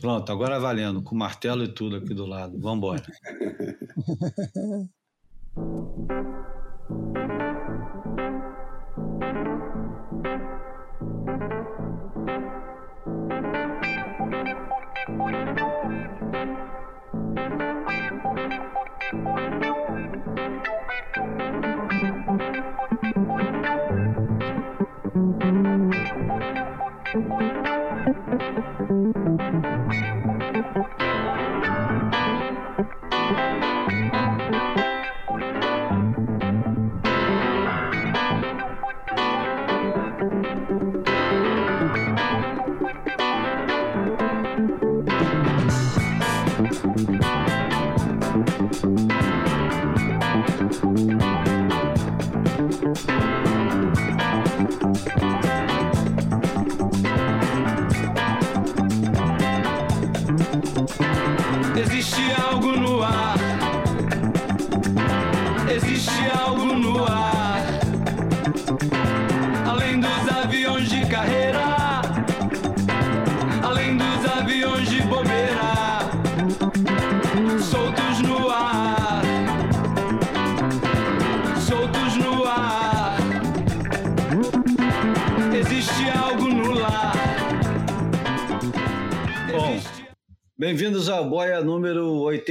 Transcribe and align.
Pronto, 0.00 0.30
agora 0.30 0.58
valendo, 0.60 1.02
com 1.02 1.14
martelo 1.14 1.64
e 1.64 1.68
tudo 1.68 1.96
aqui 1.96 2.14
do 2.14 2.26
lado. 2.26 2.58
Vamos 2.58 2.76
embora. 2.78 3.02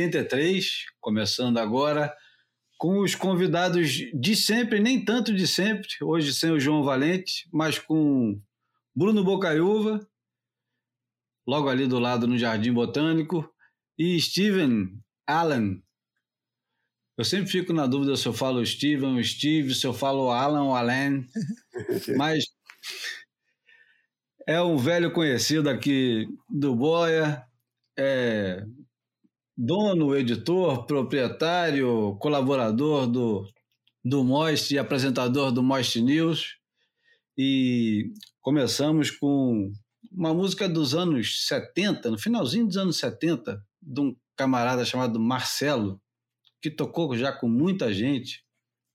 73, 0.08 0.86
começando 1.02 1.58
agora, 1.58 2.16
com 2.78 3.00
os 3.00 3.16
convidados 3.16 3.90
de 4.14 4.36
sempre, 4.36 4.80
nem 4.80 5.04
tanto 5.04 5.34
de 5.34 5.48
sempre, 5.48 5.88
hoje 6.02 6.34
sem 6.34 6.52
o 6.52 6.60
João 6.60 6.84
Valente, 6.84 7.48
mas 7.52 7.78
com 7.78 8.40
Bruno 8.96 9.24
Bocaiúva, 9.24 10.08
logo 11.46 11.70
ali 11.70 11.88
do 11.88 12.00
lado 12.00 12.28
no 12.28 12.38
Jardim 12.38 12.72
Botânico, 12.72 13.52
e 13.98 14.20
Steven 14.20 14.92
Allen. 15.26 15.84
Eu 17.18 17.26
sempre 17.26 17.48
fico 17.48 17.74
na 17.74 17.88
dúvida 17.88 18.16
se 18.16 18.28
eu 18.28 18.34
falo 18.34 18.64
Steven 18.66 19.16
ou 19.16 19.24
Steve, 19.24 19.74
se 19.74 19.88
eu 19.88 19.94
falo 19.94 20.30
Alan 20.30 20.64
ou 20.64 20.76
Alan, 20.76 21.26
mas 22.16 22.46
é 24.48 24.62
um 24.62 24.78
velho 24.78 25.12
conhecido 25.12 25.68
aqui 25.68 26.28
do 26.48 26.76
Boia, 26.76 27.44
é 27.98 28.64
dono, 29.58 30.16
editor, 30.16 30.86
proprietário, 30.86 32.16
colaborador 32.20 33.08
do, 33.08 33.50
do 34.06 34.24
Most 34.24 34.74
e 34.74 34.78
apresentador 34.78 35.52
do 35.52 35.64
Most 35.64 36.00
News. 36.00 36.58
E 37.36 38.14
começamos 38.40 39.10
com 39.10 39.72
uma 40.12 40.34
música 40.34 40.70
dos 40.70 40.94
anos 40.94 41.48
70, 41.48 42.12
no 42.12 42.20
finalzinho 42.20 42.68
dos 42.68 42.78
anos 42.78 42.98
70, 42.98 43.60
de 43.82 44.02
um 44.02 44.16
camarada 44.36 44.86
chamado 44.86 45.20
Marcelo, 45.20 46.00
que 46.62 46.70
tocou 46.70 47.18
já 47.18 47.32
com 47.32 47.50
muita 47.50 47.92
gente, 47.92 48.44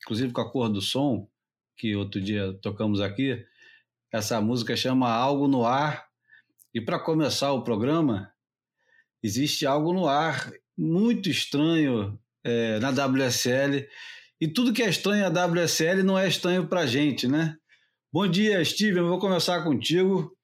inclusive 0.03 0.33
com 0.33 0.41
a 0.41 0.51
Cor 0.51 0.69
do 0.69 0.81
Som, 0.81 1.29
que 1.77 1.97
outro 1.97 2.21
dia 2.21 2.57
tocamos 2.63 3.01
aqui. 3.01 3.45
Essa 4.13 4.41
música 4.41 4.77
chama 4.77 5.11
Algo 5.11 5.49
no 5.49 5.65
Ar. 5.65 6.07
E 6.75 6.81
para 6.81 6.99
começar 6.99 7.53
o 7.53 7.63
programa, 7.63 8.32
Existe 9.23 9.65
algo 9.65 9.93
no 9.93 10.09
ar 10.09 10.53
muito 10.77 11.29
estranho 11.29 12.19
é, 12.43 12.79
na 12.81 12.91
WSL. 12.91 13.87
E 14.41 14.49
tudo 14.49 14.73
que 14.73 14.83
é 14.83 14.89
estranho 14.89 15.31
na 15.31 15.47
WSL 15.47 16.03
não 16.03 16.19
é 16.19 16.27
estranho 16.27 16.67
para 16.67 16.87
gente, 16.87 17.29
né? 17.29 17.57
Bom 18.13 18.27
dia, 18.27 18.65
Steven. 18.65 19.05
Vou 19.05 19.19
começar 19.19 19.63
contigo, 19.63 20.37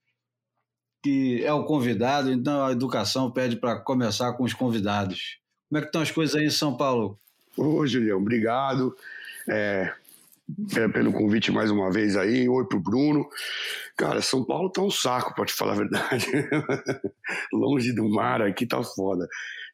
que 1.03 1.45
é 1.45 1.53
o 1.53 1.65
convidado, 1.65 2.31
então 2.33 2.65
a 2.65 2.73
educação 2.73 3.31
pede 3.31 3.57
para 3.57 3.81
começar 3.81 4.33
com 4.35 4.45
os 4.45 4.55
convidados. 4.55 5.39
Como 5.69 5.79
é 5.79 5.81
que 5.81 5.89
estão 5.89 6.01
as 6.01 6.11
coisas 6.11 6.37
aí 6.37 6.47
em 6.47 6.51
São 6.51 6.77
Paulo? 6.77 7.19
Ô, 7.57 7.87
Julião, 7.87 8.19
obrigado. 8.19 8.97
É, 9.49 9.93
é, 10.77 10.89
pelo 10.89 11.13
convite 11.13 11.53
mais 11.53 11.71
uma 11.71 11.91
vez 11.91 12.17
aí. 12.17 12.49
Oi 12.49 12.67
pro 12.67 12.81
Bruno. 12.81 13.29
Cara, 13.97 14.23
São 14.23 14.45
Paulo 14.45 14.71
tá 14.71 14.83
um 14.83 14.91
saco, 14.91 15.35
pra 15.35 15.45
te 15.45 15.53
falar 15.53 15.73
a 15.73 15.77
verdade. 15.77 16.27
Longe 17.53 17.93
do 17.93 18.09
mar 18.09 18.41
aqui 18.43 18.67
tá 18.67 18.83
foda. 18.83 19.27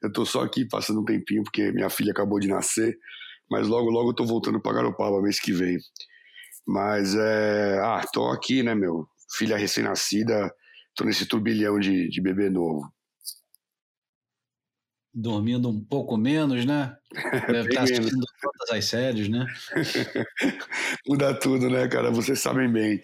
Eu 0.02 0.12
tô 0.12 0.24
só 0.24 0.42
aqui 0.42 0.66
passando 0.66 1.00
um 1.00 1.04
tempinho 1.04 1.44
porque 1.44 1.70
minha 1.72 1.88
filha 1.88 2.12
acabou 2.12 2.40
de 2.40 2.48
nascer, 2.48 2.96
mas 3.50 3.68
logo, 3.68 3.90
logo 3.90 4.10
eu 4.10 4.14
tô 4.14 4.24
voltando 4.24 4.60
pra 4.60 4.72
Garopaba 4.72 5.22
mês 5.22 5.40
que 5.40 5.52
vem. 5.52 5.78
Mas 6.66 7.14
é. 7.14 7.78
Ah, 7.80 8.02
tô 8.12 8.26
aqui, 8.28 8.62
né, 8.62 8.74
meu? 8.74 9.06
Filha 9.36 9.56
recém-nascida, 9.56 10.52
tô 10.94 11.04
nesse 11.04 11.26
turbilhão 11.26 11.78
de, 11.78 12.08
de 12.08 12.20
bebê 12.20 12.50
novo 12.50 12.94
dormindo 15.14 15.70
um 15.70 15.80
pouco 15.80 16.16
menos, 16.16 16.64
né? 16.64 16.96
Deve 17.46 17.68
estar 17.68 17.82
assistindo 17.82 18.24
todas 18.42 18.78
as 18.78 18.84
séries, 18.86 19.28
né? 19.28 19.46
Muda 21.06 21.32
tudo, 21.38 21.70
né, 21.70 21.86
cara? 21.88 22.10
Vocês 22.10 22.40
sabem 22.40 22.70
bem. 22.70 23.02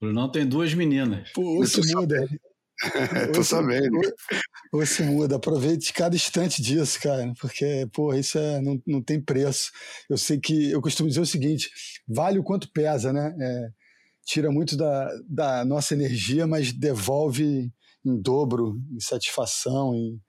Brunão 0.00 0.30
tem 0.30 0.46
duas 0.46 0.74
meninas. 0.74 1.30
Pô, 1.32 1.64
se 1.64 1.80
muda. 1.94 2.28
É, 2.94 3.26
tô 3.32 3.42
sabendo. 3.42 3.98
Ou 4.72 4.84
se 4.84 5.02
muda, 5.02 5.36
aproveite 5.36 5.92
cada 5.92 6.14
instante 6.14 6.60
disso, 6.60 7.00
cara, 7.00 7.32
porque, 7.40 7.88
porra, 7.92 8.18
isso 8.18 8.38
é, 8.38 8.60
não, 8.60 8.80
não 8.86 9.02
tem 9.02 9.20
preço. 9.20 9.70
Eu 10.10 10.18
sei 10.18 10.38
que, 10.38 10.70
eu 10.70 10.82
costumo 10.82 11.08
dizer 11.08 11.20
o 11.20 11.26
seguinte, 11.26 11.70
vale 12.06 12.38
o 12.38 12.44
quanto 12.44 12.70
pesa, 12.72 13.12
né? 13.12 13.34
É, 13.40 13.68
tira 14.26 14.50
muito 14.50 14.76
da, 14.76 15.08
da 15.28 15.64
nossa 15.64 15.94
energia, 15.94 16.46
mas 16.46 16.72
devolve 16.72 17.72
em 18.06 18.20
dobro, 18.20 18.76
em 18.94 19.00
satisfação, 19.00 19.94
em, 19.94 20.20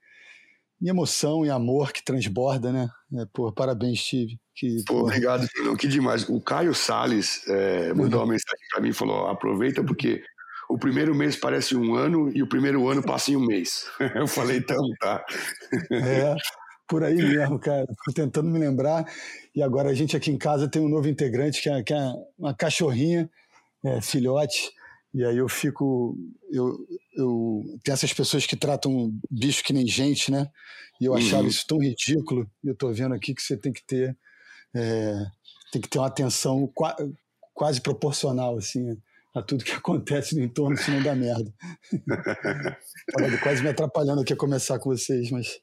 em 0.82 0.88
emoção, 0.88 1.46
em 1.46 1.50
amor 1.50 1.92
que 1.92 2.04
transborda, 2.04 2.72
né? 2.72 2.88
É, 3.14 3.24
pô, 3.32 3.52
parabéns, 3.52 4.00
Steve. 4.00 4.38
Que, 4.54 4.82
pô, 4.84 5.02
obrigado, 5.02 5.46
Bruno. 5.54 5.76
Que 5.76 5.86
demais. 5.86 6.28
O 6.28 6.40
Caio 6.40 6.74
Salles 6.74 7.46
é, 7.46 7.94
mandou 7.94 8.20
uhum. 8.20 8.26
uma 8.26 8.32
mensagem 8.32 8.66
para 8.72 8.82
mim 8.82 8.88
e 8.88 8.94
falou: 8.94 9.28
aproveita 9.28 9.84
porque 9.84 10.22
o 10.68 10.76
primeiro 10.76 11.14
mês 11.14 11.36
parece 11.36 11.76
um 11.76 11.94
ano 11.94 12.30
e 12.34 12.42
o 12.42 12.48
primeiro 12.48 12.88
ano 12.88 13.02
passa 13.02 13.30
em 13.30 13.36
um 13.36 13.46
mês. 13.46 13.86
Eu 14.14 14.26
falei, 14.26 14.58
então 14.58 14.76
tá. 15.00 15.24
É, 15.90 16.34
por 16.88 17.04
aí 17.04 17.16
mesmo, 17.16 17.58
cara. 17.58 17.86
Tô 18.04 18.12
tentando 18.12 18.50
me 18.50 18.58
lembrar. 18.58 19.06
E 19.54 19.62
agora 19.62 19.90
a 19.90 19.94
gente 19.94 20.16
aqui 20.16 20.30
em 20.30 20.38
casa 20.38 20.68
tem 20.68 20.82
um 20.82 20.88
novo 20.88 21.08
integrante 21.08 21.62
que 21.62 21.70
é, 21.70 21.82
que 21.82 21.94
é 21.94 22.12
uma 22.38 22.54
cachorrinha, 22.54 23.30
é, 23.84 24.00
filhote. 24.00 24.70
E 25.18 25.24
aí 25.24 25.36
eu 25.36 25.48
fico. 25.48 26.16
Eu, 26.48 26.78
eu, 27.12 27.64
tem 27.82 27.92
essas 27.92 28.12
pessoas 28.12 28.46
que 28.46 28.54
tratam 28.54 29.12
bicho 29.28 29.64
que 29.64 29.72
nem 29.72 29.84
gente, 29.84 30.30
né? 30.30 30.48
E 31.00 31.06
eu 31.06 31.14
achava 31.14 31.42
uhum. 31.42 31.48
isso 31.48 31.66
tão 31.66 31.78
ridículo. 31.78 32.48
E 32.62 32.68
eu 32.68 32.74
tô 32.76 32.92
vendo 32.92 33.16
aqui 33.16 33.34
que 33.34 33.42
você 33.42 33.56
tem 33.56 33.72
que 33.72 33.82
ter. 33.84 34.16
É, 34.72 35.26
tem 35.72 35.82
que 35.82 35.88
ter 35.88 35.98
uma 35.98 36.06
atenção 36.06 36.68
qua, 36.72 36.96
quase 37.52 37.80
proporcional, 37.80 38.58
assim, 38.58 38.96
a 39.34 39.42
tudo 39.42 39.64
que 39.64 39.72
acontece 39.74 40.36
no 40.36 40.44
entorno, 40.44 40.76
senão 40.76 41.02
dá 41.02 41.16
merda. 41.16 41.52
Tava 43.12 43.38
quase 43.42 43.60
me 43.60 43.70
atrapalhando 43.70 44.20
aqui 44.20 44.32
a 44.32 44.36
começar 44.36 44.78
com 44.78 44.90
vocês, 44.90 45.32
mas 45.32 45.60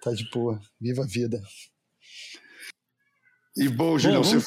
tá 0.00 0.12
de 0.12 0.30
boa. 0.30 0.60
Viva 0.80 1.02
a 1.02 1.06
vida. 1.06 1.42
E 3.56 3.68
bom, 3.68 3.98
Julião, 3.98 4.22
você, 4.22 4.38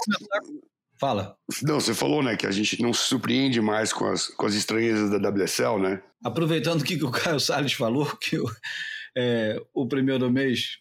Fala. 0.99 1.35
Não, 1.61 1.79
você 1.79 1.93
falou, 1.93 2.23
né, 2.23 2.37
que 2.37 2.47
a 2.47 2.51
gente 2.51 2.81
não 2.81 2.93
se 2.93 3.01
surpreende 3.01 3.59
mais 3.59 3.91
com 3.91 4.05
as, 4.05 4.27
com 4.27 4.45
as 4.45 4.53
estranhezas 4.53 5.09
da 5.09 5.29
WSL, 5.29 5.79
né? 5.79 6.01
Aproveitando 6.23 6.81
o 6.81 6.83
que 6.83 7.03
o 7.03 7.11
Caio 7.11 7.39
Salles 7.39 7.73
falou, 7.73 8.05
que 8.17 8.39
o, 8.39 8.45
é, 9.17 9.61
o 9.73 9.87
primeiro 9.87 10.31
mês 10.31 10.79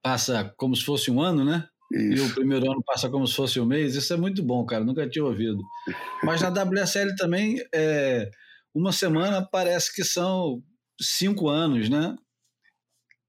passa 0.00 0.52
como 0.56 0.74
se 0.76 0.84
fosse 0.84 1.10
um 1.10 1.20
ano, 1.20 1.44
né? 1.44 1.68
Isso. 1.92 2.24
E 2.24 2.26
o 2.26 2.34
primeiro 2.34 2.70
ano 2.70 2.82
passa 2.84 3.10
como 3.10 3.26
se 3.26 3.34
fosse 3.34 3.60
um 3.60 3.66
mês. 3.66 3.94
Isso 3.94 4.12
é 4.12 4.16
muito 4.16 4.42
bom, 4.42 4.64
cara. 4.64 4.84
Nunca 4.84 5.08
tinha 5.08 5.24
ouvido. 5.24 5.62
Mas 6.22 6.40
na 6.40 6.48
WSL 6.48 7.14
também, 7.16 7.62
é, 7.74 8.30
uma 8.74 8.92
semana 8.92 9.46
parece 9.46 9.94
que 9.94 10.02
são 10.02 10.62
cinco 11.00 11.48
anos, 11.48 11.88
né? 11.88 12.16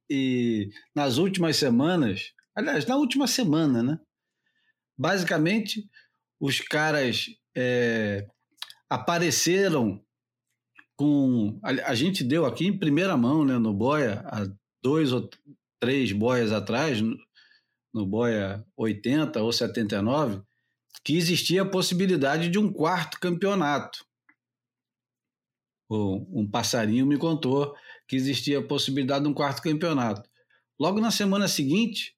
E 0.10 0.70
nas 0.96 1.18
últimas 1.18 1.58
semanas, 1.58 2.32
aliás, 2.56 2.86
na 2.86 2.96
última 2.96 3.28
semana, 3.28 3.84
né? 3.84 4.00
Basicamente, 4.98 5.90
os 6.40 6.60
caras 6.60 7.28
é, 7.56 8.28
apareceram 8.90 10.04
com. 10.96 11.60
A, 11.64 11.92
a, 11.92 11.96
gente 11.96 12.24
deu 12.24 12.46
aqui 12.46 12.68
em 12.68 12.78
primeira 12.78 13.18
mão, 13.18 13.44
né, 13.46 13.58
no 13.58 13.74
Boia, 13.74 14.24
há 14.26 14.48
dois 14.82 15.12
ou 15.12 15.30
três 15.80 16.12
boias 16.12 16.52
atrás, 16.52 17.02
no, 17.02 17.18
no 17.94 18.06
Boia 18.06 18.66
80 18.78 19.42
ou 19.42 19.52
79, 19.52 20.42
que 21.04 21.18
existia 21.18 21.62
a 21.62 21.70
possibilidade 21.70 22.50
de 22.50 22.58
um 22.58 22.72
quarto 22.72 23.20
campeonato. 23.20 24.06
Um 25.90 26.50
passarinho 26.50 27.06
me 27.06 27.18
contou 27.18 27.76
que 28.08 28.16
existia 28.16 28.60
a 28.60 28.68
possibilidade 28.68 29.26
de 29.26 29.30
um 29.30 29.34
quarto 29.34 29.62
campeonato. 29.62 30.28
Logo 30.80 31.00
na 31.00 31.12
semana 31.12 31.48
seguinte, 31.48 32.16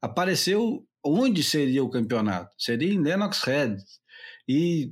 apareceu 0.00 0.87
onde 1.04 1.42
seria 1.42 1.82
o 1.82 1.90
campeonato. 1.90 2.54
Seria 2.58 2.92
em 2.92 3.00
Lennox 3.00 3.42
Head. 3.42 3.82
E 4.48 4.90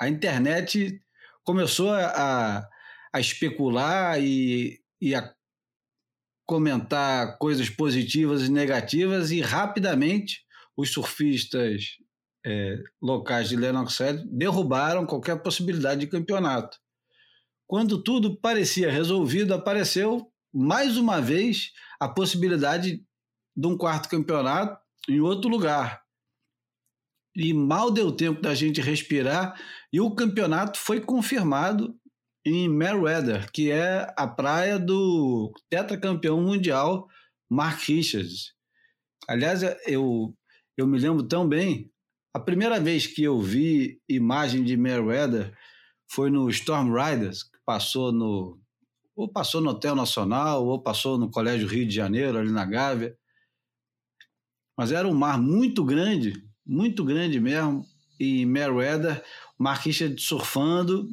a 0.00 0.08
internet 0.08 1.00
começou 1.44 1.90
a, 1.90 2.68
a 3.12 3.20
especular 3.20 4.20
e, 4.20 4.80
e 5.00 5.14
a 5.14 5.34
comentar 6.46 7.36
coisas 7.38 7.68
positivas 7.68 8.42
e 8.42 8.50
negativas, 8.50 9.30
e 9.30 9.40
rapidamente 9.40 10.46
os 10.76 10.90
surfistas 10.90 11.98
é, 12.46 12.78
locais 13.02 13.50
de 13.50 13.56
Lennox 13.56 13.98
Head 13.98 14.24
derrubaram 14.30 15.04
qualquer 15.04 15.42
possibilidade 15.42 16.00
de 16.00 16.06
campeonato. 16.06 16.78
Quando 17.66 18.02
tudo 18.02 18.40
parecia 18.40 18.90
resolvido, 18.90 19.52
apareceu 19.52 20.32
mais 20.52 20.96
uma 20.96 21.20
vez 21.20 21.72
a 22.00 22.08
possibilidade 22.08 23.04
de 23.54 23.66
um 23.66 23.76
quarto 23.76 24.08
campeonato 24.08 24.80
em 25.08 25.20
outro 25.20 25.48
lugar. 25.48 26.02
E 27.34 27.52
mal 27.54 27.90
deu 27.90 28.12
tempo 28.12 28.40
da 28.42 28.54
gente 28.54 28.80
respirar 28.80 29.60
e 29.92 30.00
o 30.00 30.10
campeonato 30.10 30.78
foi 30.78 31.00
confirmado 31.00 31.96
em 32.44 32.68
Merweather, 32.68 33.50
que 33.52 33.70
é 33.70 34.12
a 34.16 34.26
praia 34.26 34.78
do 34.78 35.52
tetracampeão 35.70 36.40
mundial 36.40 37.08
Mark 37.50 37.80
Richards. 37.82 38.54
Aliás, 39.28 39.62
eu, 39.86 40.34
eu 40.76 40.86
me 40.86 40.98
lembro 40.98 41.22
tão 41.22 41.46
bem, 41.48 41.90
a 42.34 42.40
primeira 42.40 42.80
vez 42.80 43.06
que 43.06 43.22
eu 43.22 43.40
vi 43.40 44.00
imagem 44.08 44.62
de 44.62 44.76
Merweather 44.76 45.52
foi 46.10 46.30
no 46.30 46.48
Storm 46.50 46.92
Riders, 46.92 47.42
que 47.42 47.58
passou 47.64 48.12
no 48.12 48.58
ou 49.16 49.28
passou 49.28 49.60
no 49.60 49.70
Hotel 49.70 49.96
Nacional, 49.96 50.64
ou 50.64 50.80
passou 50.80 51.18
no 51.18 51.28
Colégio 51.28 51.66
Rio 51.66 51.84
de 51.84 51.92
Janeiro, 51.92 52.38
ali 52.38 52.52
na 52.52 52.64
Gávea. 52.64 53.16
Mas 54.78 54.92
era 54.92 55.08
um 55.08 55.14
mar 55.14 55.40
muito 55.40 55.84
grande, 55.84 56.40
muito 56.64 57.04
grande 57.04 57.40
mesmo, 57.40 57.84
e 58.18 58.46
Merweather, 58.46 59.22
Mark 59.58 59.84
Richard 59.84 60.20
surfando 60.22 61.08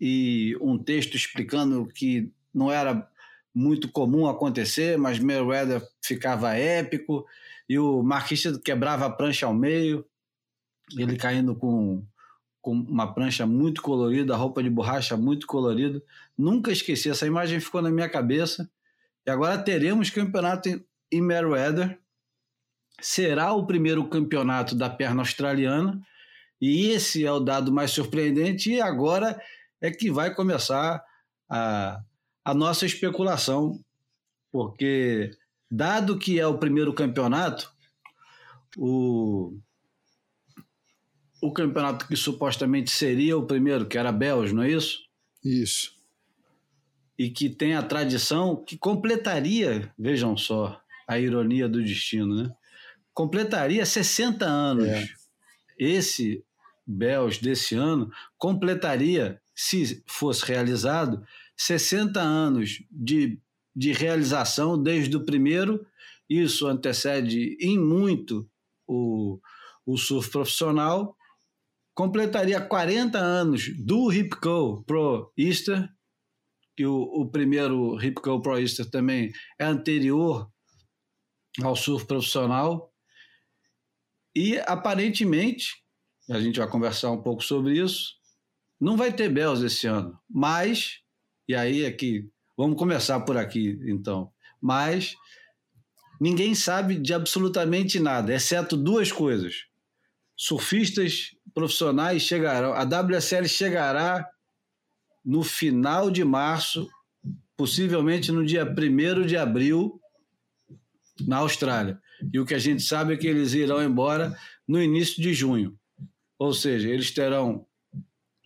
e 0.00 0.56
um 0.60 0.78
texto 0.78 1.16
explicando 1.16 1.86
que 1.86 2.32
não 2.54 2.70
era 2.70 3.08
muito 3.52 3.90
comum 3.90 4.28
acontecer, 4.28 4.96
mas 4.96 5.18
Merweather 5.18 5.82
ficava 6.00 6.54
épico 6.54 7.26
e 7.68 7.76
o 7.76 8.02
Richard 8.02 8.60
quebrava 8.60 9.06
a 9.06 9.10
prancha 9.10 9.46
ao 9.46 9.54
meio, 9.54 10.06
ele 10.96 11.16
caindo 11.16 11.56
com 11.56 12.04
com 12.62 12.70
uma 12.70 13.12
prancha 13.12 13.44
muito 13.44 13.82
colorida, 13.82 14.36
roupa 14.36 14.62
de 14.62 14.70
borracha 14.70 15.16
muito 15.16 15.48
colorida. 15.48 16.00
Nunca 16.38 16.70
esqueci, 16.70 17.10
essa 17.10 17.26
imagem 17.26 17.58
ficou 17.58 17.82
na 17.82 17.90
minha 17.90 18.08
cabeça. 18.08 18.70
E 19.26 19.30
agora 19.30 19.58
teremos 19.58 20.10
campeonato 20.10 20.68
em 21.10 21.20
Merweather. 21.20 21.98
Será 23.02 23.52
o 23.52 23.66
primeiro 23.66 24.08
campeonato 24.08 24.74
da 24.74 24.88
perna 24.88 25.20
australiana. 25.20 26.00
E 26.60 26.86
esse 26.86 27.26
é 27.26 27.32
o 27.32 27.40
dado 27.40 27.72
mais 27.72 27.90
surpreendente. 27.90 28.70
E 28.70 28.80
agora 28.80 29.38
é 29.80 29.90
que 29.90 30.10
vai 30.10 30.32
começar 30.34 31.04
a, 31.50 32.00
a 32.44 32.54
nossa 32.54 32.86
especulação. 32.86 33.78
Porque, 34.50 35.32
dado 35.70 36.18
que 36.18 36.38
é 36.38 36.46
o 36.46 36.58
primeiro 36.58 36.94
campeonato, 36.94 37.70
o 38.76 39.58
o 41.42 41.52
campeonato 41.52 42.06
que 42.06 42.14
supostamente 42.14 42.92
seria 42.92 43.36
o 43.36 43.44
primeiro, 43.44 43.86
que 43.86 43.98
era 43.98 44.12
Belge, 44.12 44.54
não 44.54 44.62
é 44.62 44.70
isso? 44.70 45.00
Isso. 45.44 45.92
E 47.18 47.28
que 47.28 47.50
tem 47.50 47.74
a 47.74 47.82
tradição 47.82 48.54
que 48.54 48.78
completaria, 48.78 49.92
vejam 49.98 50.36
só, 50.36 50.80
a 51.06 51.18
ironia 51.18 51.68
do 51.68 51.82
destino, 51.82 52.44
né? 52.44 52.54
Completaria 53.14 53.84
60 53.84 54.44
anos. 54.44 54.88
É. 54.88 55.08
Esse 55.78 56.44
Belge 56.86 57.40
desse 57.40 57.74
ano 57.74 58.10
completaria, 58.36 59.40
se 59.54 60.02
fosse 60.06 60.44
realizado, 60.44 61.24
60 61.56 62.20
anos 62.20 62.82
de, 62.90 63.38
de 63.74 63.92
realização 63.92 64.80
desde 64.80 65.16
o 65.16 65.24
primeiro. 65.24 65.84
Isso 66.28 66.66
antecede 66.66 67.56
em 67.60 67.78
muito 67.78 68.48
o, 68.86 69.40
o 69.86 69.96
surf 69.96 70.30
profissional 70.30 71.16
completaria 71.94 72.60
40 72.60 73.18
anos 73.18 73.70
do 73.78 74.08
Ripco 74.08 74.82
Pro 74.86 75.32
Easter, 75.36 75.88
que 76.76 76.86
o, 76.86 77.02
o 77.02 77.30
primeiro 77.30 77.96
Ripco 77.96 78.40
Pro 78.40 78.58
Easter 78.58 78.88
também 78.90 79.30
é 79.58 79.64
anterior 79.64 80.50
ao 81.62 81.76
surf 81.76 82.06
profissional. 82.06 82.91
E 84.34 84.58
aparentemente, 84.60 85.76
a 86.30 86.40
gente 86.40 86.58
vai 86.58 86.68
conversar 86.68 87.10
um 87.10 87.22
pouco 87.22 87.42
sobre 87.42 87.78
isso, 87.78 88.14
não 88.80 88.96
vai 88.96 89.12
ter 89.12 89.28
Bells 89.28 89.64
esse 89.64 89.86
ano, 89.86 90.18
mas, 90.28 91.00
e 91.48 91.54
aí 91.54 91.84
é 91.84 91.92
que, 91.92 92.28
vamos 92.56 92.76
começar 92.76 93.20
por 93.20 93.36
aqui 93.36 93.78
então, 93.86 94.32
mas 94.60 95.14
ninguém 96.20 96.54
sabe 96.54 96.96
de 96.96 97.12
absolutamente 97.12 98.00
nada, 98.00 98.34
exceto 98.34 98.76
duas 98.76 99.12
coisas 99.12 99.66
surfistas 100.36 101.36
profissionais 101.54 102.22
chegarão, 102.22 102.72
a 102.72 102.82
WSL 102.82 103.46
chegará 103.46 104.28
no 105.24 105.44
final 105.44 106.10
de 106.10 106.24
março, 106.24 106.88
possivelmente 107.56 108.32
no 108.32 108.44
dia 108.44 108.64
1 108.64 109.26
de 109.26 109.36
abril, 109.36 110.00
na 111.20 111.38
Austrália. 111.38 112.00
E 112.32 112.38
o 112.38 112.44
que 112.44 112.54
a 112.54 112.58
gente 112.58 112.82
sabe 112.82 113.14
é 113.14 113.16
que 113.16 113.26
eles 113.26 113.54
irão 113.54 113.82
embora 113.82 114.36
no 114.66 114.82
início 114.82 115.22
de 115.22 115.32
junho. 115.32 115.74
Ou 116.38 116.52
seja, 116.52 116.88
eles 116.88 117.10
terão 117.10 117.64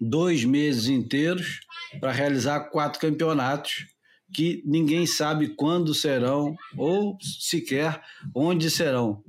dois 0.01 0.45
meses 0.45 0.89
inteiros 0.89 1.61
para 2.01 2.13
realizar 2.13 2.61
quatro 2.71 3.01
campeonatos 3.01 3.87
que 4.35 4.63
ninguém 4.67 5.07
sabe 5.07 5.49
quando 5.49 5.95
serão 5.95 6.57
ou 6.77 7.17
sequer 7.21 8.03
onde 8.35 8.71
serão. 8.71 9.23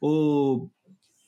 O 0.00 0.68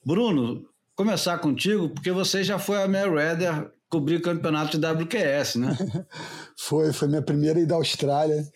Bruno, 0.04 0.66
começar 0.94 1.38
contigo, 1.38 1.88
porque 1.88 2.12
você 2.12 2.44
já 2.44 2.58
foi 2.58 2.82
a 2.82 2.88
Mayweather 2.88 3.70
cobrir 3.88 4.16
o 4.16 4.22
campeonato 4.22 4.78
de 4.78 4.86
WQS, 4.86 5.56
né? 5.56 5.76
foi, 6.56 6.92
foi 6.92 7.08
minha 7.08 7.22
primeira 7.22 7.58
ida 7.58 7.74
à 7.74 7.78
Austrália. 7.78 8.46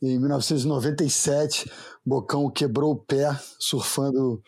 Em 0.00 0.18
1997, 0.18 1.70
Bocão 2.04 2.50
quebrou 2.50 2.92
o 2.92 2.96
pé 2.96 3.30
surfando, 3.58 4.42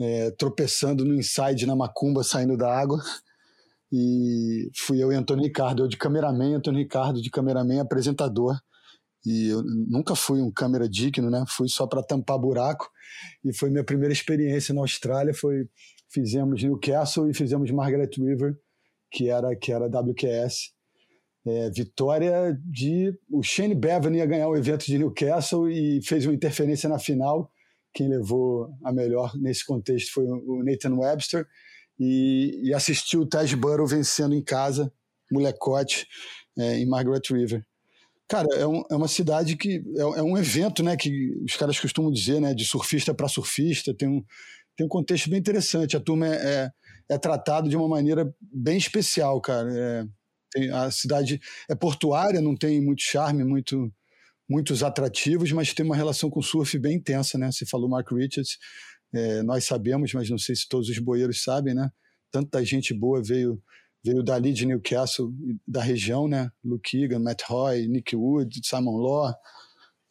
é, 0.00 0.30
tropeçando 0.32 1.04
no 1.04 1.14
inside 1.14 1.66
na 1.66 1.74
macumba, 1.74 2.22
saindo 2.22 2.56
da 2.56 2.72
água. 2.72 3.02
E 3.92 4.70
fui 4.76 5.02
eu 5.02 5.12
e 5.12 5.14
Antônio 5.14 5.44
Ricardo, 5.44 5.82
eu 5.82 5.88
de 5.88 5.96
cameraman, 5.96 6.54
Antônio 6.56 6.80
Ricardo 6.80 7.20
de 7.20 7.30
cameraman 7.30 7.80
apresentador. 7.80 8.56
E 9.24 9.48
eu 9.48 9.62
nunca 9.62 10.14
fui 10.14 10.40
um 10.40 10.50
câmera 10.50 10.88
digno, 10.88 11.30
né? 11.30 11.44
Fui 11.48 11.68
só 11.68 11.86
para 11.86 12.02
tampar 12.02 12.38
buraco. 12.38 12.90
E 13.44 13.54
foi 13.54 13.70
minha 13.70 13.84
primeira 13.84 14.12
experiência 14.12 14.74
na 14.74 14.80
Austrália, 14.80 15.34
foi 15.34 15.68
fizemos 16.08 16.62
Newcastle 16.62 17.30
e 17.30 17.34
fizemos 17.34 17.70
Margaret 17.70 18.10
River, 18.16 18.54
que 19.10 19.28
era 19.28 19.54
que 19.56 19.72
era 19.72 19.86
WQS. 19.86 20.72
É, 21.44 21.70
vitória 21.70 22.56
de 22.64 23.12
o 23.28 23.42
Shane 23.42 23.74
Bevan 23.74 24.14
ia 24.14 24.26
ganhar 24.26 24.48
o 24.48 24.56
evento 24.56 24.86
de 24.86 24.96
Newcastle 24.96 25.68
e 25.68 26.00
fez 26.02 26.24
uma 26.24 26.34
interferência 26.34 26.88
na 26.88 26.98
final. 26.98 27.50
Quem 27.92 28.08
levou 28.08 28.70
a 28.84 28.92
melhor 28.92 29.36
nesse 29.36 29.66
contexto 29.66 30.12
foi 30.12 30.24
o 30.24 30.62
Nathan 30.62 30.94
Webster 30.94 31.46
e, 31.98 32.60
e 32.62 32.74
assistiu 32.74 33.22
o 33.22 33.26
Taj 33.26 33.54
Burrow 33.56 33.86
vencendo 33.86 34.34
em 34.34 34.42
casa, 34.42 34.92
molecote, 35.30 36.06
é, 36.56 36.78
em 36.78 36.86
Margaret 36.86 37.22
River. 37.30 37.64
Cara, 38.28 38.48
é, 38.54 38.66
um, 38.66 38.82
é, 38.90 38.94
uma 38.94 39.08
cidade 39.08 39.56
que 39.56 39.82
é, 39.96 40.00
é, 40.00 40.22
um 40.22 40.38
evento, 40.38 40.82
né, 40.82 40.96
que 40.96 41.34
os 41.44 41.56
caras 41.56 41.78
costumam 41.78 42.10
dizer, 42.10 42.40
né, 42.40 42.54
de 42.54 42.64
surfista 42.64 43.12
para 43.12 43.28
surfista. 43.28 43.92
Tem 43.92 44.08
um, 44.08 44.24
tem 44.76 44.86
um 44.86 44.88
contexto 44.88 45.28
bem 45.28 45.38
interessante. 45.38 45.96
A 45.96 46.00
turma 46.00 46.26
é, 46.26 46.30
é, 46.30 46.70
é 47.10 47.18
tratada 47.18 47.68
de 47.68 47.76
uma 47.76 47.88
maneira 47.88 48.34
bem 48.40 48.78
especial, 48.78 49.40
cara. 49.40 50.08
Tem, 50.52 50.70
a 50.70 50.90
cidade 50.90 51.40
é 51.68 51.74
portuária, 51.74 52.40
não 52.40 52.56
tem 52.56 52.80
muito 52.80 53.02
charme, 53.02 53.42
muito, 53.44 53.92
muitos 54.48 54.82
atrativos, 54.82 55.50
mas 55.52 55.72
tem 55.72 55.84
uma 55.84 55.96
relação 55.96 56.30
com 56.30 56.40
o 56.40 56.42
surf 56.42 56.78
bem 56.78 56.96
intensa, 56.96 57.38
né? 57.38 57.50
Você 57.50 57.64
falou 57.66 57.88
Mark 57.88 58.10
Richards, 58.12 58.58
é, 59.12 59.42
nós 59.42 59.64
sabemos, 59.64 60.12
mas 60.12 60.28
não 60.30 60.38
sei 60.38 60.54
se 60.56 60.68
todos 60.68 60.88
os 60.88 60.98
boeiros 60.98 61.42
sabem, 61.42 61.74
né? 61.74 61.90
Tanta 62.30 62.64
gente 62.64 62.94
boa 62.94 63.22
veio 63.22 63.62
veio 64.04 64.22
dali 64.22 64.52
de 64.52 64.66
Newcastle, 64.66 65.32
da 65.66 65.80
região, 65.80 66.26
né? 66.26 66.50
Luke 66.64 67.00
Egan, 67.00 67.20
Matt 67.20 67.42
Roy, 67.46 67.86
Nick 67.86 68.16
Wood, 68.16 68.60
Simon 68.64 68.96
Law, 68.96 69.32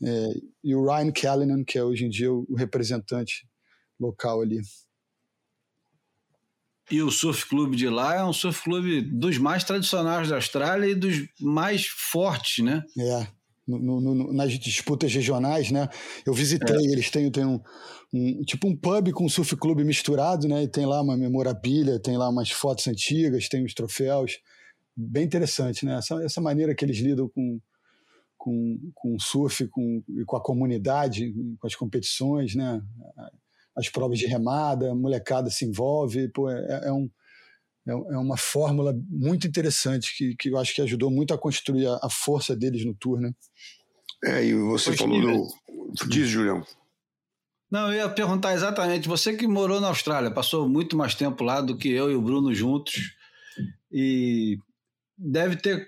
é, 0.04 0.30
e 0.64 0.74
o 0.74 0.84
Ryan 0.84 1.12
Callanan, 1.12 1.64
que 1.64 1.78
é 1.78 1.84
hoje 1.84 2.06
em 2.06 2.10
dia 2.10 2.32
o 2.32 2.56
representante 2.56 3.48
local 4.00 4.42
ali. 4.42 4.62
E 6.92 7.02
o 7.02 7.10
surf 7.10 7.48
clube 7.48 7.78
de 7.78 7.88
lá 7.88 8.16
é 8.16 8.24
um 8.24 8.34
surf 8.34 8.64
clube 8.64 9.02
dos 9.02 9.38
mais 9.38 9.64
tradicionais 9.64 10.28
da 10.28 10.36
Austrália 10.36 10.88
e 10.88 10.96
dos 10.96 11.26
mais 11.40 11.88
fortes, 11.88 12.64
né? 12.64 12.84
É. 13.00 13.28
No, 13.66 14.02
no, 14.02 14.34
nas 14.34 14.52
disputas 14.60 15.14
regionais, 15.14 15.72
né? 15.72 15.88
Eu 16.26 16.34
visitei, 16.34 16.76
é. 16.76 16.92
eles 16.92 17.10
têm, 17.10 17.32
têm 17.32 17.46
um, 17.46 17.62
um, 18.14 18.42
tipo 18.42 18.68
um 18.68 18.76
pub 18.76 19.12
com 19.14 19.26
um 19.26 19.30
surf 19.30 19.56
clube 19.56 19.86
misturado, 19.86 20.48
né? 20.48 20.64
E 20.64 20.68
tem 20.68 20.86
lá 20.86 21.02
uma 21.02 21.16
memorabilia, 21.16 21.98
tem 21.98 22.18
lá 22.18 22.28
umas 22.28 22.52
fotos 22.52 22.86
antigas, 22.88 23.48
tem 23.48 23.64
os 23.64 23.74
troféus. 23.74 24.40
Bem 24.96 25.24
interessante, 25.24 25.86
né? 25.86 25.98
Essa, 25.98 26.22
essa 26.24 26.42
maneira 26.42 26.76
que 26.76 26.84
eles 26.84 26.98
lidam 26.98 27.30
com, 27.30 27.60
com, 28.38 28.92
com 28.94 29.16
o 29.16 29.20
surf 29.20 29.66
com, 29.70 30.04
e 30.10 30.26
com 30.26 30.36
a 30.36 30.44
comunidade, 30.44 31.34
com 31.58 31.68
as 31.68 31.76
competições, 31.76 32.54
né? 32.54 32.82
As 33.76 33.90
provas 33.90 34.20
de 34.20 34.26
remada, 34.26 34.92
a 34.92 34.96
molecada 34.96 35.50
se 35.50 35.66
envolve, 35.66 36.28
pô, 36.30 36.50
é, 36.50 36.88
é 36.88 36.92
um, 36.92 37.10
é, 37.88 37.92
é 37.92 38.18
uma 38.18 38.38
fórmula 38.38 38.94
muito 39.10 39.48
interessante 39.48 40.16
que, 40.16 40.36
que 40.36 40.50
eu 40.50 40.58
acho 40.58 40.74
que 40.74 40.82
ajudou 40.82 41.10
muito 41.10 41.34
a 41.34 41.38
construir 41.38 41.88
a, 41.88 42.00
a 42.04 42.10
força 42.10 42.56
deles 42.56 42.86
no 42.86 42.94
tour, 42.94 43.20
né? 43.20 43.32
É, 44.24 44.46
e 44.46 44.54
você 44.54 44.96
falou 44.96 45.20
do. 45.20 45.48
Diz, 46.08 46.28
Julião. 46.28 46.64
Não, 47.72 47.88
eu 47.88 48.00
ia 48.00 48.10
perguntar 48.10 48.54
exatamente. 48.54 49.08
Você 49.08 49.36
que 49.36 49.48
morou 49.48 49.80
na 49.80 49.88
Austrália, 49.88 50.30
passou 50.30 50.68
muito 50.68 50.98
mais 50.98 51.16
tempo 51.16 51.44
lá 51.44 51.62
do 51.62 51.78
que 51.78 51.90
eu 51.90 52.12
e 52.12 52.16
o 52.16 52.22
Bruno 52.22 52.54
juntos, 52.54 53.16
e 53.92 54.60
deve 55.18 55.56
ter 55.56 55.88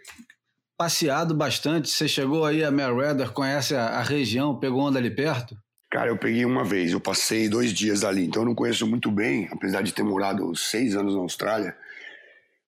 passeado 0.78 1.36
bastante. 1.36 1.90
Você 1.90 2.08
chegou 2.08 2.46
aí 2.46 2.64
a 2.64 2.72
Merweather, 2.72 3.32
conhece 3.32 3.76
a, 3.76 4.00
a, 4.00 4.02
região, 4.02 4.58
pegou 4.58 4.82
onda 4.82 4.98
ali 4.98 5.14
perto? 5.14 5.58
Cara, 5.94 6.10
eu 6.10 6.18
peguei 6.18 6.44
uma 6.44 6.64
vez, 6.64 6.92
eu 6.92 7.00
passei 7.00 7.48
dois 7.48 7.72
dias 7.72 8.04
ali, 8.04 8.26
então 8.26 8.42
eu 8.42 8.48
não 8.48 8.56
conheço 8.56 8.88
muito 8.88 9.12
bem, 9.12 9.48
apesar 9.52 9.84
de 9.84 9.94
ter 9.94 10.02
morado 10.02 10.56
seis 10.56 10.96
anos 10.96 11.14
na 11.14 11.22
Austrália. 11.22 11.78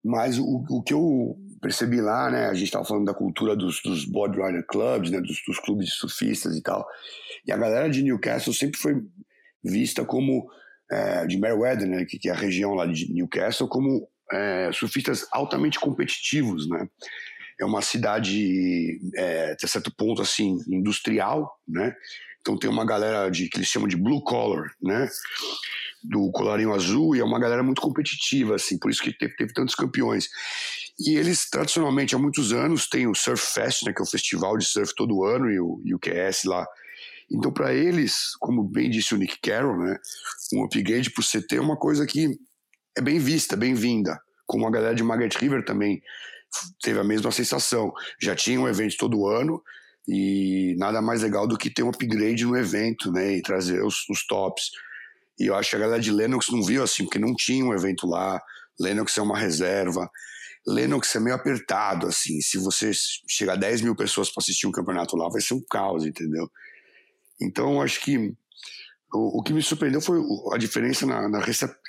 Mas 0.04 0.38
o, 0.38 0.64
o 0.70 0.84
que 0.84 0.94
eu 0.94 1.36
percebi 1.60 2.00
lá, 2.00 2.30
né, 2.30 2.46
a 2.46 2.54
gente 2.54 2.66
estava 2.66 2.86
falando 2.86 3.06
da 3.06 3.16
cultura 3.16 3.56
dos, 3.56 3.82
dos 3.82 4.06
board 4.06 4.40
rider 4.40 4.64
clubs, 4.68 5.10
né, 5.10 5.20
dos, 5.20 5.42
dos 5.48 5.58
clubes 5.58 5.88
de 5.88 5.94
surfistas 5.94 6.56
e 6.56 6.62
tal. 6.62 6.86
E 7.48 7.52
a 7.52 7.58
galera 7.58 7.90
de 7.90 8.04
Newcastle 8.04 8.54
sempre 8.54 8.80
foi 8.80 8.94
vista 9.64 10.06
como, 10.06 10.48
é, 10.92 11.26
de 11.26 11.40
Meriwether, 11.40 11.88
né, 11.88 12.06
que, 12.06 12.20
que, 12.20 12.30
é 12.30 12.32
a 12.32 12.36
região 12.36 12.76
lá 12.76 12.86
de 12.86 13.12
Newcastle, 13.12 13.68
como 13.68 14.08
é, 14.32 14.70
surfistas 14.72 15.26
altamente 15.32 15.80
competitivos, 15.80 16.70
né. 16.70 16.88
É 17.60 17.66
uma 17.66 17.82
cidade, 17.82 19.00
é, 19.16 19.54
até 19.54 19.66
certo 19.66 19.92
ponto, 19.98 20.22
assim, 20.22 20.60
industrial, 20.68 21.52
né. 21.68 21.96
Então 22.46 22.56
tem 22.56 22.70
uma 22.70 22.86
galera 22.86 23.28
de, 23.32 23.50
que 23.50 23.58
eles 23.58 23.68
chamam 23.68 23.88
de 23.88 23.98
blue 23.98 24.24
collar, 24.24 24.72
né, 24.80 25.10
do 26.04 26.30
colarinho 26.32 26.76
azul, 26.76 27.16
e 27.16 27.20
é 27.20 27.24
uma 27.24 27.40
galera 27.40 27.64
muito 27.64 27.82
competitiva, 27.82 28.54
assim, 28.54 28.78
por 28.78 28.92
isso 28.92 29.02
que 29.02 29.12
teve, 29.12 29.36
teve 29.36 29.52
tantos 29.52 29.74
campeões. 29.74 30.30
E 31.00 31.16
eles, 31.18 31.50
tradicionalmente, 31.50 32.14
há 32.14 32.20
muitos 32.20 32.54
anos, 32.54 32.88
têm 32.88 33.08
o 33.08 33.16
Surf 33.16 33.44
Fest, 33.52 33.82
né, 33.84 33.92
que 33.92 34.00
é 34.00 34.04
o 34.04 34.08
festival 34.08 34.58
de 34.58 34.66
surf 34.66 34.94
todo 34.96 35.24
ano, 35.24 35.50
e 35.50 35.60
o, 35.60 35.82
e 35.84 35.96
o 35.96 36.00
QS 36.00 36.44
lá. 36.44 36.68
Então, 37.32 37.52
para 37.52 37.74
eles, 37.74 38.36
como 38.40 38.64
bem 38.64 38.92
disse 38.92 39.16
o 39.16 39.18
Nick 39.18 39.40
Carroll, 39.42 39.80
né, 39.80 39.98
um 40.54 40.64
upgrade 40.64 41.10
para 41.10 41.22
o 41.22 41.26
CT 41.26 41.56
é 41.56 41.62
uma 41.62 41.76
coisa 41.76 42.06
que 42.06 42.38
é 42.96 43.02
bem 43.02 43.18
vista, 43.18 43.58
bem-vinda. 43.58 44.22
Como 44.46 44.68
a 44.68 44.72
galera 44.72 44.94
de 44.94 45.02
Margaret 45.02 45.32
River 45.40 45.66
também 45.66 46.00
teve 46.84 47.00
a 47.00 47.04
mesma 47.04 47.32
sensação. 47.32 47.92
Já 48.22 48.36
tinha 48.36 48.62
um 48.62 48.68
evento 48.68 48.96
todo 48.98 49.28
ano, 49.28 49.60
e 50.08 50.76
nada 50.78 51.02
mais 51.02 51.22
legal 51.22 51.48
do 51.48 51.58
que 51.58 51.70
ter 51.70 51.84
um 51.84 51.90
upgrade 51.90 52.46
no 52.46 52.58
evento, 52.58 53.12
né, 53.12 53.38
e 53.38 53.42
trazer 53.42 53.84
os, 53.84 54.08
os 54.10 54.26
tops. 54.26 54.70
E 55.40 55.48
eu 55.48 55.56
acho 55.56 55.72
que 55.72 55.76
a 55.76 55.80
galera 55.80 56.02
de 56.02 56.12
Lennox 56.12 56.48
não 56.50 56.64
viu 56.64 56.84
assim, 56.84 57.04
porque 57.04 57.20
não 57.20 57.36
tinha 57.36 57.66
um 57.66 57.74
evento 57.74 58.08
lá. 58.08 58.42
Lennox 58.80 59.18
é 59.18 59.22
uma 59.22 59.38
reserva. 59.38 60.10
Lennox 60.68 61.16
é 61.16 61.20
meio 61.20 61.36
apertado, 61.36 62.08
assim. 62.08 62.40
Se 62.42 62.58
você 62.58 62.92
chegar 63.28 63.56
10 63.56 63.82
mil 63.82 63.96
pessoas 63.96 64.32
para 64.32 64.42
assistir 64.42 64.66
um 64.66 64.72
campeonato 64.72 65.16
lá, 65.16 65.30
vai 65.30 65.42
ser 65.42 65.54
um 65.54 65.64
caos, 65.70 66.06
entendeu? 66.06 66.50
Então, 67.42 67.82
acho 67.82 68.02
que 68.02 68.34
o, 69.14 69.40
o 69.40 69.44
que 69.44 69.54
me 69.54 69.62
surpreendeu 69.62 70.02
foi 70.02 70.20
a 70.54 70.58
diferença 70.58 71.06
na, 71.06 71.30
na, 71.30 71.40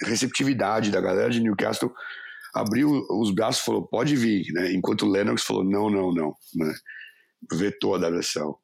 receptividade 0.03 0.91
da 0.91 1.01
galera 1.01 1.31
de 1.31 1.41
Newcastle. 1.41 1.93
Abriu 2.55 3.07
os 3.11 3.33
braços 3.33 3.63
e 3.63 3.65
falou, 3.65 3.87
pode 3.87 4.17
vir, 4.17 4.45
né? 4.53 4.73
Enquanto 4.73 5.03
o 5.03 5.11
Lennox 5.11 5.43
falou, 5.43 5.65
não, 5.65 5.91
não, 5.91 6.13
não, 6.13 6.35
né? 6.55 6.75
Vetou 7.53 7.95
a 7.95 8.11
versão. 8.11 8.59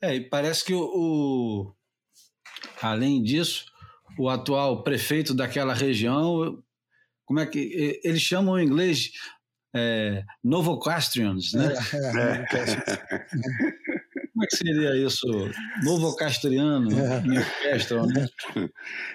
É, 0.00 0.14
e 0.14 0.28
parece 0.28 0.64
que 0.64 0.72
o, 0.72 0.80
o, 0.80 1.74
além 2.80 3.22
disso, 3.22 3.66
o 4.18 4.28
atual 4.28 4.82
prefeito 4.84 5.34
daquela 5.34 5.74
região 5.74 6.62
como 7.28 7.40
é 7.40 7.46
que 7.46 8.00
eles 8.02 8.22
chamam 8.22 8.58
em 8.58 8.64
inglês 8.64 9.10
é, 9.76 10.24
Novocastrians, 10.42 11.52
né? 11.52 11.74
É, 11.92 12.56
é, 12.56 13.26
como 14.32 14.44
é 14.44 14.46
que 14.46 14.56
seria 14.56 14.96
isso? 14.96 15.26
Novocastriano, 15.84 16.88
é. 16.98 17.20
Newcastle, 17.20 18.06
né? 18.06 18.26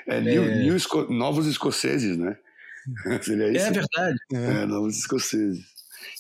É, 0.08 0.22
new, 0.22 0.44
é. 0.44 0.56
new 0.60 0.76
esco 0.76 1.12
novos 1.12 1.48
escoceses, 1.48 2.16
né? 2.16 2.38
seria 3.24 3.52
isso? 3.52 3.66
É 3.66 3.72
verdade. 3.72 4.18
É, 4.32 4.66
novos 4.68 4.96
escoceses. 5.00 5.66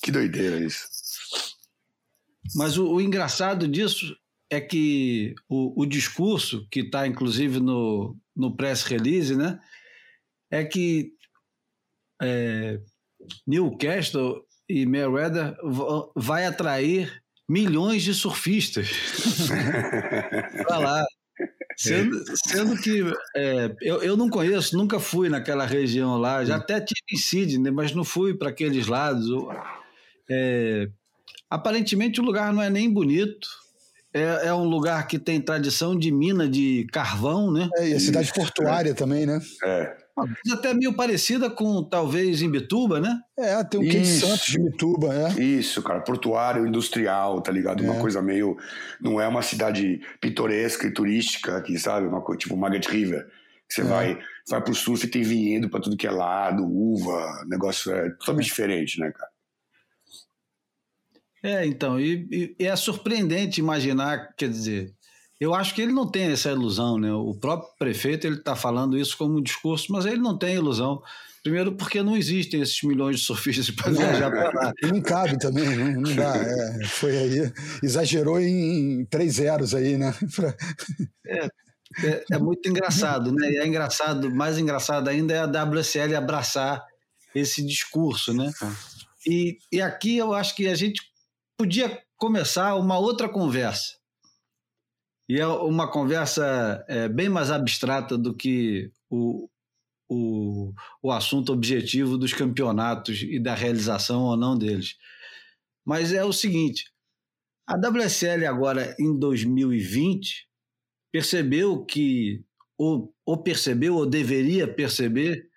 Que 0.02 0.12
doideira 0.12 0.58
isso. 0.58 0.88
Mas 2.56 2.78
o, 2.78 2.92
o 2.94 3.02
engraçado 3.02 3.68
disso 3.68 4.16
é 4.50 4.60
que 4.60 5.34
o, 5.50 5.82
o 5.82 5.86
discurso, 5.86 6.68
que 6.70 6.82
está 6.82 7.08
inclusive 7.08 7.60
no, 7.60 8.16
no 8.36 8.56
press 8.56 8.84
release, 8.84 9.36
né? 9.36 9.60
É 10.52 10.64
que 10.64 11.12
é, 12.22 12.80
Newcastle 13.48 14.46
e 14.70 14.86
Merweather 14.86 15.56
vai 16.16 16.46
atrair 16.46 17.22
milhões 17.50 18.04
de 18.04 18.14
surfistas 18.14 18.90
para 20.68 20.78
lá. 20.78 21.06
Sendo, 21.76 22.24
sendo 22.46 22.80
que 22.80 23.02
é, 23.36 23.76
eu, 23.82 24.04
eu 24.04 24.16
não 24.16 24.30
conheço, 24.30 24.78
nunca 24.78 25.00
fui 25.00 25.28
naquela 25.28 25.66
região 25.66 26.18
lá, 26.18 26.46
já 26.46 26.58
até 26.58 26.80
tive 26.80 27.02
em 27.12 27.18
Sydney, 27.18 27.72
mas 27.72 27.94
não 27.94 28.04
fui 28.04 28.36
para 28.36 28.50
aqueles 28.50 28.86
lados. 28.86 29.28
É, 30.30 30.88
aparentemente 31.54 32.20
o 32.20 32.24
lugar 32.24 32.52
não 32.52 32.64
é 32.64 32.70
nem 32.70 32.92
bonito, 32.92 33.48
é, 34.12 34.48
é, 34.48 34.54
um 34.54 34.64
lugar 34.64 35.06
que 35.08 35.20
tem 35.20 35.40
tradição 35.40 35.96
de 35.96 36.12
mina 36.12 36.50
de 36.50 36.88
carvão, 36.92 37.52
né? 37.52 37.70
É, 37.78 37.90
e 37.90 37.94
a 37.94 38.00
cidade 38.00 38.34
portuária 38.34 38.96
também, 38.96 39.28
né? 39.28 39.40
É. 39.64 39.96
Até 40.52 40.74
meio 40.74 40.94
parecida 40.94 41.50
com 41.52 41.84
talvez 41.84 42.42
Imbituba, 42.42 43.00
né? 43.00 43.20
É, 43.38 43.64
tem 43.64 43.80
o 43.80 43.84
Quente 43.84 44.08
Santos 44.08 44.48
de 44.48 44.60
Imbituba, 44.60 45.14
é. 45.14 45.42
Isso, 45.42 45.82
cara, 45.84 46.02
portuário, 46.02 46.66
industrial, 46.66 47.40
tá 47.42 47.52
ligado? 47.52 47.84
É. 47.84 47.90
Uma 47.90 48.00
coisa 48.00 48.22
meio. 48.22 48.58
Não 49.00 49.22
é 49.22 49.28
uma 49.28 49.44
cidade 49.44 50.02
pitoresca 50.20 50.88
e 50.88 50.92
turística 50.92 51.58
aqui, 51.58 51.78
sabe? 51.78 52.08
Uma 52.08 52.22
coisa 52.22 52.40
tipo 52.40 52.58
Maggot 52.58 52.88
River. 52.90 53.28
Você 53.70 53.82
é. 53.82 53.86
vai, 53.86 54.20
vai 54.48 54.62
pro 54.62 54.74
surf 54.74 55.06
e 55.06 55.10
tem 55.10 55.22
vinhedo 55.22 55.70
pra 55.70 55.80
tudo 55.80 55.98
que 55.98 56.08
é 56.08 56.12
lado, 56.12 56.64
uva, 56.64 57.44
negócio 57.48 57.92
é 57.92 58.10
totalmente 58.12 58.46
diferente, 58.46 59.00
né, 59.00 59.12
cara? 59.12 59.33
É, 61.44 61.66
então, 61.66 62.00
e, 62.00 62.56
e 62.58 62.66
é 62.66 62.74
surpreendente 62.76 63.60
imaginar, 63.60 64.34
quer 64.38 64.50
dizer, 64.50 64.94
eu 65.40 65.54
acho 65.54 65.76
que 65.76 65.82
ele 65.82 65.92
não 65.92 66.10
tem 66.10 66.32
essa 66.32 66.50
ilusão, 66.50 66.98
né? 66.98 67.12
O 67.12 67.36
próprio 67.36 67.70
prefeito 67.78 68.26
ele 68.26 68.38
está 68.38 68.56
falando 68.56 68.98
isso 68.98 69.18
como 69.18 69.38
um 69.38 69.44
discurso, 69.44 69.92
mas 69.92 70.06
ele 70.06 70.22
não 70.22 70.38
tem 70.38 70.56
ilusão. 70.56 71.02
Primeiro 71.44 71.76
porque 71.76 72.02
não 72.02 72.16
existem 72.16 72.62
esses 72.62 72.82
milhões 72.84 73.18
de 73.20 73.26
surfistas 73.26 73.70
para 73.70 73.92
viajar 73.92 74.32
para 74.32 74.52
lá. 74.54 74.74
Não 74.84 75.02
cabe 75.02 75.38
também, 75.38 75.76
não, 75.76 76.02
não 76.02 76.16
dá. 76.16 76.34
É, 76.38 76.86
foi 76.86 77.18
aí, 77.18 77.52
exagerou 77.84 78.40
em 78.40 79.06
três 79.08 79.34
zeros 79.34 79.76
aí, 79.76 79.98
né? 79.98 80.16
É, 81.28 81.46
é, 82.06 82.24
é, 82.32 82.38
muito 82.38 82.70
engraçado, 82.70 83.34
né? 83.34 83.52
E 83.52 83.58
é 83.58 83.68
engraçado, 83.68 84.34
mais 84.34 84.58
engraçado 84.58 85.10
ainda 85.10 85.34
é 85.34 85.40
a 85.40 85.66
WSL 85.66 86.16
abraçar 86.16 86.82
esse 87.36 87.66
discurso, 87.66 88.34
né? 88.34 88.50
E, 89.28 89.58
e 89.70 89.82
aqui 89.82 90.18
eu 90.18 90.34
acho 90.34 90.56
que 90.56 90.68
a 90.68 90.76
gente 90.76 91.02
podia 91.63 92.03
começar 92.17 92.75
uma 92.75 93.00
outra 93.00 93.29
conversa 93.29 93.98
e 95.29 95.39
é 95.39 95.48
uma 95.48 95.89
conversa 95.89 96.84
é, 96.89 97.08
bem 97.08 97.29
mais 97.29 97.50
abstrata 97.50 98.17
do 98.17 98.36
que 98.36 98.91
o, 99.10 99.50
o, 100.10 100.74
o 101.01 101.10
assunto 101.10 101.53
objetivo 101.53 102.17
dos 102.17 102.34
campeonatos 102.34 103.22
e 103.22 103.39
da 103.39 103.55
realização 103.55 104.24
ou 104.24 104.36
não 104.36 104.58
deles. 104.58 104.98
Mas 105.86 106.12
é 106.12 106.25
o 106.25 106.34
seguinte: 106.34 106.91
a 107.65 107.75
WSL 107.77 108.46
agora 108.46 108.93
em 109.00 109.17
2020 109.17 110.46
percebeu 111.13 111.86
que, 111.86 112.43
ou, 112.77 113.15
ou 113.25 113.41
percebeu, 113.41 113.96
ou 113.96 114.05
deveria 114.05 114.67
perceber, 114.67 115.48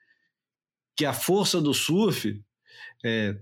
que 0.97 1.05
a 1.05 1.13
força 1.13 1.61
do 1.61 1.75
surf 1.75 2.29
está 2.29 2.45
é, 3.05 3.41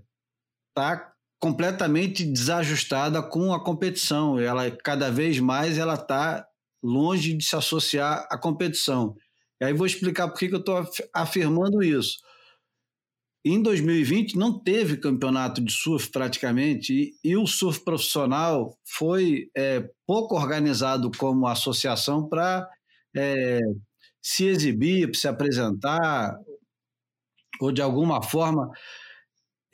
tá 0.73 1.14
completamente 1.45 2.25
desajustada 2.25 3.21
com 3.21 3.53
a 3.53 3.63
competição. 3.63 4.39
Ela 4.39 4.71
cada 4.71 5.11
vez 5.11 5.39
mais 5.39 5.77
ela 5.77 5.93
está 5.93 6.43
longe 6.83 7.35
de 7.37 7.45
se 7.45 7.55
associar 7.55 8.27
à 8.31 8.35
competição. 8.35 9.15
E 9.61 9.65
aí 9.65 9.71
vou 9.71 9.85
explicar 9.85 10.27
por 10.27 10.39
que 10.39 10.47
eu 10.47 10.57
estou 10.57 10.83
afirmando 11.13 11.83
isso. 11.83 12.17
Em 13.45 13.61
2020 13.61 14.35
não 14.35 14.57
teve 14.57 14.97
campeonato 14.97 15.61
de 15.61 15.71
surf 15.71 16.09
praticamente 16.09 16.91
e, 16.91 17.13
e 17.23 17.37
o 17.37 17.45
surf 17.45 17.79
profissional 17.81 18.75
foi 18.83 19.51
é, 19.55 19.87
pouco 20.07 20.33
organizado 20.33 21.11
como 21.15 21.45
associação 21.45 22.27
para 22.27 22.67
é, 23.15 23.59
se 24.19 24.47
exibir, 24.47 25.15
se 25.15 25.27
apresentar 25.27 26.39
ou 27.61 27.71
de 27.71 27.83
alguma 27.83 28.23
forma 28.23 28.67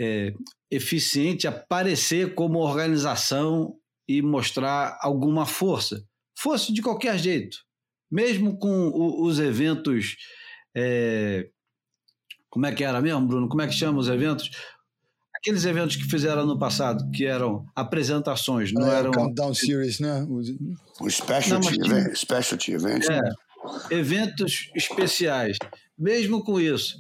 é, 0.02 0.34
eficiente 0.72 1.48
aparecer 1.48 2.34
como 2.34 2.58
organização 2.58 3.76
e 4.08 4.20
mostrar 4.20 4.98
alguma 5.00 5.46
força. 5.46 6.04
Fosse 6.36 6.74
de 6.74 6.82
qualquer 6.82 7.20
jeito, 7.20 7.58
mesmo 8.10 8.58
com 8.58 8.88
o, 8.90 9.24
os 9.24 9.40
eventos. 9.40 10.18
É, 10.76 11.48
como 12.50 12.66
é 12.66 12.74
que 12.74 12.84
era 12.84 13.00
mesmo, 13.00 13.28
Bruno? 13.28 13.48
Como 13.48 13.62
é 13.62 13.68
que 13.68 13.74
chama 13.74 14.00
os 14.00 14.08
eventos? 14.08 14.50
Aqueles 15.36 15.66
eventos 15.66 15.96
que 15.96 16.04
fizeram 16.04 16.48
no 16.48 16.58
passado, 16.58 17.10
que 17.12 17.26
eram 17.26 17.66
apresentações, 17.76 18.74
não 18.74 18.92
é, 18.92 19.00
eram. 19.00 19.12
Countdown 19.12 19.54
Series, 19.54 20.00
né? 20.00 20.26
O 21.00 21.10
specialty, 21.10 21.78
não, 21.78 21.86
event, 21.86 22.16
specialty 22.16 22.72
event. 22.74 23.06
É, 23.08 23.96
eventos 23.96 24.72
especiais. 24.76 25.58
Mesmo 25.98 26.44
com 26.44 26.60
isso, 26.60 26.98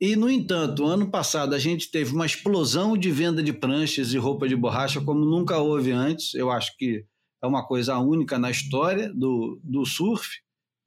e, 0.00 0.14
no 0.14 0.30
entanto, 0.30 0.86
ano 0.86 1.10
passado 1.10 1.54
a 1.54 1.58
gente 1.58 1.90
teve 1.90 2.14
uma 2.14 2.26
explosão 2.26 2.96
de 2.96 3.10
venda 3.10 3.42
de 3.42 3.52
pranchas 3.52 4.12
e 4.12 4.18
roupa 4.18 4.48
de 4.48 4.54
borracha 4.54 5.00
como 5.00 5.24
nunca 5.24 5.58
houve 5.58 5.90
antes. 5.90 6.34
Eu 6.34 6.50
acho 6.50 6.76
que 6.76 7.04
é 7.42 7.46
uma 7.46 7.66
coisa 7.66 7.98
única 7.98 8.38
na 8.38 8.50
história 8.50 9.12
do, 9.12 9.60
do 9.62 9.84
surf, 9.84 10.28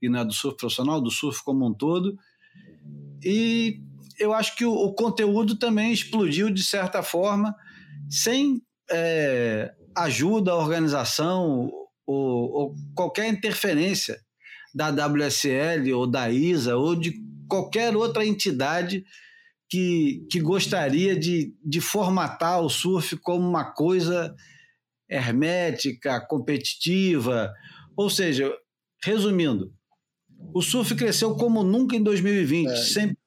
e 0.02 0.08
não 0.08 0.20
é 0.20 0.26
do 0.26 0.34
surf 0.34 0.58
profissional, 0.58 1.02
do 1.02 1.12
surf 1.12 1.44
como 1.44 1.68
um 1.68 1.74
todo. 1.74 2.16
E 3.22 3.82
eu 4.18 4.34
acho 4.34 4.56
que 4.56 4.64
o, 4.64 4.74
o 4.74 4.94
conteúdo 4.94 5.58
também 5.58 5.92
explodiu 5.92 6.50
de 6.50 6.64
certa 6.64 7.04
forma, 7.04 7.54
sem 8.10 8.62
é, 8.90 9.74
ajuda, 9.96 10.56
organização 10.56 11.70
ou, 12.08 12.52
ou 12.52 12.76
qualquer 12.96 13.28
interferência 13.28 14.18
da 14.74 14.90
WSL 14.90 15.94
ou 15.94 16.08
da 16.08 16.30
ISA 16.30 16.78
ou 16.78 16.96
de 16.96 17.14
qualquer 17.52 17.98
outra 17.98 18.26
entidade 18.26 19.04
que, 19.70 20.26
que 20.32 20.40
gostaria 20.40 21.20
de, 21.20 21.54
de 21.62 21.82
formatar 21.82 22.62
o 22.62 22.70
surf 22.70 23.18
como 23.18 23.46
uma 23.46 23.66
coisa 23.66 24.34
hermética, 25.10 26.26
competitiva. 26.30 27.52
Ou 27.98 28.10
seja, 28.10 28.50
resumindo, 29.04 29.74
o 30.54 30.62
surf 30.62 30.96
cresceu 30.96 31.36
como 31.36 31.62
nunca 31.62 31.94
em 31.94 32.02
2020, 32.02 32.70
é. 32.70 32.76
sem 32.78 33.18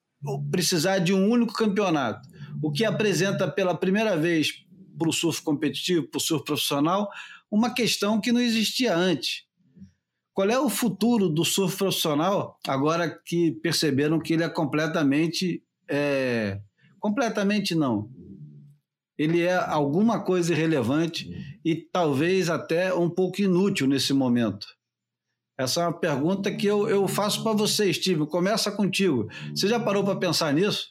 precisar 0.50 1.00
de 1.00 1.12
um 1.12 1.28
único 1.28 1.52
campeonato, 1.52 2.26
o 2.62 2.72
que 2.72 2.82
apresenta 2.82 3.46
pela 3.46 3.76
primeira 3.76 4.16
vez 4.16 4.64
para 4.98 5.08
o 5.10 5.12
surf 5.12 5.42
competitivo, 5.42 6.08
para 6.08 6.16
o 6.16 6.20
surf 6.20 6.42
profissional, 6.46 7.10
uma 7.50 7.74
questão 7.74 8.18
que 8.18 8.32
não 8.32 8.40
existia 8.40 8.96
antes. 8.96 9.42
Qual 10.34 10.50
é 10.50 10.58
o 10.58 10.68
futuro 10.68 11.28
do 11.28 11.44
surf 11.44 11.76
profissional 11.76 12.58
agora 12.66 13.08
que 13.08 13.52
perceberam 13.52 14.18
que 14.18 14.34
ele 14.34 14.42
é 14.42 14.48
completamente. 14.48 15.62
É, 15.88 16.58
completamente 16.98 17.74
não. 17.74 18.10
Ele 19.16 19.42
é 19.42 19.54
alguma 19.54 20.24
coisa 20.24 20.52
irrelevante 20.52 21.30
e 21.64 21.76
talvez 21.76 22.50
até 22.50 22.92
um 22.92 23.08
pouco 23.08 23.40
inútil 23.40 23.86
nesse 23.86 24.12
momento. 24.12 24.66
Essa 25.56 25.82
é 25.82 25.86
uma 25.86 25.92
pergunta 25.92 26.50
que 26.50 26.66
eu, 26.66 26.88
eu 26.88 27.06
faço 27.06 27.44
para 27.44 27.52
você, 27.52 27.92
Steve. 27.92 28.26
Começa 28.26 28.72
contigo. 28.72 29.28
Você 29.54 29.68
já 29.68 29.78
parou 29.78 30.02
para 30.02 30.16
pensar 30.16 30.52
nisso? 30.52 30.88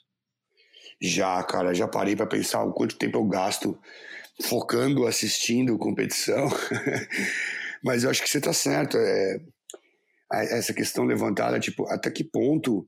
Já, 1.01 1.43
cara, 1.43 1.73
já 1.73 1.85
parei 1.85 2.15
para 2.15 2.27
pensar 2.27 2.63
o 2.63 2.71
quanto 2.71 2.95
tempo 2.95 3.17
eu 3.17 3.25
gasto 3.25 3.77
focando, 4.41 5.05
assistindo 5.05 5.77
competição. 5.77 6.47
Mas 7.83 8.03
eu 8.03 8.09
acho 8.09 8.21
que 8.21 8.29
você 8.29 8.37
está 8.37 8.53
certo. 8.53 8.97
É, 8.97 9.41
essa 10.31 10.73
questão 10.73 11.03
levantada, 11.03 11.59
tipo, 11.59 11.87
até 11.91 12.09
que 12.09 12.23
ponto 12.23 12.87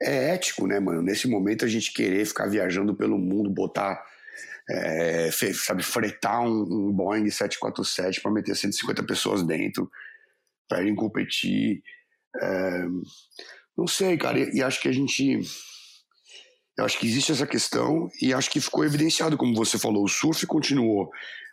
é 0.00 0.34
ético, 0.34 0.66
né, 0.66 0.78
mano? 0.78 1.02
Nesse 1.02 1.26
momento 1.26 1.64
a 1.64 1.68
gente 1.68 1.92
querer 1.92 2.24
ficar 2.26 2.46
viajando 2.46 2.94
pelo 2.94 3.18
mundo, 3.18 3.50
botar, 3.50 4.04
é, 4.68 5.30
sabe, 5.54 5.82
fretar 5.82 6.42
um, 6.42 6.62
um 6.62 6.92
Boeing 6.92 7.28
747 7.30 8.20
para 8.20 8.30
meter 8.30 8.54
150 8.54 9.02
pessoas 9.04 9.42
dentro, 9.42 9.90
para 10.68 10.82
irem 10.82 10.94
competir. 10.94 11.82
É, 12.40 12.84
não 13.76 13.86
sei, 13.86 14.16
cara, 14.16 14.38
e, 14.38 14.56
e 14.56 14.62
acho 14.62 14.80
que 14.80 14.88
a 14.88 14.92
gente. 14.92 15.40
Eu 16.76 16.84
acho 16.84 16.98
que 16.98 17.06
existe 17.06 17.30
essa 17.32 17.46
questão 17.46 18.08
e 18.20 18.34
acho 18.34 18.50
que 18.50 18.60
ficou 18.60 18.84
evidenciado, 18.84 19.36
como 19.36 19.54
você 19.54 19.78
falou, 19.78 20.04
o 20.04 20.08
surf 20.08 20.44
continuou 20.46 21.10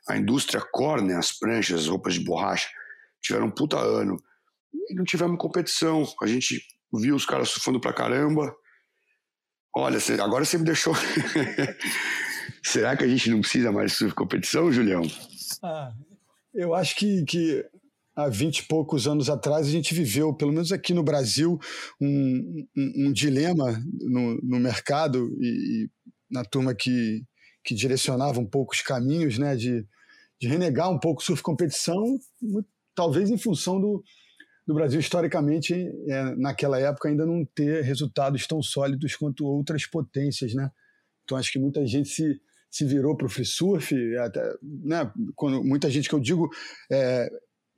a 0.09 0.17
indústria 0.17 0.61
core, 0.71 1.03
né, 1.03 1.15
as 1.15 1.31
pranchas, 1.31 1.81
as 1.81 1.87
roupas 1.87 2.15
de 2.15 2.21
borracha, 2.21 2.67
tiveram 3.21 3.47
um 3.47 3.51
puta 3.51 3.77
ano. 3.77 4.17
E 4.89 4.95
não 4.95 5.03
tivemos 5.03 5.37
competição. 5.37 6.07
A 6.21 6.27
gente 6.27 6.61
viu 6.93 7.15
os 7.15 7.25
caras 7.25 7.49
surfando 7.49 7.79
pra 7.79 7.93
caramba. 7.93 8.53
Olha, 9.75 9.99
agora 10.23 10.43
você 10.43 10.57
me 10.57 10.65
deixou. 10.65 10.93
Será 12.63 12.97
que 12.97 13.03
a 13.03 13.07
gente 13.07 13.29
não 13.29 13.41
precisa 13.41 13.71
mais 13.71 13.97
de 13.97 14.13
competição, 14.13 14.71
Julião? 14.71 15.01
Ah, 15.63 15.91
eu 16.53 16.73
acho 16.73 16.95
que, 16.95 17.23
que 17.25 17.65
há 18.15 18.27
vinte 18.27 18.59
e 18.59 18.67
poucos 18.67 19.07
anos 19.07 19.29
atrás 19.29 19.67
a 19.67 19.71
gente 19.71 19.93
viveu, 19.93 20.33
pelo 20.33 20.51
menos 20.51 20.71
aqui 20.71 20.93
no 20.93 21.03
Brasil, 21.03 21.59
um, 21.99 22.65
um, 22.77 23.07
um 23.07 23.13
dilema 23.13 23.71
no, 24.01 24.39
no 24.41 24.59
mercado 24.59 25.29
e, 25.39 25.85
e, 25.85 25.89
na 26.29 26.43
turma 26.43 26.73
que, 26.73 27.23
que 27.63 27.75
direcionava 27.75 28.39
um 28.39 28.45
pouco 28.45 28.73
os 28.73 28.81
caminhos, 28.81 29.37
né, 29.37 29.55
de, 29.55 29.85
de 30.39 30.47
renegar 30.47 30.89
um 30.89 30.99
pouco 30.99 31.23
surf 31.23 31.41
competição, 31.41 32.17
talvez 32.95 33.29
em 33.29 33.37
função 33.37 33.79
do, 33.79 34.03
do 34.65 34.73
Brasil, 34.73 34.99
historicamente, 34.99 35.73
é, 35.73 36.35
naquela 36.35 36.79
época, 36.79 37.09
ainda 37.09 37.25
não 37.25 37.45
ter 37.45 37.83
resultados 37.83 38.45
tão 38.47 38.61
sólidos 38.61 39.15
quanto 39.15 39.45
outras 39.45 39.85
potências, 39.85 40.53
né? 40.53 40.69
Então, 41.23 41.37
acho 41.37 41.51
que 41.51 41.59
muita 41.59 41.85
gente 41.85 42.09
se, 42.09 42.39
se 42.69 42.85
virou 42.85 43.15
para 43.15 43.27
o 43.27 43.29
free 43.29 43.45
surf, 43.45 43.95
até, 44.17 44.41
né? 44.61 45.11
Quando, 45.35 45.63
muita 45.63 45.89
gente 45.89 46.07
que 46.07 46.15
eu 46.15 46.19
digo, 46.19 46.49
é, 46.91 47.29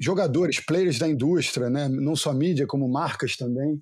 jogadores, 0.04 0.60
players 0.60 1.00
da 1.00 1.08
indústria, 1.08 1.70
né? 1.70 1.88
Não 1.88 2.16
só 2.16 2.34
mídia, 2.34 2.68
como 2.68 2.88
marcas 2.88 3.38
também, 3.38 3.82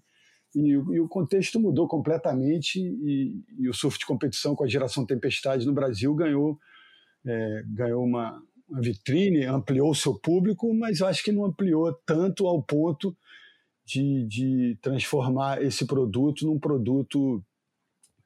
e, 0.55 0.71
e, 0.71 0.99
o 0.99 1.07
contexto 1.07 1.59
mudou 1.59 1.87
completamente 1.87 2.79
e, 2.79 3.41
e, 3.57 3.69
o 3.69 3.73
surf 3.73 3.97
de 3.97 4.05
competição 4.05 4.55
com 4.55 4.63
a 4.63 4.67
geração 4.67 5.05
Tempestade 5.05 5.65
no 5.65 5.73
Brasil 5.73 6.13
ganhou, 6.13 6.59
é, 7.25 7.63
ganhou 7.67 8.03
uma, 8.03 8.41
uma 8.67 8.81
vitrine, 8.81 9.45
ampliou 9.45 9.95
seu 9.95 10.13
público, 10.13 10.73
mas 10.73 10.99
eu 10.99 11.07
acho 11.07 11.23
que 11.23 11.31
não 11.31 11.45
ampliou 11.45 11.93
tanto 12.05 12.47
ao 12.47 12.61
ponto 12.61 13.15
de, 13.85 14.25
de 14.27 14.77
transformar 14.81 15.61
esse 15.61 15.85
produto 15.85 16.45
num 16.45 16.59
produto 16.59 17.43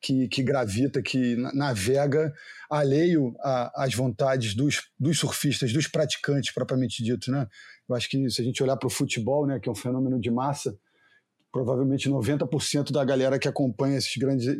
que, 0.02 0.28
que 0.28 0.44
gravita, 0.44 1.02
que 1.02 1.36
navega 1.54 2.34
alheio 2.70 3.36
às 3.76 3.94
vontades 3.94 4.54
dos, 4.54 4.84
dos 5.00 5.18
surfistas, 5.20 5.74
dos 5.74 5.88
praticantes 5.88 6.54
propriamente 6.54 7.04
dito, 7.04 7.32
né? 7.32 7.48
Eu 7.88 7.96
acho 7.96 8.10
que 8.10 8.30
se 8.30 8.42
a 8.42 8.46
gente 8.46 8.62
olhar 8.64 8.78
para 8.78 8.88
o 8.88 8.92
futebol, 8.92 9.46
né, 9.46 9.60
que 9.60 9.70
é 9.70 9.72
um 9.72 9.76
fenômeno 9.76 10.20
de 10.20 10.32
massa, 10.32 10.78
provavelmente 11.52 12.10
90% 12.10 12.92
da 12.92 13.06
galera 13.06 13.40
que 13.40 13.48
acompanha 13.48 13.98
essas 13.98 14.16
grandes 14.18 14.48
eh, 14.48 14.56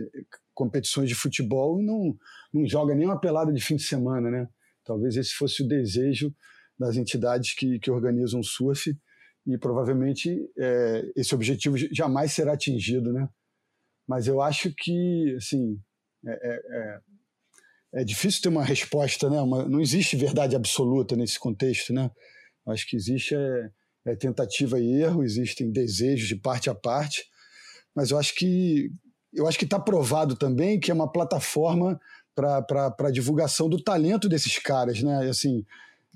competições 0.54 1.10
de 1.10 1.16
futebol 1.16 1.82
não, 1.82 2.18
não 2.54 2.66
joga 2.66 2.96
nem 2.96 3.06
uma 3.06 3.20
pelada 3.20 3.52
de 3.52 3.62
fim 3.62 3.76
de 3.76 3.84
semana, 3.84 4.32
né? 4.32 4.48
Talvez 4.86 5.18
esse 5.18 5.32
fosse 5.34 5.62
o 5.64 5.68
desejo 5.68 6.34
das 6.80 6.96
entidades 6.96 7.54
que, 7.54 7.80
que 7.80 7.92
organizam 7.92 8.40
o 8.40 8.44
surf 8.44 8.96
e 9.46 9.58
provavelmente 9.58 10.50
é, 10.58 11.12
esse 11.16 11.36
objetivo 11.36 11.76
jamais 11.92 12.32
será 12.32 12.54
atingido, 12.54 13.12
né? 13.12 13.28
Mas 14.08 14.28
eu 14.28 14.42
acho 14.42 14.74
que, 14.74 15.36
assim, 15.38 15.78
é, 16.26 16.32
é, 16.32 16.62
é, 17.98 18.02
é 18.02 18.04
difícil 18.04 18.42
ter 18.42 18.50
uma 18.50 18.64
resposta, 18.64 19.30
né? 19.30 19.42
Uma, 19.42 19.68
não 19.68 19.82
existe 19.82 20.16
verdade 20.16 20.56
absoluta 20.56 21.16
nesse 21.16 21.40
contexto, 21.40 21.92
né? 21.92 22.10
Acho 22.66 22.88
que 22.88 22.96
existe 22.96 23.36
é, 23.36 23.70
é 24.06 24.16
tentativa 24.16 24.80
e 24.80 25.02
erro, 25.02 25.24
existem 25.24 25.72
desejos 25.72 26.28
de 26.28 26.36
parte 26.36 26.70
a 26.70 26.76
parte, 26.76 27.26
mas 27.96 28.12
eu 28.12 28.18
acho 28.18 28.36
que 28.36 28.92
eu 29.34 29.48
acho 29.48 29.60
que 29.60 29.66
está 29.66 29.80
provado 29.80 30.36
também 30.36 30.80
que 30.80 30.90
é 30.90 30.94
uma 30.94 31.12
plataforma 31.12 32.00
para 32.34 33.12
divulgação 33.12 33.70
do 33.70 33.82
talento 33.82 34.30
desses 34.30 34.58
caras, 34.60 35.02
né? 35.02 35.28
Assim, 35.30 35.66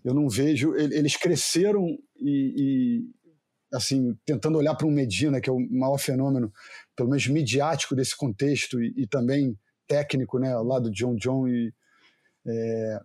eu 0.04 0.14
não 0.14 0.30
vejo 0.30 0.76
eles 0.76 1.16
cresceram 1.16 1.86
e, 2.18 2.54
e 2.58 3.04
assim 3.74 4.18
tentando 4.26 4.58
olhar 4.58 4.76
para 4.76 4.88
um 4.88 4.92
Medina 4.92 5.42
que 5.42 5.50
é 5.50 5.54
o 5.54 5.60
maior 5.60 5.98
fenômeno, 5.98 6.52
pelo 6.96 7.10
menos 7.10 7.28
midiático 7.28 7.96
desse 7.96 8.16
contexto 8.16 8.82
e, 8.82 8.94
e 8.98 9.08
também 9.08 9.58
técnico, 9.88 10.40
né? 10.40 10.54
Ao 10.54 10.64
lado 10.64 10.90
de 10.90 10.98
John 10.98 11.16
John 11.16 11.48
e 11.48 11.74
é, 12.46 13.00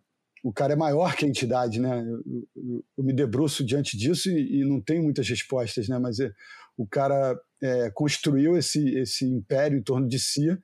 o 0.44 0.52
cara 0.52 0.74
é 0.74 0.76
maior 0.76 1.16
que 1.16 1.24
a 1.24 1.28
entidade, 1.28 1.80
né? 1.80 2.04
Eu, 2.06 2.22
eu, 2.54 2.84
eu 2.98 3.02
me 3.02 3.14
debruço 3.14 3.64
diante 3.64 3.96
disso 3.96 4.30
e, 4.30 4.60
e, 4.60 4.64
não 4.64 4.78
tenho 4.78 5.02
muitas 5.02 5.26
respostas, 5.26 5.88
né? 5.88 5.98
Mas 5.98 6.20
é, 6.20 6.30
o 6.76 6.86
cara 6.86 7.34
é, 7.62 7.90
construiu 7.90 8.54
esse, 8.54 8.94
esse 8.98 9.24
império 9.24 9.78
em 9.78 9.82
torno 9.82 10.06
de 10.06 10.18
si, 10.18 10.54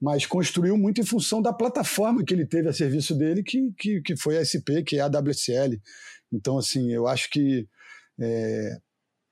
mas 0.00 0.26
construiu 0.26 0.76
muito 0.76 1.00
em 1.00 1.04
função 1.04 1.40
da 1.40 1.52
plataforma 1.52 2.24
que 2.24 2.34
ele 2.34 2.44
teve 2.44 2.68
a 2.68 2.72
serviço 2.72 3.14
dele, 3.14 3.44
que, 3.44 3.72
que, 3.78 4.00
que 4.00 4.16
foi 4.16 4.36
a 4.36 4.42
SP, 4.42 4.82
que 4.84 4.96
é 4.98 5.00
a 5.02 5.06
WSL. 5.06 5.80
Então, 6.32 6.58
assim, 6.58 6.92
eu 6.92 7.06
acho 7.06 7.30
que 7.30 7.68
é, 8.20 8.76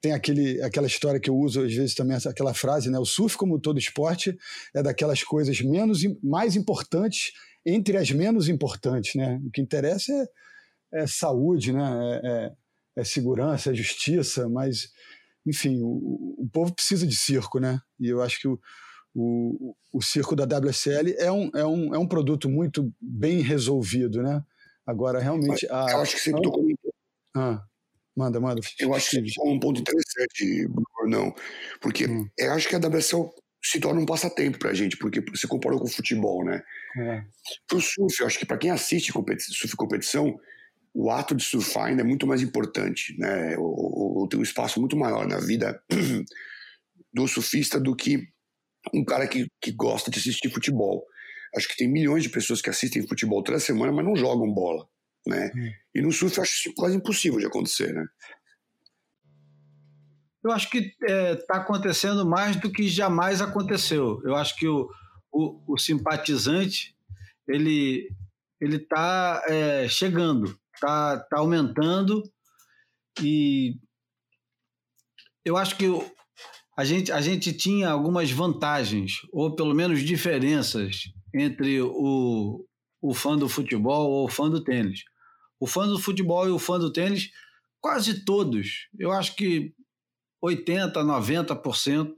tem 0.00 0.12
aquele, 0.12 0.62
aquela 0.62 0.87
história 0.87 1.18
que 1.18 1.29
eu 1.29 1.37
uso 1.37 1.62
às 1.62 1.74
vezes 1.74 1.96
também, 1.96 2.16
aquela 2.16 2.55
frase, 2.55 2.88
né? 2.90 2.98
O 3.00 3.05
surf, 3.05 3.37
como 3.37 3.59
todo 3.59 3.76
esporte, 3.76 4.38
é 4.72 4.85
daquelas 4.85 5.24
coisas 5.24 5.61
menos, 5.61 6.03
mais 6.22 6.55
importantes 6.55 7.33
entre 7.64 7.96
as 7.96 8.11
menos 8.11 8.49
importantes, 8.49 9.14
né? 9.14 9.40
O 9.44 9.51
que 9.51 9.61
interessa 9.61 10.12
é, 10.92 11.03
é 11.03 11.07
saúde, 11.07 11.73
né? 11.73 12.20
É, 12.23 12.29
é, 12.29 12.53
é, 12.96 13.05
segurança, 13.05 13.70
é 13.70 13.75
justiça, 13.75 14.49
mas, 14.49 14.90
enfim, 15.46 15.81
o, 15.83 16.37
o, 16.38 16.49
povo 16.53 16.75
precisa 16.75 17.07
de 17.07 17.16
circo, 17.16 17.59
né? 17.59 17.81
E 17.99 18.09
eu 18.09 18.23
acho 18.23 18.40
que 18.40 18.49
o, 18.49 18.59
o, 19.14 19.75
o 19.92 20.03
circo 20.03 20.35
da 20.35 20.44
WSL 20.44 21.14
é 21.18 21.31
um, 21.31 21.51
é, 21.55 21.64
um, 21.64 21.94
é 21.94 21.99
um 21.99 22.07
produto 22.07 22.49
muito 22.49 22.92
bem 23.01 23.40
resolvido, 23.40 24.23
né? 24.23 24.42
Agora, 24.87 25.20
realmente... 25.20 25.66
A, 25.70 25.87
eu 25.90 25.99
acho 25.99 26.23
que 26.23 26.31
a... 26.31 26.40
tocou... 26.40 26.66
Ah, 27.37 27.62
manda, 28.16 28.40
manda. 28.40 28.61
Eu 28.79 28.92
acho 28.94 29.11
que 29.11 29.35
tocou 29.35 29.53
um 29.53 29.61
ponto 29.61 29.81
interessante, 29.81 30.68
não, 31.07 31.33
porque 31.81 32.07
hum. 32.07 32.29
eu 32.37 32.53
acho 32.53 32.68
que 32.68 32.75
a 32.75 32.79
WSL 32.79 33.31
se 33.62 33.79
torna 33.79 34.01
um 34.01 34.07
passatempo 34.07 34.59
pra 34.59 34.73
gente, 34.73 34.96
porque 34.96 35.20
você 35.20 35.46
comparou 35.46 35.79
com 35.79 35.87
o 35.87 35.90
futebol, 35.90 36.44
né? 36.44 36.62
É. 36.96 37.23
Pro 37.68 37.81
surf, 37.81 38.20
eu 38.20 38.27
acho 38.27 38.38
que 38.38 38.46
para 38.46 38.59
quem 38.59 38.70
assiste 38.70 39.12
competição, 39.12 39.55
surf 39.55 39.77
competição, 39.77 40.40
o 40.94 41.11
ato 41.11 41.35
de 41.35 41.44
surfar 41.44 41.87
ainda 41.87 42.03
é 42.03 42.05
muito 42.05 42.27
mais 42.27 42.42
importante, 42.42 43.16
né? 43.18 43.57
Ou, 43.59 44.27
tem 44.29 44.40
um 44.40 44.42
espaço 44.42 44.81
muito 44.81 44.96
maior 44.96 45.27
na 45.27 45.38
vida 45.38 45.81
do 47.12 47.29
surfista 47.29 47.79
do 47.79 47.94
que 47.94 48.29
um 48.94 49.05
cara 49.05 49.27
que, 49.27 49.46
que 49.61 49.73
gosta 49.73 50.11
de 50.11 50.18
assistir 50.18 50.51
futebol. 50.51 51.05
Acho 51.55 51.68
que 51.68 51.77
tem 51.77 51.88
milhões 51.88 52.23
de 52.23 52.29
pessoas 52.29 52.62
que 52.62 52.70
assistem 52.70 53.07
futebol 53.07 53.42
toda 53.42 53.59
semana, 53.61 53.92
mas 53.92 54.05
não 54.05 54.16
jogam 54.16 54.53
bola, 54.53 54.87
né? 55.27 55.51
Hum. 55.55 55.70
E 55.94 56.01
no 56.01 56.12
surf 56.12 56.37
eu 56.37 56.42
acho 56.42 56.73
quase 56.75 56.96
impossível 56.96 57.38
de 57.38 57.46
acontecer, 57.46 57.92
né? 57.92 58.05
Eu 60.42 60.50
acho 60.53 60.70
que 60.70 60.79
está 60.79 61.07
é, 61.07 61.37
tá 61.37 61.57
acontecendo 61.57 62.26
mais 62.26 62.57
do 62.57 62.70
que 62.70 62.88
jamais 62.88 63.40
aconteceu. 63.40 64.20
Eu 64.24 64.35
acho 64.35 64.57
que 64.57 64.66
o, 64.66 64.88
o, 65.33 65.74
o 65.74 65.79
simpatizante 65.79 66.94
ele 67.46 68.09
ele 68.61 68.76
está 68.76 69.42
é, 69.48 69.88
chegando, 69.88 70.59
está 70.74 71.18
tá 71.18 71.38
aumentando 71.38 72.22
e 73.22 73.76
eu 75.44 75.57
acho 75.57 75.76
que 75.76 75.87
a 76.76 76.85
gente, 76.85 77.11
a 77.11 77.20
gente 77.20 77.53
tinha 77.53 77.90
algumas 77.90 78.31
vantagens, 78.31 79.20
ou 79.33 79.55
pelo 79.55 79.74
menos 79.74 80.00
diferenças, 80.00 81.11
entre 81.35 81.81
o, 81.81 82.66
o 83.00 83.14
fã 83.14 83.37
do 83.37 83.48
futebol 83.48 84.11
ou 84.11 84.26
o 84.26 84.31
fã 84.31 84.48
do 84.48 84.62
tênis. 84.62 85.05
O 85.59 85.66
fã 85.66 85.87
do 85.87 85.98
futebol 85.98 86.46
e 86.46 86.50
o 86.50 86.59
fã 86.59 86.79
do 86.79 86.92
tênis, 86.92 87.31
quase 87.81 88.24
todos, 88.24 88.88
eu 88.98 89.12
acho 89.12 89.37
que 89.37 89.74
80%, 90.42 90.92
90% 90.92 92.14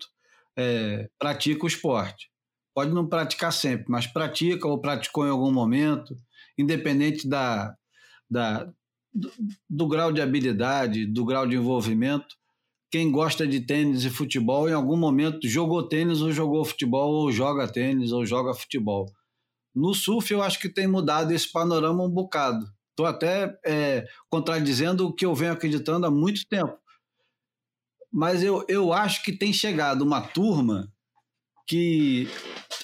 é, 0.57 1.09
pratica 1.19 1.65
o 1.65 1.69
esporte. 1.69 2.31
Pode 2.75 2.93
não 2.93 3.07
praticar 3.07 3.53
sempre, 3.53 3.87
mas 3.89 4.07
pratica 4.07 4.67
ou 4.67 4.81
praticou 4.81 5.27
em 5.27 5.31
algum 5.31 5.53
momento, 5.53 6.17
independente 6.57 7.29
da, 7.29 7.75
da, 8.31 8.67
do, 9.13 9.31
do 9.69 9.87
grau 9.87 10.13
de 10.13 10.23
habilidade, 10.23 11.07
do 11.07 11.25
grau 11.25 11.47
de 11.47 11.57
envolvimento. 11.57 12.35
Quem 12.91 13.11
gosta 13.11 13.47
de 13.47 13.61
tênis 13.61 14.05
e 14.05 14.11
futebol, 14.11 14.69
em 14.69 14.73
algum 14.73 14.97
momento 14.97 15.47
jogou 15.49 15.87
tênis 15.87 16.21
ou 16.21 16.33
jogou 16.33 16.65
futebol, 16.65 17.13
ou 17.13 17.33
joga 17.33 17.71
tênis 17.71 18.13
ou 18.13 18.25
joga 18.25 18.55
futebol. 18.55 19.07
No 19.75 19.95
surf, 19.95 20.31
eu 20.31 20.43
acho 20.43 20.61
que 20.61 20.69
tem 20.69 20.87
mudado 20.87 21.33
esse 21.33 21.51
panorama 21.51 22.05
um 22.05 22.11
bocado. 22.11 22.67
Estou 22.91 23.07
até 23.07 23.59
é, 23.65 24.05
contradizendo 24.29 25.07
o 25.07 25.13
que 25.13 25.25
eu 25.25 25.35
venho 25.35 25.53
acreditando 25.53 26.07
há 26.07 26.11
muito 26.11 26.47
tempo 26.47 26.82
mas 28.13 28.43
eu, 28.43 28.65
eu 28.69 28.93
acho 28.93 29.23
que 29.23 29.33
tem 29.33 29.53
chegado 29.53 30.03
uma 30.03 30.21
turma 30.21 30.93
que 31.67 32.29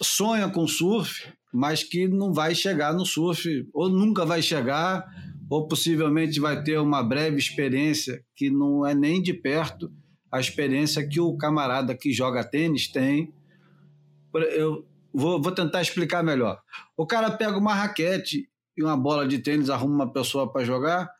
sonha 0.02 0.48
com 0.48 0.66
surf, 0.66 1.30
mas 1.52 1.82
que 1.82 2.08
não 2.08 2.32
vai 2.32 2.54
chegar 2.54 2.94
no 2.94 3.04
surf, 3.04 3.68
ou 3.74 3.88
nunca 3.90 4.24
vai 4.24 4.40
chegar, 4.40 5.04
ou 5.50 5.68
possivelmente 5.68 6.40
vai 6.40 6.62
ter 6.62 6.78
uma 6.78 7.02
breve 7.02 7.36
experiência 7.36 8.24
que 8.34 8.50
não 8.50 8.86
é 8.86 8.94
nem 8.94 9.20
de 9.22 9.34
perto 9.34 9.92
a 10.30 10.40
experiência 10.40 11.06
que 11.06 11.20
o 11.20 11.36
camarada 11.36 11.96
que 11.96 12.12
joga 12.12 12.44
tênis 12.44 12.88
tem. 12.88 13.32
Eu 14.34 14.86
vou, 15.12 15.40
vou 15.40 15.52
tentar 15.52 15.80
explicar 15.80 16.22
melhor. 16.22 16.60
O 16.96 17.06
cara 17.06 17.30
pega 17.30 17.56
uma 17.56 17.74
raquete 17.74 18.48
e 18.76 18.82
uma 18.82 18.96
bola 18.96 19.26
de 19.26 19.38
tênis, 19.38 19.70
arruma 19.70 20.04
uma 20.04 20.12
pessoa 20.12 20.50
para 20.52 20.64
jogar, 20.64 21.10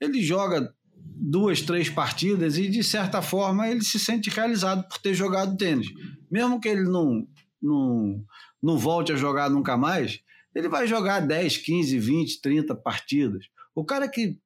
ele 0.00 0.22
joga 0.22 0.72
duas, 1.04 1.62
três 1.62 1.88
partidas 1.88 2.58
e, 2.58 2.68
de 2.68 2.82
certa 2.82 3.22
forma, 3.22 3.68
ele 3.68 3.82
se 3.82 3.98
sente 3.98 4.30
realizado 4.30 4.86
por 4.88 4.98
ter 4.98 5.14
jogado 5.14 5.56
tênis. 5.56 5.88
Mesmo 6.30 6.60
que 6.60 6.68
ele 6.68 6.84
não, 6.84 7.26
não, 7.60 8.24
não 8.62 8.78
volte 8.78 9.12
a 9.12 9.16
jogar 9.16 9.50
nunca 9.50 9.76
mais, 9.76 10.20
ele 10.54 10.68
vai 10.68 10.86
jogar 10.86 11.20
10, 11.20 11.58
15, 11.58 11.98
20, 11.98 12.40
30 12.40 12.74
partidas. 12.74 13.46
O 13.74 13.84
cara 13.84 14.08
que, 14.08 14.38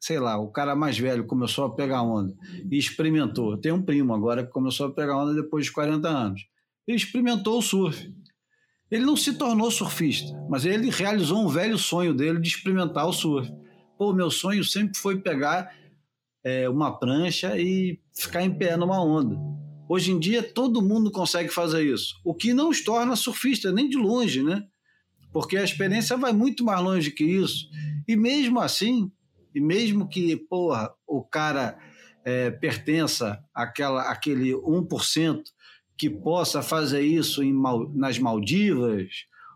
sei 0.00 0.18
lá, 0.18 0.38
o 0.38 0.50
cara 0.50 0.76
mais 0.76 0.98
velho 0.98 1.26
começou 1.26 1.64
a 1.64 1.74
pegar 1.74 2.02
onda 2.02 2.34
e 2.70 2.76
experimentou. 2.76 3.56
Tem 3.56 3.72
um 3.72 3.82
primo 3.82 4.14
agora 4.14 4.44
que 4.44 4.52
começou 4.52 4.86
a 4.86 4.92
pegar 4.92 5.16
onda 5.16 5.34
depois 5.34 5.66
de 5.66 5.72
40 5.72 6.08
anos. 6.08 6.46
Ele 6.86 6.96
experimentou 6.96 7.58
o 7.58 7.62
surf. 7.62 8.12
Ele 8.90 9.04
não 9.04 9.16
se 9.16 9.32
tornou 9.32 9.70
surfista, 9.70 10.32
mas 10.48 10.64
ele 10.64 10.90
realizou 10.90 11.44
um 11.44 11.48
velho 11.48 11.76
sonho 11.76 12.14
dele 12.14 12.38
de 12.38 12.48
experimentar 12.48 13.06
o 13.08 13.12
surf. 13.12 13.50
Pô, 13.98 14.12
meu 14.12 14.30
sonho 14.30 14.62
sempre 14.62 14.98
foi 14.98 15.20
pegar 15.20 15.74
é, 16.44 16.68
uma 16.68 16.96
prancha 16.98 17.58
e 17.58 17.98
ficar 18.14 18.42
em 18.42 18.56
pé 18.56 18.76
numa 18.76 19.02
onda. 19.02 19.36
Hoje 19.88 20.12
em 20.12 20.18
dia 20.18 20.42
todo 20.42 20.82
mundo 20.82 21.10
consegue 21.10 21.48
fazer 21.48 21.82
isso, 21.82 22.20
o 22.24 22.34
que 22.34 22.52
não 22.52 22.68
os 22.68 22.82
torna 22.82 23.16
surfista 23.16 23.72
nem 23.72 23.88
de 23.88 23.96
longe, 23.96 24.42
né? 24.42 24.64
Porque 25.32 25.56
a 25.56 25.64
experiência 25.64 26.16
vai 26.16 26.32
muito 26.32 26.64
mais 26.64 26.80
longe 26.80 27.10
que 27.10 27.24
isso. 27.24 27.68
E 28.06 28.16
mesmo 28.16 28.60
assim, 28.60 29.10
e 29.54 29.60
mesmo 29.60 30.08
que 30.08 30.36
porra, 30.36 30.92
o 31.06 31.22
cara 31.22 31.78
é, 32.24 32.50
pertença 32.50 33.38
àquela, 33.54 34.10
àquele 34.10 34.52
1% 34.52 35.42
que 35.96 36.10
possa 36.10 36.62
fazer 36.62 37.00
isso 37.00 37.42
em, 37.42 37.54
nas 37.94 38.18
Maldivas 38.18 39.08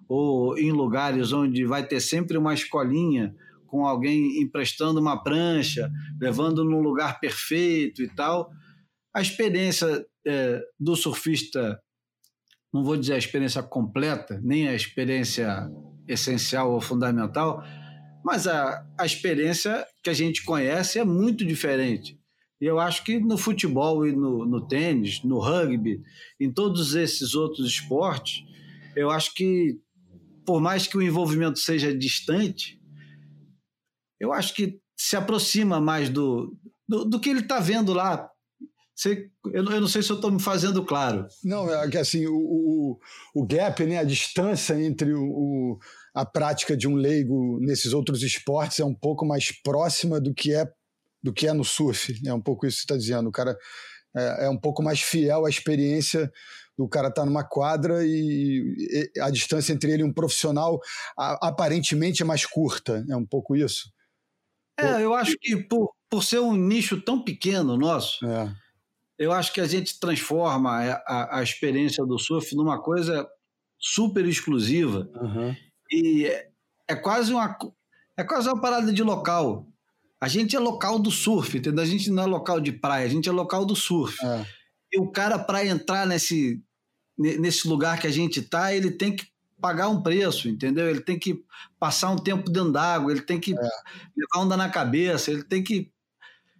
ou 0.09 0.57
em 0.57 0.72
lugares 0.72 1.33
onde 1.33 1.64
vai 1.64 1.87
ter 1.87 2.00
sempre 2.00 2.38
uma 2.38 2.55
escolinha 2.55 3.35
com 3.70 3.87
alguém 3.87 4.42
emprestando 4.42 5.00
uma 5.00 5.22
prancha, 5.22 5.90
levando 6.20 6.64
num 6.64 6.80
lugar 6.80 7.20
perfeito 7.20 8.02
e 8.02 8.09
tal. 8.09 8.50
A 9.14 9.22
experiência 9.22 10.04
é, 10.26 10.61
do 10.78 10.96
surfista, 10.96 11.80
não 12.72 12.85
vou 12.85 12.96
dizer 12.96 13.14
a 13.14 13.18
experiência 13.18 13.62
completa, 13.62 14.40
nem 14.42 14.68
a 14.68 14.74
experiência 14.74 15.70
essencial 16.09 16.72
ou 16.72 16.80
fundamental, 16.80 17.62
mas 18.24 18.46
a, 18.46 18.85
a 18.98 19.06
experiência 19.06 19.87
que 20.02 20.11
a 20.11 20.14
gente 20.14 20.44
conhece 20.44 20.98
é 20.98 21.04
muito 21.04 21.44
diferente. 21.44 22.18
E 22.61 22.66
eu 22.66 22.78
acho 22.78 23.04
que 23.04 23.18
no 23.18 23.38
futebol 23.38 24.06
e 24.06 24.12
no, 24.12 24.44
no 24.44 24.66
tênis, 24.66 25.22
no 25.22 25.38
rugby, 25.38 26.02
em 26.38 26.52
todos 26.52 26.94
esses 26.94 27.35
outros 27.35 27.66
esportes, 27.66 28.44
eu 28.94 29.11
acho 29.11 29.33
que, 29.35 29.78
por 30.44 30.61
mais 30.61 30.87
que 30.87 30.96
o 30.96 31.02
envolvimento 31.02 31.59
seja 31.59 31.96
distante, 31.96 32.79
eu 34.20 34.33
acho 34.33 34.54
que 34.54 34.78
se 34.96 35.16
aproxima 35.16 35.80
mais 35.80 36.11
do, 36.11 36.54
do, 36.87 37.04
do 37.04 37.20
que 37.20 37.30
ele 37.30 37.40
está 37.40 37.59
vendo 37.59 37.92
lá. 37.92 38.28
Você, 38.94 39.30
eu, 39.46 39.64
eu, 39.64 39.80
não 39.80 39.88
sei 39.88 40.02
se 40.02 40.11
eu 40.11 40.16
estou 40.16 40.30
me 40.30 40.42
fazendo 40.42 40.85
claro. 40.85 41.26
Não, 41.42 41.72
é 41.72 41.88
que 41.88 41.96
assim, 41.96 42.26
o, 42.26 42.37
o, 42.37 42.98
o 43.35 43.46
gap, 43.46 43.83
né, 43.87 43.96
a 43.96 44.04
distância 44.04 44.78
entre 44.78 45.14
o, 45.14 45.22
o, 45.22 45.78
a 46.14 46.26
prática 46.26 46.76
de 46.76 46.87
um 46.87 46.96
leigo 46.96 47.59
nesses 47.61 47.94
outros 47.94 48.22
esportes 48.22 48.78
é 48.78 48.85
um 48.85 48.94
pouco 48.94 49.24
mais 49.24 49.50
próxima 49.62 50.20
do 50.20 50.35
que 50.35 50.54
é 50.54 50.70
do 51.22 51.33
que 51.33 51.46
é 51.46 51.52
no 51.52 51.64
surf. 51.64 52.14
É 52.26 52.33
um 52.33 52.40
pouco 52.40 52.66
isso 52.66 52.76
que 52.76 52.80
você 52.83 52.85
está 52.85 52.96
dizendo. 52.96 53.28
O 53.28 53.33
cara 53.33 53.56
é, 54.14 54.46
é 54.46 54.50
um 54.50 54.56
pouco 54.56 54.83
mais 54.83 55.00
fiel 55.00 55.46
à 55.46 55.50
experiência 55.50 56.30
do 56.76 56.88
cara 56.88 57.09
estar 57.09 57.22
tá 57.22 57.26
numa 57.26 57.44
quadra 57.44 58.04
e, 58.04 59.11
e, 59.14 59.20
a 59.20 59.30
distância 59.30 59.72
entre 59.72 59.92
ele 59.92 60.02
e 60.02 60.06
um 60.06 60.12
profissional 60.12 60.78
a, 61.18 61.48
aparentemente 61.48 62.22
é 62.22 62.24
mais 62.24 62.44
curta. 62.44 63.04
É 63.09 63.16
um 63.16 63.26
pouco 63.26 63.56
isso? 63.56 63.90
É, 64.80 65.04
eu 65.04 65.14
acho 65.14 65.36
que 65.40 65.56
por, 65.56 65.92
por 66.08 66.22
ser 66.22 66.40
um 66.40 66.54
nicho 66.54 67.00
tão 67.00 67.22
pequeno 67.22 67.76
nosso, 67.76 68.24
é. 68.26 68.52
eu 69.18 69.32
acho 69.32 69.52
que 69.52 69.60
a 69.60 69.66
gente 69.66 69.98
transforma 69.98 70.70
a, 70.70 70.92
a, 71.06 71.38
a, 71.38 71.42
experiência 71.42 72.04
do 72.04 72.18
surf 72.18 72.54
numa 72.54 72.80
coisa 72.80 73.26
super 73.78 74.26
exclusiva. 74.26 75.08
Uhum. 75.14 75.56
E 75.90 76.26
é, 76.26 76.50
é, 76.88 76.94
quase 76.96 77.32
uma, 77.32 77.56
é 78.16 78.24
quase 78.24 78.48
uma 78.48 78.60
parada 78.60 78.92
de 78.92 79.02
local. 79.02 79.66
A 80.20 80.28
gente 80.28 80.54
é 80.54 80.58
local 80.58 80.98
do 80.98 81.10
surf, 81.10 81.56
entendeu? 81.56 81.82
A 81.82 81.86
gente 81.86 82.10
não 82.10 82.22
é 82.22 82.26
local 82.26 82.60
de 82.60 82.72
praia, 82.72 83.06
a 83.06 83.08
gente 83.08 83.28
é 83.28 83.32
local 83.32 83.64
do 83.64 83.74
surf. 83.74 84.18
É. 84.24 84.46
E 84.92 85.00
o 85.00 85.10
cara, 85.10 85.38
para 85.38 85.64
entrar 85.64 86.06
nesse, 86.06 86.62
nesse 87.16 87.66
lugar 87.68 87.98
que 87.98 88.06
a 88.06 88.10
gente 88.10 88.40
está, 88.40 88.74
ele 88.74 88.90
tem 88.90 89.14
que 89.14 89.29
pagar 89.60 89.88
um 89.88 90.02
preço, 90.02 90.48
entendeu? 90.48 90.88
Ele 90.88 91.00
tem 91.00 91.18
que 91.18 91.44
passar 91.78 92.10
um 92.10 92.16
tempo 92.16 92.50
dentro 92.50 92.72
d'água, 92.72 93.12
ele 93.12 93.22
tem 93.22 93.38
que 93.38 93.52
é. 93.52 93.56
levar 93.56 94.44
onda 94.44 94.56
na 94.56 94.68
cabeça, 94.68 95.30
ele 95.30 95.42
tem 95.42 95.62
que. 95.62 95.90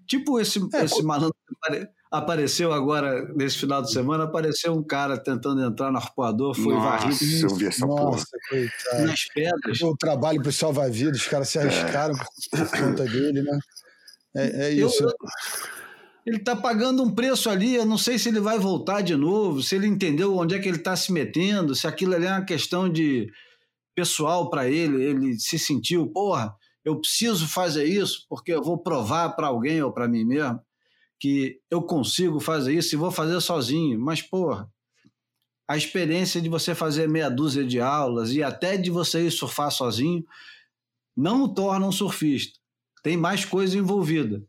Tipo 0.06 0.40
esse, 0.40 0.58
é, 0.74 0.84
esse 0.84 1.02
malandro 1.02 1.36
que 1.46 1.88
apareceu 2.10 2.72
agora, 2.72 3.32
nesse 3.34 3.58
final 3.58 3.80
de 3.80 3.92
semana, 3.92 4.24
apareceu 4.24 4.72
um 4.74 4.82
cara 4.82 5.16
tentando 5.16 5.62
entrar 5.62 5.92
no 5.92 5.98
arpoador, 5.98 6.54
foi 6.54 6.74
Nossa, 6.74 7.06
varrido. 7.06 7.46
eu 7.46 7.54
vi 7.54 7.66
essa 7.66 7.86
Nossa, 7.86 8.26
porra. 8.50 9.04
Nas 9.04 9.24
pedras. 9.32 9.80
O 9.80 9.96
trabalho 9.96 10.42
para 10.42 10.48
o 10.48 10.52
salva-vidas, 10.52 11.20
os 11.20 11.28
caras 11.28 11.48
se 11.48 11.58
arriscaram 11.58 12.14
é. 12.14 12.56
por 12.56 12.70
conta 12.70 13.04
dele, 13.04 13.42
né? 13.42 13.58
É, 14.34 14.66
é 14.66 14.70
isso. 14.72 15.04
Eu, 15.04 15.14
ele 16.26 16.37
está 16.37 16.54
pagando 16.54 17.02
um 17.02 17.14
preço 17.14 17.48
ali, 17.48 17.74
eu 17.74 17.87
não 17.87 17.98
sei 17.98 18.18
se 18.18 18.28
ele 18.28 18.40
vai 18.40 18.59
voltar 18.59 19.00
de 19.00 19.16
novo, 19.16 19.62
se 19.62 19.74
ele 19.74 19.87
entendeu 19.87 20.37
onde 20.37 20.54
é 20.54 20.59
que 20.59 20.68
ele 20.68 20.78
está 20.78 20.94
se 20.96 21.12
metendo, 21.12 21.74
se 21.74 21.87
aquilo 21.87 22.14
ali 22.14 22.26
é 22.26 22.33
uma 22.33 22.44
questão 22.44 22.88
de 22.88 23.30
pessoal 23.94 24.48
para 24.50 24.68
ele, 24.68 25.02
ele 25.02 25.38
se 25.38 25.59
sentiu, 25.59 26.06
porra, 26.09 26.54
eu 26.85 27.00
preciso 27.00 27.46
fazer 27.48 27.85
isso 27.85 28.26
porque 28.28 28.52
eu 28.52 28.62
vou 28.62 28.78
provar 28.78 29.30
para 29.30 29.48
alguém 29.48 29.83
ou 29.83 29.92
para 29.92 30.09
mim 30.09 30.24
mesmo 30.24 30.61
que 31.20 31.61
eu 31.70 31.83
consigo 31.83 32.40
fazer 32.40 32.74
isso 32.74 32.94
e 32.94 32.98
vou 32.98 33.11
fazer 33.11 33.38
sozinho. 33.42 34.00
Mas, 34.00 34.22
porra, 34.22 34.66
a 35.68 35.76
experiência 35.76 36.40
de 36.40 36.48
você 36.48 36.74
fazer 36.74 37.06
meia 37.06 37.28
dúzia 37.28 37.64
de 37.64 37.78
aulas 37.78 38.33
e 38.33 38.42
até 38.42 38.78
de 38.78 38.90
você 38.90 39.26
ir 39.26 39.30
surfar 39.30 39.70
sozinho 39.70 40.24
não 41.14 41.44
o 41.44 41.54
torna 41.54 41.87
um 41.87 41.92
surfista. 41.92 42.59
Tem 43.02 43.16
mais 43.16 43.44
coisa 43.44 43.76
envolvida. 43.76 44.42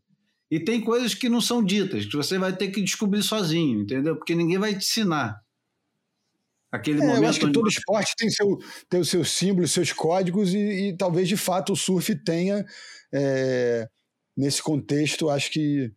E 0.52 0.60
tem 0.60 0.82
coisas 0.82 1.14
que 1.14 1.30
não 1.30 1.40
são 1.40 1.64
ditas, 1.64 2.04
que 2.04 2.14
você 2.14 2.36
vai 2.36 2.54
ter 2.54 2.68
que 2.68 2.82
descobrir 2.82 3.22
sozinho, 3.22 3.80
entendeu? 3.80 4.14
Porque 4.16 4.34
ninguém 4.34 4.58
vai 4.58 4.72
te 4.72 4.84
ensinar. 4.84 5.40
Aquele 6.70 7.00
é, 7.00 7.06
momento. 7.06 7.22
Eu 7.22 7.28
acho 7.30 7.40
que 7.40 7.52
todo 7.52 7.68
esporte 7.70 8.14
tem, 8.18 8.28
seu, 8.28 8.58
tem 8.86 9.00
os 9.00 9.08
seus 9.08 9.30
símbolos, 9.30 9.72
seus 9.72 9.94
códigos, 9.94 10.52
e, 10.52 10.58
e 10.58 10.96
talvez 10.96 11.26
de 11.26 11.38
fato 11.38 11.72
o 11.72 11.76
surf 11.76 12.14
tenha, 12.22 12.66
é, 13.10 13.88
nesse 14.36 14.62
contexto, 14.62 15.30
acho 15.30 15.50
que 15.50 15.90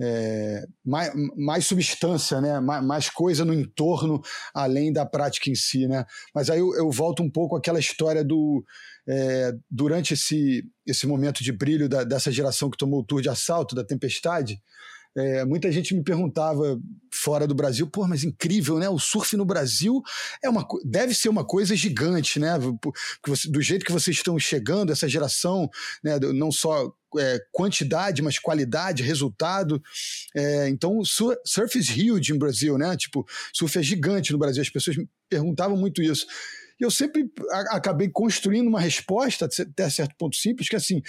é, 0.00 0.64
mais, 0.82 1.12
mais, 1.36 1.66
substância, 1.66 2.40
né? 2.40 2.60
mais, 2.60 2.82
mais, 2.82 3.10
coisa 3.10 3.44
no 3.44 3.52
entorno 3.52 4.22
além 4.54 4.90
da 4.90 5.04
prática 5.04 5.50
em 5.50 5.54
si. 5.54 5.86
Né? 5.86 6.02
Mas 6.34 6.48
aí 6.48 6.60
eu, 6.60 6.74
eu 6.76 6.90
volto 6.90 7.22
um 7.22 7.30
pouco 7.30 7.56
àquela 7.56 7.78
história 7.78 8.24
do. 8.24 8.64
É, 9.08 9.52
durante 9.70 10.14
esse, 10.14 10.64
esse 10.86 11.06
momento 11.06 11.42
de 11.42 11.50
brilho 11.52 11.88
da, 11.88 12.04
dessa 12.04 12.30
geração 12.30 12.68
que 12.68 12.76
tomou 12.76 13.00
o 13.00 13.04
tour 13.04 13.22
de 13.22 13.28
assalto, 13.28 13.74
da 13.74 13.84
tempestade, 13.84 14.60
é, 15.16 15.44
muita 15.44 15.72
gente 15.72 15.94
me 15.94 16.02
perguntava 16.04 16.78
fora 17.12 17.46
do 17.46 17.54
Brasil, 17.54 17.88
pô, 17.88 18.06
mas 18.06 18.22
incrível, 18.22 18.78
né? 18.78 18.88
O 18.88 18.98
surf 18.98 19.36
no 19.36 19.44
Brasil 19.44 20.00
é 20.42 20.48
uma, 20.48 20.66
deve 20.84 21.14
ser 21.14 21.28
uma 21.28 21.44
coisa 21.44 21.74
gigante, 21.74 22.38
né? 22.38 22.52
Do 23.48 23.60
jeito 23.60 23.84
que 23.84 23.92
vocês 23.92 24.16
estão 24.16 24.38
chegando, 24.38 24.92
essa 24.92 25.08
geração, 25.08 25.68
né? 26.04 26.18
não 26.34 26.52
só 26.52 26.92
é, 27.18 27.38
quantidade, 27.50 28.22
mas 28.22 28.38
qualidade, 28.38 29.02
resultado. 29.02 29.82
É, 30.36 30.68
então, 30.68 31.00
surf 31.04 31.78
is 31.78 31.88
huge 31.88 32.32
em 32.32 32.38
Brasil, 32.38 32.78
né? 32.78 32.96
Tipo, 32.96 33.26
surf 33.52 33.76
é 33.78 33.82
gigante 33.82 34.30
no 34.30 34.38
Brasil. 34.38 34.62
As 34.62 34.70
pessoas 34.70 34.96
perguntavam 35.28 35.76
muito 35.76 36.00
isso. 36.02 36.26
E 36.80 36.84
eu 36.84 36.90
sempre 36.90 37.30
acabei 37.70 38.08
construindo 38.08 38.68
uma 38.68 38.80
resposta, 38.80 39.46
até 39.46 39.90
certo 39.90 40.14
ponto 40.16 40.36
simples, 40.36 40.68
que 40.68 40.76
assim, 40.76 41.02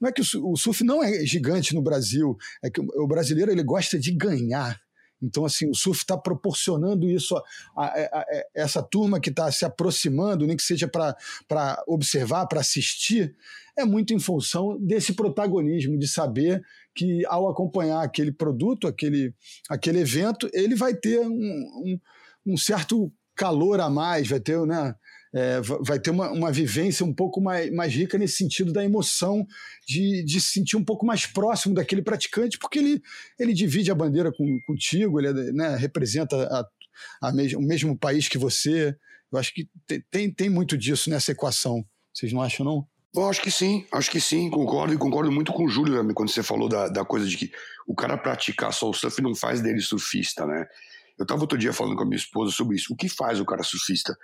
não 0.00 0.08
é 0.08 0.12
que 0.12 0.20
o 0.20 0.56
surf 0.56 0.84
não 0.84 1.02
é 1.02 1.24
gigante 1.24 1.74
no 1.74 1.82
Brasil, 1.82 2.36
é 2.62 2.70
que 2.70 2.80
o 2.80 3.06
brasileiro 3.06 3.50
ele 3.50 3.62
gosta 3.62 3.98
de 3.98 4.12
ganhar. 4.12 4.78
Então, 5.22 5.46
assim, 5.46 5.68
o 5.70 5.74
surf 5.74 6.00
está 6.00 6.18
proporcionando 6.18 7.08
isso 7.08 7.34
a, 7.36 7.42
a, 7.76 7.86
a, 7.86 8.26
essa 8.54 8.82
turma 8.82 9.18
que 9.18 9.30
está 9.30 9.50
se 9.50 9.64
aproximando, 9.64 10.46
nem 10.46 10.56
que 10.56 10.62
seja 10.62 10.86
para 10.86 11.82
observar, 11.86 12.46
para 12.46 12.60
assistir, 12.60 13.34
é 13.76 13.84
muito 13.84 14.12
em 14.12 14.18
função 14.18 14.78
desse 14.78 15.14
protagonismo, 15.14 15.98
de 15.98 16.06
saber 16.06 16.62
que 16.94 17.24
ao 17.26 17.48
acompanhar 17.48 18.02
aquele 18.02 18.30
produto, 18.30 18.86
aquele, 18.86 19.34
aquele 19.68 20.00
evento, 20.00 20.48
ele 20.52 20.74
vai 20.74 20.94
ter 20.94 21.20
um, 21.20 21.30
um, 21.32 22.00
um 22.46 22.56
certo 22.56 23.10
calor 23.34 23.80
a 23.80 23.90
mais, 23.90 24.28
vai 24.28 24.40
ter, 24.40 24.60
né? 24.66 24.94
É, 25.34 25.60
vai 25.60 25.98
ter 25.98 26.10
uma, 26.10 26.30
uma 26.30 26.52
vivência 26.52 27.04
um 27.04 27.12
pouco 27.12 27.40
mais, 27.40 27.70
mais 27.72 27.92
rica 27.92 28.16
nesse 28.16 28.36
sentido 28.36 28.72
da 28.72 28.84
emoção 28.84 29.44
de, 29.86 30.24
de 30.24 30.40
se 30.40 30.52
sentir 30.52 30.76
um 30.76 30.84
pouco 30.84 31.04
mais 31.04 31.26
próximo 31.26 31.74
daquele 31.74 32.02
praticante, 32.02 32.56
porque 32.56 32.78
ele, 32.78 33.02
ele 33.38 33.52
divide 33.52 33.90
a 33.90 33.94
bandeira 33.94 34.32
com, 34.32 34.60
contigo, 34.64 35.20
ele 35.20 35.52
né, 35.52 35.76
representa 35.76 36.36
a, 36.36 37.28
a 37.28 37.32
o 37.56 37.60
mesmo 37.60 37.98
país 37.98 38.28
que 38.28 38.38
você. 38.38 38.94
Eu 39.32 39.38
acho 39.38 39.52
que 39.52 39.68
tem, 40.10 40.32
tem 40.32 40.48
muito 40.48 40.78
disso 40.78 41.10
nessa 41.10 41.32
equação. 41.32 41.84
Vocês 42.12 42.32
não 42.32 42.40
acham, 42.40 42.64
não? 42.64 42.86
Eu 43.12 43.28
acho 43.28 43.42
que 43.42 43.50
sim, 43.50 43.86
acho 43.92 44.10
que 44.10 44.20
sim, 44.20 44.50
concordo 44.50 44.92
e 44.92 44.98
concordo 44.98 45.30
muito 45.30 45.52
com 45.52 45.64
o 45.64 45.68
Júlio 45.68 45.94
também, 45.94 46.14
quando 46.14 46.30
você 46.30 46.42
falou 46.42 46.68
da, 46.68 46.88
da 46.88 47.04
coisa 47.04 47.26
de 47.26 47.36
que 47.36 47.52
o 47.86 47.94
cara 47.94 48.18
praticar 48.18 48.72
só 48.72 48.90
o 48.90 48.94
surf 48.94 49.22
não 49.22 49.36
faz 49.36 49.60
dele 49.60 49.80
surfista, 49.80 50.44
né? 50.46 50.66
Eu 51.16 51.22
estava 51.22 51.40
outro 51.40 51.56
dia 51.56 51.72
falando 51.72 51.96
com 51.96 52.02
a 52.02 52.06
minha 52.06 52.16
esposa 52.16 52.50
sobre 52.50 52.76
isso. 52.76 52.92
O 52.92 52.96
que 52.96 53.08
faz 53.08 53.38
o 53.38 53.44
cara 53.44 53.62
surfista? 53.62 54.16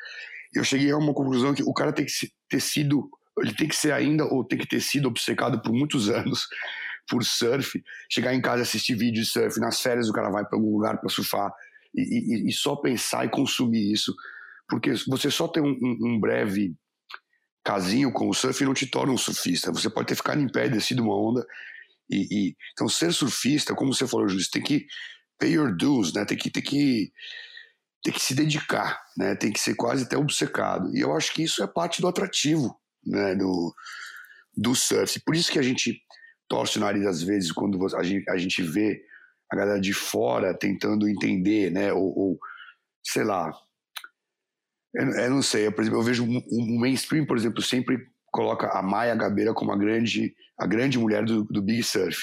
Eu 0.54 0.64
cheguei 0.64 0.90
a 0.90 0.96
uma 0.96 1.14
conclusão 1.14 1.54
que 1.54 1.62
o 1.62 1.72
cara 1.72 1.92
tem 1.92 2.04
que 2.04 2.12
ter 2.48 2.60
sido, 2.60 3.08
ele 3.38 3.54
tem 3.54 3.68
que 3.68 3.76
ser 3.76 3.92
ainda, 3.92 4.24
ou 4.24 4.44
tem 4.44 4.58
que 4.58 4.66
ter 4.66 4.80
sido 4.80 5.08
obcecado 5.08 5.60
por 5.62 5.72
muitos 5.72 6.08
anos 6.10 6.46
por 7.08 7.24
surf, 7.24 7.82
chegar 8.08 8.34
em 8.34 8.40
casa 8.40 8.62
assistir 8.62 8.94
vídeo 8.94 9.22
de 9.22 9.28
surf, 9.28 9.58
nas 9.58 9.80
férias 9.80 10.08
o 10.08 10.12
cara 10.12 10.30
vai 10.30 10.44
para 10.44 10.56
algum 10.56 10.72
lugar 10.72 10.98
para 11.00 11.08
surfar 11.08 11.52
e, 11.94 12.02
e, 12.02 12.48
e, 12.48 12.52
só 12.52 12.76
pensar 12.76 13.24
e 13.24 13.28
consumir 13.28 13.92
isso, 13.92 14.14
porque 14.68 14.92
você 15.08 15.28
só 15.28 15.48
tem 15.48 15.60
um, 15.60 15.76
um, 15.82 16.20
breve 16.20 16.72
casinho 17.64 18.12
com 18.12 18.28
o 18.28 18.34
surf 18.34 18.64
não 18.64 18.74
te 18.74 18.86
torna 18.86 19.12
um 19.12 19.18
surfista, 19.18 19.72
você 19.72 19.90
pode 19.90 20.06
ter 20.06 20.14
ficado 20.14 20.40
em 20.40 20.46
pé 20.46 20.66
e 20.66 20.70
descido 20.70 21.02
uma 21.02 21.16
onda 21.16 21.44
e, 22.10 22.26
e, 22.30 22.56
então 22.72 22.88
ser 22.88 23.12
surfista, 23.12 23.74
como 23.74 23.94
você 23.94 24.06
falou, 24.06 24.28
Júlio, 24.28 24.44
tem 24.52 24.62
que 24.62 24.86
pay 25.38 25.52
your 25.52 25.74
dues, 25.74 26.12
né? 26.12 26.24
Tem 26.24 26.36
que, 26.36 26.50
tem 26.50 26.62
que 26.62 27.12
tem 28.02 28.12
que 28.12 28.20
se 28.20 28.34
dedicar, 28.34 29.02
né? 29.16 29.34
Tem 29.34 29.52
que 29.52 29.60
ser 29.60 29.74
quase 29.74 30.04
até 30.04 30.16
obcecado. 30.16 30.94
E 30.96 31.00
eu 31.00 31.14
acho 31.14 31.32
que 31.32 31.42
isso 31.42 31.62
é 31.62 31.66
parte 31.66 32.00
do 32.00 32.08
atrativo, 32.08 32.74
né? 33.04 33.34
Do, 33.34 33.74
do 34.56 34.74
surf. 34.74 35.20
Por 35.20 35.34
isso 35.34 35.52
que 35.52 35.58
a 35.58 35.62
gente 35.62 36.00
torce 36.48 36.78
o 36.78 36.80
nariz 36.80 37.06
às 37.06 37.22
vezes 37.22 37.52
quando 37.52 37.78
a 37.96 38.02
gente, 38.02 38.28
a 38.28 38.36
gente 38.36 38.62
vê 38.62 39.02
a 39.50 39.56
galera 39.56 39.80
de 39.80 39.92
fora 39.92 40.56
tentando 40.56 41.08
entender, 41.08 41.70
né? 41.70 41.92
Ou, 41.92 42.18
ou 42.18 42.38
sei 43.04 43.24
lá. 43.24 43.52
Eu, 44.94 45.10
eu, 45.10 45.30
não 45.30 45.42
sei. 45.42 45.66
Eu, 45.66 45.72
por 45.72 45.82
exemplo, 45.82 45.98
eu 45.98 46.04
vejo 46.04 46.24
o 46.24 46.80
mainstream, 46.80 47.26
por 47.26 47.36
exemplo, 47.36 47.62
sempre 47.62 47.98
coloca 48.32 48.68
a 48.68 48.82
Maia 48.82 49.14
Gabeira 49.14 49.52
como 49.52 49.72
a 49.72 49.76
grande, 49.76 50.34
a 50.58 50.66
grande 50.66 50.98
mulher 50.98 51.24
do, 51.24 51.44
do 51.44 51.60
Big 51.60 51.82
Surf. 51.82 52.18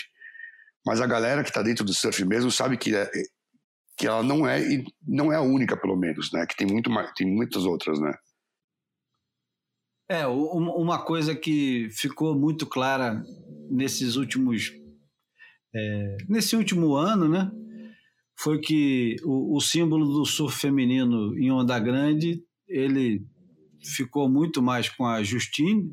Mas 0.86 1.02
a 1.02 1.08
galera 1.08 1.44
que 1.44 1.50
está 1.50 1.62
dentro 1.62 1.84
do 1.84 1.94
surf 1.94 2.24
mesmo 2.24 2.50
sabe 2.50 2.78
que 2.78 2.96
é, 2.96 3.12
que 3.98 4.06
ela 4.06 4.22
não 4.22 4.48
é 4.48 4.62
e 4.62 4.86
não 5.06 5.34
é 5.34 5.36
a 5.36 5.42
única 5.42 5.76
pelo 5.76 5.98
menos, 5.98 6.32
né? 6.32 6.46
Que 6.46 6.56
tem 6.56 6.68
muito 6.68 6.90
mais, 6.90 7.12
tem 7.14 7.28
muitas 7.28 7.66
outras, 7.66 8.00
né? 8.00 8.14
É, 10.10 10.26
uma 10.26 11.04
coisa 11.04 11.36
que 11.36 11.90
ficou 11.92 12.38
muito 12.38 12.66
clara 12.66 13.22
nesses 13.70 14.16
últimos 14.16 14.72
é, 15.76 16.18
nesse 16.30 16.56
último 16.56 16.96
ano, 16.96 17.28
né? 17.28 17.52
Foi 18.40 18.60
que 18.60 19.18
o, 19.24 19.58
o, 19.58 19.60
símbolo 19.60 20.06
do 20.06 20.26
surf 20.26 20.58
feminino 20.58 21.38
em 21.38 21.52
onda 21.52 21.78
grande 21.80 22.42
ele 22.68 23.26
ficou 23.84 24.30
muito 24.30 24.62
mais 24.62 24.88
com 24.88 25.06
a 25.06 25.24
Justine 25.24 25.92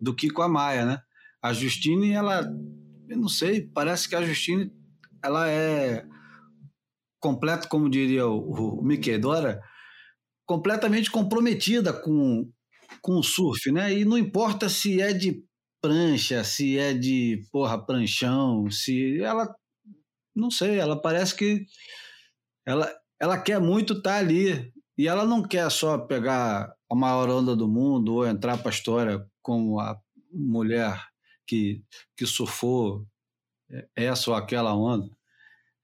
do 0.00 0.14
que 0.14 0.30
com 0.30 0.42
a 0.42 0.48
Maia, 0.48 0.84
né? 0.84 0.98
A 1.42 1.52
Justine, 1.52 2.12
ela, 2.12 2.42
eu 3.08 3.16
não 3.16 3.28
sei, 3.28 3.62
parece 3.62 4.08
que 4.08 4.14
a 4.14 4.22
Justine 4.22 4.70
ela 5.22 5.48
é 5.48 6.04
completo, 7.20 7.68
como 7.68 7.90
diria 7.90 8.26
o, 8.26 8.80
o 8.80 8.82
Mickey 8.82 9.18
Dora, 9.18 9.60
completamente 10.46 11.10
comprometida 11.10 11.92
com, 11.92 12.50
com 13.02 13.18
o 13.18 13.22
surf, 13.22 13.70
né? 13.70 13.92
E 13.92 14.04
não 14.04 14.18
importa 14.18 14.68
se 14.68 15.00
é 15.00 15.12
de 15.12 15.42
prancha, 15.80 16.42
se 16.44 16.78
é 16.78 16.92
de 16.92 17.42
porra 17.52 17.84
pranchão, 17.84 18.70
se 18.70 19.20
ela 19.22 19.54
não 20.34 20.50
sei, 20.50 20.78
ela 20.78 21.00
parece 21.00 21.34
que 21.34 21.66
ela, 22.66 22.90
ela 23.20 23.38
quer 23.40 23.60
muito 23.60 23.94
estar 23.94 24.12
tá 24.14 24.18
ali. 24.18 24.72
E 24.96 25.08
ela 25.08 25.24
não 25.24 25.42
quer 25.42 25.70
só 25.70 25.96
pegar 25.98 26.74
a 26.90 26.94
maior 26.94 27.28
onda 27.30 27.56
do 27.56 27.66
mundo 27.66 28.16
ou 28.16 28.26
entrar 28.26 28.58
para 28.58 28.68
a 28.68 28.74
história 28.74 29.26
como 29.42 29.80
a 29.80 29.98
mulher 30.30 31.02
que, 31.46 31.82
que 32.16 32.26
surfou 32.26 33.06
essa 33.96 34.30
ou 34.30 34.36
aquela 34.36 34.74
onda. 34.74 35.10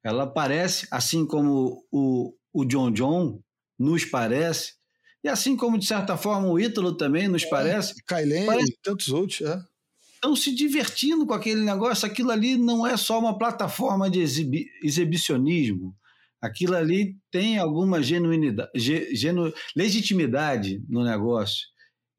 Ela 0.06 0.24
parece, 0.24 0.86
assim 0.88 1.26
como 1.26 1.84
o, 1.90 2.32
o 2.52 2.64
John 2.64 2.92
John 2.92 3.40
nos 3.76 4.04
parece, 4.04 4.74
e 5.24 5.28
assim 5.28 5.56
como, 5.56 5.76
de 5.76 5.84
certa 5.84 6.16
forma, 6.16 6.46
o 6.48 6.60
Ítalo 6.60 6.96
também 6.96 7.26
nos 7.26 7.42
é, 7.42 7.48
parece. 7.48 7.94
Kailen 8.06 8.46
parece, 8.46 8.70
e 8.70 8.76
tantos 8.84 9.08
outros, 9.08 9.40
é. 9.40 9.60
Estão 10.14 10.36
se 10.36 10.54
divertindo 10.54 11.26
com 11.26 11.34
aquele 11.34 11.60
negócio. 11.60 12.06
Aquilo 12.06 12.30
ali 12.30 12.56
não 12.56 12.86
é 12.86 12.96
só 12.96 13.18
uma 13.18 13.36
plataforma 13.36 14.08
de 14.08 14.20
exibi 14.20 14.66
exibicionismo. 14.80 15.92
Aquilo 16.40 16.76
ali 16.76 17.16
tem 17.28 17.58
alguma 17.58 18.00
genuinidade, 18.00 18.70
genu, 19.16 19.52
legitimidade 19.74 20.80
no 20.88 21.02
negócio. 21.02 21.66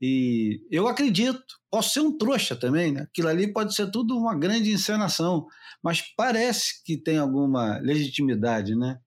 E 0.01 0.61
eu 0.69 0.87
acredito, 0.87 1.43
posso 1.71 1.89
ser 1.91 2.01
um 2.01 2.17
trouxa 2.17 2.55
também, 2.55 2.91
né? 2.91 3.01
Aquilo 3.01 3.27
ali 3.27 3.51
pode 3.51 3.73
ser 3.73 3.89
tudo 3.89 4.17
uma 4.17 4.37
grande 4.37 4.71
encenação, 4.71 5.47
mas 5.83 6.01
parece 6.15 6.83
que 6.83 6.97
tem 6.97 7.17
alguma 7.17 7.79
legitimidade, 7.79 8.75
né? 8.75 8.99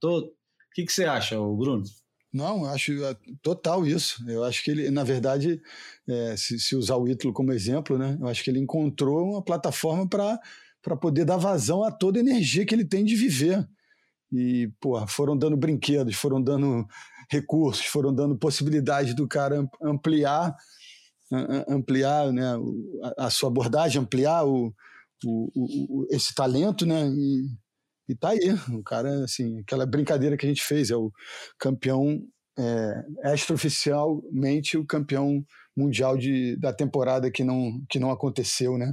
Tô... 0.00 0.18
O 0.20 0.72
que, 0.74 0.84
que 0.84 0.92
você 0.92 1.04
acha, 1.04 1.36
Bruno? 1.36 1.82
Não, 2.32 2.64
acho 2.64 2.92
é, 3.04 3.16
total 3.42 3.84
isso. 3.84 4.24
Eu 4.28 4.44
acho 4.44 4.62
que 4.62 4.70
ele, 4.70 4.90
na 4.90 5.02
verdade, 5.02 5.60
é, 6.08 6.36
se, 6.36 6.60
se, 6.60 6.76
usar 6.76 6.96
o 6.96 7.08
Ítalo 7.08 7.34
como 7.34 7.52
exemplo, 7.52 7.98
né? 7.98 8.16
Eu 8.20 8.28
acho 8.28 8.44
que 8.44 8.50
ele 8.50 8.60
encontrou 8.60 9.30
uma 9.30 9.42
plataforma 9.42 10.08
para 10.08 10.96
poder 10.96 11.24
dar 11.24 11.36
vazão 11.36 11.82
a 11.82 11.90
toda 11.90 12.18
a 12.18 12.22
energia 12.22 12.64
que 12.64 12.74
ele 12.74 12.84
tem 12.84 13.04
de 13.04 13.16
viver. 13.16 13.68
E, 14.32 14.70
pô, 14.80 15.04
foram 15.08 15.36
dando 15.36 15.56
brinquedos, 15.56 16.14
foram 16.14 16.40
dando 16.40 16.86
recursos, 17.30 17.86
foram 17.86 18.14
dando 18.14 18.38
possibilidade 18.38 19.14
do 19.14 19.28
cara 19.28 19.64
ampliar 19.82 20.54
ampliar 21.68 22.32
né, 22.32 22.44
a 23.16 23.30
sua 23.30 23.48
abordagem, 23.48 24.02
ampliar 24.02 24.44
o, 24.44 24.74
o, 25.24 25.50
o, 25.54 26.06
esse 26.10 26.34
talento, 26.34 26.84
né? 26.84 27.08
E, 27.08 27.46
e 28.08 28.16
tá 28.16 28.30
aí, 28.30 28.40
o 28.74 28.82
cara, 28.82 29.24
assim, 29.24 29.60
aquela 29.60 29.86
brincadeira 29.86 30.36
que 30.36 30.44
a 30.44 30.48
gente 30.48 30.62
fez, 30.62 30.90
é 30.90 30.96
o 30.96 31.12
campeão 31.58 32.20
é, 32.58 33.32
extraoficialmente 33.32 34.76
o 34.76 34.84
campeão 34.84 35.44
mundial 35.76 36.16
de, 36.16 36.56
da 36.56 36.72
temporada 36.72 37.30
que 37.30 37.44
não, 37.44 37.80
que 37.88 37.98
não 37.98 38.10
aconteceu, 38.10 38.76
né? 38.76 38.92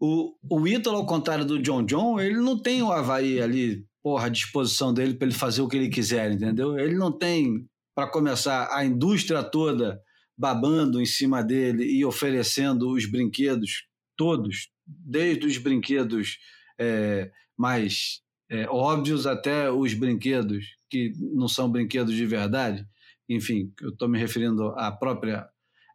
O, 0.00 0.32
o 0.50 0.66
Ítalo, 0.66 0.96
ao 0.96 1.06
contrário 1.06 1.44
do 1.44 1.60
John 1.60 1.84
John, 1.84 2.18
ele 2.18 2.38
não 2.38 2.60
tem 2.60 2.82
o 2.82 2.90
Havaí 2.90 3.38
ali 3.38 3.84
porra, 4.02 4.26
à 4.26 4.28
disposição 4.28 4.92
dele 4.92 5.14
para 5.14 5.26
ele 5.28 5.36
fazer 5.36 5.62
o 5.62 5.68
que 5.68 5.76
ele 5.76 5.88
quiser, 5.88 6.30
entendeu? 6.32 6.78
Ele 6.78 6.94
não 6.94 7.12
tem, 7.12 7.66
para 7.94 8.08
começar, 8.08 8.68
a 8.72 8.84
indústria 8.84 9.42
toda 9.42 10.00
babando 10.36 11.00
em 11.00 11.06
cima 11.06 11.42
dele 11.42 11.84
e 11.84 12.04
oferecendo 12.04 12.90
os 12.90 13.04
brinquedos 13.04 13.84
todos, 14.16 14.70
desde 14.86 15.46
os 15.46 15.58
brinquedos 15.58 16.38
é, 16.78 17.30
mais 17.56 18.22
é, 18.50 18.66
óbvios 18.68 19.26
até 19.26 19.70
os 19.70 19.94
brinquedos 19.94 20.64
que 20.88 21.12
não 21.18 21.46
são 21.46 21.70
brinquedos 21.70 22.14
de 22.14 22.26
verdade. 22.26 22.86
Enfim, 23.28 23.72
eu 23.80 23.90
estou 23.90 24.08
me 24.08 24.18
referindo 24.18 24.68
à 24.76 24.90
própria 24.90 25.48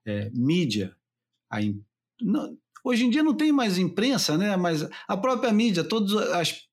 é, 0.06 0.30
mídia. 0.34 0.96
In... 1.60 1.82
não, 2.22 2.58
hoje 2.84 3.06
em 3.06 3.10
dia 3.10 3.24
não 3.24 3.36
tem 3.36 3.52
mais 3.52 3.78
imprensa, 3.78 4.38
né? 4.38 4.56
mas 4.56 4.88
a 5.08 5.18
própria 5.18 5.52
mídia, 5.52 5.84
todas 5.84 6.16
as 6.32 6.66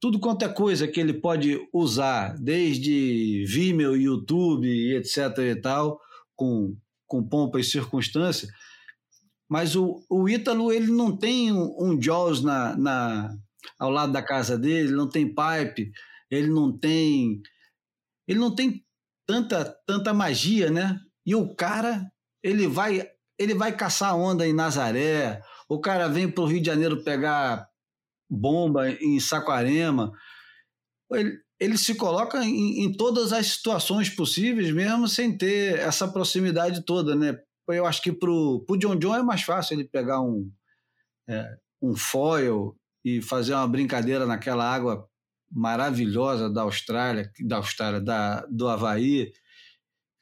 tudo 0.00 0.20
quanto 0.20 0.44
é 0.44 0.48
coisa 0.48 0.86
que 0.86 1.00
ele 1.00 1.14
pode 1.14 1.58
usar, 1.72 2.36
desde 2.38 3.44
Vimeo, 3.46 3.96
YouTube, 3.96 4.94
etc. 4.94 5.38
e 5.38 5.56
tal, 5.56 6.00
com, 6.34 6.76
com 7.06 7.26
pompa 7.26 7.58
e 7.58 7.64
circunstância. 7.64 8.48
Mas 9.48 9.76
o, 9.76 10.04
o 10.10 10.28
Ítalo 10.28 10.72
ele 10.72 10.90
não 10.90 11.16
tem 11.16 11.52
um, 11.52 11.74
um 11.78 12.00
Jaws 12.00 12.42
na, 12.42 12.76
na, 12.76 13.36
ao 13.78 13.90
lado 13.90 14.12
da 14.12 14.22
casa 14.22 14.58
dele, 14.58 14.92
não 14.92 15.08
tem 15.08 15.26
pipe, 15.26 15.92
ele 16.30 16.48
não 16.48 16.76
tem. 16.76 17.40
Ele 18.28 18.40
não 18.40 18.54
tem 18.54 18.84
tanta, 19.24 19.64
tanta 19.86 20.12
magia, 20.12 20.70
né? 20.70 20.98
E 21.24 21.34
o 21.34 21.54
cara, 21.54 22.10
ele 22.42 22.66
vai, 22.66 23.08
ele 23.38 23.54
vai 23.54 23.76
caçar 23.76 24.16
onda 24.16 24.46
em 24.46 24.52
Nazaré, 24.52 25.40
o 25.68 25.80
cara 25.80 26.08
vem 26.08 26.28
para 26.28 26.42
o 26.42 26.46
Rio 26.46 26.60
de 26.60 26.66
Janeiro 26.66 27.02
pegar 27.04 27.68
bomba 28.28 28.90
em 28.90 29.18
Saquarema. 29.20 30.12
Ele, 31.12 31.38
ele 31.58 31.78
se 31.78 31.94
coloca 31.94 32.44
em, 32.44 32.84
em, 32.84 32.92
todas 32.92 33.32
as 33.32 33.46
situações 33.46 34.10
possíveis, 34.10 34.72
mesmo 34.72 35.08
sem 35.08 35.36
ter 35.36 35.78
essa 35.78 36.06
proximidade 36.08 36.84
toda, 36.84 37.14
né? 37.14 37.38
Eu 37.68 37.86
acho 37.86 38.02
que 38.02 38.12
para 38.12 38.30
o 38.30 38.76
John 38.78 38.96
John 38.96 39.16
é 39.16 39.22
mais 39.22 39.42
fácil 39.42 39.74
ele 39.74 39.84
pegar 39.84 40.20
um, 40.20 40.50
é, 41.28 41.56
um 41.82 41.96
foil 41.96 42.76
e 43.04 43.20
fazer 43.20 43.54
uma 43.54 43.66
brincadeira 43.66 44.26
naquela 44.26 44.64
água 44.64 45.08
maravilhosa 45.50 46.50
da 46.50 46.62
Austrália, 46.62 47.30
da 47.40 47.56
Austrália, 47.56 48.00
da, 48.00 48.46
do 48.46 48.68
Havaí, 48.68 49.32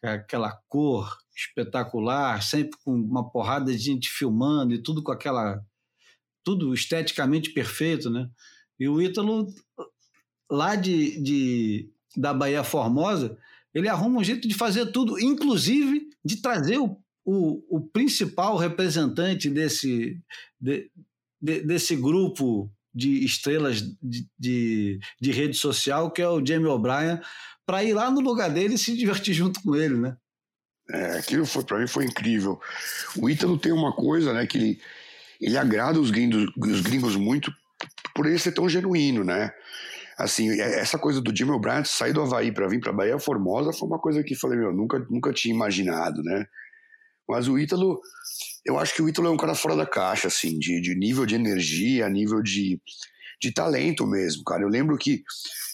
é 0.03 0.11
aquela 0.11 0.53
cor 0.69 1.17
espetacular, 1.35 2.43
sempre 2.43 2.79
com 2.85 2.93
uma 2.93 3.29
porrada 3.31 3.73
de 3.73 3.79
gente 3.79 4.11
filmando 4.11 4.75
e 4.75 4.83
tudo 4.83 5.03
com 5.03 5.11
aquela 5.11 5.65
tudo 6.45 6.75
esteticamente 6.75 7.51
perfeito, 7.51 8.11
né? 8.11 8.29
E 8.79 8.89
o 8.89 9.01
Ítalo, 9.01 9.53
lá 10.51 10.77
de, 10.77 11.21
de, 11.23 11.91
da 12.17 12.35
Bahia 12.35 12.63
Formosa, 12.63 13.37
ele 13.73 13.89
arruma 13.89 14.21
um 14.21 14.25
jeito 14.25 14.47
de 14.47 14.55
fazer 14.55 14.87
tudo, 14.93 15.19
inclusive 15.19 16.09
de 16.25 16.41
trazer 16.41 16.79
o, 16.79 16.97
o, 17.25 17.77
o 17.77 17.81
principal 17.81 18.57
representante 18.57 19.49
desse, 19.49 20.21
de, 20.61 20.91
de, 21.41 21.63
desse 21.63 21.97
grupo 21.97 22.71
de 22.95 23.25
estrelas 23.25 23.83
de, 24.01 24.29
de, 24.39 25.01
de, 25.21 25.33
rede 25.33 25.57
social, 25.57 26.11
que 26.13 26.23
é 26.23 26.29
o 26.29 26.45
Jamie 26.45 26.69
O'Brien, 26.69 27.21
para 27.67 27.83
ir 27.83 27.93
lá 27.93 28.11
no 28.11 28.21
lugar 28.21 28.51
dele 28.51 28.75
e 28.75 28.79
se 28.79 28.97
divertir 28.97 29.35
junto 29.35 29.61
com 29.63 29.75
ele, 29.75 29.97
né? 29.97 30.17
É, 30.89 31.19
aquilo 31.19 31.47
foi 31.47 31.65
para 31.65 31.79
mim 31.79 31.87
foi 31.87 32.05
incrível. 32.05 32.61
O 33.17 33.29
Ítalo 33.29 33.59
tem 33.59 33.73
uma 33.73 33.93
coisa, 33.93 34.33
né, 34.33 34.47
que 34.47 34.59
ele 34.59 34.81
ele 35.45 35.59
agrada 35.59 36.01
os 36.01 36.11
gringos, 36.11 36.47
os 36.57 36.81
gringos 36.81 37.17
muito 37.17 37.53
por 38.15 38.27
ele 38.27 38.39
ser 38.39 38.53
tão 38.53 38.69
genuíno, 38.69 39.23
né? 39.23 39.53
Assim, 40.17 40.49
é, 40.51 40.81
essa 40.81 40.99
coisa 40.99 41.21
do 41.21 41.37
Jimmy 41.37 41.51
O'Brien 41.51 41.85
sair 41.85 42.13
do 42.13 42.23
Havaí 42.23 42.51
para 42.51 42.69
vir 42.69 42.81
para 42.81 42.93
Bahia 42.93 43.19
Formosa 43.19 43.73
foi 43.73 43.87
uma 43.87 43.99
coisa 43.99 44.23
que 44.23 44.35
falei, 44.35 44.59
meu, 44.59 44.73
nunca, 44.73 44.99
nunca 45.11 45.33
tinha 45.33 45.55
imaginado, 45.55 46.23
né? 46.23 46.47
Mas 47.29 47.47
o 47.47 47.59
Ítalo, 47.59 48.01
eu 48.65 48.79
acho 48.79 48.95
que 48.95 49.03
o 49.03 49.09
Ítalo 49.09 49.29
é 49.29 49.31
um 49.31 49.37
cara 49.37 49.55
fora 49.55 49.77
da 49.77 49.87
caixa, 49.87 50.29
assim, 50.29 50.59
de, 50.59 50.81
de 50.81 50.95
nível 50.95 51.27
de 51.27 51.35
energia, 51.35 52.09
nível 52.09 52.43
de, 52.43 52.81
de 53.41 53.53
talento 53.53 54.07
mesmo, 54.07 54.45
cara. 54.45 54.63
Eu 54.63 54.69
lembro 54.69 54.97
que 54.97 55.23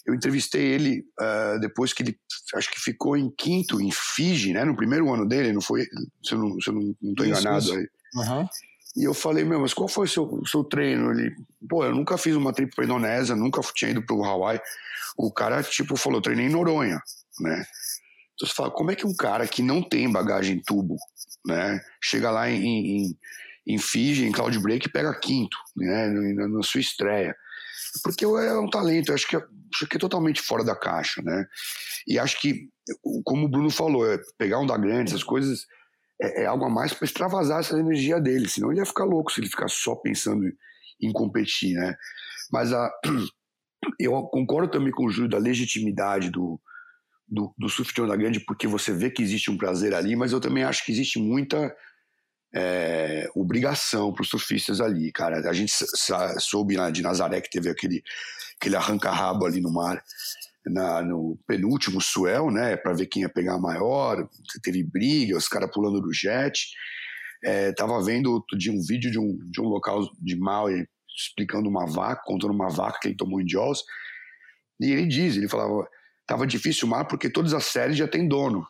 eu 0.06 0.14
entrevistei 0.14 0.62
ele 0.62 1.04
uh, 1.20 1.61
depois 1.61 1.92
que 1.92 2.02
ele, 2.02 2.16
acho 2.54 2.70
que 2.70 2.80
ficou 2.80 3.16
em 3.16 3.30
quinto 3.30 3.80
em 3.80 3.90
Fiji, 3.92 4.52
né? 4.52 4.64
No 4.64 4.76
primeiro 4.76 5.12
ano 5.12 5.28
dele, 5.28 5.52
não 5.52 5.61
foi? 5.61 5.85
Se 6.24 6.35
eu 6.35 6.38
não, 6.38 6.61
se 6.61 6.70
eu 6.70 6.74
não, 6.74 6.96
não 7.00 7.14
tô 7.14 7.24
enganado 7.24 7.64
isso. 7.64 7.74
aí. 7.74 7.87
Uhum. 8.14 8.46
E 8.96 9.05
eu 9.05 9.14
falei, 9.14 9.44
meu, 9.44 9.61
mas 9.61 9.72
qual 9.72 9.88
foi 9.88 10.07
o 10.07 10.09
seu, 10.09 10.42
seu 10.46 10.64
treino? 10.64 11.12
Ele, 11.12 11.35
pô, 11.68 11.85
eu 11.85 11.94
nunca 11.94 12.18
fiz 12.18 12.35
uma 12.35 12.53
trip 12.53 12.74
pra 12.74 12.85
Indonésia, 12.85 13.37
nunca 13.37 13.61
tinha 13.74 13.92
ido 13.92 14.05
pro 14.05 14.24
Hawaii. 14.24 14.61
O 15.16 15.33
cara, 15.33 15.62
tipo, 15.62 15.96
falou, 15.96 16.20
treinei 16.20 16.46
em 16.46 16.50
Noronha, 16.50 17.00
né? 17.40 17.64
Então 18.35 18.48
você 18.48 18.55
fala, 18.55 18.70
como 18.70 18.90
é 18.90 18.96
que 18.96 19.07
um 19.07 19.14
cara 19.14 19.46
que 19.46 19.62
não 19.62 19.83
tem 19.83 20.11
bagagem 20.11 20.57
em 20.57 20.62
tubo, 20.62 20.96
né, 21.46 21.79
chega 22.03 22.31
lá 22.31 22.48
em, 22.48 22.64
em, 22.64 23.18
em 23.66 23.79
Fiji, 23.79 24.24
em 24.24 24.33
Cloud 24.33 24.59
Break 24.61 24.87
e 24.87 24.90
pega 24.90 25.18
quinto, 25.20 25.57
né, 25.76 26.09
na, 26.09 26.48
na 26.48 26.62
sua 26.62 26.81
estreia? 26.81 27.37
Porque 28.03 28.24
é 28.24 28.59
um 28.59 28.70
talento, 28.70 29.11
eu 29.11 29.14
acho 29.14 29.29
que, 29.29 29.37
é, 29.37 29.40
acho 29.74 29.87
que 29.87 29.96
é 29.96 30.00
totalmente 30.00 30.40
fora 30.40 30.64
da 30.64 30.74
caixa, 30.74 31.20
né? 31.22 31.44
E 32.07 32.18
acho 32.18 32.41
que, 32.41 32.68
como 33.24 33.47
o 33.47 33.49
Bruno 33.49 33.70
falou, 33.70 34.11
é 34.11 34.18
pegar 34.38 34.59
um 34.59 34.66
da 34.66 34.78
grande, 34.78 35.11
essas 35.11 35.24
coisas 35.24 35.66
é, 36.20 36.42
é 36.42 36.46
algo 36.46 36.64
a 36.64 36.70
mais 36.70 36.92
para 36.92 37.04
extravasar 37.04 37.60
essa 37.60 37.78
energia 37.78 38.20
dele, 38.20 38.48
senão 38.48 38.70
ele 38.70 38.80
ia 38.80 38.86
ficar 38.86 39.04
louco 39.04 39.32
se 39.32 39.40
ele 39.40 39.48
ficar 39.48 39.68
só 39.68 39.94
pensando 39.94 40.44
em 41.00 41.12
competir, 41.12 41.74
né? 41.74 41.96
Mas 42.52 42.72
a, 42.72 42.90
eu 43.98 44.12
concordo 44.24 44.70
também 44.70 44.92
com 44.92 45.06
o 45.06 45.10
Júlio 45.10 45.30
da 45.30 45.38
legitimidade 45.38 46.30
do, 46.30 46.60
do, 47.26 47.54
do 47.56 47.68
surf 47.68 47.94
de 47.94 48.02
onda 48.02 48.16
grande, 48.16 48.40
porque 48.40 48.66
você 48.66 48.92
vê 48.92 49.10
que 49.10 49.22
existe 49.22 49.50
um 49.50 49.56
prazer 49.56 49.94
ali, 49.94 50.14
mas 50.16 50.32
eu 50.32 50.40
também 50.40 50.64
acho 50.64 50.84
que 50.84 50.92
existe 50.92 51.18
muita 51.18 51.74
é, 52.54 53.28
obrigação 53.34 54.12
para 54.12 54.22
os 54.22 54.28
surfistas 54.28 54.80
ali, 54.80 55.10
cara. 55.12 55.48
A 55.48 55.52
gente 55.52 55.72
soube 56.38 56.76
né, 56.76 56.90
de 56.90 57.02
Nazaré 57.02 57.40
que 57.40 57.50
teve 57.50 57.70
aquele, 57.70 58.02
aquele 58.60 58.76
arranca-rabo 58.76 59.46
ali 59.46 59.60
no 59.60 59.72
mar 59.72 60.02
na, 60.66 61.02
no 61.02 61.38
penúltimo 61.46 62.00
suel, 62.00 62.50
né, 62.50 62.76
para 62.76 62.92
ver 62.92 63.06
quem 63.06 63.22
ia 63.22 63.28
pegar 63.28 63.58
maior. 63.58 64.28
Teve 64.62 64.82
briga, 64.82 65.36
os 65.36 65.48
caras 65.48 65.70
pulando 65.72 66.00
do 66.00 66.12
jet. 66.12 66.68
É, 67.42 67.72
tava 67.72 68.02
vendo 68.02 68.44
de 68.56 68.70
um 68.70 68.80
vídeo 68.82 69.11
de 69.11 69.18
um, 69.18 69.38
de 69.50 69.61
um 69.61 69.64
local 69.64 70.00
de 70.20 70.36
Maui 70.36 70.86
explicando 71.16 71.68
uma 71.68 71.86
vaca, 71.86 72.22
contando 72.24 72.52
uma 72.52 72.68
vaca 72.68 72.98
que 73.00 73.08
ele 73.08 73.16
tomou 73.16 73.40
em 73.40 73.48
Jaws. 73.48 73.82
E 74.80 74.90
ele 74.90 75.06
diz, 75.06 75.36
ele 75.36 75.48
falava, 75.48 75.86
tava 76.26 76.46
difícil 76.46 76.86
o 76.86 76.90
mar 76.90 77.06
porque 77.06 77.30
todas 77.30 77.52
as 77.52 77.64
séries 77.64 77.96
já 77.96 78.08
tem 78.08 78.26
dono, 78.26 78.66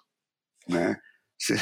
né? 0.69 0.97
Cê, 1.41 1.55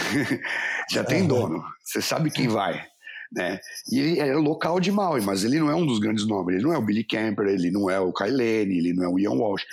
já 0.91 1.05
tem 1.05 1.27
dono, 1.27 1.63
você 1.85 2.03
sabe 2.03 2.33
quem 2.33 2.49
vai, 2.49 2.85
né? 3.31 3.61
E 3.93 3.99
ele 4.01 4.19
é 4.19 4.35
local 4.35 4.81
de 4.81 4.91
Maui, 4.91 5.21
mas 5.21 5.45
ele 5.45 5.61
não 5.61 5.71
é 5.71 5.75
um 5.75 5.87
dos 5.87 6.01
grandes 6.01 6.27
nomes, 6.27 6.57
ele 6.57 6.65
não 6.65 6.73
é 6.73 6.79
o 6.79 6.83
Billy 6.83 7.05
Camper, 7.05 7.47
ele 7.47 7.71
não 7.71 7.89
é 7.89 8.01
o 8.01 8.13
Kailene, 8.13 8.79
ele 8.79 8.93
não 8.93 9.05
é 9.05 9.09
o 9.09 9.19
Ian 9.21 9.35
Walsh. 9.35 9.65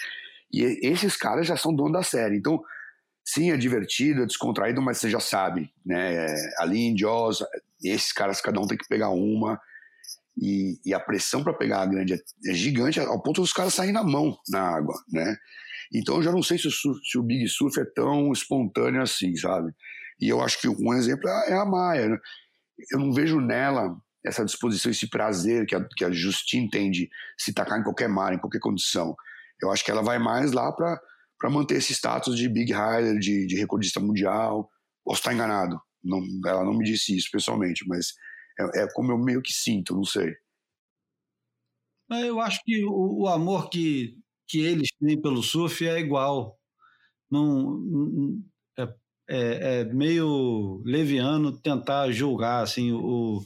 E 0.52 0.64
esses 0.88 1.18
caras 1.18 1.48
já 1.48 1.58
são 1.58 1.76
dono 1.76 1.94
da 1.94 2.04
série, 2.04 2.38
então 2.38 2.62
sim, 3.26 3.52
é 3.52 3.58
divertido, 3.58 4.24
é 4.24 4.26
descontraído, 4.26 4.82
mas 4.82 5.00
você 5.00 5.10
já 5.10 5.20
sabe, 5.20 5.70
né? 5.86 6.26
É, 6.26 6.36
ali 6.60 6.80
em 6.80 6.98
Jaws, 6.98 7.44
esses 7.84 8.14
caras 8.14 8.40
cada 8.40 8.60
um 8.60 8.68
tem 8.68 8.78
que 8.78 8.88
pegar 8.88 9.10
uma 9.10 9.60
e, 10.38 10.80
e 10.86 10.94
a 10.94 11.00
pressão 11.00 11.44
para 11.44 11.54
pegar 11.54 11.82
a 11.82 11.86
grande 11.86 12.14
é, 12.14 12.18
é, 12.48 12.54
gigante 12.54 13.00
ao 13.00 13.22
ponto 13.22 13.42
dos 13.42 13.54
caras 13.54 13.74
saírem 13.74 13.94
na 13.94 14.04
mão 14.04 14.38
na 14.50 14.62
água, 14.62 14.96
né? 15.12 15.36
Então 15.94 16.18
eu 16.18 16.24
já 16.24 16.32
não 16.32 16.44
sei 16.44 16.58
se 16.58 16.68
o, 16.68 16.72
se 16.72 17.18
o 17.18 17.24
Big 17.24 17.48
Surf 17.48 17.80
é 17.80 17.86
tão 17.86 18.32
espontâneo 18.32 19.02
assim, 19.02 19.36
sabe? 19.36 19.72
E 20.20 20.30
eu 20.30 20.42
acho 20.42 20.60
que 20.60 20.68
um 20.68 20.94
exemplo 20.94 21.28
é 21.28 21.54
a 21.54 21.66
Maia. 21.66 22.10
Né? 22.10 22.18
Eu 22.92 23.00
não 23.00 23.12
vejo 23.12 23.40
nela 23.40 23.96
essa 24.26 24.44
disposição, 24.44 24.92
esse 24.92 25.10
prazer 25.10 25.66
que 25.66 25.76
a, 25.76 25.88
que 25.96 26.04
a 26.04 26.12
Justine 26.12 26.70
tem 26.70 26.90
de 26.90 27.10
se 27.38 27.54
tacar 27.54 27.80
em 27.80 27.84
qualquer 27.84 28.10
mar, 28.10 28.34
em 28.34 28.40
qualquer 28.40 28.60
condição. 28.60 29.16
Eu 29.62 29.72
acho 29.72 29.84
que 29.84 29.92
ela 29.92 30.02
vai 30.02 30.20
mais 30.20 30.52
lá 30.52 30.72
para 30.72 31.50
manter 31.50 31.78
esse 31.78 31.94
status 31.94 32.36
de 32.36 32.50
big 32.50 32.74
rider, 32.74 33.18
de, 33.20 33.48
de 33.48 33.56
recordista 33.56 34.00
mundial. 34.00 34.70
Posso 35.04 35.20
estar 35.20 35.34
enganado, 35.34 35.80
não, 36.04 36.22
ela 36.46 36.64
não 36.64 36.78
me 36.78 36.86
disse 36.86 37.16
isso 37.16 37.30
pessoalmente, 37.32 37.86
mas 37.88 38.14
é, 38.60 38.84
é, 38.84 38.88
como 38.94 39.12
eu 39.12 39.18
meio 39.18 39.42
que 39.42 39.52
sinto, 39.52 39.96
não 39.96 40.04
sei. 40.04 40.34
Eu 42.10 42.40
acho 42.40 42.60
que 42.64 42.86
o, 42.86 43.24
o 43.24 43.28
amor 43.28 43.70
que, 43.70 44.16
que 44.48 44.60
eles 44.60 44.90
têm 45.00 45.20
pelo 45.20 45.42
surf 45.42 45.86
é 45.88 46.00
igual. 46.00 46.58
Não, 47.30 47.82
é, 48.78 48.84
é, 49.28 49.80
é, 49.80 49.84
meio 49.86 50.82
leviano 50.86 51.60
tentar 51.60 52.12
julgar 52.12 52.62
assim 52.62 52.92
o, 52.92 53.42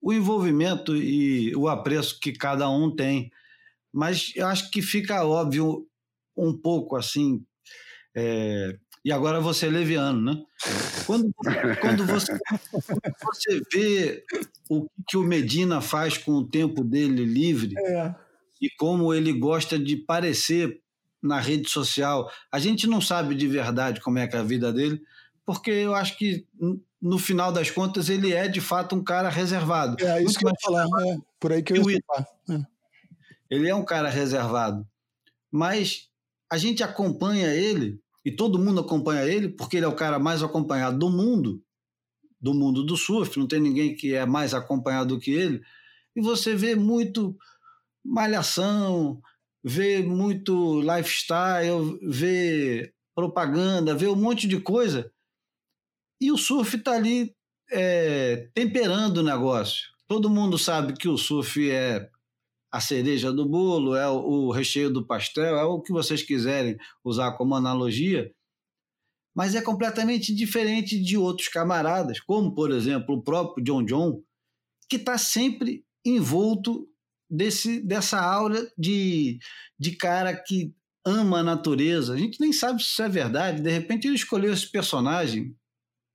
o 0.00 0.12
envolvimento 0.12 0.96
e 0.96 1.54
o 1.54 1.68
apreço 1.68 2.18
que 2.18 2.32
cada 2.32 2.68
um 2.70 2.94
tem. 2.94 3.30
Mas 3.94 4.32
eu 4.34 4.48
acho 4.48 4.70
que 4.70 4.82
fica 4.82 5.24
óbvio 5.24 5.86
um 6.36 6.52
pouco 6.52 6.96
assim. 6.96 7.44
É, 8.14 8.76
e 9.04 9.12
agora 9.12 9.40
você 9.40 9.66
é 9.66 9.70
leviano, 9.70 10.20
né? 10.20 10.42
Quando, 11.06 11.32
quando 11.80 12.04
você, 12.06 12.36
você 13.22 13.60
vê 13.72 14.24
o 14.68 14.88
que 15.08 15.16
o 15.16 15.22
Medina 15.22 15.80
faz 15.80 16.18
com 16.18 16.32
o 16.32 16.48
tempo 16.48 16.82
dele 16.82 17.24
livre 17.24 17.74
é. 17.78 18.14
e 18.60 18.68
como 18.70 19.14
ele 19.14 19.32
gosta 19.32 19.78
de 19.78 19.96
parecer 19.96 20.80
na 21.22 21.38
rede 21.38 21.70
social, 21.70 22.30
a 22.50 22.58
gente 22.58 22.86
não 22.86 23.00
sabe 23.00 23.34
de 23.34 23.46
verdade 23.46 24.00
como 24.00 24.18
é 24.18 24.26
que 24.26 24.36
é 24.36 24.40
a 24.40 24.42
vida 24.42 24.72
dele, 24.72 25.00
porque 25.46 25.70
eu 25.70 25.94
acho 25.94 26.18
que 26.18 26.46
no 27.00 27.18
final 27.18 27.52
das 27.52 27.70
contas 27.70 28.08
ele 28.08 28.32
é 28.32 28.48
de 28.48 28.60
fato 28.60 28.96
um 28.96 29.04
cara 29.04 29.28
reservado. 29.28 30.02
É 30.04 30.22
isso 30.22 30.38
que 30.38 30.46
eu 30.46 30.50
ia 30.50 30.56
falar, 30.62 30.86
é 31.06 31.18
por 31.38 31.52
aí 31.52 31.62
que 31.62 31.74
eu 31.74 31.90
ia 31.90 32.00
falar. 32.06 32.26
É. 32.50 32.73
Ele 33.50 33.68
é 33.68 33.74
um 33.74 33.84
cara 33.84 34.08
reservado, 34.08 34.86
mas 35.50 36.08
a 36.50 36.58
gente 36.58 36.82
acompanha 36.82 37.54
ele 37.54 38.00
e 38.24 38.30
todo 38.30 38.58
mundo 38.58 38.80
acompanha 38.80 39.24
ele 39.24 39.48
porque 39.48 39.76
ele 39.76 39.86
é 39.86 39.88
o 39.88 39.96
cara 39.96 40.18
mais 40.18 40.42
acompanhado 40.42 40.98
do 40.98 41.10
mundo, 41.10 41.62
do 42.40 42.54
mundo 42.54 42.84
do 42.84 42.96
surf, 42.96 43.38
não 43.38 43.46
tem 43.46 43.60
ninguém 43.60 43.94
que 43.94 44.14
é 44.14 44.24
mais 44.26 44.54
acompanhado 44.54 45.14
do 45.14 45.20
que 45.20 45.30
ele. 45.30 45.62
E 46.16 46.20
você 46.20 46.54
vê 46.54 46.74
muito 46.74 47.36
malhação, 48.04 49.20
vê 49.62 50.02
muito 50.02 50.80
lifestyle, 50.80 51.98
vê 52.02 52.92
propaganda, 53.14 53.94
vê 53.94 54.06
um 54.08 54.16
monte 54.16 54.46
de 54.46 54.60
coisa. 54.60 55.10
E 56.20 56.30
o 56.30 56.36
surf 56.36 56.76
está 56.76 56.92
ali 56.92 57.34
é, 57.70 58.48
temperando 58.54 59.18
o 59.18 59.22
negócio. 59.22 59.88
Todo 60.06 60.30
mundo 60.30 60.58
sabe 60.58 60.94
que 60.94 61.08
o 61.08 61.16
surf 61.16 61.70
é 61.70 62.10
a 62.74 62.80
cereja 62.80 63.32
do 63.32 63.48
bolo, 63.48 63.94
é 63.94 64.08
o, 64.08 64.16
o 64.16 64.50
recheio 64.50 64.90
do 64.90 65.06
pastel, 65.06 65.56
é 65.56 65.62
o 65.62 65.80
que 65.80 65.92
vocês 65.92 66.24
quiserem 66.24 66.76
usar 67.04 67.36
como 67.36 67.54
analogia, 67.54 68.34
mas 69.32 69.54
é 69.54 69.62
completamente 69.62 70.34
diferente 70.34 71.00
de 71.00 71.16
outros 71.16 71.46
camaradas, 71.46 72.18
como, 72.18 72.52
por 72.52 72.72
exemplo, 72.72 73.14
o 73.14 73.22
próprio 73.22 73.62
John 73.62 73.84
John, 73.84 74.20
que 74.88 74.96
está 74.96 75.16
sempre 75.16 75.84
envolto 76.04 76.88
desse, 77.30 77.80
dessa 77.80 78.20
aura 78.20 78.68
de, 78.76 79.38
de 79.78 79.92
cara 79.92 80.34
que 80.34 80.74
ama 81.06 81.38
a 81.38 81.44
natureza. 81.44 82.12
A 82.12 82.16
gente 82.16 82.40
nem 82.40 82.52
sabe 82.52 82.82
se 82.82 82.88
isso 82.88 83.02
é 83.02 83.08
verdade. 83.08 83.62
De 83.62 83.70
repente 83.70 84.08
ele 84.08 84.16
escolheu 84.16 84.52
esse 84.52 84.68
personagem. 84.68 85.56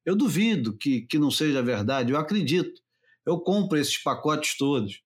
Eu 0.06 0.14
duvido 0.14 0.76
que, 0.78 1.04
que 1.04 1.18
não 1.18 1.32
seja 1.32 1.64
verdade, 1.64 2.12
eu 2.12 2.18
acredito. 2.18 2.82
Eu 3.26 3.40
compro 3.40 3.78
esses 3.78 3.98
pacotes 3.98 4.58
todos. 4.58 5.02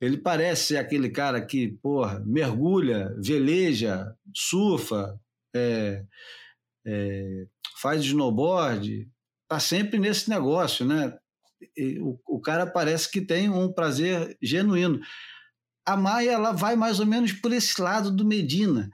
Ele 0.00 0.16
parece 0.16 0.66
ser 0.66 0.76
aquele 0.76 1.10
cara 1.10 1.44
que, 1.44 1.68
porra, 1.82 2.22
mergulha, 2.24 3.14
veleja, 3.18 4.14
surfa, 4.34 5.18
é, 5.54 6.04
é, 6.86 7.46
faz 7.80 8.04
snowboard, 8.04 9.08
tá 9.48 9.58
sempre 9.58 9.98
nesse 9.98 10.30
negócio, 10.30 10.86
né? 10.86 11.16
O, 12.00 12.36
o, 12.36 12.40
cara 12.40 12.66
parece 12.66 13.10
que 13.10 13.20
tem 13.20 13.48
um 13.50 13.72
prazer 13.72 14.36
genuíno. 14.40 15.00
A 15.84 15.96
Maia 15.96 16.32
ela 16.32 16.52
vai 16.52 16.76
mais 16.76 17.00
ou 17.00 17.06
menos 17.06 17.32
por 17.32 17.52
esse 17.52 17.80
lado 17.80 18.12
do 18.12 18.24
Medina. 18.24 18.88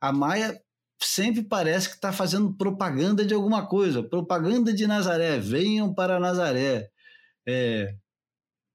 A 0.00 0.12
Maia 0.12 0.60
sempre 1.00 1.42
parece 1.42 1.90
que 1.90 1.94
está 1.94 2.12
fazendo 2.12 2.52
propaganda 2.56 3.24
de 3.24 3.34
alguma 3.34 3.68
coisa, 3.68 4.02
propaganda 4.02 4.72
de 4.72 4.86
Nazaré, 4.86 5.38
venham 5.38 5.94
para 5.94 6.18
Nazaré. 6.18 6.90
É, 7.46 7.94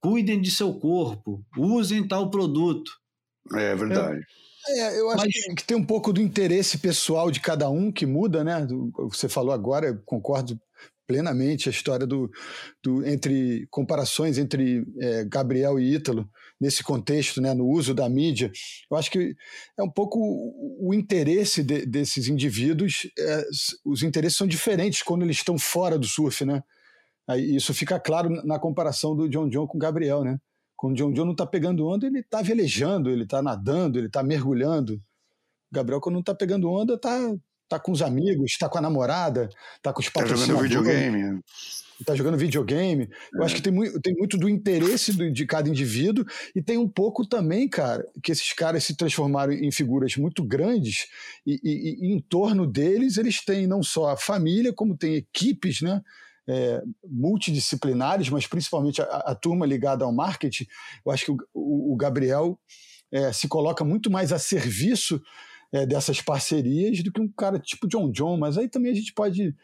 cuidem 0.04 0.42
de 0.42 0.52
seu 0.52 0.74
corpo, 0.74 1.46
usem 1.58 2.06
tal 2.06 2.30
produto. 2.30 2.92
É 3.54 3.74
verdade. 3.74 4.22
É, 4.68 5.00
eu 5.00 5.10
acho 5.10 5.26
Mas... 5.26 5.56
que 5.56 5.64
tem 5.64 5.78
um 5.78 5.86
pouco 5.86 6.12
do 6.12 6.22
interesse 6.22 6.78
pessoal 6.78 7.32
de 7.32 7.40
cada 7.40 7.70
um 7.70 7.92
que 7.92 8.06
muda, 8.06 8.44
né? 8.44 8.68
Você 9.10 9.30
falou 9.30 9.54
agora, 9.54 9.88
eu 9.88 10.02
concordo 10.06 10.60
plenamente 11.08 11.68
a 11.68 11.72
história 11.72 12.06
do, 12.08 12.30
do 12.82 13.06
entre 13.06 13.68
comparações 13.70 14.38
entre 14.38 14.86
é, 15.00 15.26
Gabriel 15.26 15.80
e 15.80 15.94
Ítalo 15.94 16.30
nesse 16.60 16.82
contexto, 16.82 17.42
né, 17.42 17.54
no 17.54 17.68
uso 17.68 17.94
da 17.94 18.08
mídia. 18.08 18.52
Eu 18.90 18.96
acho 18.96 19.12
que 19.12 19.36
é 19.78 19.84
um 19.84 19.90
pouco 19.90 20.18
o 20.80 20.94
interesse 20.94 21.62
de, 21.62 21.86
desses 21.86 22.28
indivíduos. 22.28 23.10
É, 23.20 23.46
os 23.86 24.02
interesses 24.02 24.38
são 24.38 24.48
diferentes 24.48 25.02
quando 25.02 25.24
eles 25.24 25.38
estão 25.38 25.58
fora 25.58 25.98
do 25.98 26.08
surf, 26.08 26.46
né? 26.46 26.64
Aí 27.28 27.56
isso 27.56 27.74
fica 27.74 28.00
claro 28.00 28.30
na 28.46 28.60
comparação 28.60 29.16
do 29.16 29.30
John 29.30 29.48
John 29.50 29.66
com 29.68 29.78
o 29.78 29.80
Gabriel, 29.80 30.24
né? 30.24 30.38
Quando 30.76 30.94
o 30.94 30.98
John 30.98 31.14
John 31.14 31.26
não 31.26 31.32
está 31.32 31.46
pegando 31.46 31.88
onda, 31.88 32.06
ele 32.06 32.20
está 32.20 32.42
velejando, 32.42 33.10
ele 33.10 33.24
está 33.24 33.42
nadando, 33.42 33.98
ele 33.98 34.08
está 34.08 34.22
mergulhando. 34.22 34.96
O 34.96 35.02
Gabriel, 35.74 36.02
quando 36.02 36.16
não 36.16 36.20
está 36.20 36.36
pegando 36.36 36.70
onda, 36.70 36.96
está 36.96 37.34
tá 37.70 37.80
com 37.80 37.92
os 37.92 38.02
amigos, 38.02 38.52
está 38.52 38.68
com 38.68 38.78
a 38.78 38.82
namorada, 38.82 39.50
está 39.78 39.94
com 39.94 40.02
os 40.02 40.10
patrocinadores. 40.10 40.72
Está 40.72 40.80
jogando 40.80 40.94
videogame. 40.94 41.42
Está 42.00 42.16
jogando 42.16 42.38
videogame. 42.38 43.04
É. 43.04 43.38
Eu 43.38 43.44
acho 43.44 43.56
que 43.56 43.62
tem 43.62 43.72
muito, 43.72 44.02
tem 44.02 44.14
muito 44.14 44.38
do 44.38 44.50
interesse 44.50 45.14
do, 45.14 45.32
de 45.32 45.46
cada 45.46 45.70
indivíduo 45.70 46.26
e 46.54 46.62
tem 46.62 46.78
um 46.78 46.90
pouco 46.90 47.26
também, 47.26 47.70
cara, 47.70 48.06
que 48.22 48.32
esses 48.32 48.52
caras 48.52 48.84
se 48.84 48.96
transformaram 48.96 49.54
em 49.54 49.72
figuras 49.72 50.18
muito 50.18 50.44
grandes 50.44 51.08
e, 51.46 51.60
e, 51.64 52.08
e 52.08 52.14
em 52.14 52.20
torno 52.20 52.68
deles 52.68 53.18
eles 53.18 53.44
têm 53.44 53.66
não 53.68 53.82
só 53.82 54.10
a 54.10 54.18
família, 54.18 54.74
como 54.74 54.98
tem 54.98 55.16
equipes, 55.16 55.82
né? 55.82 56.02
É, 56.48 56.82
multidisciplinares, 57.06 58.30
mas 58.30 58.48
principalmente 58.48 59.02
a, 59.02 59.06
a, 59.06 59.36
turma 59.36 59.66
ligada 59.66 60.04
ao 60.04 60.14
marketing, 60.14 60.66
eu 61.06 61.12
acho 61.12 61.26
que 61.26 61.32
o, 61.54 61.94
o, 61.94 61.96
Gabriel 61.96 62.60
é, 63.12 63.32
se 63.32 63.48
coloca 63.48 63.84
muito 63.84 64.12
mais 64.12 64.32
a 64.34 64.40
serviço 64.40 65.22
é, 65.72 65.86
dessas 65.86 66.22
parcerias 66.22 67.02
do 67.02 67.12
que 67.12 67.22
um 67.22 67.32
cara 67.32 67.60
tipo 67.60 67.88
John 67.88 68.12
John, 68.12 68.38
mas 68.38 68.58
aí 68.58 68.68
também 68.68 68.92
a 68.92 68.96
gente 68.96 69.14
pode 69.14 69.56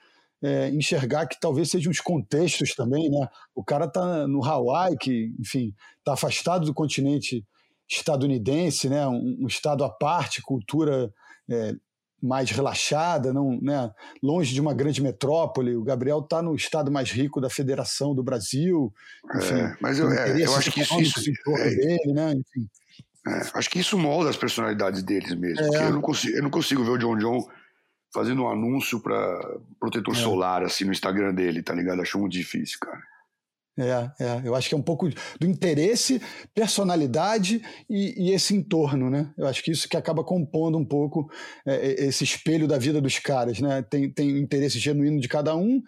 é, 0.42 0.70
enxergar 0.70 1.28
que 1.28 1.40
talvez 1.40 1.70
sejam 1.70 1.92
os 1.92 2.00
contextos 2.00 2.74
também, 2.74 3.10
né? 3.10 3.28
O 3.54 3.64
cara 3.64 3.86
está 3.86 4.26
no 4.28 4.44
Hawaii, 4.44 4.98
que, 4.98 5.34
enfim, 5.40 5.74
está 5.98 6.14
afastado 6.14 6.66
do 6.66 6.74
continente 6.74 7.46
estadunidense, 7.90 8.88
né? 8.88 9.06
Um, 9.08 9.40
um 9.42 9.48
estado 9.48 9.84
à 9.84 9.90
parte, 9.90 10.42
cultura 10.42 11.14
é, 11.50 11.74
mais 12.22 12.52
relaxada, 12.52 13.34
não, 13.34 13.60
né, 13.62 13.92
longe 14.22 14.54
de 14.54 14.62
uma 14.62 14.74
grande 14.74 15.02
metrópole. 15.02 15.76
O 15.76 15.84
Gabriel 15.84 16.20
está 16.20 16.42
no 16.42 16.56
estado 16.56 16.92
mais 16.92 17.12
rico 17.12 17.40
da 17.40 17.50
Federação 17.50 18.14
do 18.14 18.24
Brasil. 18.24 18.94
Enfim, 19.36 19.56
é, 19.56 19.78
mas 19.80 20.00
eu, 20.00 20.12
é, 20.12 20.42
eu 20.42 20.56
acho 20.56 20.72
que 20.72 20.82
isso, 20.82 21.00
isso 21.02 21.32
é, 21.58 21.70
dele, 21.70 22.14
né? 22.14 22.32
Enfim. 22.34 22.70
É, 23.28 23.42
acho 23.54 23.70
que 23.70 23.80
isso 23.80 23.98
molda 23.98 24.30
as 24.30 24.38
personalidades 24.38 25.04
deles 25.04 25.34
mesmo. 25.36 25.76
É. 25.76 25.88
eu, 25.88 25.94
não 25.94 26.02
consigo, 26.02 26.36
eu 26.36 26.44
não 26.44 26.50
consigo 26.50 26.84
ver 26.84 26.92
o 26.92 26.98
John 26.98 27.18
John 27.18 27.48
fazendo 28.14 28.44
um 28.44 28.50
anúncio 28.50 29.00
para 29.00 29.58
protetor 29.80 30.16
é. 30.16 30.18
solar 30.18 30.64
assim 30.64 30.86
no 30.86 30.92
Instagram 30.92 31.34
dele, 31.34 31.62
tá 31.62 31.74
ligado? 31.74 32.02
Acho 32.02 32.20
muito 32.20 32.34
difícil, 32.34 32.78
cara. 32.80 33.02
É, 33.80 34.24
é, 34.24 34.42
eu 34.44 34.56
acho 34.56 34.70
que 34.70 34.76
é 34.76 34.78
um 34.78 34.82
pouco 34.82 35.10
do 35.40 35.48
interesse, 35.48 36.22
personalidade 36.54 37.62
e, 37.90 38.30
e, 38.30 38.32
esse 38.32 38.56
entorno, 38.56 39.10
né? 39.10 39.32
Eu 39.38 39.48
acho 39.48 39.64
que 39.64 39.72
isso 39.72 39.88
que 39.88 39.98
acaba 39.98 40.24
compondo 40.24 40.78
um 40.78 40.86
pouco 40.86 41.30
é, 41.66 42.06
esse 42.06 42.24
espelho 42.24 42.68
da 42.68 42.78
vida 42.78 43.00
dos 43.02 43.20
caras, 43.20 43.60
né? 43.60 43.82
Tem, 43.84 44.10
tem 44.12 44.38
interesse 44.38 44.80
genuíno 44.80 45.20
de 45.20 45.28
cada 45.28 45.56
um 45.56 45.82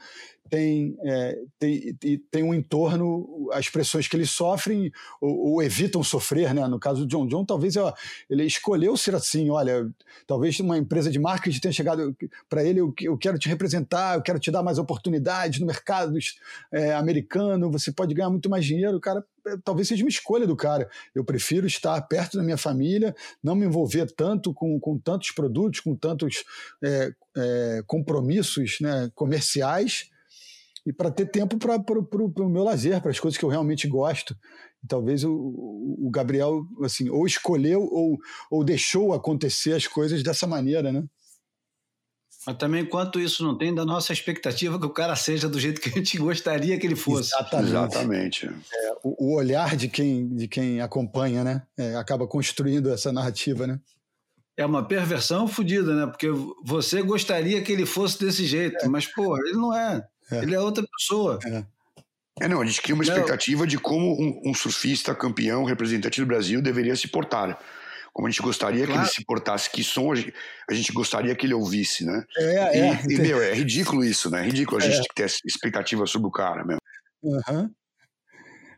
tem, 0.51 0.97
é, 1.05 1.39
tem, 1.57 1.95
tem 2.29 2.43
um 2.43 2.53
entorno, 2.53 3.49
as 3.53 3.69
pressões 3.69 4.05
que 4.05 4.17
eles 4.17 4.31
sofrem 4.31 4.91
ou, 5.21 5.53
ou, 5.53 5.63
evitam 5.63 6.03
sofrer, 6.03 6.53
né? 6.53 6.67
No 6.67 6.77
caso 6.77 7.05
do 7.05 7.07
John 7.07 7.25
John, 7.25 7.45
talvez 7.45 7.77
ó, 7.77 7.93
ele 8.29 8.43
escolheu 8.43 8.97
ser 8.97 9.15
assim, 9.15 9.49
olha, 9.49 9.89
talvez 10.27 10.59
uma 10.59 10.77
empresa 10.77 11.09
de 11.09 11.17
marketing 11.17 11.61
tenha 11.61 11.71
chegado 11.71 12.13
para 12.49 12.65
ele, 12.65 12.81
eu, 12.81 12.93
eu, 12.99 13.17
quero 13.17 13.39
te 13.39 13.47
representar, 13.47 14.15
eu 14.15 14.21
quero 14.21 14.39
te 14.39 14.51
dar 14.51 14.61
mais 14.61 14.77
oportunidades 14.77 15.61
no 15.61 15.65
mercado 15.65 16.17
é, 16.69 16.93
americano, 16.95 17.71
você 17.71 17.89
pode 17.89 18.13
ganhar 18.13 18.29
muito 18.29 18.49
mais 18.49 18.65
dinheiro, 18.65 18.99
cara, 18.99 19.23
é, 19.47 19.55
talvez 19.63 19.87
seja 19.87 20.03
uma 20.03 20.09
escolha 20.09 20.45
do 20.45 20.57
cara. 20.57 20.89
Eu 21.15 21.23
prefiro 21.23 21.65
estar 21.65 21.99
perto 22.01 22.35
da 22.35 22.43
minha 22.43 22.57
família, 22.57 23.15
não 23.41 23.55
me 23.55 23.65
envolver 23.65 24.11
tanto 24.11 24.53
com, 24.53 24.77
com 24.81 24.99
tantos 24.99 25.31
produtos, 25.31 25.79
com 25.79 25.95
tantos 25.95 26.43
é, 26.83 27.13
é, 27.37 27.83
compromissos 27.87 28.81
né, 28.81 29.09
comerciais, 29.15 30.11
e 30.85 30.91
para 30.91 31.11
ter 31.11 31.27
tempo 31.27 31.57
para 31.57 31.77
o 31.77 32.49
meu 32.49 32.63
lazer, 32.63 33.01
para 33.01 33.11
as 33.11 33.19
coisas 33.19 33.37
que 33.37 33.45
eu 33.45 33.49
realmente 33.49 33.87
gosto. 33.87 34.35
E 34.83 34.87
talvez 34.87 35.23
o, 35.23 35.31
o, 35.31 36.09
Gabriel 36.11 36.63
assim 36.83 37.09
ou 37.09 37.25
escolheu 37.25 37.81
ou, 37.81 38.17
ou 38.49 38.63
deixou 38.63 39.13
acontecer 39.13 39.73
as 39.73 39.85
coisas 39.85 40.23
dessa 40.23 40.47
maneira, 40.47 40.91
né? 40.91 41.03
Mas 42.45 42.57
também, 42.57 42.81
enquanto 42.81 43.19
isso 43.19 43.43
não 43.43 43.55
tem, 43.55 43.73
da 43.73 43.85
nossa 43.85 44.11
expectativa 44.11 44.79
que 44.79 44.85
o 44.87 44.93
cara 44.93 45.15
seja 45.15 45.47
do 45.47 45.59
jeito 45.59 45.79
que 45.79 45.89
a 45.89 45.91
gente 45.91 46.17
gostaria 46.17 46.79
que 46.79 46.87
ele 46.87 46.95
fosse. 46.95 47.29
Exatamente. 47.29 47.69
Exatamente. 47.69 48.45
É, 48.47 48.93
o, 49.03 49.27
o, 49.27 49.35
olhar 49.35 49.75
de 49.75 49.87
quem, 49.87 50.27
de 50.35 50.47
quem 50.47 50.81
acompanha, 50.81 51.43
né? 51.43 51.61
É, 51.77 51.95
acaba 51.95 52.25
construindo 52.25 52.91
essa 52.91 53.11
narrativa, 53.11 53.67
né? 53.67 53.79
É 54.57 54.65
uma 54.65 54.87
perversão 54.87 55.47
fodida, 55.47 55.93
né? 55.93 56.07
Porque 56.07 56.27
você 56.63 57.03
gostaria 57.03 57.61
que 57.61 57.71
ele 57.71 57.85
fosse 57.85 58.19
desse 58.19 58.45
jeito, 58.45 58.85
é. 58.85 58.87
mas, 58.87 59.05
pô, 59.05 59.37
ele 59.37 59.53
não 59.53 59.75
é. 59.75 60.03
É. 60.31 60.37
Ele 60.39 60.55
é 60.55 60.59
outra 60.59 60.83
pessoa. 60.97 61.39
É. 61.45 61.63
É, 62.39 62.47
não, 62.47 62.61
a 62.61 62.65
gente 62.65 62.81
cria 62.81 62.95
uma 62.95 63.03
expectativa 63.03 63.67
de 63.67 63.77
como 63.77 64.19
um, 64.19 64.41
um, 64.49 64.53
surfista 64.53 65.13
campeão, 65.13 65.63
representante 65.63 66.19
do 66.19 66.25
Brasil, 66.25 66.61
deveria 66.61 66.95
se 66.95 67.07
portar. 67.07 67.59
Como 68.13 68.27
a 68.27 68.31
gente 68.31 68.41
gostaria 68.41 68.85
claro. 68.85 69.01
que 69.01 69.07
ele 69.07 69.13
se 69.13 69.25
portasse, 69.25 69.69
que 69.69 69.83
som 69.83 70.11
a 70.11 70.15
gente, 70.15 70.33
a 70.69 70.73
gente 70.73 70.91
gostaria 70.91 71.35
que 71.35 71.45
ele 71.45 71.53
ouvisse, 71.53 72.05
né? 72.05 72.25
É, 72.37 72.77
e, 72.77 72.81
é. 72.81 73.01
E, 73.09 73.21
meu, 73.21 73.41
é 73.41 73.53
ridículo 73.53 74.03
isso, 74.03 74.29
né? 74.29 74.41
É 74.41 74.45
ridículo 74.45 74.81
a 74.81 74.85
gente 74.85 74.99
é. 74.99 75.13
ter 75.13 75.31
expectativa 75.45 76.05
sobre 76.05 76.27
o 76.27 76.31
cara 76.31 76.65
mesmo. 76.65 76.81
Uhum. 77.23 77.69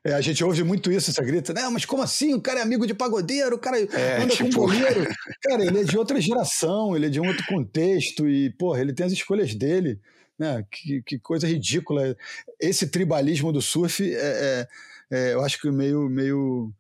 É, 0.06 0.14
a 0.14 0.22
gente 0.22 0.44
ouve 0.44 0.64
muito 0.64 0.92
isso, 0.92 1.10
essa 1.10 1.24
grita, 1.24 1.54
né? 1.54 1.68
Mas 1.70 1.86
como 1.86 2.04
assim? 2.04 2.34
O 2.34 2.42
cara 2.42 2.60
é 2.60 2.62
amigo 2.62 2.86
de 2.86 2.94
pagodeiro, 2.94 3.56
o 3.56 3.60
cara 3.60 3.80
é, 3.80 4.22
anda 4.22 4.36
tipo... 4.36 4.50
com 4.50 4.68
boleiro. 4.68 5.08
Cara, 5.42 5.66
ele 5.66 5.80
é 5.80 5.84
de 5.84 5.98
outra 5.98 6.20
geração, 6.20 6.96
ele 6.96 7.06
é 7.06 7.10
de 7.10 7.22
um 7.22 7.28
outro 7.28 7.46
contexto 7.48 8.28
e, 8.28 8.50
porra, 8.52 8.82
ele 8.82 8.94
tem 8.94 9.06
as 9.06 9.14
escolhas 9.14 9.56
dele. 9.56 10.00
Né? 10.38 10.66
Que, 10.72 11.02
que 11.04 11.20
coisa 11.20 11.48
ridícula. 11.48 12.16
Esse 12.60 12.88
tribalismo 12.88 13.52
do 13.52 13.62
surf 13.62 14.04
é, 14.04 14.18
é, 14.18 14.68
é, 15.12 15.34
eu 15.34 15.42
acho 15.44 15.60
que 15.62 15.70
meio, 15.72 16.10
meio, 16.10 16.74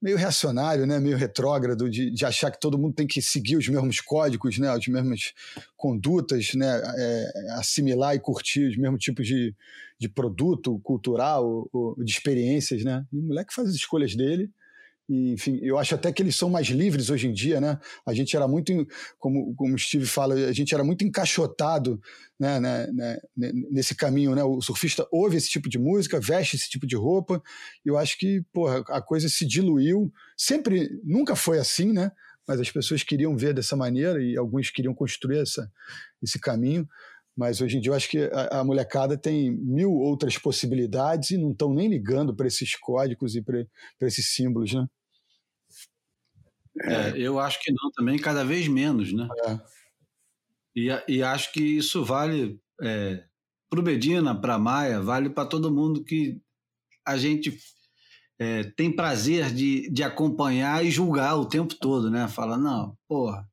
meio 0.00 0.16
reacionário, 0.16 0.86
né? 0.86 0.98
meio 0.98 1.16
retrógrado, 1.16 1.88
de, 1.88 2.10
de, 2.10 2.24
achar 2.24 2.50
que 2.50 2.60
todo 2.60 2.78
mundo 2.78 2.94
tem 2.94 3.06
que 3.06 3.22
seguir 3.22 3.56
os 3.56 3.68
mesmos 3.68 4.00
códigos, 4.00 4.58
né? 4.58 4.68
as 4.68 4.86
mesmas 4.86 5.32
condutas, 5.76 6.54
né? 6.54 6.80
É, 6.96 7.52
assimilar 7.52 8.14
e 8.14 8.20
curtir 8.20 8.68
os 8.68 8.76
mesmos 8.76 9.02
tipos 9.02 9.26
de, 9.26 9.54
de 9.98 10.08
produto 10.08 10.78
cultural, 10.80 11.68
ou, 11.72 11.96
de 12.04 12.12
experiências. 12.12 12.84
Né? 12.84 13.04
E 13.12 13.18
o 13.18 13.22
moleque 13.22 13.54
faz 13.54 13.68
as 13.68 13.74
escolhas 13.74 14.14
dele 14.14 14.50
enfim, 15.08 15.58
eu 15.62 15.78
acho 15.78 15.94
até 15.94 16.12
que 16.12 16.22
eles 16.22 16.36
são 16.36 16.48
mais 16.48 16.68
livres 16.68 17.10
hoje 17.10 17.26
em 17.26 17.32
dia, 17.32 17.60
né? 17.60 17.78
A 18.06 18.14
gente 18.14 18.34
era 18.36 18.46
muito, 18.46 18.86
como, 19.18 19.54
como 19.54 19.74
o 19.74 19.78
Steve 19.78 20.06
fala, 20.06 20.34
a 20.34 20.52
gente 20.52 20.74
era 20.74 20.84
muito 20.84 21.04
encaixotado 21.04 22.00
né, 22.38 22.58
né, 22.58 22.86
né, 22.92 23.18
nesse 23.70 23.94
caminho, 23.94 24.34
né? 24.34 24.42
O 24.42 24.60
surfista 24.60 25.06
ouve 25.10 25.36
esse 25.36 25.48
tipo 25.50 25.68
de 25.68 25.78
música, 25.78 26.20
veste 26.20 26.56
esse 26.56 26.68
tipo 26.68 26.86
de 26.86 26.96
roupa, 26.96 27.42
e 27.84 27.88
eu 27.88 27.98
acho 27.98 28.18
que, 28.18 28.42
porra, 28.52 28.82
a 28.88 29.02
coisa 29.02 29.28
se 29.28 29.46
diluiu. 29.46 30.12
Sempre, 30.36 30.88
nunca 31.04 31.36
foi 31.36 31.58
assim, 31.58 31.92
né? 31.92 32.10
Mas 32.46 32.60
as 32.60 32.70
pessoas 32.70 33.02
queriam 33.02 33.36
ver 33.36 33.54
dessa 33.54 33.76
maneira 33.76 34.22
e 34.22 34.36
alguns 34.36 34.70
queriam 34.70 34.94
construir 34.94 35.38
essa, 35.38 35.70
esse 36.22 36.40
caminho. 36.40 36.88
Mas 37.36 37.60
hoje 37.60 37.78
em 37.78 37.80
dia 37.80 37.90
eu 37.90 37.96
acho 37.96 38.08
que 38.08 38.18
a, 38.32 38.60
a 38.60 38.64
molecada 38.64 39.16
tem 39.16 39.50
mil 39.50 39.92
outras 39.92 40.36
possibilidades 40.36 41.30
e 41.30 41.38
não 41.38 41.52
estão 41.52 41.72
nem 41.72 41.88
ligando 41.88 42.34
para 42.34 42.46
esses 42.46 42.76
códigos 42.76 43.34
e 43.34 43.42
para 43.42 43.66
esses 44.02 44.34
símbolos, 44.34 44.74
né? 44.74 44.86
É, 46.84 47.18
eu 47.18 47.38
acho 47.38 47.60
que 47.60 47.70
não 47.70 47.90
também, 47.92 48.18
cada 48.18 48.44
vez 48.44 48.66
menos, 48.66 49.12
né? 49.12 49.28
É. 49.46 49.60
E, 50.74 50.88
e 51.08 51.22
acho 51.22 51.52
que 51.52 51.60
isso 51.60 52.04
vale 52.04 52.58
é, 52.80 53.24
para 53.68 53.80
o 53.80 53.82
Bedina, 53.82 54.38
para 54.38 54.54
a 54.54 54.58
Maia, 54.58 55.00
vale 55.00 55.30
para 55.30 55.48
todo 55.48 55.72
mundo 55.72 56.02
que 56.04 56.40
a 57.06 57.16
gente 57.16 57.58
é, 58.38 58.64
tem 58.64 58.94
prazer 58.94 59.52
de, 59.52 59.90
de 59.90 60.02
acompanhar 60.02 60.84
e 60.84 60.90
julgar 60.90 61.36
o 61.36 61.46
tempo 61.46 61.74
todo, 61.74 62.10
né? 62.10 62.26
Fala, 62.28 62.56
não, 62.56 62.96
porra, 63.06 63.48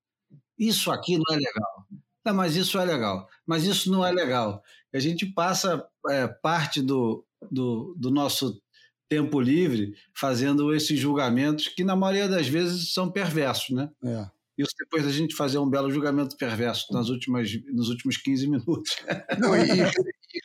isso 0.57 0.91
aqui 0.91 1.17
não 1.17 1.35
é 1.35 1.37
legal. 1.37 1.87
Não, 2.25 2.33
mas 2.33 2.55
isso 2.55 2.77
é 2.79 2.85
legal. 2.85 3.27
Mas 3.49 3.63
isso 3.63 3.91
não 3.91 4.05
é 4.05 4.11
legal. 4.11 4.61
A 4.93 4.99
gente 4.99 5.25
passa 5.25 5.83
é, 6.07 6.27
parte 6.27 6.83
do, 6.83 7.25
do, 7.51 7.95
do 7.97 8.11
nosso 8.11 8.61
tempo 9.09 9.41
livre 9.41 9.95
fazendo 10.13 10.71
esses 10.71 10.99
julgamentos 10.99 11.67
que, 11.67 11.83
na 11.83 11.95
maioria 11.95 12.27
das 12.27 12.47
vezes, 12.47 12.93
são 12.93 13.11
perversos, 13.11 13.75
né? 13.75 13.89
É. 14.05 14.27
Isso 14.55 14.75
depois 14.77 15.03
da 15.03 15.11
gente 15.11 15.35
fazer 15.35 15.57
um 15.57 15.67
belo 15.67 15.89
julgamento 15.89 16.37
perverso 16.37 16.93
nas 16.93 17.09
últimas, 17.09 17.49
nos 17.73 17.89
últimos 17.89 18.17
15 18.17 18.47
minutos. 18.47 18.97
Não, 19.39 19.55
e, 19.55 19.81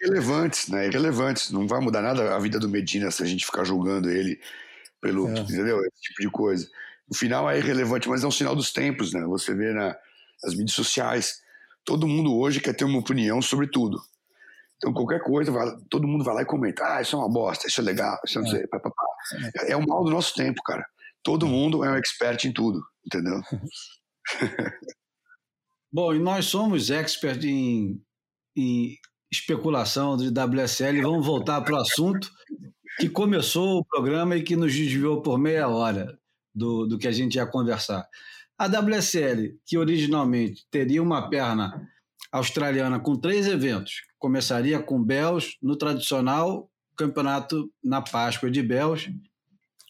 irrelevantes, 0.01 0.69
né? 0.69 0.87
Irrelevantes. 0.87 1.51
Não 1.51 1.69
vai 1.69 1.81
mudar 1.81 2.01
nada 2.01 2.35
a 2.35 2.39
vida 2.39 2.59
do 2.59 2.71
Medina 2.71 3.11
se 3.11 3.23
a 3.23 3.27
gente 3.27 3.45
ficar 3.45 3.65
julgando 3.65 4.09
ele 4.09 4.41
pelo, 4.99 5.29
é. 5.29 5.41
entendeu? 5.41 5.79
Esse 5.81 6.01
tipo 6.01 6.23
de 6.23 6.31
coisa. 6.31 6.67
No 7.07 7.15
final 7.15 7.51
é 7.51 7.59
irrelevante, 7.59 8.09
mas 8.09 8.25
é 8.25 8.27
um 8.27 8.31
sinal 8.31 8.57
dos 8.57 8.73
tempos, 8.73 9.13
né? 9.13 9.23
Você 9.27 9.55
vê 9.55 9.75
na, 9.75 9.95
nas 10.43 10.55
mídias 10.55 10.75
sociais, 10.75 11.44
todo 11.85 12.09
mundo 12.09 12.37
hoje 12.37 12.61
quer 12.61 12.75
ter 12.75 12.85
uma 12.85 12.99
opinião 12.99 13.41
sobre 13.43 13.67
tudo. 13.69 14.01
Então, 14.77 14.93
qualquer 14.93 15.23
coisa, 15.23 15.53
vai, 15.53 15.67
todo 15.89 16.07
mundo 16.07 16.25
vai 16.25 16.35
lá 16.35 16.43
e 16.43 16.47
comenta: 16.47 16.85
ah, 16.85 17.01
isso 17.01 17.17
é 17.17 17.19
uma 17.19 17.31
bosta, 17.31 17.67
isso 17.67 17.81
é 17.81 17.85
legal, 17.85 18.19
isso 18.27 18.41
não 18.41 18.47
é. 18.47 18.51
sei. 18.51 18.67
Pá, 18.67 18.81
pá, 18.81 18.91
pá. 18.91 19.07
É. 19.63 19.73
é 19.73 19.77
o 19.77 19.87
mal 19.87 20.05
do 20.05 20.11
nosso 20.11 20.35
tempo, 20.35 20.63
cara. 20.63 20.85
Todo 21.23 21.47
mundo 21.47 21.85
é 21.85 21.91
um 21.91 21.97
expert 21.97 22.45
em 22.45 22.53
tudo, 22.53 22.83
entendeu? 23.07 23.41
Bom, 25.93 26.15
e 26.15 26.19
nós 26.19 26.47
somos 26.47 26.91
expert 26.91 27.43
em, 27.45 28.03
em 28.57 28.99
especulação 29.33 30.17
de 30.17 30.29
WSL. 30.29 31.01
Vamos 31.03 31.25
voltar 31.25 31.63
para 31.63 31.75
o 31.75 31.81
assunto 31.81 32.29
que 32.99 33.09
começou 33.09 33.79
o 33.79 33.85
programa 33.85 34.37
e 34.37 34.43
que 34.43 34.57
nos 34.57 34.75
desviou 34.75 35.23
por 35.23 35.39
meia 35.39 35.69
hora 35.69 36.19
do, 36.55 36.87
do 36.87 36.99
que 36.99 37.09
a 37.09 37.13
gente 37.13 37.37
ia 37.37 37.47
conversar. 37.47 38.07
A 38.59 38.67
WSL, 38.67 39.59
que 39.67 39.77
originalmente 39.77 40.65
teria 40.71 41.03
uma 41.03 41.29
perna 41.29 41.89
australiana 42.31 43.01
com 43.01 43.17
três 43.17 43.47
eventos, 43.47 44.03
começaria 44.19 44.81
com 44.81 45.03
Bells 45.03 45.57
no 45.63 45.77
tradicional 45.77 46.71
campeonato 46.97 47.71
na 47.83 48.01
Páscoa 48.01 48.51
de 48.51 48.63
Bells, 48.63 49.13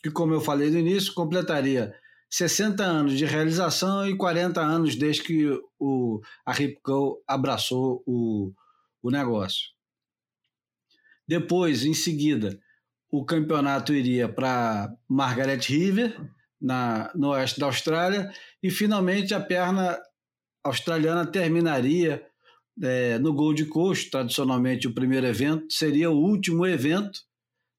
que, 0.02 0.10
como 0.10 0.34
eu 0.34 0.40
falei 0.40 0.70
no 0.70 0.78
início, 0.78 1.14
completaria 1.14 1.94
60 2.30 2.82
anos 2.82 3.16
de 3.16 3.24
realização 3.24 4.06
e 4.06 4.16
40 4.16 4.60
anos 4.60 4.96
desde 4.96 5.22
que 5.22 5.60
o, 5.78 6.20
a 6.44 6.52
Ripco 6.52 7.22
abraçou 7.26 8.02
o, 8.06 8.52
o 9.02 9.10
negócio. 9.10 9.68
Depois, 11.26 11.84
em 11.84 11.94
seguida, 11.94 12.58
o 13.10 13.24
campeonato 13.24 13.94
iria 13.94 14.28
para 14.28 14.92
Margaret 15.08 15.60
River, 15.60 16.20
na, 16.64 17.12
no 17.14 17.28
oeste 17.28 17.60
da 17.60 17.66
Austrália, 17.66 18.32
e 18.62 18.70
finalmente 18.70 19.34
a 19.34 19.40
perna 19.40 20.00
australiana 20.64 21.26
terminaria 21.26 22.24
é, 22.82 23.18
no 23.18 23.34
Gold 23.34 23.66
Coast, 23.66 24.10
tradicionalmente 24.10 24.88
o 24.88 24.94
primeiro 24.94 25.26
evento, 25.26 25.66
seria 25.70 26.10
o 26.10 26.16
último 26.16 26.66
evento. 26.66 27.20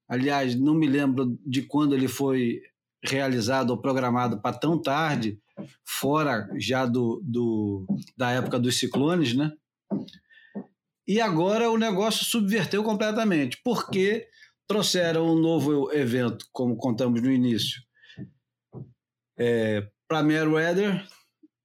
Aliás, 0.08 0.54
não 0.54 0.76
me 0.76 0.86
lembro 0.86 1.36
de 1.44 1.64
quando 1.64 1.96
ele 1.96 2.08
foi 2.08 2.62
realizado 3.04 3.72
ou 3.72 3.82
programado 3.82 4.40
para 4.40 4.56
tão 4.56 4.80
tarde, 4.80 5.40
fora 5.84 6.48
já 6.58 6.86
do, 6.86 7.20
do, 7.24 7.88
da 8.16 8.32
época 8.32 8.60
dos 8.60 8.78
ciclones, 8.78 9.34
né? 9.34 9.52
E 11.08 11.20
agora 11.20 11.72
o 11.72 11.78
negócio 11.78 12.24
subverteu 12.24 12.84
completamente, 12.84 13.60
porque 13.64 14.28
trouxeram 14.68 15.34
um 15.34 15.40
novo 15.40 15.92
evento, 15.92 16.46
como 16.52 16.76
contamos 16.78 17.22
no 17.22 17.32
início, 17.32 17.86
é, 19.38 19.88
para 20.08 20.24
Merweather, 20.24 21.06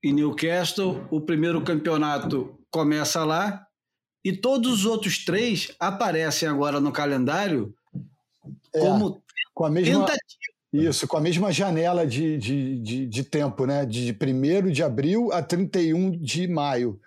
em 0.03 0.13
Newcastle. 0.13 1.07
O 1.11 1.21
primeiro 1.21 1.63
campeonato 1.63 2.59
começa 2.71 3.25
lá 3.25 3.67
e 4.25 4.33
todos 4.33 4.73
os 4.73 4.85
outros 4.85 5.25
três 5.25 5.75
aparecem 5.79 6.49
agora 6.49 6.81
no 6.81 6.93
calendário 6.93 7.75
é, 8.75 8.81
como 8.81 9.23
com 9.55 9.65
a 9.65 9.71
mesma, 9.71 10.01
tentativa. 10.01 10.41
Isso, 10.73 11.09
com 11.09 11.17
a 11.17 11.21
mesma 11.21 11.51
janela 11.51 12.07
de, 12.07 12.39
de, 12.39 12.79
de, 12.79 13.07
de 13.07 13.25
tempo, 13.25 13.67
né? 13.67 13.85
De 13.85 14.17
1 14.17 14.71
de 14.71 14.83
abril 14.83 15.33
a 15.33 15.43
31 15.43 16.13
de 16.13 16.47
maio. 16.47 17.01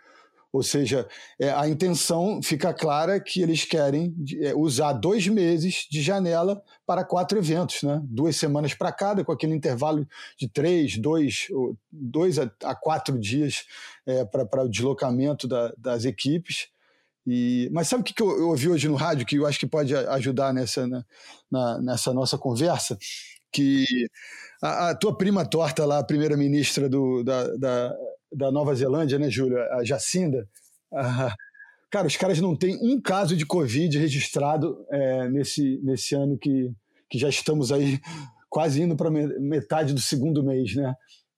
Ou 0.53 0.61
seja, 0.61 1.07
é, 1.41 1.49
a 1.49 1.67
intenção 1.67 2.39
fica 2.43 2.71
clara 2.71 3.19
que 3.19 3.41
eles 3.41 3.65
querem 3.65 4.15
é, 4.39 4.53
usar 4.53 4.93
dois 4.93 5.27
meses 5.27 5.87
de 5.89 5.99
janela 5.99 6.61
para 6.85 7.03
quatro 7.03 7.39
eventos, 7.39 7.81
né? 7.81 7.99
duas 8.03 8.35
semanas 8.35 8.75
para 8.75 8.91
cada, 8.91 9.25
com 9.25 9.31
aquele 9.31 9.55
intervalo 9.55 10.07
de 10.37 10.47
três, 10.47 10.95
dois, 10.95 11.47
dois 11.91 12.37
a, 12.37 12.51
a 12.65 12.75
quatro 12.75 13.19
dias 13.19 13.65
é, 14.05 14.23
para 14.25 14.63
o 14.63 14.69
deslocamento 14.69 15.47
da, 15.47 15.73
das 15.75 16.05
equipes. 16.05 16.67
E, 17.25 17.67
mas 17.71 17.87
sabe 17.87 18.01
o 18.01 18.03
que, 18.03 18.13
que 18.13 18.21
eu, 18.21 18.37
eu, 18.37 18.49
ouvi 18.49 18.69
hoje 18.69 18.87
no 18.87 18.95
rádio 18.95 19.25
que 19.25 19.37
eu 19.37 19.47
acho 19.47 19.59
que 19.59 19.65
pode 19.65 19.95
ajudar 19.95 20.53
nessa, 20.53 20.85
né, 20.85 21.03
na, 21.49 21.81
nessa 21.81 22.13
nossa 22.13 22.37
conversa? 22.37 22.95
Que 23.51 23.85
a, 24.61 24.89
a, 24.89 24.95
tua 24.95 25.17
prima 25.17 25.45
torta 25.45 25.83
lá, 25.83 25.97
a 25.97 26.03
primeira-ministra 26.03 26.87
da, 27.23 27.57
da 27.57 27.95
da 28.35 28.51
Nova 28.51 28.73
Zelândia, 28.75 29.19
né, 29.19 29.29
Júlia? 29.29 29.63
A 29.73 29.83
Jacinda. 29.83 30.47
Ah, 30.93 31.35
cara, 31.89 32.07
os 32.07 32.17
caras 32.17 32.39
não 32.39 32.55
têm 32.55 32.77
um 32.81 32.99
caso 33.01 33.35
de 33.35 33.45
Covid 33.45 33.97
registrado 33.97 34.85
é, 34.89 35.29
nesse, 35.29 35.79
nesse 35.83 36.15
ano 36.15 36.37
que, 36.37 36.71
que 37.09 37.17
já 37.17 37.29
estamos 37.29 37.71
aí 37.71 37.99
quase 38.49 38.81
indo 38.81 38.95
para 38.95 39.09
metade 39.09 39.93
do 39.93 40.01
segundo 40.01 40.43
mês, 40.43 40.75
né? 40.75 40.93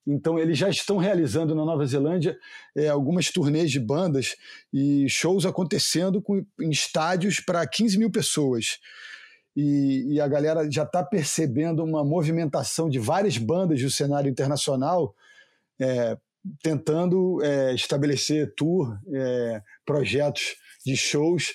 Então, 0.06 0.38
eles 0.38 0.56
já 0.56 0.68
estão 0.68 0.98
realizando 0.98 1.52
na 1.54 1.64
Nova 1.64 1.84
Zelândia 1.84 2.38
é, 2.76 2.88
algumas 2.88 3.32
turnês 3.32 3.72
de 3.72 3.80
bandas 3.80 4.36
e 4.72 5.08
shows 5.08 5.44
acontecendo 5.44 6.22
com, 6.22 6.44
em 6.60 6.70
estádios 6.70 7.40
para 7.40 7.66
15 7.66 7.98
mil 7.98 8.10
pessoas. 8.10 8.78
E, 9.56 10.06
e 10.12 10.20
a 10.20 10.28
galera 10.28 10.70
já 10.70 10.84
está 10.84 11.02
percebendo 11.02 11.82
uma 11.82 12.04
movimentação 12.04 12.88
de 12.88 13.00
várias 13.00 13.36
bandas 13.36 13.82
do 13.82 13.90
cenário 13.90 14.30
internacional 14.30 15.14
é, 15.80 16.16
tentando 16.62 17.42
é, 17.42 17.74
estabelecer 17.74 18.54
tour, 18.56 18.98
é, 19.12 19.62
projetos 19.84 20.56
de 20.84 20.96
shows 20.96 21.54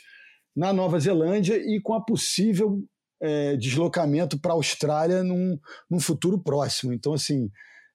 na 0.56 0.74
Nova 0.74 1.00
Zelândia 1.00 1.56
e 1.56 1.80
com 1.82 1.94
a 1.94 2.04
possível 2.04 2.84
é, 3.22 3.56
deslocamento 3.56 4.40
para 4.40 4.52
a 4.52 4.56
Austrália 4.56 5.24
num, 5.24 5.58
num, 5.90 6.00
futuro 6.00 6.40
próximo. 6.40 6.92
Então, 6.92 7.14
assim, 7.14 7.50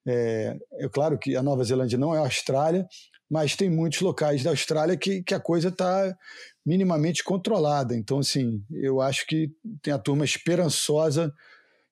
é, 0.07 0.57
é, 0.75 0.89
claro 0.89 1.19
que 1.19 1.37
a 1.37 1.43
Nova 1.43 1.65
Zelândia 1.65 1.99
não 1.99 2.15
é 2.15 2.19
a 2.19 2.23
Austrália, 2.23 2.87
mas 3.29 3.57
tem 3.57 3.69
muitos 3.69 4.01
locais 4.01 4.43
da 4.43 4.51
Austrália 4.51 4.97
que, 4.97 5.23
que 5.23 5.35
a 5.35 5.41
coisa 5.41 5.69
está 5.69 6.17
minimamente 6.65 7.25
controlada. 7.25 7.97
Então, 7.97 8.21
assim, 8.21 8.63
eu 8.71 9.01
acho 9.01 9.27
que 9.27 9.51
tem 9.83 9.93
a 9.93 9.99
turma 9.99 10.25
esperançosa 10.25 11.33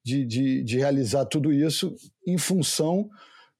de, 0.04 0.24
de, 0.24 0.62
de 0.62 0.78
realizar 0.78 1.24
tudo 1.24 1.52
isso 1.52 1.94
em 2.26 2.38
função 2.38 3.08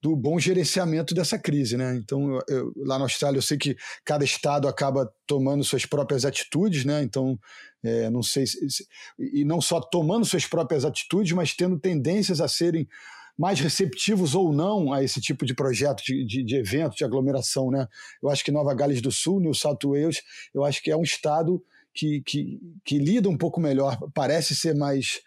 do 0.04 0.14
bom 0.14 0.38
gerenciamento 0.38 1.14
dessa 1.14 1.38
crise, 1.38 1.78
né? 1.78 1.96
Então, 1.96 2.38
eu, 2.46 2.74
lá 2.76 2.98
na 2.98 3.06
Austrália, 3.06 3.38
eu 3.38 3.42
sei 3.42 3.56
que 3.56 3.74
cada 4.04 4.22
estado 4.22 4.68
acaba 4.68 5.10
tomando 5.26 5.64
suas 5.64 5.86
próprias 5.86 6.26
atitudes, 6.26 6.84
né? 6.84 7.02
Então, 7.02 7.38
é, 7.82 8.10
não 8.10 8.22
sei 8.22 8.46
se, 8.46 8.68
se, 8.68 8.86
e 9.18 9.46
não 9.46 9.62
só 9.62 9.80
tomando 9.80 10.26
suas 10.26 10.44
próprias 10.44 10.84
atitudes, 10.84 11.32
mas 11.32 11.54
tendo 11.54 11.78
tendências 11.78 12.38
a 12.42 12.46
serem 12.46 12.86
mais 13.38 13.58
receptivos 13.60 14.34
ou 14.34 14.52
não 14.52 14.92
a 14.92 15.02
esse 15.02 15.22
tipo 15.22 15.46
de 15.46 15.54
projeto, 15.54 16.04
de, 16.04 16.22
de, 16.26 16.44
de 16.44 16.54
evento, 16.54 16.96
de 16.96 17.04
aglomeração, 17.04 17.70
né? 17.70 17.88
Eu 18.22 18.28
acho 18.28 18.44
que 18.44 18.52
Nova 18.52 18.74
Gales 18.74 19.00
do 19.00 19.10
Sul, 19.10 19.40
New 19.40 19.54
South 19.54 19.78
Wales, 19.86 20.20
eu 20.52 20.64
acho 20.64 20.82
que 20.82 20.90
é 20.90 20.96
um 20.96 21.02
estado 21.02 21.64
que, 21.94 22.20
que, 22.26 22.60
que 22.84 22.98
lida 22.98 23.26
um 23.26 23.38
pouco 23.38 23.58
melhor, 23.58 23.98
parece 24.12 24.54
ser 24.54 24.74
mais 24.74 25.22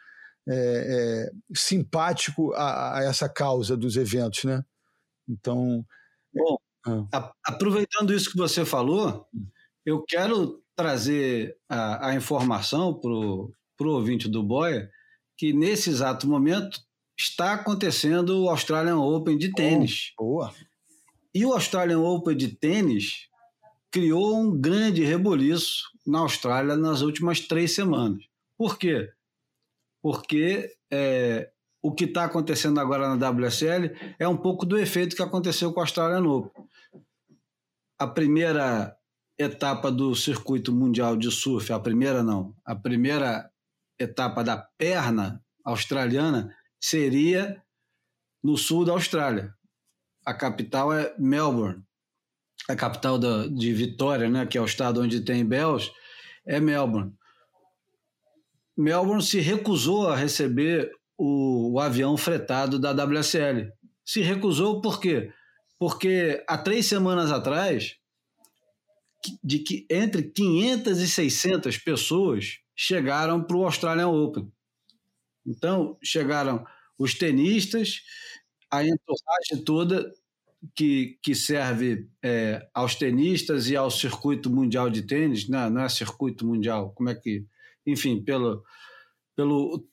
é, 0.48 0.56
é, 0.56 1.32
simpático 1.56 2.54
a, 2.54 3.00
a, 3.00 3.04
essa 3.04 3.28
causa 3.28 3.76
dos 3.76 3.98
eventos, 3.98 4.44
né? 4.44 4.64
Então. 5.28 5.86
Bom, 6.34 6.58
ah. 6.86 7.32
aproveitando 7.46 8.14
isso 8.14 8.32
que 8.32 8.38
você 8.38 8.64
falou, 8.64 9.26
eu 9.86 10.04
quero 10.08 10.62
trazer 10.76 11.58
a, 11.68 12.10
a 12.10 12.16
informação 12.16 12.94
para 12.94 13.10
o 13.10 13.54
ouvinte 13.80 14.30
do 14.30 14.44
Boia 14.44 14.90
que 15.38 15.54
nesse 15.54 15.90
exato 15.90 16.28
momento 16.28 16.80
está 17.18 17.54
acontecendo 17.54 18.44
o 18.44 18.50
Australian 18.50 18.98
Open 18.98 19.38
de 19.38 19.52
tênis. 19.54 20.14
Oh, 20.18 20.24
boa. 20.24 20.54
E 21.34 21.46
o 21.46 21.54
Australian 21.54 22.00
Open 22.00 22.36
de 22.36 22.48
tênis 22.50 23.28
criou 23.92 24.40
um 24.40 24.60
grande 24.60 25.04
reboliço 25.04 25.84
na 26.06 26.20
Austrália 26.20 26.76
nas 26.76 27.02
últimas 27.02 27.40
três 27.42 27.74
semanas. 27.74 28.24
Por 28.58 28.78
quê? 28.78 29.10
Porque 30.08 30.74
é, 30.90 31.52
o 31.84 31.94
que 31.94 32.06
está 32.06 32.24
acontecendo 32.24 32.80
agora 32.80 33.14
na 33.14 33.30
WSL 33.30 33.92
é 34.18 34.26
um 34.26 34.38
pouco 34.38 34.66
do 34.66 34.80
efeito 34.80 35.18
que 35.18 35.22
aconteceu 35.22 35.74
com 35.74 35.82
a 35.82 35.84
Austrália 35.84 36.22
Open. 36.22 36.64
A 38.00 38.08
primeira 38.08 38.96
etapa 39.38 39.92
do 39.92 40.16
circuito 40.16 40.74
mundial 40.74 41.18
de 41.18 41.30
surf, 41.30 41.74
a 41.74 41.80
primeira 41.80 42.24
não, 42.24 42.56
a 42.64 42.74
primeira 42.74 43.52
etapa 44.00 44.46
da 44.46 44.56
perna 44.56 45.44
australiana 45.66 46.56
seria 46.82 47.62
no 48.42 48.56
sul 48.56 48.86
da 48.86 48.94
Austrália. 48.94 49.54
A 50.26 50.34
capital 50.34 50.94
é 50.94 51.14
Melbourne. 51.20 51.84
A 52.70 52.78
capital 52.78 53.20
da, 53.20 53.46
de 53.46 53.74
Vitória, 53.74 54.30
né, 54.30 54.46
que 54.46 54.58
é 54.58 54.62
o 54.62 54.66
estado 54.66 55.02
onde 55.02 55.20
tem 55.20 55.46
Bells, 55.46 55.92
é 56.46 56.62
Melbourne. 56.62 57.14
Melbourne 58.78 59.24
se 59.24 59.40
recusou 59.40 60.08
a 60.08 60.16
receber 60.16 60.92
o, 61.18 61.74
o, 61.74 61.80
avião 61.80 62.16
fretado 62.16 62.78
da 62.78 62.92
WSL. 62.92 63.72
Se 64.06 64.22
recusou 64.22 64.82
por 64.82 65.00
quê? 65.00 65.34
Porque 65.80 66.44
há 66.48 66.58
três 66.58 66.86
semanas 66.86 67.32
atrás, 67.32 67.96
de 69.44 69.60
que 69.60 69.86
entre 69.90 70.24
500 70.24 71.00
e 71.00 71.08
600 71.08 71.78
pessoas 71.80 72.60
chegaram 72.76 73.44
para 73.44 73.58
o 73.58 73.66
Australian 73.66 74.10
Open. 74.10 74.52
Então, 75.46 75.98
chegaram 76.04 76.64
os 77.00 77.16
tenistas, 77.16 78.02
a 78.70 78.84
entourage 78.84 79.64
toda 79.66 80.12
que, 80.76 81.18
que 81.24 81.34
serve 81.34 82.08
é, 82.24 82.68
aos 82.74 82.96
tenistas 82.96 83.70
e 83.70 83.76
ao 83.76 83.90
circuito 83.90 84.50
mundial 84.50 84.90
de 84.90 85.02
tênis, 85.02 85.48
não, 85.48 85.60
né? 85.62 85.70
não 85.70 85.82
é 85.82 85.90
circuito 85.90 86.46
mundial, 86.46 86.92
como 86.92 87.10
é 87.10 87.16
que 87.16 87.46
enfim, 87.88 88.22
pelo, 88.24 88.64
pelo 89.36 89.88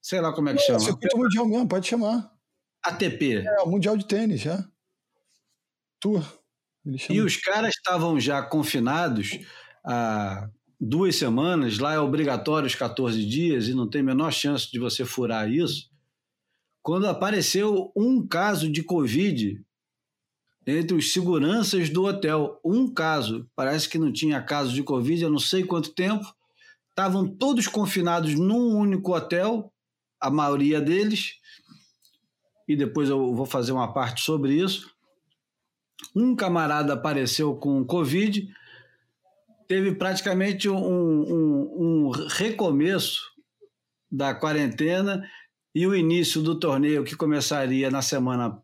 sei 0.00 0.20
lá 0.20 0.32
como 0.32 0.50
é 0.50 0.54
que 0.54 0.60
é, 0.60 0.66
chama. 0.66 0.80
Circuito 0.80 1.16
Mundial 1.16 1.46
mesmo, 1.46 1.68
pode 1.68 1.88
chamar. 1.88 2.30
ATP. 2.84 3.38
É, 3.38 3.62
o 3.62 3.70
Mundial 3.70 3.96
de 3.96 4.06
Tênis, 4.06 4.40
já. 4.42 4.68
Tour. 5.98 6.22
E 7.08 7.20
os 7.20 7.36
caras 7.36 7.74
estavam 7.76 8.18
já 8.18 8.42
confinados 8.42 9.38
há 9.84 10.48
duas 10.80 11.14
semanas, 11.14 11.78
lá 11.78 11.94
é 11.94 11.98
obrigatório 11.98 12.66
os 12.66 12.74
14 12.74 13.24
dias 13.24 13.68
e 13.68 13.74
não 13.74 13.88
tem 13.88 14.00
a 14.00 14.04
menor 14.04 14.32
chance 14.32 14.70
de 14.70 14.80
você 14.80 15.04
furar 15.04 15.48
isso. 15.48 15.88
Quando 16.82 17.06
apareceu 17.06 17.92
um 17.96 18.26
caso 18.26 18.68
de 18.68 18.82
Covid 18.82 19.64
entre 20.66 20.96
os 20.96 21.12
seguranças 21.12 21.88
do 21.88 22.04
hotel, 22.04 22.60
um 22.64 22.92
caso, 22.92 23.48
parece 23.54 23.88
que 23.88 23.98
não 23.98 24.12
tinha 24.12 24.42
caso 24.42 24.72
de 24.72 24.82
Covid 24.82 25.24
há 25.24 25.30
não 25.30 25.38
sei 25.38 25.62
quanto 25.62 25.94
tempo, 25.94 26.26
estavam 26.92 27.26
todos 27.26 27.66
confinados 27.66 28.34
num 28.34 28.76
único 28.76 29.16
hotel, 29.16 29.72
a 30.20 30.30
maioria 30.30 30.80
deles, 30.80 31.40
e 32.68 32.76
depois 32.76 33.08
eu 33.08 33.34
vou 33.34 33.46
fazer 33.46 33.72
uma 33.72 33.92
parte 33.92 34.22
sobre 34.22 34.54
isso. 34.54 34.94
Um 36.14 36.36
camarada 36.36 36.92
apareceu 36.92 37.56
com 37.56 37.84
Covid, 37.84 38.46
teve 39.66 39.94
praticamente 39.94 40.68
um, 40.68 40.76
um, 40.76 42.06
um 42.06 42.10
recomeço 42.10 43.22
da 44.10 44.34
quarentena 44.34 45.26
e 45.74 45.86
o 45.86 45.96
início 45.96 46.42
do 46.42 46.58
torneio, 46.58 47.04
que 47.04 47.16
começaria 47.16 47.90
na 47.90 48.02
semana 48.02 48.62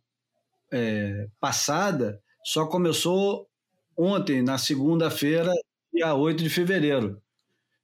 é, 0.71 1.29
passada, 1.41 2.21
só 2.45 2.67
começou 2.67 3.49
ontem, 3.97 4.43
na 4.43 4.59
segunda-feira, 4.59 5.51
dia 5.93 6.15
8 6.15 6.43
de 6.43 6.51
fevereiro 6.51 7.21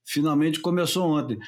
finalmente 0.05 0.61
começou 0.61 1.09
ontem. 1.11 1.39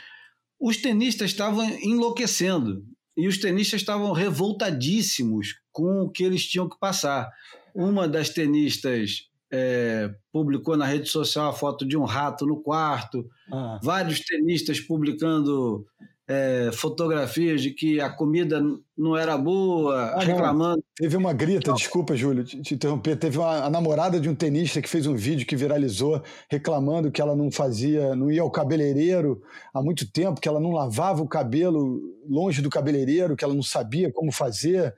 Os 0.59 0.76
tenistas 0.78 1.30
estavam 1.30 1.64
enlouquecendo 1.80 2.84
e 3.16 3.28
os 3.28 3.38
tenistas 3.38 3.80
estavam 3.80 4.12
revoltadíssimos 4.12 5.54
com 5.72 6.02
o 6.02 6.11
que 6.11 6.24
eles 6.24 6.46
tinham 6.46 6.68
que 6.68 6.78
passar. 6.78 7.30
Uma 7.74 8.09
das 8.09 8.30
tenistas 8.30 9.28
é, 9.50 10.14
publicou 10.32 10.76
na 10.76 10.86
rede 10.86 11.09
social 11.09 11.50
a 11.50 11.52
foto 11.52 11.86
de 11.86 11.96
um 11.96 12.04
rato 12.04 12.46
no 12.46 12.61
quarto, 12.62 13.28
ah. 13.52 13.78
vários 13.82 14.20
tenistas 14.20 14.80
publicando 14.80 15.86
é, 16.29 16.70
fotografias 16.72 17.62
de 17.62 17.70
que 17.70 18.01
a 18.01 18.11
comida 18.11 18.61
não 18.99 19.16
era 19.16 19.39
boa, 19.39 19.97
ah, 19.97 20.20
reclamando. 20.20 20.77
Não. 20.77 20.85
Teve 20.97 21.16
uma 21.16 21.33
grita, 21.33 21.72
desculpa, 21.72 22.16
Júlio, 22.16 22.43
te, 22.43 22.61
te 22.61 22.74
interromper. 22.74 23.16
Teve 23.16 23.39
uma, 23.39 23.64
a 23.64 23.70
namorada 23.70 24.18
de 24.18 24.29
um 24.29 24.35
tenista 24.35 24.83
que 24.83 24.89
fez 24.89 25.07
um 25.07 25.14
vídeo 25.14 25.47
que 25.47 25.55
viralizou 25.55 26.20
reclamando 26.51 27.12
que 27.12 27.20
ela 27.20 27.37
não 27.37 27.51
fazia, 27.51 28.16
não 28.16 28.31
ia 28.31 28.43
ao 28.43 28.51
cabeleireiro 28.51 29.41
há 29.72 29.81
muito 29.81 30.11
tempo, 30.11 30.41
que 30.41 30.49
ela 30.49 30.59
não 30.59 30.72
lavava 30.72 31.22
o 31.22 31.29
cabelo 31.29 32.03
longe 32.29 32.61
do 32.61 32.70
cabeleireiro, 32.70 33.37
que 33.37 33.45
ela 33.45 33.55
não 33.55 33.62
sabia 33.62 34.11
como 34.12 34.33
fazer. 34.33 34.95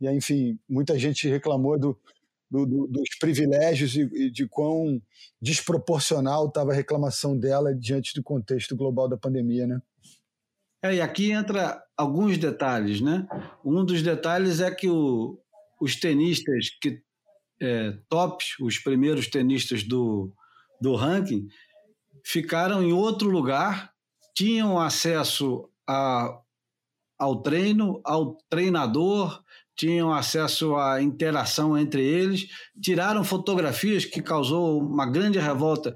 E 0.00 0.06
aí, 0.06 0.16
enfim, 0.16 0.58
muita 0.68 0.96
gente 0.96 1.28
reclamou 1.28 1.76
do, 1.76 1.98
do, 2.48 2.64
do, 2.64 2.86
dos 2.86 3.08
privilégios 3.18 3.96
e, 3.96 4.02
e, 4.12 4.30
de 4.30 4.46
quão 4.46 5.02
desproporcional 5.42 6.46
estava 6.46 6.70
a 6.70 6.74
reclamação 6.74 7.36
dela 7.36 7.74
diante 7.74 8.14
do 8.14 8.22
contexto 8.22 8.76
global 8.76 9.08
da 9.08 9.16
pandemia, 9.16 9.66
né? 9.66 9.82
É, 10.82 10.94
e 10.94 11.00
aqui 11.00 11.32
entra 11.32 11.82
alguns 11.96 12.38
detalhes, 12.38 13.00
né? 13.00 13.26
Um 13.64 13.84
dos 13.84 14.02
detalhes 14.02 14.60
é 14.60 14.70
que 14.70 14.88
o, 14.88 15.38
os 15.80 15.96
tenistas 15.96 16.70
que 16.80 17.02
é, 17.60 17.98
tops, 18.08 18.54
os 18.60 18.78
primeiros 18.78 19.26
tenistas 19.26 19.82
do, 19.82 20.32
do 20.80 20.94
ranking, 20.94 21.48
ficaram 22.24 22.82
em 22.82 22.92
outro 22.92 23.28
lugar, 23.28 23.92
tinham 24.34 24.78
acesso 24.78 25.68
a, 25.88 26.38
ao 27.18 27.42
treino, 27.42 28.00
ao 28.04 28.36
treinador, 28.48 29.42
tinham 29.74 30.12
acesso 30.12 30.76
à 30.76 31.02
interação 31.02 31.76
entre 31.76 32.04
eles, 32.04 32.48
tiraram 32.80 33.24
fotografias 33.24 34.04
que 34.04 34.22
causou 34.22 34.80
uma 34.80 35.06
grande 35.06 35.38
revolta 35.38 35.94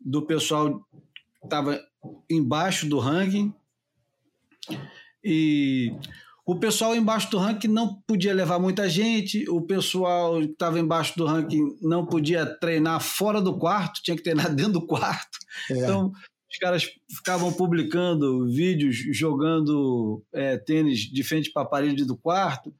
do 0.00 0.22
pessoal 0.22 0.80
que 0.80 1.44
estava 1.44 1.80
embaixo 2.30 2.88
do 2.88 2.98
ranking, 2.98 3.54
e 5.22 5.92
o 6.46 6.54
pessoal 6.54 6.94
embaixo 6.94 7.28
do 7.28 7.38
ranking 7.38 7.66
não 7.66 8.00
podia 8.06 8.32
levar 8.32 8.60
muita 8.60 8.88
gente, 8.88 9.48
o 9.50 9.60
pessoal 9.60 10.38
que 10.38 10.46
estava 10.46 10.78
embaixo 10.78 11.16
do 11.16 11.26
ranking 11.26 11.76
não 11.82 12.06
podia 12.06 12.46
treinar 12.46 13.00
fora 13.00 13.42
do 13.42 13.58
quarto, 13.58 14.00
tinha 14.00 14.16
que 14.16 14.22
treinar 14.22 14.48
dentro 14.54 14.74
do 14.74 14.86
quarto. 14.86 15.38
É. 15.68 15.78
Então, 15.78 16.12
os 16.48 16.58
caras 16.58 16.88
ficavam 17.10 17.52
publicando 17.52 18.46
vídeos 18.46 18.96
jogando 19.10 20.24
é, 20.32 20.56
tênis 20.56 21.00
de 21.00 21.22
frente 21.24 21.50
para 21.52 21.62
a 21.62 21.68
parede 21.68 22.04
do 22.04 22.16
quarto. 22.16 22.72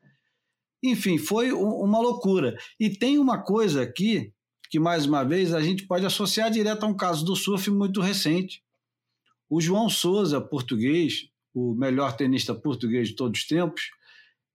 Enfim, 0.81 1.19
foi 1.19 1.51
uma 1.53 1.99
loucura. 1.99 2.57
E 2.79 2.89
tem 2.89 3.19
uma 3.19 3.43
coisa 3.43 3.83
aqui 3.83 4.33
que, 4.71 4.79
mais 4.79 5.07
uma 5.07 5.25
vez, 5.25 5.53
a 5.53 5.61
gente 5.61 5.87
pode 5.87 6.07
associar 6.07 6.53
direto 6.53 6.85
a 6.85 6.87
um 6.87 6.97
caso 6.97 7.25
do 7.25 7.35
surf 7.35 7.69
muito 7.71 8.01
recente. 8.01 8.63
O 9.51 9.61
João 9.61 9.89
Souza, 9.89 10.41
português, 10.41 11.29
o 11.57 11.75
melhor 11.75 12.15
tenista 12.15 12.55
português 12.55 13.09
de 13.09 13.17
todos 13.17 13.41
os 13.41 13.47
tempos, 13.47 13.89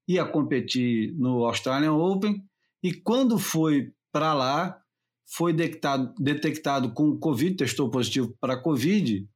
ia 0.08 0.24
competir 0.24 1.12
no 1.18 1.44
Australian 1.46 1.94
Open 1.94 2.46
e 2.84 2.94
quando 2.94 3.40
foi 3.40 3.92
para 4.12 4.36
lá, 4.36 4.80
foi 5.26 5.52
detectado, 5.52 6.14
detectado 6.20 6.94
com 6.94 7.18
Covid, 7.18 7.56
testou 7.56 7.90
positivo 7.90 8.38
para 8.40 8.62
Covid 8.62 9.28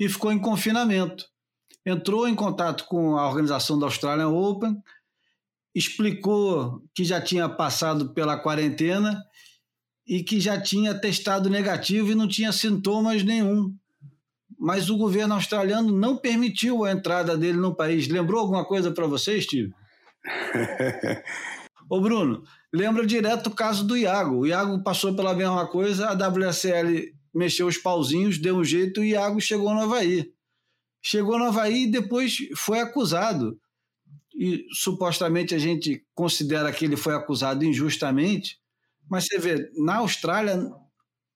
e 0.00 0.08
ficou 0.08 0.32
em 0.32 0.38
confinamento. 0.38 1.26
Entrou 1.84 2.26
em 2.26 2.34
contato 2.34 2.86
com 2.86 3.18
a 3.18 3.28
organização 3.28 3.78
da 3.78 3.84
Australian 3.84 4.28
Open, 4.28 4.74
explicou 5.74 6.82
que 6.94 7.04
já 7.04 7.20
tinha 7.20 7.50
passado 7.50 8.14
pela 8.14 8.38
quarentena 8.38 9.22
e 10.06 10.22
que 10.22 10.40
já 10.40 10.58
tinha 10.58 10.98
testado 10.98 11.50
negativo 11.50 12.12
e 12.12 12.14
não 12.14 12.28
tinha 12.28 12.50
sintomas 12.50 13.22
nenhum 13.22 13.76
mas 14.58 14.88
o 14.88 14.96
governo 14.96 15.34
australiano 15.34 15.92
não 15.92 16.16
permitiu 16.16 16.84
a 16.84 16.92
entrada 16.92 17.36
dele 17.36 17.58
no 17.58 17.74
país. 17.74 18.08
Lembrou 18.08 18.40
alguma 18.40 18.64
coisa 18.64 18.90
para 18.90 19.06
você, 19.06 19.40
Steve? 19.40 19.72
Ô 21.88 22.00
Bruno, 22.00 22.42
lembra 22.72 23.06
direto 23.06 23.48
o 23.48 23.54
caso 23.54 23.86
do 23.86 23.96
Iago. 23.96 24.38
O 24.38 24.46
Iago 24.46 24.82
passou 24.82 25.14
pela 25.14 25.34
mesma 25.34 25.66
coisa, 25.66 26.08
a 26.08 26.14
WSL 26.14 27.12
mexeu 27.34 27.66
os 27.66 27.76
pauzinhos, 27.76 28.38
deu 28.38 28.56
um 28.56 28.64
jeito 28.64 29.02
e 29.02 29.08
o 29.08 29.10
Iago 29.10 29.40
chegou 29.40 29.74
no 29.74 29.82
Havaí. 29.82 30.32
Chegou 31.02 31.38
no 31.38 31.46
Havaí 31.46 31.84
e 31.84 31.90
depois 31.90 32.36
foi 32.56 32.80
acusado. 32.80 33.58
E 34.34 34.66
supostamente 34.72 35.54
a 35.54 35.58
gente 35.58 36.04
considera 36.14 36.72
que 36.72 36.84
ele 36.84 36.96
foi 36.96 37.14
acusado 37.14 37.64
injustamente, 37.64 38.58
mas 39.08 39.26
você 39.26 39.38
vê, 39.38 39.70
na 39.76 39.96
Austrália, 39.96 40.58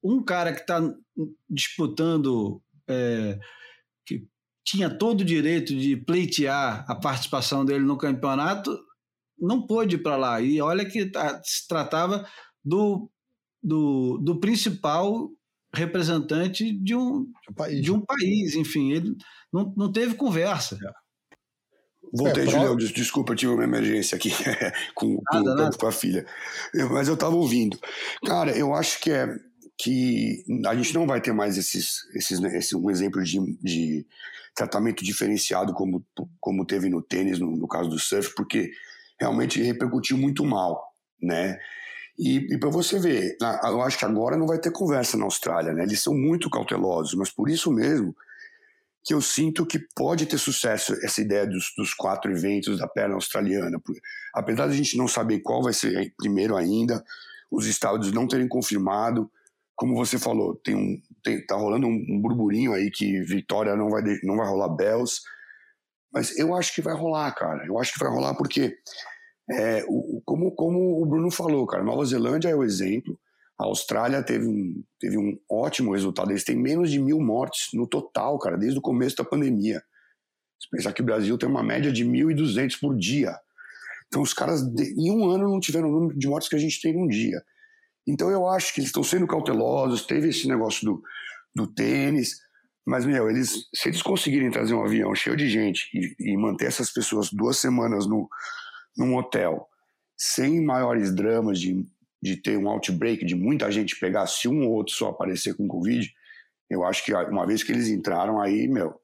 um 0.02 0.22
cara 0.22 0.52
que 0.52 0.60
está 0.60 0.80
disputando 1.48 2.62
é, 2.88 3.38
que 4.06 4.26
tinha 4.64 4.90
todo 4.90 5.20
o 5.20 5.24
direito 5.24 5.74
de 5.76 5.96
pleitear 5.96 6.84
a 6.88 6.94
participação 6.94 7.64
dele 7.64 7.84
no 7.84 7.98
campeonato, 7.98 8.78
não 9.38 9.66
pôde 9.66 9.96
ir 9.96 10.02
para 10.02 10.16
lá. 10.16 10.40
E 10.40 10.60
olha 10.60 10.84
que 10.84 11.06
tá, 11.06 11.40
se 11.42 11.66
tratava 11.68 12.28
do, 12.64 13.10
do, 13.62 14.18
do 14.18 14.40
principal 14.40 15.30
representante 15.74 16.72
de 16.72 16.94
um, 16.94 17.24
de 17.24 17.50
um, 17.50 17.54
país. 17.54 17.82
de 17.82 17.92
um 17.92 18.00
país. 18.00 18.54
Enfim, 18.54 18.92
ele 18.92 19.16
não, 19.52 19.72
não 19.76 19.92
teve 19.92 20.14
conversa. 20.14 20.78
É. 20.82 21.08
Voltei, 22.12 22.44
é, 22.44 22.46
Julião, 22.46 22.76
desculpa, 22.76 23.32
eu 23.32 23.36
tive 23.36 23.52
uma 23.52 23.64
emergência 23.64 24.16
aqui 24.16 24.30
com, 24.94 25.20
nada, 25.30 25.70
com, 25.70 25.78
com, 25.78 25.86
a 25.86 25.92
filha. 25.92 26.26
Mas 26.90 27.06
eu 27.08 27.14
estava 27.14 27.34
ouvindo. 27.34 27.78
Cara, 28.24 28.56
eu 28.56 28.74
acho 28.74 29.00
que 29.00 29.10
é, 29.10 29.28
que 29.78 30.44
a 30.66 30.74
gente 30.74 30.92
não 30.92 31.06
vai 31.06 31.20
ter 31.20 31.32
mais 31.32 31.56
esses, 31.56 32.04
esses 32.14 32.40
né, 32.40 32.58
esse, 32.58 32.76
um 32.76 32.90
exemplo 32.90 33.22
de, 33.22 33.38
de 33.62 34.06
tratamento 34.54 35.04
diferenciado 35.04 35.72
como, 35.72 36.04
como 36.40 36.66
teve 36.66 36.88
no 36.88 37.00
tênis, 37.00 37.38
no, 37.38 37.56
no 37.56 37.68
caso 37.68 37.88
do 37.88 37.98
surf, 37.98 38.34
porque 38.34 38.70
realmente 39.20 39.62
repercutiu 39.62 40.18
muito 40.18 40.44
mal, 40.44 40.82
né? 41.22 41.58
E, 42.18 42.52
e 42.52 42.58
para 42.58 42.68
você 42.68 42.98
ver, 42.98 43.36
eu 43.40 43.80
acho 43.80 43.96
que 43.96 44.04
agora 44.04 44.36
não 44.36 44.46
vai 44.46 44.58
ter 44.58 44.72
conversa 44.72 45.16
na 45.16 45.24
Austrália, 45.24 45.72
né? 45.72 45.84
Eles 45.84 46.02
são 46.02 46.12
muito 46.12 46.50
cautelosos, 46.50 47.14
mas 47.14 47.30
por 47.30 47.48
isso 47.48 47.70
mesmo 47.70 48.14
que 49.04 49.14
eu 49.14 49.20
sinto 49.22 49.64
que 49.64 49.78
pode 49.94 50.26
ter 50.26 50.38
sucesso 50.38 50.92
essa 51.04 51.20
ideia 51.20 51.46
dos, 51.46 51.72
dos 51.76 51.94
quatro 51.94 52.30
eventos 52.30 52.78
da 52.78 52.88
perna 52.88 53.14
australiana. 53.14 53.80
Apesar 54.34 54.66
de 54.66 54.72
a 54.72 54.76
gente 54.76 54.98
não 54.98 55.06
saber 55.06 55.38
qual 55.38 55.62
vai 55.62 55.72
ser 55.72 56.12
primeiro 56.18 56.56
ainda, 56.56 57.02
os 57.50 57.66
estados 57.66 58.12
não 58.12 58.26
terem 58.26 58.48
confirmado, 58.48 59.30
como 59.78 59.94
você 59.94 60.18
falou, 60.18 60.56
tem 60.56 60.74
um, 60.74 61.00
tem, 61.22 61.46
tá 61.46 61.54
rolando 61.54 61.86
um, 61.86 62.20
burburinho 62.20 62.72
aí 62.72 62.90
que 62.90 63.20
Vitória 63.22 63.76
não 63.76 63.88
vai, 63.88 64.02
não 64.24 64.36
vai 64.36 64.48
rolar 64.48 64.70
Bells, 64.70 65.20
mas 66.12 66.36
eu 66.36 66.52
acho 66.52 66.74
que 66.74 66.82
vai 66.82 66.94
rolar, 66.94 67.30
cara. 67.32 67.64
Eu 67.64 67.78
acho 67.78 67.92
que 67.92 68.00
vai 68.00 68.10
rolar 68.10 68.34
porque, 68.34 68.76
é, 69.48 69.84
o, 69.88 70.20
como, 70.24 70.50
como 70.50 71.00
o 71.00 71.06
Bruno 71.06 71.30
falou, 71.30 71.64
cara, 71.64 71.84
Nova 71.84 72.04
Zelândia 72.04 72.48
é 72.48 72.56
o 72.56 72.64
exemplo. 72.64 73.16
A 73.56 73.66
Austrália 73.66 74.20
teve 74.20 74.48
um, 74.48 74.82
teve 74.98 75.16
um 75.16 75.38
ótimo 75.48 75.92
resultado. 75.92 76.32
Eles 76.32 76.44
têm 76.44 76.56
menos 76.56 76.90
de 76.90 76.98
mil 76.98 77.20
mortes 77.20 77.68
no 77.72 77.86
total, 77.86 78.36
cara, 78.40 78.58
desde 78.58 78.80
o 78.80 78.82
começo 78.82 79.16
da 79.16 79.24
pandemia. 79.24 79.80
Se 80.60 80.68
pensar 80.70 80.92
que 80.92 81.02
o 81.02 81.04
Brasil 81.04 81.38
tem 81.38 81.48
uma 81.48 81.62
média 81.62 81.92
de 81.92 82.04
1.200 82.04 82.80
por 82.80 82.96
dia. 82.96 83.32
Então, 84.08 84.22
os 84.22 84.34
caras, 84.34 84.60
em 84.96 85.10
um 85.12 85.28
ano, 85.30 85.48
não 85.48 85.60
tiveram 85.60 85.88
o 85.88 85.92
número 85.92 86.18
de 86.18 86.26
mortes 86.26 86.48
que 86.48 86.56
a 86.56 86.58
gente 86.58 86.80
tem 86.80 86.92
num 86.92 87.06
dia. 87.06 87.40
Então 88.08 88.30
eu 88.30 88.48
acho 88.48 88.72
que 88.72 88.80
eles 88.80 88.88
estão 88.88 89.04
sendo 89.04 89.26
cautelosos, 89.26 90.06
teve 90.06 90.30
esse 90.30 90.48
negócio 90.48 90.84
do, 90.84 91.02
do 91.54 91.66
tênis, 91.66 92.40
mas, 92.86 93.04
meu, 93.04 93.28
eles, 93.28 93.68
se 93.74 93.90
eles 93.90 94.00
conseguirem 94.00 94.50
trazer 94.50 94.72
um 94.72 94.82
avião 94.82 95.14
cheio 95.14 95.36
de 95.36 95.46
gente 95.46 95.90
e, 95.92 96.32
e 96.32 96.36
manter 96.38 96.64
essas 96.64 96.90
pessoas 96.90 97.30
duas 97.30 97.58
semanas 97.58 98.06
no, 98.06 98.26
num 98.96 99.14
hotel, 99.14 99.68
sem 100.16 100.64
maiores 100.64 101.14
dramas 101.14 101.60
de, 101.60 101.84
de 102.22 102.36
ter 102.38 102.56
um 102.56 102.66
outbreak, 102.66 103.26
de 103.26 103.34
muita 103.34 103.70
gente 103.70 104.00
pegar, 104.00 104.26
se 104.26 104.48
um 104.48 104.66
ou 104.66 104.72
outro 104.72 104.94
só 104.94 105.10
aparecer 105.10 105.54
com 105.54 105.68
Covid, 105.68 106.10
eu 106.70 106.82
acho 106.82 107.04
que 107.04 107.12
uma 107.12 107.46
vez 107.46 107.62
que 107.62 107.72
eles 107.72 107.88
entraram 107.88 108.40
aí, 108.40 108.66
meu, 108.66 108.98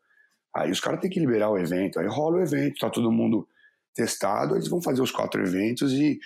aí 0.56 0.70
os 0.70 0.80
caras 0.80 1.00
têm 1.00 1.10
que 1.10 1.20
liberar 1.20 1.50
o 1.50 1.58
evento, 1.58 2.00
aí 2.00 2.06
rola 2.06 2.38
o 2.38 2.42
evento, 2.42 2.78
tá 2.78 2.88
todo 2.88 3.12
mundo 3.12 3.46
testado, 3.94 4.54
eles 4.54 4.66
vão 4.66 4.80
fazer 4.80 5.02
os 5.02 5.10
quatro 5.10 5.42
eventos 5.42 5.92
e, 5.92 6.18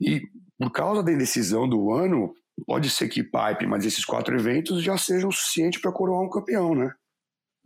e 0.00 0.22
por 0.58 0.70
causa 0.72 1.02
da 1.02 1.12
indecisão 1.12 1.68
do 1.68 1.92
ano, 1.92 2.34
pode 2.66 2.90
ser 2.90 3.08
que 3.08 3.22
Pipe, 3.22 3.66
mas 3.66 3.84
esses 3.84 4.04
quatro 4.04 4.36
eventos 4.36 4.82
já 4.82 4.96
sejam 4.98 5.30
suficientes 5.30 5.80
para 5.80 5.92
coroar 5.92 6.22
um 6.22 6.30
campeão, 6.30 6.74
né? 6.74 6.92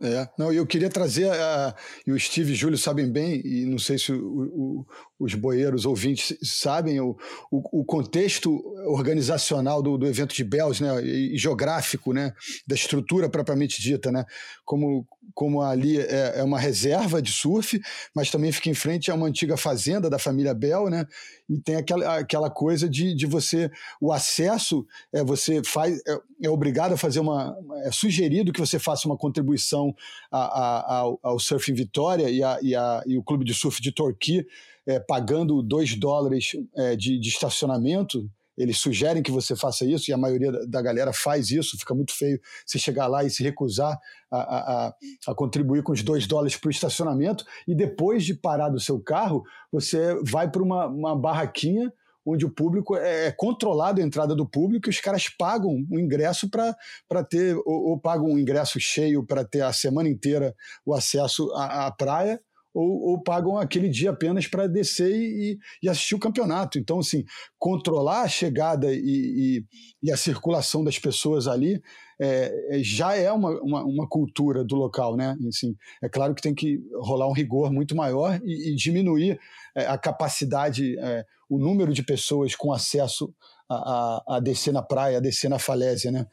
É, 0.01 0.27
não, 0.37 0.51
eu 0.51 0.67
queria 0.67 0.89
trazer, 0.89 1.27
uh, 1.27 1.73
e 2.05 2.11
o 2.11 2.19
Steve 2.19 2.49
e 2.49 2.53
o 2.53 2.55
Júlio 2.57 2.77
sabem 2.77 3.09
bem, 3.09 3.41
e 3.45 3.65
não 3.65 3.77
sei 3.77 3.97
se 3.97 4.11
o, 4.11 4.17
o, 4.17 4.85
os 5.17 5.33
boeiros 5.33 5.85
ouvintes 5.85 6.37
sabem, 6.43 6.99
o, 6.99 7.15
o 7.49 7.85
contexto 7.85 8.51
organizacional 8.87 9.81
do, 9.81 9.97
do, 9.97 10.05
evento 10.05 10.35
de 10.35 10.43
Bells, 10.43 10.83
né, 10.83 11.01
e 11.01 11.37
geográfico, 11.37 12.11
né, 12.11 12.33
da 12.67 12.75
estrutura 12.75 13.29
propriamente 13.29 13.81
dita, 13.81 14.11
né, 14.11 14.25
como 14.65 15.07
como 15.33 15.61
ali 15.61 15.97
é, 15.99 16.39
é, 16.39 16.43
uma 16.43 16.59
reserva 16.59 17.21
de 17.21 17.31
surf, 17.31 17.79
mas 18.15 18.29
também 18.29 18.51
fica 18.51 18.69
em 18.69 18.73
frente 18.73 19.09
a 19.09 19.15
uma 19.15 19.27
antiga 19.27 19.57
fazenda 19.57 20.09
da 20.09 20.19
família 20.19 20.53
Bell, 20.53 20.89
né? 20.89 21.05
E 21.49 21.59
tem 21.59 21.75
aquela, 21.75 22.19
aquela 22.19 22.49
coisa 22.49 22.87
de, 22.87 23.15
de 23.15 23.25
você, 23.25 23.69
o 23.99 24.11
acesso, 24.11 24.85
é, 25.11 25.23
você 25.23 25.61
faz, 25.63 25.99
é, 26.07 26.19
é 26.43 26.49
obrigado 26.49 26.93
a 26.93 26.97
fazer 26.97 27.19
uma, 27.19 27.55
é 27.83 27.91
sugerido 27.91 28.53
que 28.53 28.59
você 28.59 28.77
faça 28.77 29.07
uma 29.07 29.17
contribuição 29.17 29.93
a, 30.31 30.39
a, 30.39 30.97
ao, 30.99 31.19
ao 31.21 31.39
Surf 31.39 31.71
Vitória 31.73 32.29
e, 32.29 32.43
a, 32.43 32.59
e, 32.61 32.75
a, 32.75 33.03
e 33.05 33.17
o 33.17 33.23
Clube 33.23 33.45
de 33.45 33.53
Surf 33.53 33.81
de 33.81 33.91
Torquay, 33.91 34.45
é, 34.85 34.99
pagando 34.99 35.61
2 35.61 35.95
dólares 35.95 36.51
é, 36.75 36.95
de, 36.95 37.19
de 37.19 37.29
estacionamento, 37.29 38.29
eles 38.57 38.77
sugerem 38.77 39.23
que 39.23 39.31
você 39.31 39.55
faça 39.55 39.85
isso 39.85 40.09
e 40.09 40.13
a 40.13 40.17
maioria 40.17 40.51
da 40.67 40.81
galera 40.81 41.11
faz 41.11 41.49
isso. 41.49 41.77
Fica 41.77 41.93
muito 41.93 42.15
feio 42.15 42.39
você 42.65 42.77
chegar 42.77 43.07
lá 43.07 43.23
e 43.23 43.29
se 43.29 43.43
recusar 43.43 43.97
a, 44.31 44.37
a, 44.37 44.93
a 45.27 45.35
contribuir 45.35 45.83
com 45.83 45.91
os 45.91 46.03
dois 46.03 46.27
dólares 46.27 46.55
para 46.55 46.67
o 46.67 46.71
estacionamento 46.71 47.45
e 47.67 47.75
depois 47.75 48.23
de 48.23 48.33
parar 48.33 48.69
do 48.69 48.79
seu 48.79 48.99
carro, 48.99 49.43
você 49.71 50.15
vai 50.23 50.49
para 50.49 50.61
uma, 50.61 50.87
uma 50.87 51.15
barraquinha 51.19 51.91
onde 52.25 52.45
o 52.45 52.49
público 52.49 52.95
é, 52.95 53.27
é 53.27 53.31
controlado 53.31 53.99
a 53.99 54.03
entrada 54.03 54.35
do 54.35 54.47
público 54.47 54.87
e 54.87 54.91
os 54.91 54.99
caras 54.99 55.27
pagam 55.27 55.85
o 55.91 55.99
ingresso 55.99 56.49
para 56.49 57.23
ter, 57.23 57.55
ou, 57.65 57.89
ou, 57.89 57.99
pagam 57.99 58.27
um 58.27 58.39
ingresso 58.39 58.79
cheio 58.79 59.25
para 59.25 59.43
ter 59.43 59.61
a 59.61 59.73
semana 59.73 60.07
inteira 60.07 60.55
o 60.85 60.93
acesso 60.93 61.51
à, 61.53 61.87
à 61.87 61.91
praia, 61.91 62.39
ou, 62.73 63.09
ou 63.09 63.21
pagam 63.21 63.57
aquele 63.57 63.87
dia 63.87 64.09
apenas 64.09 64.47
para 64.47 64.67
descer 64.67 65.15
e, 65.15 65.59
e, 65.81 65.89
assistir 65.89 66.15
o 66.15 66.19
campeonato. 66.19 66.79
Então, 66.79 66.99
assim, 66.99 67.23
controlar 67.59 68.23
a 68.23 68.27
chegada 68.27 68.91
e, 68.91 68.99
e, 68.99 69.65
e 70.01 70.11
a 70.11 70.17
circulação 70.17 70.83
das 70.83 70.97
pessoas 70.97 71.47
ali 71.47 71.81
é, 72.19 72.77
é, 72.77 72.83
já 72.83 73.15
é 73.15 73.31
uma, 73.31 73.51
uma, 73.61 73.83
uma, 73.83 74.07
cultura 74.07 74.63
do 74.63 74.75
local, 74.75 75.15
né? 75.15 75.37
Assim, 75.47 75.75
é 76.01 76.09
claro 76.09 76.33
que 76.33 76.41
tem 76.41 76.55
que 76.55 76.79
rolar 76.95 77.27
um 77.27 77.33
rigor 77.33 77.71
muito 77.71 77.95
maior 77.95 78.39
e, 78.43 78.75
diminuir 78.75 79.39
é, 79.75 79.85
a 79.85 79.97
capacidade, 79.97 80.97
é, 80.99 81.25
o 81.49 81.59
número 81.59 81.93
de 81.93 82.03
pessoas 82.03 82.55
com 82.55 82.71
acesso 82.71 83.33
a, 83.69 83.75
a, 83.75 84.37
a 84.37 84.39
descer 84.39 84.73
na 84.73 84.81
praia, 84.81 85.17
a 85.17 85.21
descer 85.21 85.49
na 85.49 85.59
falésia, 85.59 86.11
né? 86.11 86.25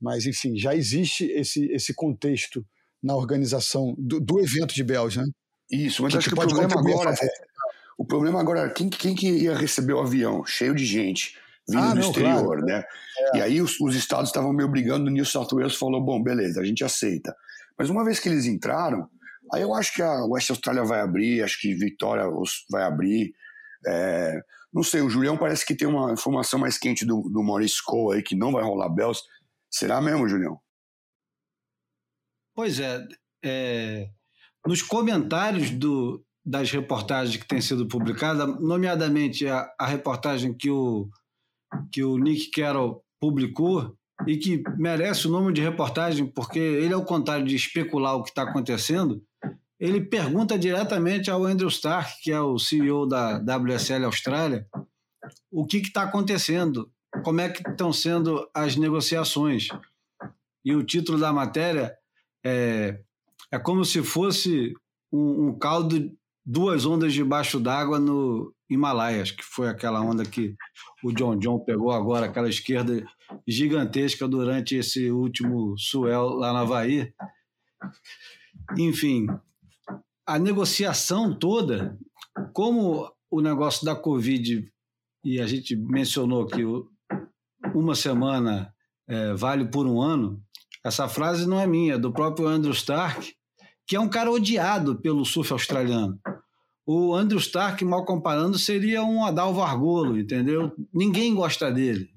Mas, 0.00 0.26
enfim, 0.26 0.56
já 0.56 0.74
existe 0.74 1.24
esse, 1.26 1.66
esse 1.72 1.94
contexto 1.94 2.64
na 3.02 3.16
organização 3.16 3.94
do, 3.96 4.20
do 4.20 4.40
evento 4.40 4.74
de 4.74 4.82
Bells, 4.82 5.18
né? 5.18 5.24
Isso, 5.72 6.02
mas 6.02 6.12
que 6.12 6.18
acho 6.18 6.28
que, 6.28 6.34
o 6.34 6.36
problema 6.36 6.78
agora 6.78 7.10
é, 7.10 7.28
o 7.96 8.04
problema 8.04 8.40
agora 8.40 8.60
é 8.66 8.68
quem, 8.68 8.90
quem 8.90 9.14
que 9.14 9.28
ia 9.28 9.56
receber 9.56 9.94
o 9.94 10.00
avião 10.00 10.44
cheio 10.44 10.74
de 10.74 10.84
gente 10.84 11.38
vindo 11.68 11.82
ah, 11.82 11.94
do 11.94 12.00
não, 12.00 12.08
exterior, 12.08 12.46
claro. 12.46 12.64
né? 12.64 12.84
É. 13.34 13.38
E 13.38 13.42
aí 13.42 13.62
os, 13.62 13.80
os 13.80 13.94
estados 13.94 14.28
estavam 14.28 14.52
me 14.52 14.64
obrigando, 14.64 15.06
o 15.06 15.10
New 15.10 15.24
South 15.24 15.48
Wales 15.52 15.76
falou, 15.76 16.00
bom, 16.00 16.22
beleza, 16.22 16.60
a 16.60 16.64
gente 16.64 16.84
aceita. 16.84 17.34
Mas 17.78 17.88
uma 17.88 18.04
vez 18.04 18.18
que 18.18 18.28
eles 18.28 18.44
entraram, 18.44 19.08
aí 19.52 19.62
eu 19.62 19.74
acho 19.74 19.94
que 19.94 20.02
a 20.02 20.24
West 20.24 20.50
Australia 20.50 20.84
vai 20.84 21.00
abrir, 21.00 21.42
acho 21.42 21.60
que 21.60 21.74
Vitória 21.74 22.24
vai 22.70 22.82
abrir. 22.82 23.32
É, 23.86 24.40
não 24.72 24.82
sei, 24.82 25.00
o 25.00 25.08
Julião 25.08 25.36
parece 25.36 25.64
que 25.64 25.74
tem 25.74 25.86
uma 25.86 26.12
informação 26.12 26.58
mais 26.58 26.76
quente 26.76 27.04
do, 27.04 27.22
do 27.22 27.42
Maurice 27.42 27.82
Cole 27.84 28.16
aí, 28.16 28.22
que 28.22 28.34
não 28.34 28.52
vai 28.52 28.62
rolar 28.62 28.88
Bells. 28.88 29.22
Será 29.70 30.00
mesmo, 30.00 30.28
Julião? 30.28 30.60
Pois 32.54 32.78
é, 32.80 33.06
é 33.44 34.08
nos 34.66 34.82
comentários 34.82 35.70
do, 35.70 36.24
das 36.44 36.70
reportagens 36.70 37.36
que 37.36 37.46
têm 37.46 37.60
sido 37.60 37.86
publicadas, 37.86 38.60
nomeadamente 38.60 39.46
a, 39.46 39.68
a 39.78 39.86
reportagem 39.86 40.54
que 40.54 40.70
o, 40.70 41.08
que 41.90 42.02
o 42.02 42.18
Nick 42.18 42.50
Carroll 42.50 43.02
publicou, 43.20 43.96
e 44.26 44.36
que 44.36 44.62
merece 44.76 45.26
o 45.26 45.30
nome 45.30 45.52
de 45.52 45.60
reportagem, 45.60 46.26
porque 46.26 46.58
ele, 46.58 46.94
ao 46.94 47.04
contrário 47.04 47.44
de 47.44 47.56
especular 47.56 48.14
o 48.14 48.22
que 48.22 48.30
está 48.30 48.42
acontecendo, 48.42 49.22
ele 49.78 50.00
pergunta 50.00 50.58
diretamente 50.58 51.30
ao 51.30 51.44
Andrew 51.44 51.68
Stark, 51.68 52.20
que 52.22 52.30
é 52.30 52.40
o 52.40 52.58
CEO 52.58 53.06
da 53.06 53.38
WSL 53.38 54.04
Austrália, 54.04 54.66
o 55.50 55.66
que 55.66 55.78
está 55.78 56.02
acontecendo, 56.02 56.90
como 57.24 57.40
é 57.40 57.48
que 57.48 57.68
estão 57.68 57.92
sendo 57.92 58.48
as 58.54 58.76
negociações. 58.76 59.68
E 60.64 60.74
o 60.74 60.84
título 60.84 61.18
da 61.18 61.32
matéria 61.32 61.96
é 62.44 63.00
é 63.52 63.58
como 63.58 63.84
se 63.84 64.02
fosse 64.02 64.72
um, 65.12 65.48
um 65.48 65.58
caldo, 65.58 66.10
duas 66.44 66.86
ondas 66.86 67.12
debaixo 67.12 67.60
d'água 67.60 67.98
no 68.00 68.52
Himalaias, 68.68 69.30
que 69.30 69.44
foi 69.44 69.68
aquela 69.68 70.00
onda 70.00 70.24
que 70.24 70.56
o 71.04 71.12
John 71.12 71.38
John 71.38 71.60
pegou 71.60 71.92
agora, 71.92 72.26
aquela 72.26 72.48
esquerda 72.48 73.04
gigantesca 73.46 74.26
durante 74.26 74.76
esse 74.76 75.10
último 75.10 75.76
suel 75.76 76.30
lá 76.30 76.52
na 76.52 76.60
Havaí. 76.60 77.12
Enfim, 78.78 79.26
a 80.26 80.38
negociação 80.38 81.38
toda, 81.38 81.98
como 82.54 83.12
o 83.30 83.40
negócio 83.42 83.84
da 83.84 83.94
Covid, 83.94 84.66
e 85.24 85.40
a 85.40 85.46
gente 85.46 85.76
mencionou 85.76 86.46
que 86.46 86.62
uma 87.74 87.94
semana 87.94 88.74
é, 89.06 89.34
vale 89.34 89.66
por 89.66 89.86
um 89.86 90.00
ano, 90.00 90.42
essa 90.84 91.06
frase 91.08 91.46
não 91.46 91.60
é 91.60 91.66
minha, 91.66 91.94
é 91.94 91.98
do 91.98 92.12
próprio 92.12 92.48
Andrew 92.48 92.72
Stark, 92.72 93.34
que 93.86 93.96
é 93.96 94.00
um 94.00 94.08
cara 94.08 94.30
odiado 94.30 94.96
pelo 95.00 95.24
surf 95.24 95.52
australiano. 95.52 96.18
O 96.84 97.14
Andrew 97.14 97.38
Stark, 97.38 97.84
mal 97.84 98.04
comparando, 98.04 98.58
seria 98.58 99.04
um 99.04 99.24
Adalvo 99.24 99.62
Argolo, 99.62 100.18
entendeu? 100.18 100.72
Ninguém 100.92 101.34
gosta 101.34 101.70
dele, 101.70 102.10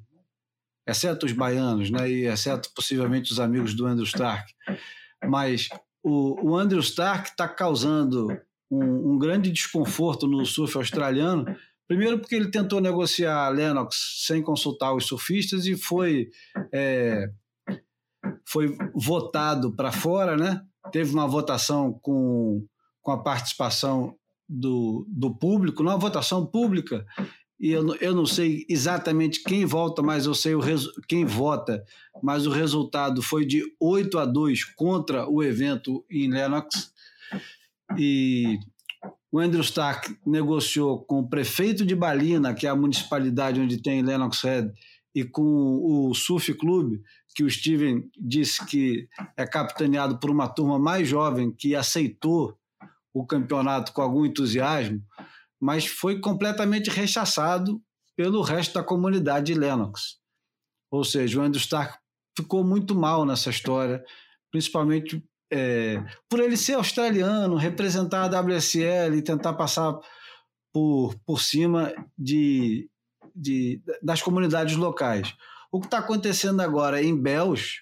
exceto 0.87 1.25
os 1.25 1.31
baianos, 1.31 1.91
né? 1.91 2.09
e 2.09 2.25
exceto 2.25 2.71
possivelmente 2.75 3.31
os 3.31 3.39
amigos 3.39 3.75
do 3.75 3.85
Andrew 3.85 4.05
Stark. 4.05 4.51
Mas 5.23 5.69
o, 6.03 6.49
o 6.49 6.55
Andrew 6.57 6.79
Stark 6.79 7.29
está 7.29 7.47
causando 7.47 8.27
um, 8.69 9.13
um, 9.13 9.17
grande 9.19 9.51
desconforto 9.51 10.27
no 10.27 10.45
surf 10.45 10.75
australiano, 10.77 11.45
primeiro 11.87 12.19
porque 12.19 12.35
ele 12.35 12.49
tentou 12.49 12.81
negociar 12.81 13.45
a 13.45 13.49
Lennox 13.49 14.23
sem 14.25 14.41
consultar 14.41 14.93
os 14.93 15.05
surfistas 15.05 15.67
e 15.67 15.77
foi, 15.77 16.29
é, 16.71 17.29
foi 18.43 18.75
votado 18.95 19.75
para 19.75 19.91
fora, 19.91 20.35
né? 20.35 20.61
Teve 20.91 21.13
uma 21.13 21.27
votação 21.27 21.93
com, 22.01 22.65
com 23.01 23.11
a 23.11 23.21
participação 23.21 24.15
do, 24.47 25.05
do 25.09 25.33
público, 25.33 25.81
uma 25.81 25.97
votação 25.97 26.45
pública, 26.45 27.05
e 27.59 27.71
eu, 27.71 27.95
eu 27.95 28.13
não 28.13 28.25
sei 28.25 28.65
exatamente 28.69 29.41
quem 29.41 29.65
vota, 29.65 30.01
mas 30.01 30.25
eu 30.25 30.35
sei 30.35 30.55
o 30.55 30.61
quem 31.07 31.25
vota, 31.25 31.83
mas 32.21 32.45
o 32.45 32.51
resultado 32.51 33.21
foi 33.21 33.45
de 33.45 33.63
8 33.79 34.19
a 34.19 34.25
2 34.25 34.63
contra 34.75 35.27
o 35.29 35.41
evento 35.41 36.05
em 36.11 36.29
Lennox. 36.29 36.91
E 37.97 38.59
o 39.31 39.39
Andrew 39.39 39.61
Stark 39.61 40.17
negociou 40.25 41.03
com 41.05 41.19
o 41.19 41.29
prefeito 41.29 41.85
de 41.85 41.95
Balina, 41.95 42.53
que 42.53 42.67
é 42.67 42.69
a 42.69 42.75
municipalidade 42.75 43.59
onde 43.59 43.81
tem 43.81 44.01
Lennox 44.01 44.41
Head, 44.41 44.73
e 45.13 45.23
com 45.23 45.41
o 45.81 46.13
Surf 46.13 46.53
Club, 46.55 46.99
que 47.35 47.43
o 47.43 47.51
Steven 47.51 48.09
disse 48.17 48.65
que 48.65 49.09
é 49.35 49.45
capitaneado 49.45 50.17
por 50.17 50.31
uma 50.31 50.47
turma 50.47 50.79
mais 50.79 51.05
jovem 51.05 51.51
que 51.51 51.75
aceitou 51.75 52.57
o 53.13 53.25
campeonato 53.25 53.91
com 53.91 54.01
algum 54.01 54.25
entusiasmo, 54.25 55.03
mas 55.59 55.85
foi 55.85 56.21
completamente 56.21 56.89
rechaçado 56.89 57.81
pelo 58.15 58.41
resto 58.41 58.75
da 58.75 58.83
comunidade 58.83 59.47
de 59.47 59.59
Lennox. 59.59 60.17
Ou 60.89 61.03
seja, 61.03 61.39
o 61.39 61.43
Andrew 61.43 61.59
Stark 61.59 61.97
ficou 62.37 62.63
muito 62.63 62.95
mal 62.95 63.25
nessa 63.25 63.49
história, 63.49 64.03
principalmente 64.49 65.21
é, 65.51 66.01
por 66.29 66.39
ele 66.39 66.55
ser 66.55 66.73
australiano, 66.75 67.57
representar 67.57 68.33
a 68.33 68.41
WSL 68.41 69.17
e 69.17 69.21
tentar 69.21 69.53
passar 69.53 69.99
por, 70.73 71.15
por 71.25 71.41
cima 71.41 71.93
de, 72.17 72.89
de, 73.35 73.81
das 74.01 74.21
comunidades 74.21 74.77
locais. 74.77 75.35
O 75.75 75.79
que 75.81 75.87
está 75.87 75.97
acontecendo 75.97 76.61
agora 76.61 77.03
em 77.03 77.21
Bells, 77.21 77.81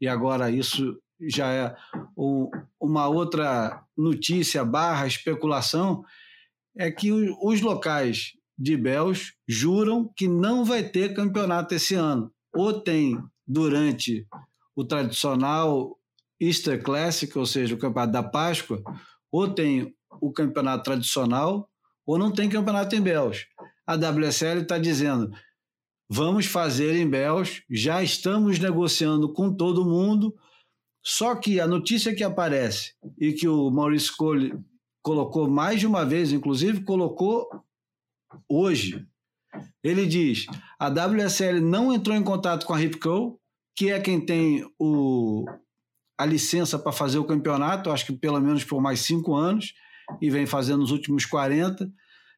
e 0.00 0.06
agora 0.06 0.48
isso 0.48 0.96
já 1.20 1.52
é 1.52 1.76
o, 2.14 2.48
uma 2.80 3.08
outra 3.08 3.82
notícia 3.98 4.64
barra 4.64 5.08
especulação, 5.08 6.04
é 6.78 6.88
que 6.88 7.10
os 7.10 7.60
locais 7.60 8.34
de 8.56 8.76
Bells 8.76 9.32
juram 9.48 10.08
que 10.16 10.28
não 10.28 10.64
vai 10.64 10.84
ter 10.88 11.14
campeonato 11.14 11.74
esse 11.74 11.96
ano. 11.96 12.32
Ou 12.54 12.80
tem 12.80 13.20
durante 13.44 14.24
o 14.76 14.84
tradicional 14.84 15.98
Easter 16.40 16.80
Classic, 16.80 17.36
ou 17.36 17.44
seja, 17.44 17.74
o 17.74 17.78
campeonato 17.78 18.12
da 18.12 18.22
Páscoa, 18.22 18.80
ou 19.32 19.52
tem 19.52 19.92
o 20.20 20.32
campeonato 20.32 20.84
tradicional, 20.84 21.68
ou 22.06 22.16
não 22.16 22.30
tem 22.30 22.48
campeonato 22.48 22.94
em 22.94 23.02
Bells. 23.02 23.46
A 23.84 23.96
WSL 23.96 24.60
está 24.60 24.78
dizendo: 24.78 25.32
Vamos 26.14 26.44
fazer 26.44 26.94
em 26.94 27.08
Bells, 27.08 27.62
já 27.70 28.02
estamos 28.02 28.58
negociando 28.58 29.32
com 29.32 29.50
todo 29.50 29.82
mundo. 29.82 30.36
Só 31.02 31.34
que 31.34 31.58
a 31.58 31.66
notícia 31.66 32.14
que 32.14 32.22
aparece 32.22 32.92
e 33.18 33.32
que 33.32 33.48
o 33.48 33.70
Maurício 33.70 34.14
Cole 34.18 34.52
colocou 35.00 35.48
mais 35.48 35.80
de 35.80 35.86
uma 35.86 36.04
vez, 36.04 36.30
inclusive 36.30 36.84
colocou 36.84 37.48
hoje, 38.46 39.06
ele 39.82 40.04
diz: 40.04 40.44
a 40.78 40.88
WSL 40.88 41.62
não 41.62 41.90
entrou 41.90 42.14
em 42.14 42.22
contato 42.22 42.66
com 42.66 42.74
a 42.74 42.76
Ripco, 42.76 43.40
que 43.74 43.90
é 43.90 43.98
quem 43.98 44.20
tem 44.20 44.70
o, 44.78 45.46
a 46.20 46.26
licença 46.26 46.78
para 46.78 46.92
fazer 46.92 47.20
o 47.20 47.24
campeonato, 47.24 47.90
acho 47.90 48.04
que 48.04 48.12
pelo 48.12 48.38
menos 48.38 48.64
por 48.64 48.82
mais 48.82 49.00
cinco 49.00 49.34
anos, 49.34 49.72
e 50.20 50.28
vem 50.28 50.44
fazendo 50.44 50.80
nos 50.80 50.90
últimos 50.90 51.24
40. 51.24 51.90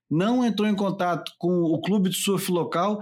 Não 0.09 0.45
entrou 0.45 0.69
em 0.69 0.77
contato 0.77 1.33
com 1.39 1.65
o 1.65 1.81
clube 1.81 2.09
de 2.09 2.17
surf 2.17 2.53
local. 2.53 3.01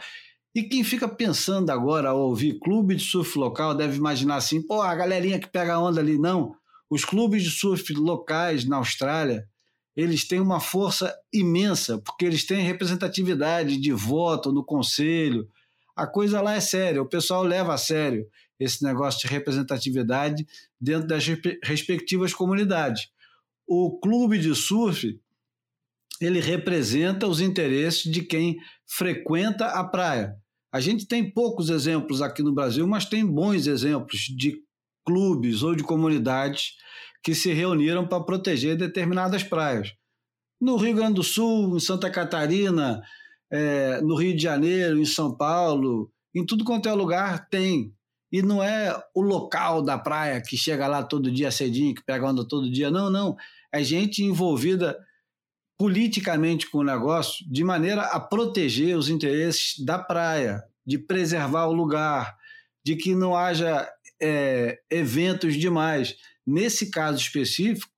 E 0.54 0.62
quem 0.62 0.84
fica 0.84 1.08
pensando 1.08 1.70
agora 1.70 2.10
ao 2.10 2.20
ouvir 2.20 2.58
clube 2.58 2.94
de 2.94 3.02
surf 3.02 3.38
local 3.38 3.74
deve 3.74 3.96
imaginar 3.96 4.36
assim: 4.36 4.60
pô, 4.60 4.82
a 4.82 4.94
galerinha 4.94 5.38
que 5.38 5.48
pega 5.48 5.78
onda 5.78 6.00
ali. 6.00 6.18
Não. 6.18 6.54
Os 6.90 7.04
clubes 7.04 7.42
de 7.42 7.50
surf 7.50 7.92
locais 7.94 8.64
na 8.64 8.76
Austrália 8.76 9.48
eles 9.96 10.26
têm 10.26 10.40
uma 10.40 10.58
força 10.60 11.14
imensa, 11.32 11.98
porque 11.98 12.24
eles 12.24 12.46
têm 12.46 12.64
representatividade 12.64 13.76
de 13.78 13.92
voto 13.92 14.50
no 14.50 14.64
conselho. 14.64 15.48
A 15.94 16.06
coisa 16.06 16.40
lá 16.40 16.54
é 16.54 16.60
séria, 16.60 17.02
o 17.02 17.08
pessoal 17.08 17.42
leva 17.42 17.74
a 17.74 17.78
sério 17.78 18.26
esse 18.58 18.82
negócio 18.82 19.20
de 19.20 19.26
representatividade 19.26 20.46
dentro 20.80 21.06
das 21.06 21.24
respectivas 21.62 22.32
comunidades. 22.32 23.08
O 23.66 23.98
clube 23.98 24.38
de 24.38 24.54
surf 24.54 25.20
ele 26.20 26.40
representa 26.40 27.26
os 27.26 27.40
interesses 27.40 28.10
de 28.10 28.22
quem 28.22 28.56
frequenta 28.86 29.66
a 29.66 29.84
praia. 29.84 30.36
A 30.72 30.80
gente 30.80 31.06
tem 31.06 31.30
poucos 31.30 31.68
exemplos 31.68 32.22
aqui 32.22 32.42
no 32.42 32.54
Brasil, 32.54 32.86
mas 32.86 33.04
tem 33.04 33.26
bons 33.26 33.66
exemplos 33.66 34.20
de 34.20 34.56
clubes 35.04 35.62
ou 35.62 35.74
de 35.74 35.82
comunidades 35.82 36.72
que 37.22 37.34
se 37.34 37.52
reuniram 37.52 38.06
para 38.06 38.24
proteger 38.24 38.76
determinadas 38.76 39.42
praias. 39.42 39.92
No 40.60 40.76
Rio 40.76 40.96
Grande 40.96 41.14
do 41.14 41.22
Sul, 41.22 41.76
em 41.76 41.80
Santa 41.80 42.10
Catarina, 42.10 43.02
é, 43.50 44.00
no 44.00 44.16
Rio 44.16 44.34
de 44.34 44.42
Janeiro, 44.42 44.98
em 44.98 45.04
São 45.04 45.36
Paulo, 45.36 46.10
em 46.34 46.44
tudo 46.44 46.64
quanto 46.64 46.88
é 46.88 46.92
lugar 46.94 47.48
tem. 47.48 47.92
E 48.32 48.40
não 48.40 48.62
é 48.62 48.98
o 49.14 49.20
local 49.20 49.82
da 49.82 49.98
praia 49.98 50.40
que 50.40 50.56
chega 50.56 50.86
lá 50.86 51.02
todo 51.02 51.30
dia 51.30 51.50
cedinho, 51.50 51.94
que 51.94 52.02
pega 52.02 52.26
onda 52.26 52.48
todo 52.48 52.70
dia. 52.70 52.90
Não, 52.90 53.10
não. 53.10 53.36
É 53.70 53.84
gente 53.84 54.22
envolvida 54.24 54.98
politicamente 55.82 56.70
com 56.70 56.78
o 56.78 56.84
negócio 56.84 57.44
de 57.50 57.64
maneira 57.64 58.02
a 58.02 58.20
proteger 58.20 58.96
os 58.96 59.08
interesses 59.08 59.84
da 59.84 59.98
praia, 59.98 60.62
de 60.86 60.96
preservar 60.96 61.66
o 61.66 61.72
lugar, 61.72 62.38
de 62.86 62.94
que 62.94 63.16
não 63.16 63.36
haja 63.36 63.92
é, 64.22 64.80
eventos 64.88 65.56
demais. 65.56 66.14
Nesse 66.46 66.88
caso 66.88 67.18
específico, 67.18 67.90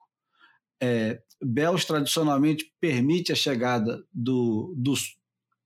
é, 0.83 1.21
tradicionalmente 1.87 2.73
permite 2.81 3.33
a 3.33 3.37
chegada 3.37 4.03
do, 4.11 4.75
do, 4.79 4.95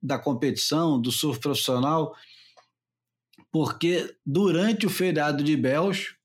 da 0.03 0.19
competição, 0.19 1.01
do 1.01 1.13
surf 1.13 1.39
profissional, 1.39 2.17
porque 3.53 4.13
durante 4.27 4.87
o 4.87 4.91
feriado 4.91 5.45
de 5.45 5.57
Bells, 5.57 6.17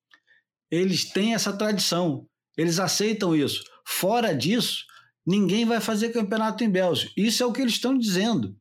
eles 0.71 1.05
têm 1.11 1.35
essa 1.35 1.55
tradição, 1.55 2.27
eles 2.57 2.79
aceitam 2.79 3.35
isso. 3.35 3.63
Fora 3.85 4.33
disso, 4.33 4.91
ninguém 5.25 5.65
vai 5.65 5.79
fazer 5.79 6.09
campeonato 6.09 6.63
em 6.63 6.69
Bells. 6.69 7.11
Isso 7.15 7.43
é 7.43 7.45
o 7.45 7.53
que 7.53 7.61
eles 7.61 7.73
estão 7.73 7.97
dizendo. 7.97 8.55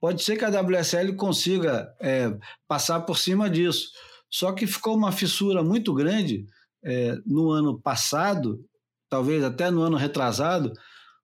Pode 0.00 0.22
ser 0.22 0.36
que 0.36 0.44
a 0.44 0.60
WSL 0.60 1.16
consiga 1.16 1.94
é, 2.00 2.36
passar 2.68 3.00
por 3.00 3.18
cima 3.18 3.48
disso. 3.48 3.90
Só 4.30 4.52
que 4.52 4.66
ficou 4.66 4.96
uma 4.96 5.12
fissura 5.12 5.62
muito 5.62 5.94
grande 5.94 6.46
é, 6.84 7.16
no 7.24 7.50
ano 7.50 7.80
passado, 7.80 8.62
talvez 9.08 9.42
até 9.42 9.70
no 9.70 9.80
ano 9.80 9.96
retrasado, 9.96 10.72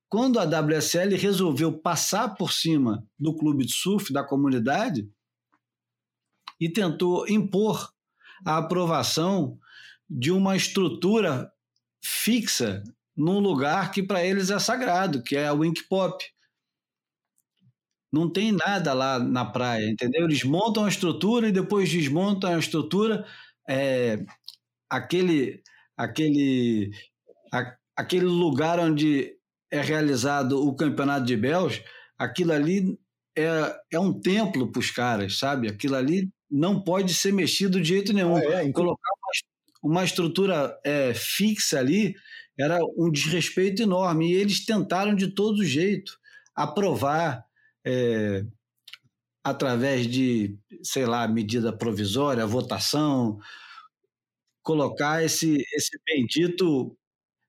quando 0.09 0.41
a 0.41 0.45
WSL 0.45 1.15
resolveu 1.17 1.73
passar 1.73 2.35
por 2.35 2.53
cima 2.53 3.07
do 3.19 3.37
clube 3.37 3.65
de 3.65 3.73
surf, 3.73 4.13
da 4.13 4.25
comunidade, 4.25 5.09
e 6.59 6.69
tentou 6.69 7.29
impor 7.29 7.93
a 8.45 8.59
aprovação 8.59 9.59
de 10.09 10.33
uma 10.33 10.57
estrutura 10.57 11.51
fixa 12.03 12.83
num 13.21 13.39
lugar 13.39 13.93
que 13.93 14.03
para 14.03 14.25
eles 14.25 14.51
é 14.51 14.59
sagrado, 14.59 15.23
que 15.23 15.37
é 15.37 15.47
a 15.47 15.53
Wink 15.53 15.87
Pop. 15.89 16.25
Não 18.11 18.33
tem 18.33 18.51
nada 18.51 18.95
lá 18.95 19.19
na 19.19 19.45
praia, 19.45 19.89
entendeu? 19.89 20.25
Eles 20.25 20.43
montam 20.43 20.85
a 20.87 20.89
estrutura 20.89 21.49
e 21.49 21.53
depois 21.53 21.91
desmontam 21.91 22.53
a 22.53 22.59
estrutura. 22.59 23.27
É, 23.69 24.19
aquele, 24.89 25.63
aquele, 25.97 26.91
a, 27.53 27.77
aquele 27.95 28.25
lugar 28.25 28.81
onde 28.81 29.37
é 29.71 29.81
realizado 29.83 30.67
o 30.67 30.75
campeonato 30.75 31.27
de 31.27 31.37
Bells, 31.37 31.85
aquilo 32.19 32.53
ali 32.53 32.99
é, 33.37 33.77
é 33.93 34.01
um 34.01 34.19
templo 34.19 34.73
para 34.73 34.81
os 34.81 34.91
caras, 34.91 35.39
sabe? 35.39 35.69
Aquilo 35.69 35.95
ali 35.95 36.29
não 36.51 36.83
pode 36.83 37.15
ser 37.15 37.33
mexido 37.33 37.81
de 37.81 37.89
jeito 37.91 38.15
nenhum. 38.15 38.35
Ah, 38.35 38.45
é, 38.45 38.65
então... 38.65 38.83
Colocar 38.83 39.11
uma, 39.83 39.93
uma 39.93 40.05
estrutura 40.05 40.77
é, 40.83 41.13
fixa 41.15 41.79
ali 41.79 42.17
era 42.61 42.79
um 42.97 43.11
desrespeito 43.11 43.83
enorme. 43.83 44.31
E 44.33 44.35
eles 44.35 44.65
tentaram 44.65 45.15
de 45.15 45.29
todo 45.29 45.65
jeito 45.65 46.19
aprovar 46.55 47.45
é, 47.85 48.45
através 49.45 50.07
de, 50.07 50.57
sei 50.83 51.07
lá, 51.07 51.27
medida 51.27 51.73
provisória, 51.77 52.47
votação, 52.47 53.39
colocar 54.63 55.25
esse, 55.25 55.57
esse 55.75 55.99
bendito. 56.07 56.97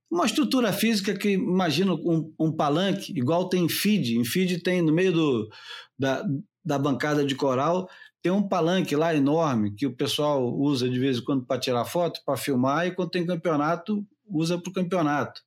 Uma 0.09 0.25
estrutura 0.25 0.73
física 0.73 1.17
que, 1.17 1.31
imagina, 1.31 1.93
um, 1.93 2.33
um 2.39 2.51
palanque, 2.51 3.13
igual 3.17 3.49
tem 3.49 3.65
em 3.65 3.69
feed. 3.69 4.17
Em 4.17 4.25
feed 4.25 4.59
tem 4.61 4.81
no 4.81 4.93
meio 4.93 5.13
do, 5.13 5.49
da, 5.97 6.23
da 6.63 6.77
bancada 6.77 7.25
de 7.25 7.35
coral, 7.35 7.89
tem 8.21 8.31
um 8.31 8.47
palanque 8.47 8.95
lá 8.95 9.15
enorme 9.15 9.73
que 9.73 9.85
o 9.87 9.95
pessoal 9.95 10.53
usa 10.53 10.89
de 10.89 10.99
vez 10.99 11.17
em 11.17 11.23
quando 11.23 11.45
para 11.45 11.59
tirar 11.59 11.85
foto, 11.85 12.21
para 12.25 12.37
filmar, 12.37 12.87
e 12.87 12.91
quando 12.91 13.09
tem 13.09 13.25
campeonato, 13.25 14.05
usa 14.31 14.57
para 14.57 14.69
o 14.69 14.73
campeonato. 14.73 15.41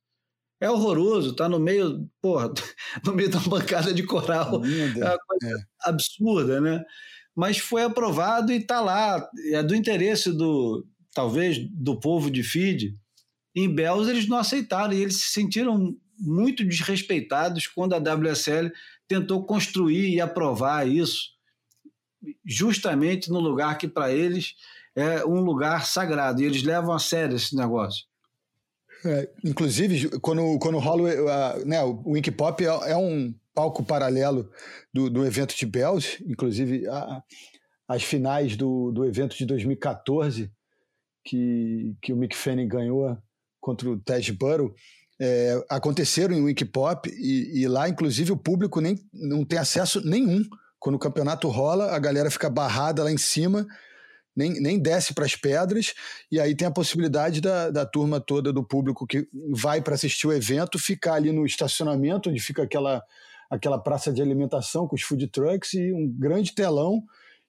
É 0.59 0.69
horroroso, 0.69 1.35
tá 1.35 1.49
no 1.49 1.59
meio, 1.59 2.09
porra, 2.21 2.51
no 3.05 3.13
meio 3.13 3.29
da 3.29 3.39
bancada 3.39 3.93
de 3.93 4.03
coral. 4.03 4.63
É 4.65 5.09
uma 5.09 5.17
coisa 5.19 5.45
é. 5.45 5.89
absurda, 5.89 6.61
né? 6.61 6.83
Mas 7.35 7.57
foi 7.57 7.83
aprovado 7.83 8.51
e 8.51 8.57
está 8.57 8.79
lá. 8.79 9.27
É 9.51 9.61
do 9.61 9.75
interesse 9.75 10.31
do, 10.31 10.87
talvez, 11.13 11.57
do 11.71 11.99
povo 11.99 12.31
de 12.31 12.43
Fide. 12.43 12.97
Em 13.53 13.73
Bells 13.73 14.09
eles 14.09 14.27
não 14.27 14.37
aceitaram 14.37 14.93
e 14.93 15.01
eles 15.01 15.21
se 15.21 15.31
sentiram 15.31 15.95
muito 16.17 16.63
desrespeitados 16.63 17.67
quando 17.67 17.93
a 17.93 17.97
WSL 17.97 18.71
tentou 19.07 19.45
construir 19.45 20.13
e 20.13 20.21
aprovar 20.21 20.87
isso, 20.87 21.29
justamente 22.45 23.29
no 23.29 23.39
lugar 23.39 23.77
que 23.77 23.87
para 23.87 24.11
eles 24.11 24.55
é 24.95 25.25
um 25.25 25.41
lugar 25.41 25.85
sagrado. 25.85 26.41
E 26.41 26.45
eles 26.45 26.63
levam 26.63 26.93
a 26.93 26.99
sério 26.99 27.35
esse 27.35 27.55
negócio. 27.55 28.05
É, 29.05 29.29
inclusive, 29.43 30.19
quando, 30.19 30.57
quando 30.57 30.79
rola 30.79 31.03
uh, 31.03 31.65
né, 31.65 31.83
o 31.83 32.01
Wink 32.07 32.31
Pop 32.31 32.63
é, 32.63 32.67
é, 32.91 32.97
um 32.97 33.33
palco 33.53 33.83
paralelo 33.83 34.49
do, 34.91 35.09
do 35.09 35.25
evento 35.25 35.55
de 35.55 35.65
Bells, 35.65 36.23
inclusive 36.27 36.87
a, 36.87 37.21
as 37.87 38.03
finais 38.03 38.57
do, 38.57 38.91
do 38.91 39.05
evento 39.05 39.37
de 39.37 39.45
2014 39.45 40.51
que, 41.23 41.95
que 42.01 42.13
o 42.13 42.15
Mick 42.15 42.35
Fanning 42.35 42.67
ganhou 42.67 43.17
contra 43.59 43.89
o 43.89 43.97
Ted 43.97 44.31
Burrow, 44.33 44.73
é, 45.19 45.63
aconteceram 45.69 46.35
em 46.35 46.43
Wikipop 46.43 47.09
e, 47.09 47.61
e 47.61 47.67
lá, 47.67 47.89
inclusive, 47.89 48.31
o 48.31 48.37
público 48.37 48.79
nem, 48.81 48.99
não 49.13 49.43
tem 49.45 49.57
acesso 49.57 50.05
nenhum. 50.05 50.43
Quando 50.77 50.95
o 50.95 50.99
campeonato 50.99 51.47
rola, 51.47 51.95
a 51.95 51.99
galera 51.99 52.29
fica 52.29 52.49
barrada 52.49 53.03
lá 53.03 53.11
em 53.11 53.17
cima, 53.17 53.65
nem, 54.35 54.59
nem 54.59 54.79
desce 54.79 55.13
para 55.13 55.25
as 55.25 55.35
pedras, 55.35 55.93
e 56.31 56.39
aí 56.39 56.55
tem 56.55 56.67
a 56.67 56.71
possibilidade 56.71 57.39
da, 57.39 57.69
da 57.69 57.85
turma 57.85 58.19
toda 58.19 58.51
do 58.51 58.63
público 58.63 59.07
que 59.07 59.27
vai 59.51 59.81
para 59.81 59.95
assistir 59.95 60.27
o 60.27 60.33
evento 60.33 60.77
ficar 60.77 61.13
ali 61.13 61.31
no 61.31 61.45
estacionamento, 61.45 62.29
onde 62.29 62.39
fica 62.39 62.63
aquela, 62.63 63.01
aquela 63.49 63.79
praça 63.79 64.11
de 64.11 64.21
alimentação 64.21 64.87
com 64.87 64.95
os 64.95 65.01
food 65.01 65.27
trucks 65.27 65.73
e 65.73 65.93
um 65.93 66.07
grande 66.07 66.53
telão 66.53 67.03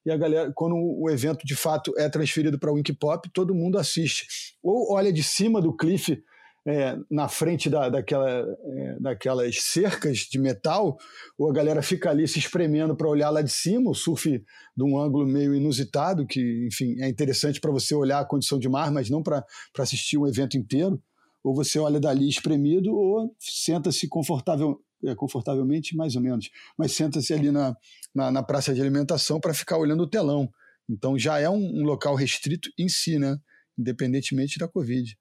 e 0.07 0.11
a 0.11 0.17
galera, 0.17 0.53
quando 0.55 0.77
o 0.77 1.11
evento 1.11 1.45
de 1.45 1.57
fato 1.57 1.93
é 1.99 2.09
transferido 2.09 2.57
para 2.61 2.71
o 2.71 2.75
Wink 2.75 2.93
Pop, 2.93 3.29
todo 3.35 3.53
mundo 3.53 3.77
assiste. 3.77 4.55
Ou 4.63 4.93
olha 4.93 5.13
de 5.13 5.21
cima 5.21 5.61
do 5.61 5.77
cliff, 5.77 6.23
é, 6.67 6.99
na 7.09 7.29
frente 7.29 7.71
da, 7.71 7.89
daquela, 7.89 8.29
é, 8.29 8.97
daquelas 8.99 9.63
cercas 9.63 10.19
de 10.19 10.37
metal, 10.37 10.99
ou 11.39 11.49
a 11.49 11.53
galera 11.53 11.81
fica 11.81 12.11
ali 12.11 12.27
se 12.27 12.41
espremendo 12.41 12.97
para 12.97 13.09
olhar 13.09 13.31
lá 13.31 13.41
de 13.41 13.53
cima, 13.53 13.89
o 13.89 13.95
surf 13.95 14.29
de 14.77 14.85
um 14.85 14.99
ângulo 14.99 15.25
meio 15.25 15.55
inusitado, 15.55 16.27
que, 16.27 16.67
enfim, 16.67 17.01
é 17.01 17.09
interessante 17.09 17.61
para 17.61 17.71
você 17.71 17.95
olhar 17.95 18.19
a 18.19 18.25
condição 18.25 18.59
de 18.59 18.69
mar, 18.69 18.91
mas 18.91 19.09
não 19.09 19.23
para 19.23 19.45
assistir 19.79 20.19
um 20.19 20.27
evento 20.27 20.57
inteiro. 20.59 21.01
Ou 21.45 21.55
você 21.55 21.79
olha 21.79 22.01
dali 22.01 22.29
espremido, 22.29 22.93
ou 22.93 23.33
senta-se 23.39 24.09
confortável, 24.09 24.81
é, 25.05 25.15
confortavelmente, 25.15 25.95
mais 25.95 26.17
ou 26.17 26.23
menos, 26.23 26.51
mas 26.77 26.91
senta-se 26.93 27.33
ali 27.33 27.53
na, 27.53 27.77
na, 28.13 28.33
na, 28.33 28.43
praça 28.43 28.75
de 28.75 28.81
alimentação 28.81 29.39
para 29.39 29.55
ficar 29.55 29.79
olhando 29.79 30.03
o 30.03 30.11
telão. 30.11 30.51
Então 30.91 31.17
já 31.17 31.39
é 31.39 31.49
um, 31.49 31.81
um, 31.81 31.85
local 31.85 32.17
restrito 32.17 32.69
em 32.77 32.89
si, 32.89 33.17
né? 33.21 33.39
independentemente 33.79 34.59
da 34.59 34.67
Covid. 34.67 35.17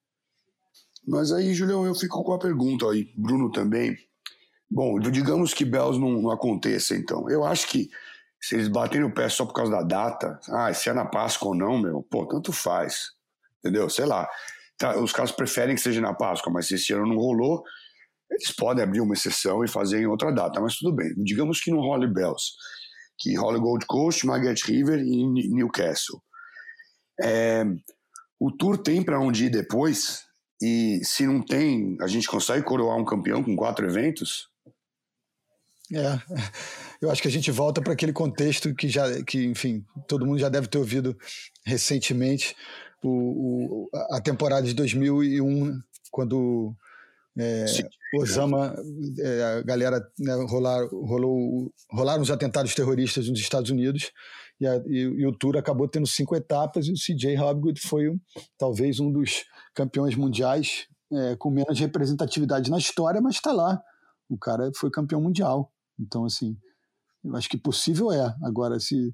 Mas 1.07 1.31
aí, 1.31 1.53
Julião, 1.53 1.85
eu 1.85 1.93
fico 1.93 2.23
com 2.23 2.33
a 2.33 2.39
pergunta 2.39 2.89
aí, 2.89 3.11
Bruno 3.15 3.51
também. 3.51 3.95
Bom, 4.69 4.99
digamos 4.99 5.53
que 5.53 5.63
Bells 5.63 5.99
não, 5.99 6.21
não 6.21 6.31
aconteça, 6.31 6.95
então. 6.95 7.29
Eu 7.29 7.43
acho 7.45 7.67
que 7.67 7.89
se 8.41 8.55
eles 8.55 8.67
baterem 8.67 9.05
o 9.05 9.13
pé 9.13 9.29
só 9.29 9.45
por 9.45 9.53
causa 9.53 9.71
da 9.71 9.83
data, 9.83 10.39
ah, 10.49 10.73
se 10.73 10.89
é 10.89 10.93
na 10.93 11.05
Páscoa 11.05 11.49
ou 11.49 11.55
não, 11.55 11.77
meu, 11.79 12.03
pô, 12.03 12.27
tanto 12.27 12.51
faz. 12.51 13.11
Entendeu? 13.59 13.89
Sei 13.89 14.05
lá. 14.05 14.27
tá, 14.77 14.99
os 14.99 15.11
caras 15.11 15.31
preferem 15.31 15.75
que 15.75 15.81
seja 15.81 16.01
na 16.01 16.13
Páscoa, 16.13 16.51
mas 16.51 16.67
se 16.67 16.75
esse 16.75 16.93
ano 16.93 17.07
não 17.07 17.17
rolou, 17.17 17.63
eles 18.29 18.51
podem 18.51 18.83
abrir 18.83 19.01
uma 19.01 19.13
exceção 19.13 19.63
e 19.63 19.67
fazer 19.67 20.01
em 20.01 20.07
outra 20.07 20.31
data, 20.31 20.59
mas 20.59 20.77
tudo 20.77 20.95
bem. 20.95 21.13
Digamos 21.17 21.61
que 21.61 21.71
não 21.71 21.79
role 21.79 22.07
Bells, 22.07 22.53
que 23.17 23.35
rola 23.35 23.57
Gold 23.57 23.85
Coast, 23.85 24.25
Margaret 24.25 24.59
River 24.65 24.99
e 24.99 25.25
Newcastle. 25.51 26.21
É, 27.21 27.63
o 28.39 28.51
Tour 28.51 28.77
tem 28.77 29.03
para 29.03 29.19
onde 29.19 29.45
ir 29.45 29.49
depois, 29.49 30.23
e 30.61 30.99
se 31.03 31.25
não 31.25 31.43
tem, 31.43 31.97
a 32.01 32.07
gente 32.07 32.27
consegue 32.27 32.63
coroar 32.63 32.97
um 32.97 33.05
campeão 33.05 33.43
com 33.43 33.55
quatro 33.55 33.85
eventos? 33.85 34.49
É, 35.93 36.19
eu 37.01 37.11
acho 37.11 37.21
que 37.21 37.27
a 37.27 37.31
gente 37.31 37.51
volta 37.51 37.81
para 37.81 37.93
aquele 37.93 38.13
contexto 38.13 38.73
que 38.73 38.87
já, 38.89 39.23
que 39.23 39.43
enfim, 39.45 39.85
todo 40.07 40.25
mundo 40.25 40.39
já 40.39 40.49
deve 40.49 40.67
ter 40.67 40.77
ouvido 40.77 41.15
recentemente 41.65 42.55
o, 43.03 43.85
o 43.85 43.89
a 44.11 44.19
temporada 44.19 44.65
de 44.65 44.73
2001, 44.73 45.79
quando 46.09 46.75
é, 47.37 47.65
Osama, 48.15 48.75
é, 49.19 49.43
a 49.43 49.61
galera 49.61 50.01
né, 50.17 50.33
rolar, 50.47 50.87
rolou, 50.87 51.71
rolaram 51.91 52.21
os 52.21 52.31
atentados 52.31 52.73
terroristas 52.73 53.27
nos 53.27 53.39
Estados 53.39 53.69
Unidos 53.69 54.11
e, 54.59 54.67
a, 54.67 54.77
e, 54.87 54.99
e, 54.99 55.27
o 55.27 55.33
Tour 55.33 55.57
acabou 55.57 55.87
tendo 55.87 56.07
cinco 56.07 56.35
etapas 56.35 56.87
e 56.87 56.91
o 56.91 56.95
CJ 56.95 57.37
Hobgood 57.37 57.79
foi 57.81 58.15
talvez 58.57 58.99
um 58.99 59.11
dos 59.11 59.43
campeões 59.73 60.15
mundiais 60.15 60.87
é, 61.11 61.35
com 61.35 61.49
menos 61.49 61.79
representatividade 61.79 62.71
na 62.71 62.77
história, 62.77 63.21
mas 63.21 63.35
está 63.35 63.51
lá. 63.51 63.81
O 64.29 64.37
cara 64.37 64.71
foi 64.75 64.89
campeão 64.89 65.21
mundial. 65.21 65.71
Então, 65.99 66.25
assim, 66.25 66.57
eu 67.23 67.35
acho 67.35 67.49
que 67.49 67.57
possível 67.57 68.11
é. 68.11 68.35
Agora, 68.43 68.79
se 68.79 69.13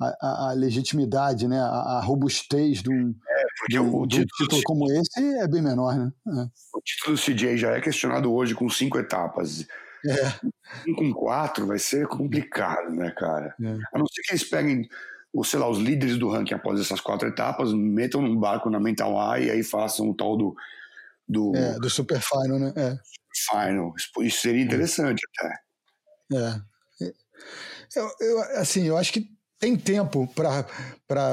a, 0.00 0.50
a 0.50 0.52
legitimidade, 0.52 1.46
né, 1.46 1.60
a, 1.60 1.98
a 1.98 2.00
robustez 2.00 2.82
de 2.82 2.90
um, 2.90 3.14
é, 3.28 3.42
de 3.68 3.78
um, 3.78 4.06
de 4.06 4.20
um 4.20 4.24
título 4.24 4.62
como 4.64 4.90
esse 4.90 5.38
é 5.38 5.46
bem 5.46 5.62
menor, 5.62 5.96
né? 5.96 6.12
É. 6.26 6.48
O 6.74 6.80
título 6.82 7.16
do 7.16 7.22
CJ 7.22 7.56
já 7.56 7.70
é 7.72 7.80
questionado 7.80 8.32
hoje 8.32 8.54
com 8.54 8.68
cinco 8.68 8.98
etapas. 8.98 9.66
É. 10.06 10.48
Um 10.88 10.94
com 10.94 11.12
quatro 11.12 11.66
vai 11.66 11.78
ser 11.78 12.06
complicado, 12.06 12.90
né, 12.90 13.10
cara? 13.10 13.54
É. 13.60 13.78
A 13.94 13.98
não 13.98 14.06
ser 14.06 14.22
que 14.22 14.32
eles 14.32 14.44
peguem, 14.44 14.88
ou 15.32 15.44
sei 15.44 15.58
lá, 15.58 15.68
os 15.68 15.78
líderes 15.78 16.18
do 16.18 16.28
ranking 16.28 16.54
após 16.54 16.80
essas 16.80 17.00
quatro 17.00 17.28
etapas, 17.28 17.72
metam 17.72 18.20
num 18.22 18.38
barco 18.38 18.70
na 18.70 18.80
Mental 18.80 19.14
High 19.14 19.44
e 19.44 19.50
aí 19.50 19.62
façam 19.62 20.10
o 20.10 20.14
tal 20.14 20.36
do. 20.36 20.54
Do, 21.28 21.54
é, 21.54 21.78
do 21.78 21.88
Super 21.88 22.20
Final, 22.20 22.58
né? 22.58 22.72
É. 22.76 22.98
Final. 23.50 23.94
Isso 24.20 24.40
seria 24.40 24.62
interessante 24.62 25.22
até. 25.38 25.54
É. 26.34 26.72
Eu, 27.94 28.10
eu, 28.20 28.40
assim, 28.58 28.86
eu 28.86 28.96
acho 28.96 29.12
que 29.12 29.28
tem 29.62 29.76
tempo 29.76 30.26
para 30.34 30.66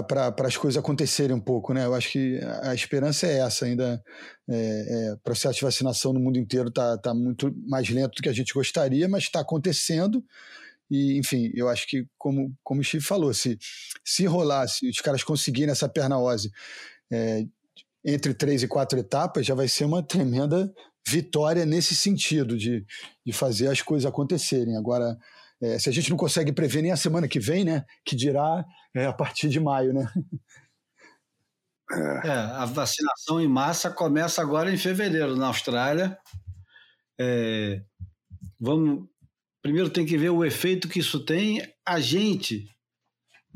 pra, 0.03 0.36
as 0.45 0.55
coisas 0.55 0.77
acontecerem 0.77 1.36
um 1.36 1.39
pouco, 1.39 1.73
né? 1.73 1.86
Eu 1.86 1.95
acho 1.95 2.11
que 2.11 2.39
a 2.61 2.75
esperança 2.75 3.25
é 3.25 3.39
essa 3.39 3.65
ainda. 3.65 3.99
É, 4.47 5.11
é, 5.11 5.15
processo 5.23 5.55
de 5.57 5.65
vacinação 5.65 6.13
no 6.13 6.19
mundo 6.19 6.38
inteiro 6.38 6.69
está 6.69 6.95
tá 6.99 7.11
muito 7.11 7.51
mais 7.67 7.89
lento 7.89 8.15
do 8.15 8.21
que 8.21 8.30
a 8.30 8.34
gente 8.34 8.53
gostaria, 8.53 9.09
mas 9.09 9.23
está 9.23 9.39
acontecendo. 9.39 10.23
E, 10.91 11.17
enfim, 11.17 11.51
eu 11.55 11.67
acho 11.69 11.88
que, 11.88 12.05
como, 12.19 12.55
como 12.63 12.82
o 12.82 12.84
Steve 12.84 13.03
falou, 13.03 13.34
se, 13.34 13.57
se 14.05 14.27
rolar, 14.27 14.67
se 14.67 14.88
os 14.88 14.99
caras 14.99 15.23
conseguirem 15.23 15.71
essa 15.71 15.89
pernaose 15.89 16.51
é, 17.11 17.45
entre 18.05 18.36
três 18.36 18.61
e 18.61 18.67
quatro 18.67 18.99
etapas, 18.99 19.43
já 19.43 19.55
vai 19.55 19.67
ser 19.67 19.86
uma 19.86 20.03
tremenda 20.03 20.71
vitória 21.07 21.65
nesse 21.65 21.95
sentido, 21.95 22.55
de, 22.55 22.86
de 23.25 23.34
fazer 23.34 23.69
as 23.69 23.82
coisas 23.82 24.05
acontecerem. 24.05 24.77
Agora, 24.77 25.17
é, 25.62 25.78
se 25.78 25.89
a 25.89 25.91
gente 25.91 26.10
não 26.10 26.18
consegue 26.18 26.51
prever 26.51 26.82
nem 26.82 26.91
a 26.91 26.97
semana 26.97 27.28
que 27.28 27.39
vem, 27.39 27.66
né? 27.66 27.86
Que 28.05 28.16
dirá 28.16 28.66
é, 28.95 29.05
a 29.05 29.14
partir 29.14 29.49
de 29.49 29.60
maio, 29.60 29.93
né? 29.93 30.12
É, 32.24 32.30
a 32.30 32.66
vacinação 32.66 33.41
em 33.41 33.47
massa 33.47 33.89
começa 33.89 34.41
agora 34.41 34.72
em 34.72 34.78
fevereiro 34.78 35.36
na 35.36 35.47
Austrália. 35.47 36.18
É, 37.20 37.82
vamos 38.60 39.10
primeiro 39.62 39.89
tem 39.89 40.05
que 40.05 40.18
ver 40.18 40.30
o 40.30 40.45
efeito 40.45 40.88
que 40.88 40.99
isso 40.99 41.20
tem 41.20 41.62
a 41.86 41.99
gente, 41.99 42.70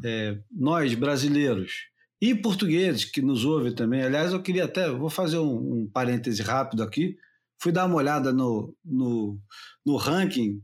é, 0.04 0.38
nós 0.52 0.94
brasileiros 0.96 1.88
e 2.22 2.34
portugueses 2.34 3.06
que 3.06 3.22
nos 3.22 3.46
ouvem 3.46 3.74
também. 3.74 4.02
Aliás, 4.02 4.32
eu 4.32 4.42
queria 4.42 4.66
até 4.66 4.90
vou 4.90 5.10
fazer 5.10 5.38
um, 5.38 5.82
um 5.84 5.90
parêntese 5.92 6.42
rápido 6.42 6.82
aqui. 6.82 7.18
Fui 7.62 7.72
dar 7.72 7.86
uma 7.86 7.96
olhada 7.96 8.34
no, 8.34 8.76
no, 8.84 9.40
no 9.86 9.96
ranking 9.96 10.62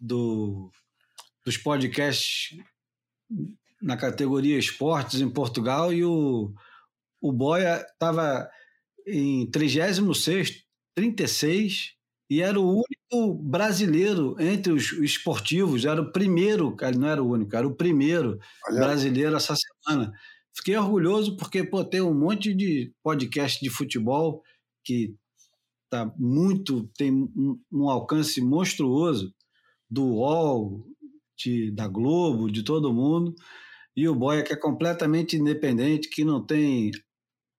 do, 0.00 0.70
dos 1.44 1.56
podcasts 1.56 2.58
na 3.80 3.96
categoria 3.96 4.58
esportes 4.58 5.20
em 5.20 5.30
Portugal 5.30 5.92
e 5.92 6.04
o, 6.04 6.52
o 7.20 7.32
Boia 7.32 7.84
estava 7.92 8.48
em 9.06 9.50
36, 9.50 10.64
36 10.94 11.94
e 12.28 12.40
era 12.40 12.60
o 12.60 12.84
único 12.84 13.34
brasileiro 13.42 14.36
entre 14.38 14.72
os 14.72 14.92
esportivos, 14.92 15.84
era 15.84 16.00
o 16.00 16.12
primeiro, 16.12 16.76
não 16.96 17.08
era 17.08 17.22
o 17.22 17.28
único, 17.28 17.56
era 17.56 17.66
o 17.66 17.74
primeiro 17.74 18.38
Olha. 18.68 18.80
brasileiro 18.80 19.36
essa 19.36 19.54
semana. 19.56 20.12
Fiquei 20.54 20.76
orgulhoso 20.76 21.36
porque 21.36 21.64
pô, 21.64 21.84
tem 21.84 22.00
um 22.00 22.14
monte 22.14 22.54
de 22.54 22.92
podcast 23.02 23.60
de 23.60 23.70
futebol 23.70 24.42
que 24.84 25.14
tá 25.88 26.12
muito 26.16 26.88
tem 26.96 27.10
um, 27.10 27.60
um 27.72 27.88
alcance 27.88 28.40
monstruoso 28.40 29.34
do 29.90 30.04
UOL, 30.04 30.86
de, 31.36 31.70
da 31.70 31.88
Globo, 31.88 32.50
de 32.50 32.62
todo 32.62 32.92
mundo, 32.92 33.34
e 33.96 34.08
o 34.08 34.14
Boia 34.14 34.42
que 34.42 34.52
é 34.52 34.56
completamente 34.56 35.36
independente, 35.36 36.08
que 36.08 36.24
não 36.24 36.44
tem 36.44 36.90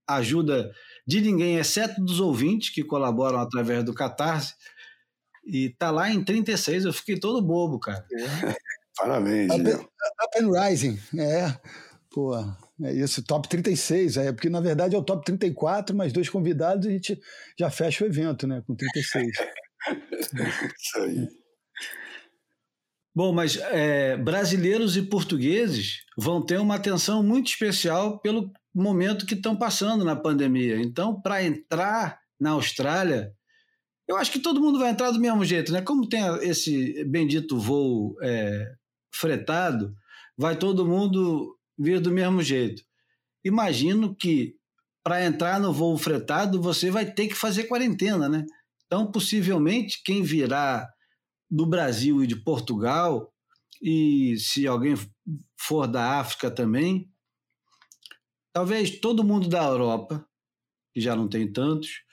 ajuda 0.08 0.72
de 1.06 1.22
ninguém, 1.22 1.58
exceto 1.58 2.02
dos 2.02 2.20
ouvintes 2.20 2.70
que 2.70 2.84
colaboram 2.84 3.40
através 3.40 3.84
do 3.84 3.94
Catarse, 3.94 4.54
e 5.46 5.70
tá 5.78 5.90
lá 5.90 6.10
em 6.10 6.24
36, 6.24 6.86
eu 6.86 6.94
fiquei 6.94 7.20
todo 7.20 7.42
bobo, 7.42 7.80
cara. 7.80 8.06
É. 8.14 8.56
Parabéns, 8.98 9.52
Up, 9.52 9.70
up 9.72 10.44
and 10.44 10.52
Rising, 10.52 11.00
é, 11.18 11.58
pô, 12.12 12.38
é 12.84 12.94
isso, 12.94 13.24
top 13.24 13.48
36, 13.48 14.18
é, 14.18 14.32
porque 14.34 14.50
na 14.50 14.60
verdade 14.60 14.96
é 14.96 14.98
o 14.98 15.04
top 15.04 15.26
34, 15.26 15.96
mais 15.96 16.12
dois 16.12 16.30
convidados, 16.30 16.86
a 16.86 16.92
gente 16.92 17.20
já 17.58 17.70
fecha 17.72 18.04
o 18.04 18.08
evento, 18.08 18.46
né, 18.46 18.62
com 18.68 18.76
36. 18.76 19.28
isso 20.78 20.98
aí. 21.00 21.41
Bom, 23.14 23.34
mas 23.34 23.57
é, 23.57 24.16
brasileiros 24.16 24.95
e 24.95 25.01
portugueses 25.01 26.05
vão 26.18 26.41
ter 26.41 26.59
uma 26.59 26.76
atenção 26.76 27.22
muito 27.22 27.47
especial 27.47 28.20
pelo 28.20 28.51
momento 28.74 29.26
que 29.26 29.34
estão 29.34 29.55
passando 29.55 30.05
na 30.05 30.16
pandemia. 30.16 30.78
Então, 30.80 31.22
para 31.22 31.43
entrar 31.43 32.20
na 32.39 32.51
Austrália, 32.51 33.34
eu 34.07 34.16
acho 34.16 34.32
que 34.32 34.39
todo 34.39 34.62
mundo 34.62 34.80
vai 34.80 34.91
entrar 34.91 35.12
do 35.12 35.20
mesmo 35.20 35.43
jeito, 35.43 35.74
né? 35.74 35.82
Como 35.82 36.07
tem 36.07 36.22
esse 36.41 37.03
bendito 37.05 37.59
voo 37.59 38.16
é, 38.22 38.72
fretado, 39.14 39.93
vai 40.38 40.55
todo 40.55 40.88
mundo 40.88 41.57
vir 41.78 41.99
do 41.99 42.12
mesmo 42.12 42.41
jeito. 42.41 42.82
Imagino 43.43 44.16
que 44.16 44.55
para 45.03 45.26
entrar 45.26 45.59
no 45.59 45.74
voo 45.74 45.97
fretado 45.97 46.62
você 46.62 46.89
vai 46.89 47.05
ter 47.05 47.28
que 47.28 47.36
fazer 47.36 47.66
quarentena, 47.66 48.30
né? 48.30 48.45
Então, 48.86 49.12
possivelmente, 49.12 50.01
quem 50.03 50.22
virá 50.24 50.88
do 51.52 51.66
Brasil 51.66 52.24
e 52.24 52.28
de 52.28 52.38
Portugal, 52.38 53.34
e 53.82 54.38
se 54.38 54.66
alguém 54.66 54.95
for 55.60 55.86
da 55.86 56.20
África 56.20 56.49
também, 56.49 57.12
talvez 58.54 58.99
todo 58.99 59.24
mundo 59.24 59.49
da 59.49 59.64
Europa, 59.64 60.26
que 60.93 61.02
já 61.02 61.16
não 61.16 61.28
tem 61.28 61.52
tantos, 61.52 62.04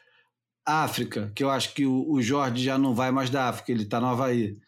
África, 0.67 1.33
que 1.35 1.43
eu 1.43 1.51
acho 1.51 1.73
que 1.73 1.87
o, 1.87 2.21
Jorge 2.21 2.63
já 2.63 2.77
não 2.77 2.95
vai 2.95 3.11
mais 3.11 3.31
da 3.31 3.49
África, 3.49 3.73
ele 3.73 3.85
está 3.85 4.01
no 4.01 4.07
Havaí. 4.07 4.59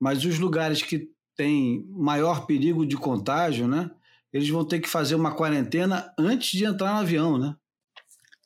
Mas 0.00 0.24
os 0.24 0.38
lugares 0.38 0.82
que 0.82 1.10
têm 1.34 1.84
maior 1.88 2.46
perigo 2.46 2.86
de 2.86 2.96
contágio, 2.96 3.66
né? 3.66 3.90
Eles 4.32 4.48
vão 4.48 4.64
ter 4.64 4.80
que 4.80 4.88
fazer 4.88 5.16
uma 5.16 5.34
quarentena 5.34 6.12
antes 6.18 6.50
de 6.50 6.64
entrar 6.64 6.94
no 6.94 7.00
avião, 7.00 7.38
né? 7.38 7.56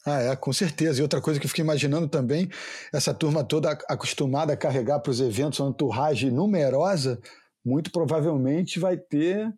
Ah, 0.08 0.20
é, 0.22 0.36
com 0.36 0.52
certeza. 0.52 0.98
E 0.98 1.02
outra 1.02 1.20
coisa 1.20 1.38
que 1.38 1.46
eu 1.46 1.48
fiquei 1.48 1.62
imaginando 1.62 2.08
também, 2.08 2.48
essa 2.92 3.12
turma 3.12 3.44
toda 3.44 3.72
acostumada 3.88 4.52
a 4.52 4.56
carregar 4.56 5.00
para 5.00 5.10
os 5.10 5.20
eventos 5.20 5.60
uma 5.60 5.70
entourage 5.70 6.30
numerosa, 6.30 7.20
muito 7.64 7.90
provavelmente 7.90 8.78
vai 8.78 8.96
ter 8.96 9.52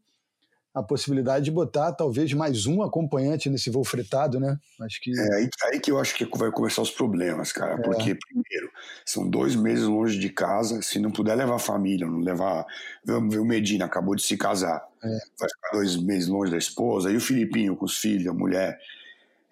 a 0.72 0.82
possibilidade 0.82 1.44
de 1.44 1.51
botar 1.51 1.93
talvez 1.93 2.32
mais 2.32 2.64
um 2.64 2.82
acompanhante 2.82 3.51
nesse 3.51 3.70
voo 3.70 3.85
fretado, 3.85 4.39
né? 4.39 4.56
Acho 4.81 5.01
que... 5.01 5.10
É 5.18 5.35
aí, 5.35 5.48
aí 5.64 5.81
que 5.81 5.90
eu 5.90 5.98
acho 5.98 6.14
que 6.14 6.24
vai 6.39 6.51
começar 6.51 6.81
os 6.81 6.90
problemas, 6.90 7.52
cara. 7.52 7.74
É. 7.74 7.82
Porque, 7.82 8.14
primeiro, 8.14 8.70
são 9.05 9.28
dois 9.28 9.56
meses 9.56 9.85
longe 9.85 10.18
de 10.18 10.31
casa. 10.31 10.81
Se 10.81 11.01
não 11.01 11.10
puder 11.10 11.35
levar 11.35 11.56
a 11.56 11.59
família, 11.59 12.06
não 12.06 12.20
levar. 12.20 12.64
Vamos 13.05 13.35
ver 13.35 13.40
o 13.40 13.44
Medina, 13.44 13.85
acabou 13.85 14.14
de 14.14 14.22
se 14.22 14.36
casar. 14.36 14.86
É. 15.02 15.09
Vai 15.09 15.48
ficar 15.48 15.70
dois 15.72 15.97
meses 15.97 16.28
longe 16.28 16.52
da 16.52 16.59
esposa. 16.59 17.10
E 17.10 17.16
o 17.16 17.20
Filipinho 17.20 17.74
com 17.74 17.85
os 17.85 17.98
filhos, 17.98 18.28
a 18.28 18.32
mulher 18.32 18.78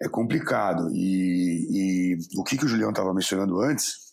é 0.01 0.07
complicado. 0.07 0.89
E, 0.93 2.15
e 2.15 2.17
o 2.37 2.43
que, 2.43 2.57
que 2.57 2.65
o 2.65 2.67
Julião 2.67 2.89
estava 2.89 3.13
mencionando 3.13 3.59
antes 3.59 4.09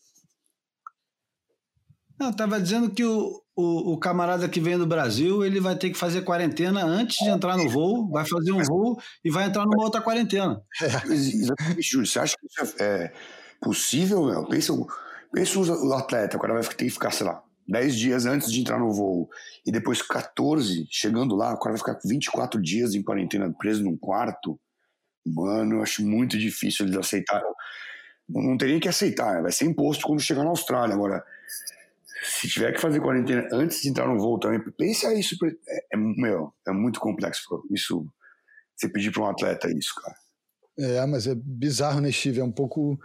Não, 2.19 2.31
estava 2.31 2.61
dizendo 2.61 2.91
que 2.91 3.05
o, 3.05 3.43
o, 3.55 3.93
o, 3.93 3.99
camarada 3.99 4.49
que 4.49 4.61
vem 4.61 4.79
do 4.79 4.87
Brasil, 4.87 5.45
ele 5.45 5.61
vai 5.61 5.77
ter 5.77 5.91
que 5.91 5.99
fazer 5.99 6.23
quarentena 6.23 6.85
antes 6.85 7.19
de 7.19 7.31
entrar 7.31 7.57
no 7.57 7.69
voo, 7.69 8.11
vai 8.11 8.27
fazer 8.27 8.53
um 8.53 8.63
voo 8.63 8.97
e 9.25 9.31
vai 9.31 9.47
entrar 9.47 9.65
numa 9.65 9.85
outra 9.85 10.01
quarentena. 10.01 10.61
É. 10.83 11.83
Júlio, 11.83 12.07
você 12.07 12.19
acha 12.19 12.37
que 12.39 12.47
isso 12.47 12.75
é 12.83 13.13
possível? 13.61 14.25
Meu? 14.25 14.45
Pensa, 14.47 14.73
pensa 15.33 15.59
o 15.59 15.93
atleta, 15.95 16.37
o 16.37 16.41
cara 16.41 16.55
vai 16.55 16.63
ter 16.63 16.75
que 16.75 16.91
ficar, 16.91 17.11
sei 17.11 17.27
lá, 17.27 17.43
10 17.69 17.97
dias 17.97 18.27
antes 18.27 18.51
de 18.51 18.61
entrar 18.61 18.79
no 18.79 18.93
voo 18.93 19.29
e 19.67 19.73
depois 19.73 20.01
14 20.01 20.87
chegando 20.91 21.35
lá, 21.35 21.53
o 21.53 21.59
cara 21.59 21.77
vai 21.77 21.79
ficar 21.79 21.99
24 22.05 22.63
dias 22.63 22.95
em 22.95 23.03
quarentena 23.03 23.53
preso 23.59 23.83
num 23.83 23.97
quarto. 23.97 24.59
Mano, 25.27 25.77
eu 25.77 25.83
acho 25.83 26.07
muito 26.07 26.39
difícil 26.39 26.87
eles 26.87 26.97
aceitar. 26.97 27.43
Não 28.29 28.57
teria 28.57 28.81
que 28.81 28.89
aceitar, 28.89 29.35
né? 29.35 29.43
vai 29.43 29.53
ser 29.53 29.65
imposto 29.65 30.07
quando 30.07 30.21
chegar 30.21 30.45
na 30.45 30.51
Austrália. 30.51 30.95
Agora, 30.95 31.25
se 32.23 32.49
tiver 32.49 32.73
que 32.73 32.81
fazer 32.81 33.01
quarentena 33.01 33.49
antes 33.53 33.81
de 33.81 33.89
entrar 33.89 34.07
no 34.07 34.19
voo 34.19 34.39
também, 34.39 34.61
pensa 34.77 35.13
isso. 35.15 35.37
É, 35.69 35.95
é, 35.95 35.97
meu, 35.97 36.53
é 36.67 36.73
muito 36.73 37.01
complexo 37.01 37.63
isso. 37.71 38.07
Você 38.75 38.89
pedir 38.89 39.11
para 39.11 39.23
um 39.23 39.27
atleta 39.27 39.71
isso, 39.71 39.95
cara. 39.95 40.17
É, 40.79 41.07
mas 41.07 41.27
é 41.27 41.35
bizarro, 41.35 42.01
né, 42.01 42.13
Steve? 42.13 42.41
É 42.41 42.45
um 42.45 42.53
pouco. 42.53 42.99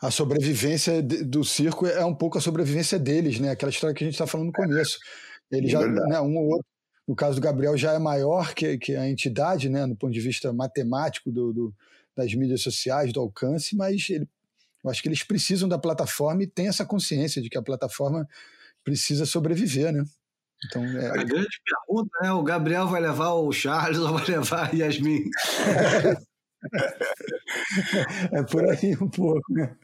A 0.00 0.10
sobrevivência 0.10 1.02
do 1.02 1.44
circo 1.44 1.86
é 1.86 2.04
um 2.04 2.14
pouco 2.14 2.38
a 2.38 2.40
sobrevivência 2.40 2.98
deles, 2.98 3.38
né? 3.38 3.50
Aquela 3.50 3.70
história 3.70 3.94
que 3.94 4.02
a 4.02 4.06
gente 4.06 4.14
está 4.14 4.26
falando 4.26 4.46
no 4.46 4.52
começo. 4.52 4.98
Ele 5.50 5.66
é 5.66 5.70
já, 5.70 5.86
né, 5.86 6.20
um 6.20 6.36
ou 6.38 6.46
outro. 6.52 6.66
No 7.10 7.16
caso 7.16 7.40
do 7.40 7.42
Gabriel, 7.42 7.76
já 7.76 7.92
é 7.92 7.98
maior 7.98 8.54
que, 8.54 8.78
que 8.78 8.94
a 8.94 9.10
entidade, 9.10 9.68
né, 9.68 9.84
no 9.84 9.96
ponto 9.96 10.12
de 10.12 10.20
vista 10.20 10.52
matemático 10.52 11.32
do, 11.32 11.52
do 11.52 11.74
das 12.16 12.32
mídias 12.34 12.62
sociais, 12.62 13.12
do 13.12 13.18
alcance, 13.18 13.74
mas 13.74 14.08
ele, 14.10 14.28
eu 14.84 14.88
acho 14.88 15.02
que 15.02 15.08
eles 15.08 15.24
precisam 15.24 15.68
da 15.68 15.76
plataforma 15.76 16.44
e 16.44 16.46
têm 16.46 16.68
essa 16.68 16.86
consciência 16.86 17.42
de 17.42 17.50
que 17.50 17.58
a 17.58 17.62
plataforma 17.62 18.28
precisa 18.84 19.26
sobreviver, 19.26 19.92
né? 19.92 20.04
Então, 20.64 20.84
é... 20.84 21.08
A 21.08 21.24
grande 21.24 21.48
pergunta 21.64 22.10
é: 22.22 22.30
o 22.30 22.44
Gabriel 22.44 22.86
vai 22.86 23.00
levar 23.00 23.32
o 23.32 23.50
Charles 23.50 23.98
ou 24.06 24.16
vai 24.16 24.26
levar 24.26 24.70
a 24.70 24.76
Yasmin? 24.76 25.24
é 28.30 28.42
por 28.44 28.70
aí 28.70 28.94
um 29.00 29.10
pouco, 29.10 29.52
né? 29.52 29.76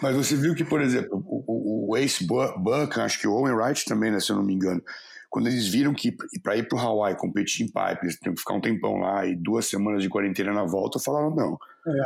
Mas 0.00 0.14
você 0.14 0.36
viu 0.36 0.54
que, 0.54 0.62
por 0.62 0.80
exemplo, 0.80 1.20
o, 1.26 1.42
o, 1.48 1.90
o 1.90 1.96
Ace 1.96 2.24
Buck, 2.24 3.00
acho 3.00 3.18
que 3.18 3.26
o 3.26 3.32
Owen 3.32 3.54
Wright 3.54 3.84
também, 3.84 4.12
né, 4.12 4.20
se 4.20 4.30
eu 4.30 4.36
não 4.36 4.44
me 4.44 4.54
engano, 4.54 4.80
quando 5.30 5.46
eles 5.46 5.68
viram 5.68 5.94
que 5.94 6.14
para 6.42 6.56
ir 6.56 6.68
para 6.68 6.76
o 6.76 6.80
Hawaii 6.80 7.16
competir 7.16 7.64
em 7.64 7.68
pipe, 7.68 8.04
eles 8.04 8.16
tinham 8.16 8.34
que 8.34 8.40
ficar 8.40 8.54
um 8.54 8.60
tempão 8.60 8.98
lá 8.98 9.24
e 9.24 9.36
duas 9.36 9.66
semanas 9.66 10.02
de 10.02 10.08
quarentena 10.08 10.52
na 10.52 10.64
volta, 10.64 10.98
falaram 10.98 11.34
não. 11.34 11.56
É. 11.86 12.02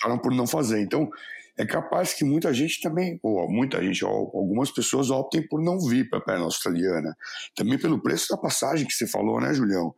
Falaram 0.00 0.20
por 0.20 0.32
não 0.32 0.46
fazer. 0.46 0.80
Então, 0.80 1.10
é 1.56 1.66
capaz 1.66 2.14
que 2.14 2.24
muita 2.24 2.52
gente 2.52 2.80
também, 2.80 3.20
ou 3.22 3.46
muita 3.50 3.82
gente, 3.82 4.02
ou 4.04 4.30
algumas 4.34 4.70
pessoas 4.70 5.10
optem 5.10 5.46
por 5.46 5.62
não 5.62 5.78
vir 5.78 6.08
para 6.08 6.18
a 6.18 6.22
perna 6.22 6.44
australiana. 6.44 7.14
Também 7.54 7.78
pelo 7.78 8.02
preço 8.02 8.28
da 8.30 8.38
passagem 8.38 8.86
que 8.86 8.94
você 8.94 9.06
falou, 9.06 9.38
né, 9.38 9.52
Julião? 9.52 9.94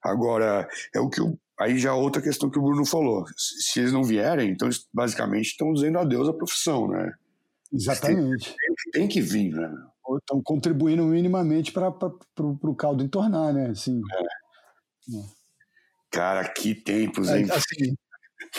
Agora, 0.00 0.68
é 0.94 1.00
o 1.00 1.10
que 1.10 1.20
o, 1.20 1.36
aí 1.58 1.76
já 1.76 1.90
é 1.90 1.92
outra 1.92 2.22
questão 2.22 2.48
que 2.48 2.58
o 2.58 2.62
Bruno 2.62 2.86
falou. 2.86 3.24
Se 3.36 3.80
eles 3.80 3.92
não 3.92 4.04
vierem, 4.04 4.50
então 4.50 4.68
eles 4.68 4.86
basicamente 4.94 5.46
estão 5.46 5.72
dizendo 5.72 5.98
adeus 5.98 6.28
à 6.28 6.32
profissão, 6.32 6.86
né? 6.88 7.12
Exatamente. 7.72 8.54
Tem, 8.54 8.92
tem 8.92 9.08
que 9.08 9.20
vir, 9.20 9.52
né? 9.52 9.68
Estão 10.18 10.42
contribuindo 10.42 11.04
minimamente 11.04 11.72
para 11.72 11.88
o 11.88 12.74
caldo 12.74 13.02
entornar, 13.02 13.52
né? 13.52 13.70
Assim, 13.70 14.00
é. 14.12 15.16
É. 15.16 15.24
Cara, 16.10 16.48
que 16.48 16.74
tempos, 16.74 17.28
hein? 17.28 17.46
Assim, 17.50 17.94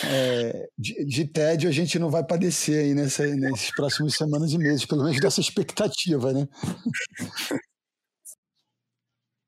é, 0.03 0.69
de, 0.78 1.06
de, 1.06 1.26
tédio 1.26 1.69
a 1.69 1.72
gente 1.72 1.98
não 1.98 2.10
vai 2.10 2.24
padecer 2.24 2.86
aí 2.86 2.94
nessa, 2.94 3.26
nesses 3.26 3.72
próximos 3.72 4.14
semanas 4.14 4.52
e 4.52 4.57
meses, 4.57 4.86
pelo 4.86 5.03
menos 5.03 5.19
dessa 5.19 5.41
expectativa, 5.41 6.34
né? 6.34 6.48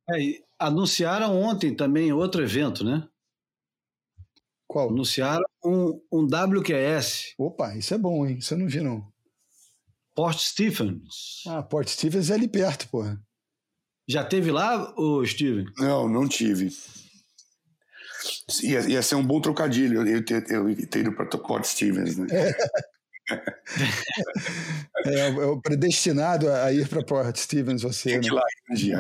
É, 0.10 0.42
anunciaram 0.58 1.40
ontem 1.40 1.76
também 1.76 2.12
outro 2.12 2.42
evento, 2.42 2.84
né? 2.84 3.08
Qual? 4.68 4.90
Anunciaram 4.90 5.46
um, 5.64 6.02
um 6.12 6.26
WQS. 6.26 7.34
Opa, 7.38 7.76
isso 7.76 7.94
é 7.94 7.98
bom, 7.98 8.26
hein? 8.26 8.38
Isso 8.38 8.54
eu 8.54 8.58
não 8.58 8.68
vi, 8.68 8.82
não. 8.82 9.12
Port 10.20 10.38
Stephens. 10.38 11.44
Ah, 11.48 11.64
Port 11.64 11.88
Stephens 11.88 12.30
é 12.30 12.34
ali 12.34 12.50
perto, 12.50 12.90
porra. 12.90 13.18
Já 14.06 14.22
teve 14.22 14.52
lá, 14.52 14.94
o 14.98 15.26
Steven? 15.26 15.66
Não, 15.78 16.10
não 16.10 16.28
tive. 16.28 16.70
Ia, 18.62 18.82
ia 18.82 19.02
ser 19.02 19.16
um 19.16 19.26
bom 19.26 19.40
trocadilho 19.40 20.06
eu 20.06 20.26
ter, 20.26 20.44
eu 20.52 20.76
ter 20.88 21.00
ido 21.00 21.14
para 21.14 21.26
Port 21.26 21.64
Stevens, 21.64 22.18
né? 22.18 22.28
É, 22.32 22.52
é, 25.08 25.20
é, 25.30 25.46
o 25.46 25.62
predestinado 25.62 26.52
a 26.52 26.70
ir 26.74 26.86
para 26.90 27.02
Port 27.02 27.38
Stevens, 27.38 27.82
você. 27.82 28.10
Tem 28.10 28.20
que 28.20 28.30
né? 28.30 28.36
lá 28.36 28.44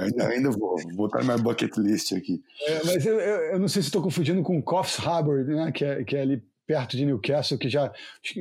ainda, 0.01 0.25
ainda 0.25 0.51
vou 0.51 0.77
botar 0.93 1.21
na 1.25 1.37
bucket 1.37 1.75
list 1.75 2.13
aqui. 2.13 2.41
É, 2.65 2.83
mas 2.85 3.05
eu, 3.05 3.19
eu, 3.19 3.37
eu, 3.51 3.59
não 3.59 3.67
sei 3.67 3.81
se 3.81 3.89
estou 3.89 4.01
confundindo 4.01 4.41
com 4.41 4.61
Coffs 4.61 5.05
Harbour, 5.05 5.43
né, 5.43 5.69
que, 5.73 5.83
é, 5.83 6.01
que 6.01 6.15
é 6.15 6.21
ali 6.21 6.41
perto 6.69 6.95
de 6.95 7.03
Newcastle, 7.03 7.57
que 7.57 7.67
já 7.67 7.91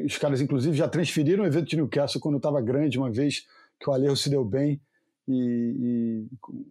os 0.05 0.19
caras 0.19 0.43
inclusive 0.43 0.77
já 0.77 0.87
transferiram 0.87 1.45
o 1.45 1.47
evento 1.47 1.71
de 1.71 1.77
Newcastle 1.77 2.21
quando 2.21 2.37
estava 2.37 2.61
grande 2.61 2.99
uma 2.99 3.11
vez 3.11 3.47
que 3.81 3.89
o 3.89 3.93
Alejo 3.95 4.17
se 4.17 4.29
deu 4.29 4.45
bem 4.45 4.79
e, 5.27 5.33
e 5.33 6.29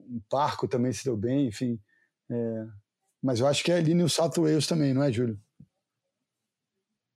um 0.08 0.22
Parco 0.30 0.68
também 0.68 0.94
se 0.94 1.04
deu 1.04 1.18
bem, 1.18 1.48
enfim. 1.48 1.80
É, 2.30 2.68
mas 3.24 3.40
eu 3.40 3.48
acho 3.48 3.64
que 3.64 3.72
é 3.72 3.78
ali 3.78 3.96
no 3.96 4.08
South 4.08 4.34
Wales 4.38 4.68
também, 4.68 4.94
não 4.94 5.02
é, 5.02 5.12
Júlio? 5.12 5.40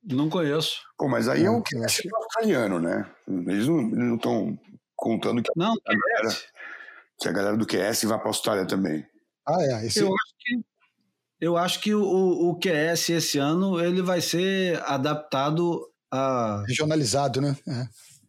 Não 0.03 0.27
conheço. 0.27 0.81
Pô, 0.97 1.07
mas 1.07 1.27
aí 1.27 1.45
é 1.45 1.51
um 1.51 1.61
que 1.61 1.77
é 1.77 1.85
australiano, 2.15 2.79
né? 2.79 3.07
Eles 3.27 3.67
não 3.67 4.15
estão 4.15 4.59
contando 4.95 5.43
que, 5.43 5.51
não, 5.55 5.75
a 5.85 5.93
galera, 5.93 6.37
que 7.19 7.29
a 7.29 7.31
galera 7.31 7.57
do 7.57 7.67
QS 7.67 8.05
vai 8.05 8.17
para 8.17 8.27
a 8.27 8.29
Austrália 8.29 8.65
também. 8.65 9.05
Ah, 9.47 9.61
é. 9.61 9.85
Esse... 9.85 9.99
Eu 9.99 10.07
acho 10.07 10.33
que, 10.39 10.65
eu 11.41 11.57
acho 11.57 11.81
que 11.81 11.93
o, 11.93 12.03
o 12.03 12.59
QS 12.59 13.09
esse 13.09 13.39
ano 13.39 13.81
ele 13.83 14.03
vai 14.03 14.21
ser 14.21 14.79
adaptado 14.83 15.81
a. 16.11 16.63
Regionalizado, 16.67 17.41
né? 17.41 17.57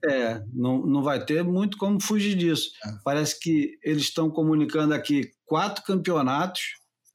É. 0.03 0.13
é, 0.13 0.45
não, 0.51 0.79
não 0.87 1.03
vai 1.03 1.23
ter 1.23 1.45
muito 1.45 1.77
como 1.77 2.01
fugir 2.01 2.35
disso. 2.35 2.71
É. 2.85 2.93
Parece 3.05 3.39
que 3.39 3.79
eles 3.83 4.05
estão 4.05 4.31
comunicando 4.31 4.95
aqui 4.95 5.31
quatro 5.45 5.85
campeonatos 5.85 6.63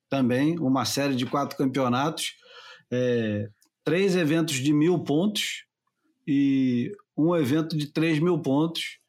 também, 0.07 0.59
uma 0.59 0.85
série 0.85 1.15
de 1.15 1.25
quatro 1.25 1.57
campeonatos, 1.57 2.35
é, 2.91 3.49
três 3.83 4.15
eventos 4.15 4.55
de 4.55 4.71
mil 4.71 4.99
pontos 5.03 5.65
e 6.27 6.95
um 7.17 7.35
evento 7.35 7.75
de 7.75 7.87
três 7.87 8.19
mil 8.19 8.39
pontos. 8.39 8.99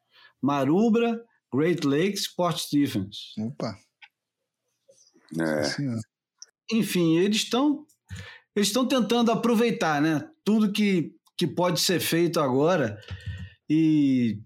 Marubra, 0.41 1.21
Great 1.53 1.85
Lakes, 1.85 2.27
Port 2.27 2.57
Stephens. 2.57 3.33
Opa! 3.37 3.77
É. 5.39 5.61
Enfim, 6.71 7.17
eles 7.17 7.37
estão 7.37 7.85
eles 8.55 8.69
estão 8.69 8.85
tentando 8.87 9.31
aproveitar, 9.31 10.01
né? 10.01 10.29
Tudo 10.43 10.71
que, 10.71 11.15
que 11.37 11.47
pode 11.47 11.79
ser 11.79 11.99
feito 11.99 12.39
agora 12.39 12.99
e 13.69 14.41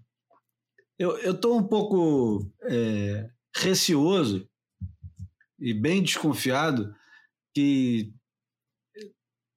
eu 0.98 1.32
estou 1.32 1.58
um 1.58 1.66
pouco 1.66 2.48
é, 2.62 3.28
receoso 3.56 4.48
e 5.58 5.74
bem 5.74 6.02
desconfiado 6.02 6.94
que 7.54 8.12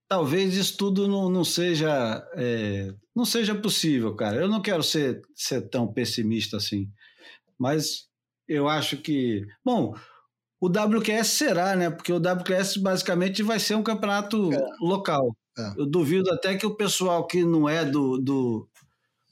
talvez 0.08 0.56
isso 0.56 0.78
tudo 0.78 1.08
não, 1.08 1.30
não 1.30 1.44
seja 1.44 2.26
é, 2.36 2.94
não 3.16 3.26
seja 3.26 3.54
possível, 3.56 4.16
cara. 4.16 4.38
Eu 4.38 4.48
não 4.48 4.62
quero 4.62 4.84
ser, 4.84 5.22
ser 5.36 5.70
tão 5.70 5.92
pessimista 5.92 6.58
assim, 6.58 6.90
mas 7.60 8.08
eu 8.48 8.70
acho 8.70 8.98
que, 8.98 9.46
bom, 9.66 9.96
o 10.60 10.68
WQS 10.68 11.28
será, 11.28 11.76
né? 11.76 11.90
Porque 11.90 12.12
o 12.12 12.18
WQS 12.18 12.78
basicamente 12.78 13.44
vai 13.44 13.60
ser 13.60 13.76
um 13.76 13.84
campeonato 13.84 14.52
é. 14.54 14.66
local. 14.80 15.36
É. 15.58 15.74
Eu 15.78 15.86
duvido 15.86 16.32
até 16.32 16.56
que 16.56 16.66
o 16.66 16.76
pessoal 16.76 17.26
que 17.26 17.44
não 17.44 17.68
é 17.68 17.86
do, 17.86 18.18
do 18.18 18.70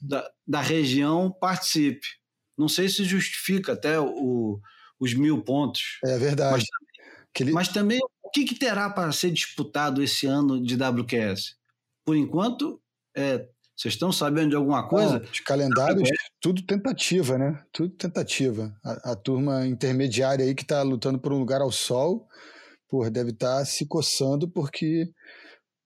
da, 0.00 0.28
da 0.46 0.60
região 0.60 1.30
participe. 1.30 2.06
Não 2.56 2.68
sei 2.68 2.88
se 2.88 3.04
justifica 3.04 3.72
até 3.72 3.98
o, 4.00 4.60
os 4.98 5.14
mil 5.14 5.42
pontos. 5.42 5.98
É 6.04 6.18
verdade. 6.18 6.52
Mas, 6.52 6.64
Aquele... 7.34 7.52
mas 7.52 7.68
também, 7.68 8.00
o 8.22 8.30
que, 8.30 8.44
que 8.44 8.54
terá 8.54 8.88
para 8.88 9.12
ser 9.12 9.30
disputado 9.30 10.02
esse 10.02 10.26
ano 10.26 10.62
de 10.62 10.74
WQS? 10.74 11.56
Por 12.04 12.16
enquanto, 12.16 12.80
é, 13.16 13.48
vocês 13.76 13.92
estão 13.92 14.10
sabendo 14.10 14.50
de 14.50 14.56
alguma 14.56 14.88
coisa? 14.88 15.18
Não, 15.18 15.30
os 15.30 15.40
calendários, 15.40 16.08
tudo 16.40 16.62
tentativa, 16.62 17.36
né? 17.36 17.62
Tudo 17.70 17.94
tentativa. 17.94 18.74
A, 18.82 19.12
a 19.12 19.16
turma 19.16 19.66
intermediária 19.66 20.44
aí 20.44 20.54
que 20.54 20.62
está 20.62 20.82
lutando 20.82 21.18
por 21.18 21.30
um 21.30 21.38
lugar 21.38 21.60
ao 21.60 21.70
sol, 21.70 22.26
por 22.88 23.10
deve 23.10 23.30
estar 23.30 23.58
tá 23.58 23.64
se 23.66 23.86
coçando 23.86 24.48
porque 24.48 25.10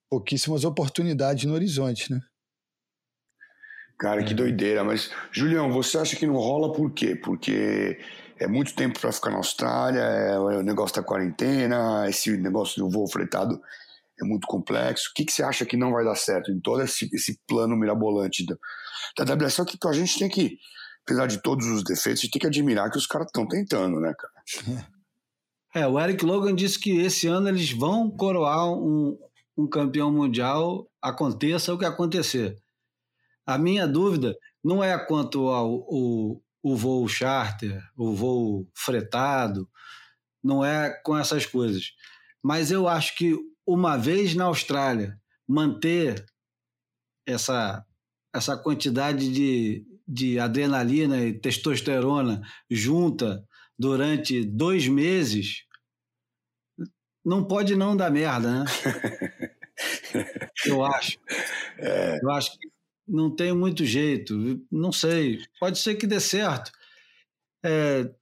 pouquíssimas 0.08 0.64
oportunidades 0.64 1.44
no 1.44 1.54
horizonte, 1.54 2.12
né? 2.12 2.20
Cara, 3.98 4.22
que 4.22 4.32
é. 4.32 4.36
doideira. 4.36 4.84
Mas, 4.84 5.10
Julião, 5.32 5.72
você 5.72 5.98
acha 5.98 6.14
que 6.14 6.26
não 6.26 6.36
rola 6.36 6.72
por 6.72 6.92
quê? 6.92 7.16
Porque 7.16 7.98
é 8.38 8.46
muito 8.46 8.74
tempo 8.74 9.00
para 9.00 9.12
ficar 9.12 9.30
na 9.30 9.38
Austrália, 9.38 10.00
é, 10.00 10.38
o 10.38 10.62
negócio 10.62 10.94
da 10.94 11.02
quarentena, 11.02 12.08
esse 12.08 12.36
negócio 12.36 12.82
do 12.82 12.88
voo 12.88 13.08
fretado 13.08 13.60
é 14.22 14.26
muito 14.26 14.46
complexo. 14.46 15.10
O 15.10 15.14
que, 15.14 15.24
que 15.24 15.32
você 15.32 15.42
acha 15.42 15.64
que 15.64 15.76
não 15.76 15.92
vai 15.92 16.04
dar 16.04 16.14
certo 16.14 16.50
em 16.50 16.60
todo 16.60 16.82
esse, 16.82 17.08
esse 17.12 17.38
plano 17.46 17.76
mirabolante 17.76 18.44
da, 18.44 18.56
da 19.24 19.34
WSL? 19.34 19.66
Que 19.66 19.78
a 19.88 19.92
gente 19.92 20.18
tem 20.18 20.28
que 20.28 20.58
apesar 21.04 21.26
de 21.26 21.42
todos 21.42 21.66
os 21.66 21.82
defeitos, 21.82 22.20
a 22.20 22.24
gente 22.24 22.30
tem 22.30 22.40
que 22.40 22.46
admirar 22.46 22.90
que 22.90 22.98
os 22.98 23.06
caras 23.06 23.26
estão 23.26 23.46
tentando, 23.46 24.00
né, 24.00 24.14
cara? 24.16 24.90
É, 25.72 25.86
o 25.86 26.00
Eric 26.00 26.24
Logan 26.24 26.52
disse 26.52 26.76
que 26.76 26.98
esse 26.98 27.28
ano 27.28 27.48
eles 27.48 27.70
vão 27.70 28.10
coroar 28.10 28.68
um, 28.72 29.16
um 29.56 29.68
campeão 29.68 30.10
mundial, 30.10 30.90
aconteça 31.00 31.72
o 31.72 31.78
que 31.78 31.84
acontecer. 31.84 32.56
A 33.46 33.56
minha 33.56 33.86
dúvida 33.86 34.36
não 34.64 34.82
é 34.82 34.98
quanto 34.98 35.46
ao 35.46 35.72
o, 35.86 36.42
o 36.60 36.76
voo 36.76 37.06
charter, 37.06 37.80
o 37.96 38.12
voo 38.12 38.66
fretado, 38.74 39.68
não 40.42 40.64
é 40.64 40.90
com 41.04 41.16
essas 41.16 41.46
coisas. 41.46 41.92
Mas 42.42 42.72
eu 42.72 42.88
acho 42.88 43.16
que 43.16 43.38
uma 43.72 43.96
vez 43.96 44.34
na 44.34 44.46
Austrália, 44.46 45.16
manter 45.48 46.24
essa, 47.24 47.84
essa 48.34 48.56
quantidade 48.56 49.32
de, 49.32 49.86
de 50.06 50.40
adrenalina 50.40 51.24
e 51.24 51.32
testosterona 51.32 52.42
junta 52.68 53.46
durante 53.78 54.44
dois 54.44 54.88
meses, 54.88 55.64
não 57.24 57.44
pode 57.44 57.76
não 57.76 57.96
dar 57.96 58.10
merda, 58.10 58.64
né? 58.64 58.66
Eu 60.66 60.84
acho. 60.84 61.16
É. 61.78 62.18
Eu 62.20 62.30
acho 62.30 62.58
que 62.58 62.68
não 63.06 63.34
tem 63.34 63.54
muito 63.54 63.84
jeito. 63.84 64.60
Não 64.70 64.90
sei. 64.90 65.38
Pode 65.60 65.78
ser 65.78 65.94
que 65.94 66.06
dê 66.06 66.18
certo. 66.18 66.72
É, 67.64 68.12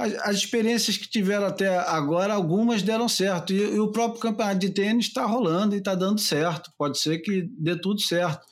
as, 0.00 0.14
as, 0.20 0.36
experiências 0.36 0.96
que 0.96 1.08
tiveram 1.08 1.46
até 1.46 1.78
agora, 1.78 2.32
algumas 2.32 2.82
deram 2.82 3.08
certo. 3.08 3.52
E, 3.52 3.56
e 3.56 3.78
o 3.78 3.92
próprio 3.92 4.20
campeonato 4.20 4.58
de 4.58 4.70
tênis 4.70 5.06
está 5.06 5.26
rolando 5.26 5.74
e 5.74 5.78
está 5.78 5.94
dando 5.94 6.20
certo. 6.20 6.72
Pode 6.78 6.98
ser 6.98 7.18
que 7.18 7.48
dê 7.58 7.76
tudo 7.76 8.00
certo. 8.00 8.46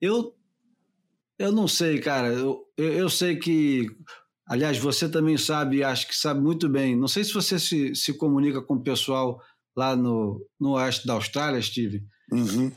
Eu, 0.00 0.34
eu 1.38 1.50
não 1.50 1.66
sei, 1.66 1.98
cara. 1.98 2.28
Eu, 2.28 2.64
eu, 2.76 2.92
eu 2.92 3.10
sei 3.10 3.36
que. 3.36 3.86
Aliás, 4.46 4.76
você 4.76 5.08
também 5.08 5.38
sabe, 5.38 5.82
acho 5.82 6.06
que 6.06 6.14
sabe 6.14 6.40
muito 6.40 6.68
bem. 6.68 6.94
Não 6.94 7.08
sei 7.08 7.24
se 7.24 7.32
você 7.32 7.58
se, 7.58 7.94
se 7.94 8.12
comunica 8.12 8.60
com 8.60 8.74
o 8.74 8.82
pessoal 8.82 9.40
lá 9.74 9.96
no, 9.96 10.46
no 10.60 10.72
oeste 10.72 11.06
da 11.06 11.14
Austrália, 11.14 11.62
Steve. 11.62 12.04
Uhum. 12.30 12.70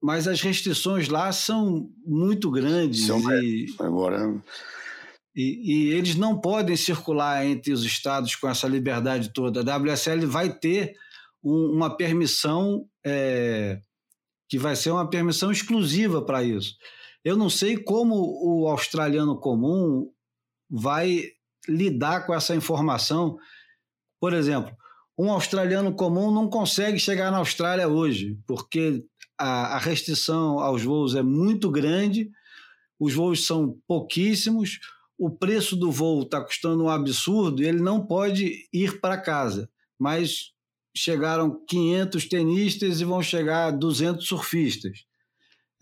Mas 0.00 0.28
as 0.28 0.40
restrições 0.40 1.08
lá 1.08 1.32
são 1.32 1.90
muito 2.04 2.50
grandes. 2.50 3.06
São, 3.06 3.20
e, 3.42 3.66
agora. 3.80 4.40
E, 5.36 5.90
e, 5.90 5.92
eles 5.92 6.14
não 6.14 6.40
podem 6.40 6.74
circular 6.76 7.44
entre 7.44 7.70
os 7.70 7.84
estados 7.84 8.34
com 8.34 8.48
essa 8.48 8.66
liberdade 8.66 9.34
toda. 9.34 9.60
A 9.60 9.76
WSL 9.76 10.24
vai 10.24 10.50
ter 10.50 10.96
um, 11.44 11.72
uma 11.74 11.94
permissão 11.94 12.88
é, 13.04 13.78
que 14.48 14.58
vai 14.58 14.74
ser 14.74 14.92
uma 14.92 15.10
permissão 15.10 15.52
exclusiva 15.52 16.22
para 16.22 16.42
isso. 16.42 16.74
Eu 17.22 17.36
não 17.36 17.50
sei 17.50 17.76
como 17.76 18.14
o 18.16 18.66
australiano 18.66 19.38
comum 19.38 20.10
vai 20.70 21.24
lidar 21.68 22.24
com 22.24 22.32
essa 22.32 22.54
informação. 22.54 23.36
Por 24.18 24.32
exemplo, 24.32 24.74
um 25.18 25.30
australiano 25.30 25.94
comum 25.94 26.30
não 26.30 26.48
consegue 26.48 26.98
chegar 26.98 27.30
na 27.30 27.38
Austrália 27.38 27.88
hoje, 27.88 28.38
porque 28.46 29.04
a, 29.38 29.76
a 29.76 29.78
restrição 29.78 30.60
aos 30.60 30.82
voos 30.82 31.14
é 31.14 31.22
muito 31.22 31.70
grande, 31.70 32.30
os 32.98 33.12
voos 33.12 33.46
são 33.46 33.78
pouquíssimos, 33.86 34.78
o 35.18 35.30
preço 35.30 35.76
do 35.76 35.90
voo 35.90 36.22
está 36.22 36.40
custando 36.40 36.84
um 36.84 36.88
absurdo 36.88 37.62
e 37.62 37.66
ele 37.66 37.80
não 37.80 38.06
pode 38.06 38.68
ir 38.72 39.00
para 39.00 39.20
casa. 39.20 39.70
Mas 39.98 40.52
chegaram 40.94 41.64
500 41.66 42.28
tenistas 42.28 43.00
e 43.00 43.04
vão 43.04 43.22
chegar 43.22 43.70
200 43.70 44.26
surfistas. 44.26 45.04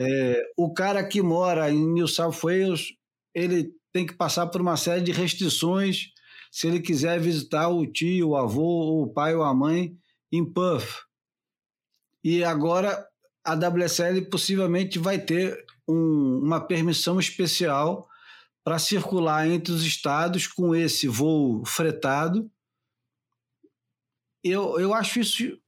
É, 0.00 0.42
o 0.56 0.72
cara 0.72 1.04
que 1.04 1.22
mora 1.22 1.70
em 1.70 1.86
New 1.92 2.08
South 2.08 2.38
Wales, 2.42 2.88
ele 3.32 3.72
tem 3.92 4.04
que 4.04 4.14
passar 4.14 4.48
por 4.48 4.60
uma 4.60 4.76
série 4.76 5.02
de 5.02 5.12
restrições 5.12 6.08
se 6.50 6.68
ele 6.68 6.80
quiser 6.80 7.18
visitar 7.20 7.68
o 7.68 7.86
tio, 7.86 8.30
o 8.30 8.36
avô, 8.36 9.02
o 9.02 9.12
pai 9.12 9.34
ou 9.34 9.42
a 9.42 9.54
mãe 9.54 9.96
em 10.30 10.44
Perth. 10.44 11.02
E 12.22 12.42
agora 12.44 13.06
a 13.44 13.54
WSL 13.54 14.22
possivelmente 14.30 14.98
vai 14.98 15.18
ter 15.18 15.64
um, 15.88 16.40
uma 16.42 16.60
permissão 16.60 17.20
especial 17.20 18.08
para 18.64 18.78
circular 18.78 19.46
entre 19.46 19.72
os 19.72 19.84
estados 19.84 20.46
com 20.46 20.74
esse 20.74 21.06
voo 21.06 21.64
fretado. 21.66 22.50
Eu, 24.42 24.80
eu 24.80 24.94
acho 24.94 25.20
isso. 25.20 25.58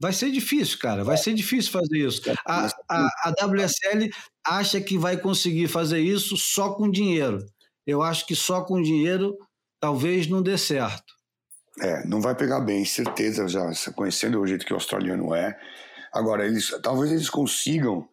Vai 0.00 0.12
ser 0.12 0.30
difícil, 0.32 0.78
cara. 0.78 1.04
Vai 1.04 1.16
ser 1.16 1.34
difícil 1.34 1.70
fazer 1.70 1.98
isso. 1.98 2.22
A, 2.44 2.66
a, 2.88 3.08
a 3.24 3.46
WSL 3.46 4.10
acha 4.44 4.80
que 4.80 4.98
vai 4.98 5.16
conseguir 5.16 5.68
fazer 5.68 6.00
isso 6.00 6.36
só 6.36 6.74
com 6.74 6.90
dinheiro. 6.90 7.38
Eu 7.86 8.02
acho 8.02 8.26
que 8.26 8.34
só 8.34 8.64
com 8.64 8.82
dinheiro 8.82 9.36
talvez 9.78 10.26
não 10.26 10.42
dê 10.42 10.58
certo. 10.58 11.14
É, 11.80 12.04
não 12.06 12.20
vai 12.20 12.34
pegar 12.34 12.60
bem, 12.60 12.84
certeza, 12.84 13.46
já 13.46 13.70
conhecendo 13.94 14.40
o 14.40 14.46
jeito 14.46 14.66
que 14.66 14.72
o 14.72 14.76
australiano 14.76 15.34
é. 15.34 15.58
Agora, 16.12 16.46
eles, 16.46 16.70
talvez 16.82 17.12
eles 17.12 17.30
consigam, 17.30 18.08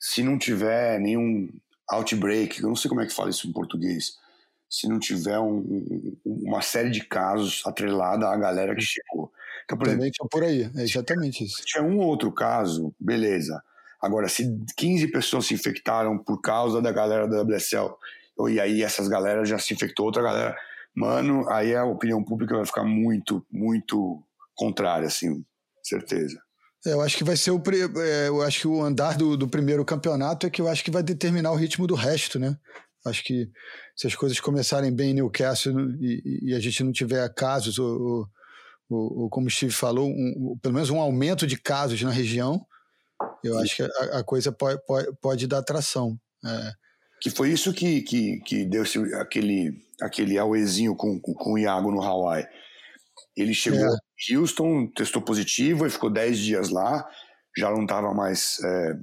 se 0.00 0.22
não 0.22 0.38
tiver 0.38 0.98
nenhum 0.98 1.48
outbreak, 1.90 2.60
eu 2.60 2.68
não 2.68 2.76
sei 2.76 2.88
como 2.88 3.00
é 3.00 3.06
que 3.06 3.14
fala 3.14 3.30
isso 3.30 3.48
em 3.48 3.52
português, 3.52 4.16
se 4.68 4.88
não 4.88 4.98
tiver 4.98 5.38
um, 5.38 5.58
um, 5.58 6.18
uma 6.24 6.60
série 6.60 6.90
de 6.90 7.04
casos 7.04 7.62
atrelada 7.64 8.28
à 8.28 8.36
galera 8.36 8.74
que 8.74 8.82
chegou. 8.82 9.32
Então, 9.64 9.78
por 9.78 9.86
Também 9.86 10.08
exemplo, 10.08 10.28
por 10.30 10.42
aí, 10.42 10.70
é 10.76 10.82
exatamente 10.82 11.44
isso. 11.44 11.58
Se 11.58 11.64
tinha 11.64 11.82
um 11.84 11.98
outro 11.98 12.32
caso, 12.32 12.94
beleza. 12.98 13.62
Agora, 14.00 14.28
se 14.28 14.44
15 14.76 15.08
pessoas 15.08 15.46
se 15.46 15.54
infectaram 15.54 16.18
por 16.18 16.40
causa 16.40 16.80
da 16.80 16.92
galera 16.92 17.26
da 17.26 17.42
WSL, 17.42 17.94
e 18.48 18.60
aí 18.60 18.82
essas 18.82 19.08
galeras 19.08 19.48
já 19.48 19.58
se 19.58 19.74
infectou, 19.74 20.06
outra 20.06 20.22
galera 20.22 20.56
mano, 20.98 21.48
aí 21.48 21.74
a 21.76 21.84
opinião 21.84 22.22
pública 22.24 22.56
vai 22.56 22.66
ficar 22.66 22.84
muito, 22.84 23.46
muito 23.50 24.20
contrária, 24.54 25.06
assim, 25.06 25.44
certeza. 25.82 26.42
É, 26.88 26.92
eu 26.92 27.00
acho 27.02 27.16
que 27.16 27.24
vai 27.24 27.36
ser 27.36 27.50
o. 27.50 27.62
É, 28.00 28.28
eu 28.28 28.42
acho 28.42 28.60
que 28.60 28.68
o 28.68 28.82
andar 28.82 29.16
do, 29.16 29.36
do 29.36 29.48
primeiro 29.48 29.84
campeonato 29.84 30.46
é 30.46 30.50
que 30.50 30.60
eu 30.60 30.68
acho 30.68 30.82
que 30.82 30.90
vai 30.90 31.02
determinar 31.02 31.52
o 31.52 31.56
ritmo 31.56 31.86
do 31.86 31.94
resto, 31.94 32.38
né? 32.38 32.56
Acho 33.06 33.22
que 33.22 33.48
se 33.94 34.06
as 34.06 34.14
coisas 34.14 34.40
começarem 34.40 34.92
bem 34.92 35.10
em 35.10 35.14
Newcastle 35.14 35.74
e, 36.00 36.50
e 36.50 36.54
a 36.54 36.60
gente 36.60 36.82
não 36.82 36.92
tiver 36.92 37.28
casos, 37.34 37.78
ou, 37.78 38.26
ou, 38.88 39.22
ou 39.22 39.30
como 39.30 39.46
o 39.46 39.50
Steve 39.50 39.72
falou, 39.72 40.08
um, 40.08 40.58
pelo 40.60 40.74
menos 40.74 40.90
um 40.90 41.00
aumento 41.00 41.46
de 41.46 41.56
casos 41.56 42.00
na 42.02 42.10
região, 42.10 42.64
eu 43.44 43.58
acho 43.58 43.76
que 43.76 43.82
a, 43.82 44.18
a 44.18 44.24
coisa 44.24 44.50
pode, 44.50 44.80
pode, 44.86 45.08
pode, 45.20 45.46
dar 45.46 45.58
atração. 45.58 46.18
É. 46.44 46.72
Que 47.20 47.30
foi 47.30 47.50
isso 47.50 47.72
que, 47.72 48.02
que, 48.02 48.40
que 48.40 48.64
deu 48.64 48.84
aquele 49.20 49.72
aquele 50.00 50.38
Auezinho 50.38 50.94
com, 50.94 51.20
com, 51.20 51.34
com 51.34 51.52
o 51.52 51.58
Iago 51.58 51.90
no 51.90 52.02
Hawaii. 52.02 52.46
Ele 53.38 53.54
chegou 53.54 53.80
é. 53.80 53.96
em 54.30 54.36
Houston, 54.36 54.88
testou 54.88 55.22
positivo 55.22 55.86
e 55.86 55.90
ficou 55.90 56.10
10 56.10 56.38
dias 56.38 56.70
lá, 56.70 57.08
já 57.56 57.70
não 57.70 57.82
estava 57.82 58.12
mais 58.12 58.58
é, 58.64 58.98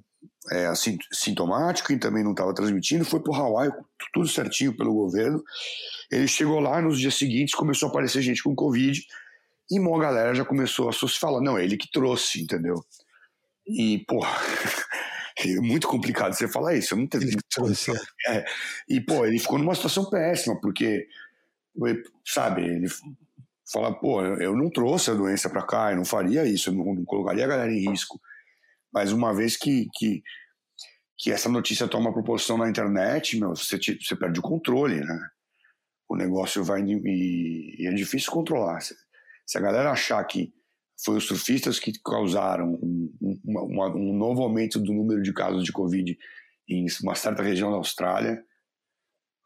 é, 0.52 0.66
assim, 0.68 0.98
sintomático 1.12 1.94
e 1.94 1.98
também 1.98 2.24
não 2.24 2.32
estava 2.32 2.54
transmitindo, 2.54 3.06
foi 3.06 3.22
para 3.22 3.32
o 3.32 3.36
Hawaii, 3.36 3.72
tudo 4.14 4.28
certinho 4.28 4.76
pelo 4.76 4.94
governo. 4.94 5.42
Ele 6.12 6.28
chegou 6.28 6.60
lá, 6.60 6.82
nos 6.82 7.00
dias 7.00 7.16
seguintes 7.16 7.56
começou 7.56 7.88
a 7.88 7.90
aparecer 7.90 8.22
gente 8.22 8.44
com 8.44 8.54
Covid 8.54 9.02
e 9.72 9.80
uma 9.80 10.00
galera 10.00 10.36
já 10.36 10.44
começou 10.44 10.90
a 10.90 10.94
se 10.94 11.08
falar, 11.18 11.42
não, 11.42 11.58
é 11.58 11.64
ele 11.64 11.78
que 11.78 11.90
trouxe, 11.90 12.42
entendeu? 12.42 12.84
E, 13.66 14.00
porra, 14.06 14.30
é 15.40 15.56
muito 15.62 15.88
complicado 15.88 16.34
você 16.34 16.48
falar 16.48 16.76
isso. 16.76 16.94
Eu 16.94 17.00
não 17.00 17.08
teve. 17.08 17.36
É. 18.28 18.38
é. 18.38 18.46
E, 18.88 19.00
pô, 19.00 19.26
ele 19.26 19.40
ficou 19.40 19.58
numa 19.58 19.74
situação 19.74 20.10
péssima, 20.10 20.60
porque, 20.62 21.08
sabe, 22.26 22.64
ele 22.64 22.88
fala, 23.72 23.94
pô, 23.94 24.22
eu 24.24 24.56
não 24.56 24.70
trouxe 24.70 25.12
a 25.12 25.14
doença 25.14 25.50
para 25.50 25.66
cá, 25.66 25.92
eu 25.92 25.98
não 25.98 26.06
faria 26.06 26.46
isso, 26.46 26.70
eu 26.70 26.74
não, 26.74 27.04
colocaria 27.06 27.46
a 27.46 27.48
galera 27.48 27.72
em 27.72 27.90
risco. 27.90 28.20
Mas 28.94 29.12
uma 29.12 29.34
vez 29.34 29.58
que, 29.58 29.88
que, 29.96 30.22
que 31.18 31.32
essa 31.32 31.50
notícia 31.50 31.88
toma 31.88 32.14
proporção 32.14 32.58
na 32.58 32.70
internet, 32.70 33.40
meu, 33.40 33.56
você, 33.56 33.78
te, 33.78 33.98
você 34.02 34.16
perde 34.16 34.40
o 34.40 34.44
controle, 34.44 35.02
né? 35.02 35.30
O 36.08 36.16
negócio 36.16 36.64
vai. 36.64 36.82
E, 36.84 37.76
e 37.80 37.88
é 37.88 37.94
difícil 37.94 38.32
controlar. 38.32 38.80
Se, 38.82 38.96
se 39.46 39.58
a 39.58 39.62
galera 39.62 39.92
achar 39.92 40.24
que 40.26 40.54
foi 41.04 41.18
os 41.18 41.26
surfistas 41.26 41.80
que 41.80 41.92
causaram 42.04 42.80
um, 42.82 43.40
uma, 43.44 43.94
um 43.94 44.18
novo 44.18 44.44
aumento 44.44 44.80
do 44.80 44.94
número 44.94 45.22
de 45.22 45.34
casos 45.34 45.64
de 45.64 45.72
Covid 45.72 46.18
em 46.70 46.86
uma 47.04 47.16
certa 47.16 47.44
região 47.44 47.70
da 47.70 47.78
Austrália. 47.78 48.42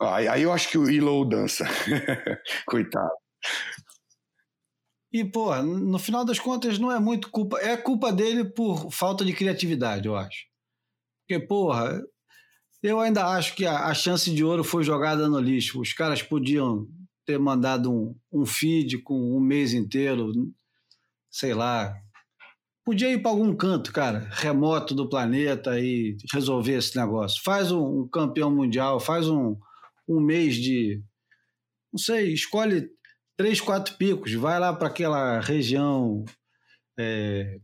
Aí, 0.02 0.28
aí 0.28 0.44
eu 0.44 0.54
acho 0.54 0.70
que 0.70 0.78
o 0.78 0.90
Ilo 0.90 1.26
dança. 1.26 1.66
Coitado. 2.68 3.12
E, 5.11 5.26
pô, 5.26 5.56
no 5.64 5.98
final 5.98 6.23
das 6.23 6.40
contas 6.40 6.77
não 6.77 6.91
é 6.91 6.99
muito 6.99 7.30
culpa. 7.31 7.57
É 7.60 7.76
culpa 7.76 8.11
dele 8.11 8.45
por 8.45 8.91
falta 8.91 9.26
de 9.26 9.34
criatividade, 9.34 10.07
eu 10.07 10.15
acho. 10.15 10.45
Porque, 11.27 11.45
porra, 11.45 12.02
eu 12.84 12.99
ainda 12.99 13.26
acho 13.27 13.56
que 13.56 13.65
a, 13.65 13.88
a 13.88 13.94
chance 13.94 14.31
de 14.31 14.44
ouro 14.44 14.64
foi 14.64 14.84
jogada 14.84 15.27
no 15.27 15.40
lixo. 15.40 15.81
Os 15.81 15.94
caras 15.94 16.22
podiam 16.22 16.88
ter 17.26 17.40
mandado 17.40 17.91
um, 17.91 18.15
um 18.31 18.45
feed 18.45 18.99
com 18.99 19.36
um 19.36 19.40
mês 19.40 19.73
inteiro 19.73 20.31
sei 21.30 21.53
lá. 21.53 21.95
podia 22.84 23.11
ir 23.11 23.22
para 23.22 23.31
algum 23.31 23.56
canto, 23.56 23.94
cara, 23.94 24.27
remoto 24.31 24.95
do 24.95 25.07
planeta 25.07 25.80
e 25.80 26.18
resolver 26.34 26.77
esse 26.77 26.98
negócio. 26.98 27.41
Faz 27.44 27.72
um, 27.72 28.02
um 28.02 28.07
campeão 28.07 28.53
mundial, 28.53 28.99
faz 28.99 29.30
um, 29.30 29.56
um 30.07 30.19
mês 30.19 30.56
de. 30.56 31.02
Não 31.94 31.99
sei, 31.99 32.34
escolhe 32.34 32.90
três, 33.40 33.61
quatro 33.61 33.95
picos, 33.95 34.34
vai 34.34 34.60
lá 34.60 34.74
para 34.74 34.90
aquela 34.90 35.40
região 35.40 36.26
é, 36.99 37.57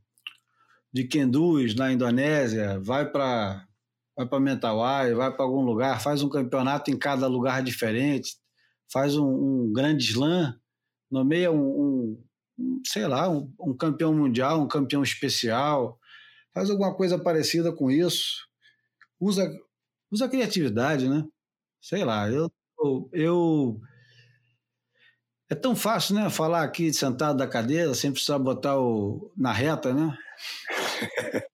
de 0.93 1.03
Kendus, 1.03 1.75
na 1.75 1.91
Indonésia, 1.91 2.79
vai 2.79 3.11
para 3.11 3.67
vai 4.15 4.25
para 4.25 4.39
Mentawai, 4.39 5.13
vai 5.13 5.35
para 5.35 5.43
algum 5.43 5.65
lugar, 5.65 6.01
faz 6.01 6.23
um 6.23 6.29
campeonato 6.29 6.89
em 6.89 6.97
cada 6.97 7.27
lugar 7.27 7.61
diferente, 7.61 8.37
faz 8.89 9.17
um, 9.17 9.27
um 9.27 9.73
grande 9.73 10.05
slam, 10.05 10.57
nomeia 11.11 11.51
um, 11.51 12.23
um 12.57 12.81
sei 12.87 13.05
lá, 13.05 13.29
um, 13.29 13.53
um, 13.59 13.75
campeão 13.75 14.13
mundial, 14.13 14.61
um 14.61 14.69
campeão 14.69 15.03
especial, 15.03 15.99
faz 16.53 16.69
alguma 16.69 16.95
coisa 16.95 17.19
parecida 17.19 17.73
com 17.73 17.91
isso, 17.91 18.47
usa, 19.19 19.53
usa 20.09 20.29
criatividade, 20.29 21.09
né? 21.09 21.25
Sei 21.81 22.05
lá, 22.05 22.29
eu, 22.29 22.49
eu 23.11 23.81
é 25.55 25.59
tão 25.59 25.75
fácil, 25.75 26.15
né? 26.15 26.29
Falar 26.29 26.63
aqui 26.63 26.93
sentado 26.93 27.37
da 27.37 27.47
cadeira 27.47 27.93
sem 27.95 28.11
precisar 28.11 28.37
botar 28.37 28.77
o 28.77 29.31
na 29.35 29.51
reta, 29.51 29.93
né? 29.93 30.15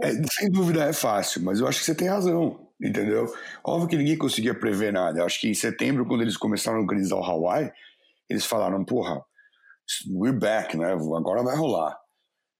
É, 0.00 0.12
sem 0.30 0.48
dúvida 0.48 0.84
é 0.84 0.92
fácil, 0.92 1.42
mas 1.42 1.58
eu 1.58 1.66
acho 1.66 1.80
que 1.80 1.84
você 1.84 1.92
tem 1.92 2.06
razão, 2.06 2.70
entendeu? 2.80 3.26
Óbvio 3.64 3.88
que 3.88 3.96
ninguém 3.96 4.16
conseguia 4.16 4.54
prever 4.54 4.92
nada. 4.92 5.18
Eu 5.18 5.26
acho 5.26 5.40
que 5.40 5.48
em 5.48 5.54
setembro, 5.54 6.06
quando 6.06 6.22
eles 6.22 6.36
começaram 6.36 6.78
a 6.78 6.80
organizar 6.80 7.16
o 7.16 7.24
Hawaii, 7.24 7.72
eles 8.30 8.44
falaram, 8.44 8.84
porra, 8.84 9.20
we're 10.08 10.38
back, 10.38 10.76
né? 10.76 10.92
Agora 10.92 11.42
vai 11.42 11.56
rolar. 11.56 11.98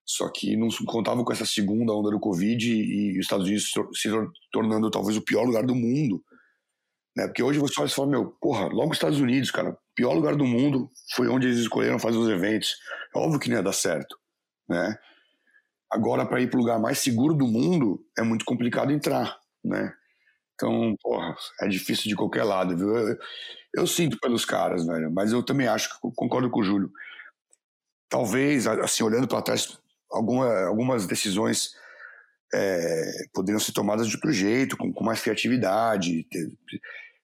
Só 0.05 0.27
que 0.27 0.57
não 0.57 0.67
contavam 0.85 1.23
com 1.23 1.31
essa 1.31 1.45
segunda 1.45 1.93
onda 1.93 2.09
do 2.09 2.19
Covid 2.19 2.73
e, 2.73 3.11
os 3.11 3.19
Estados 3.19 3.45
Unidos 3.45 3.71
se 3.93 4.09
tornando 4.51 4.91
talvez 4.91 5.15
o 5.15 5.23
pior 5.23 5.45
lugar 5.45 5.63
do 5.65 5.75
mundo. 5.75 6.21
Né? 7.15 7.27
Porque 7.27 7.43
hoje 7.43 7.59
você 7.59 7.79
olha 7.79 7.89
e 7.89 7.93
fala, 7.93 8.07
meu, 8.09 8.31
porra, 8.41 8.67
logo 8.67 8.91
os 8.91 8.97
Estados 8.97 9.19
Unidos, 9.19 9.51
cara, 9.51 9.77
pior 9.95 10.13
lugar 10.13 10.35
do 10.35 10.45
mundo, 10.45 10.89
foi 11.15 11.27
onde 11.27 11.47
eles 11.47 11.59
escolheram 11.59 11.99
fazer 11.99 12.17
os 12.17 12.29
eventos. 12.29 12.77
É 13.15 13.19
óbvio 13.19 13.39
que 13.39 13.49
não 13.49 13.57
ia 13.57 13.63
dar 13.63 13.73
certo, 13.73 14.17
né? 14.67 14.97
Agora, 15.91 16.25
para 16.25 16.39
ir 16.39 16.49
para 16.49 16.57
o 16.57 16.61
lugar 16.61 16.79
mais 16.79 16.99
seguro 16.99 17.33
do 17.33 17.47
mundo, 17.47 17.99
é 18.17 18.21
muito 18.21 18.45
complicado 18.45 18.91
entrar, 18.91 19.37
né? 19.63 19.91
Então, 20.53 20.95
porra, 21.01 21.35
é 21.61 21.67
difícil 21.67 22.09
de 22.09 22.15
qualquer 22.15 22.43
lado, 22.43 22.77
viu? 22.77 22.95
Eu, 22.95 23.17
eu 23.75 23.87
sinto 23.87 24.19
pelos 24.19 24.45
caras, 24.45 24.85
velho, 24.85 25.11
mas 25.11 25.31
eu 25.31 25.41
também 25.41 25.67
acho, 25.67 25.89
concordo 26.15 26.49
com 26.49 26.59
o 26.59 26.63
Júlio. 26.63 26.91
Talvez, 28.07 28.67
assim, 28.67 29.03
olhando 29.03 29.27
para 29.27 29.41
trás, 29.41 29.79
alguma, 30.11 30.65
algumas 30.67 31.07
decisões 31.07 31.73
é, 32.53 33.11
poderiam 33.33 33.59
ser 33.59 33.71
tomadas 33.71 34.07
de 34.07 34.15
outro 34.15 34.31
jeito, 34.31 34.77
com, 34.77 34.91
com 34.91 35.03
mais 35.03 35.21
criatividade, 35.21 36.25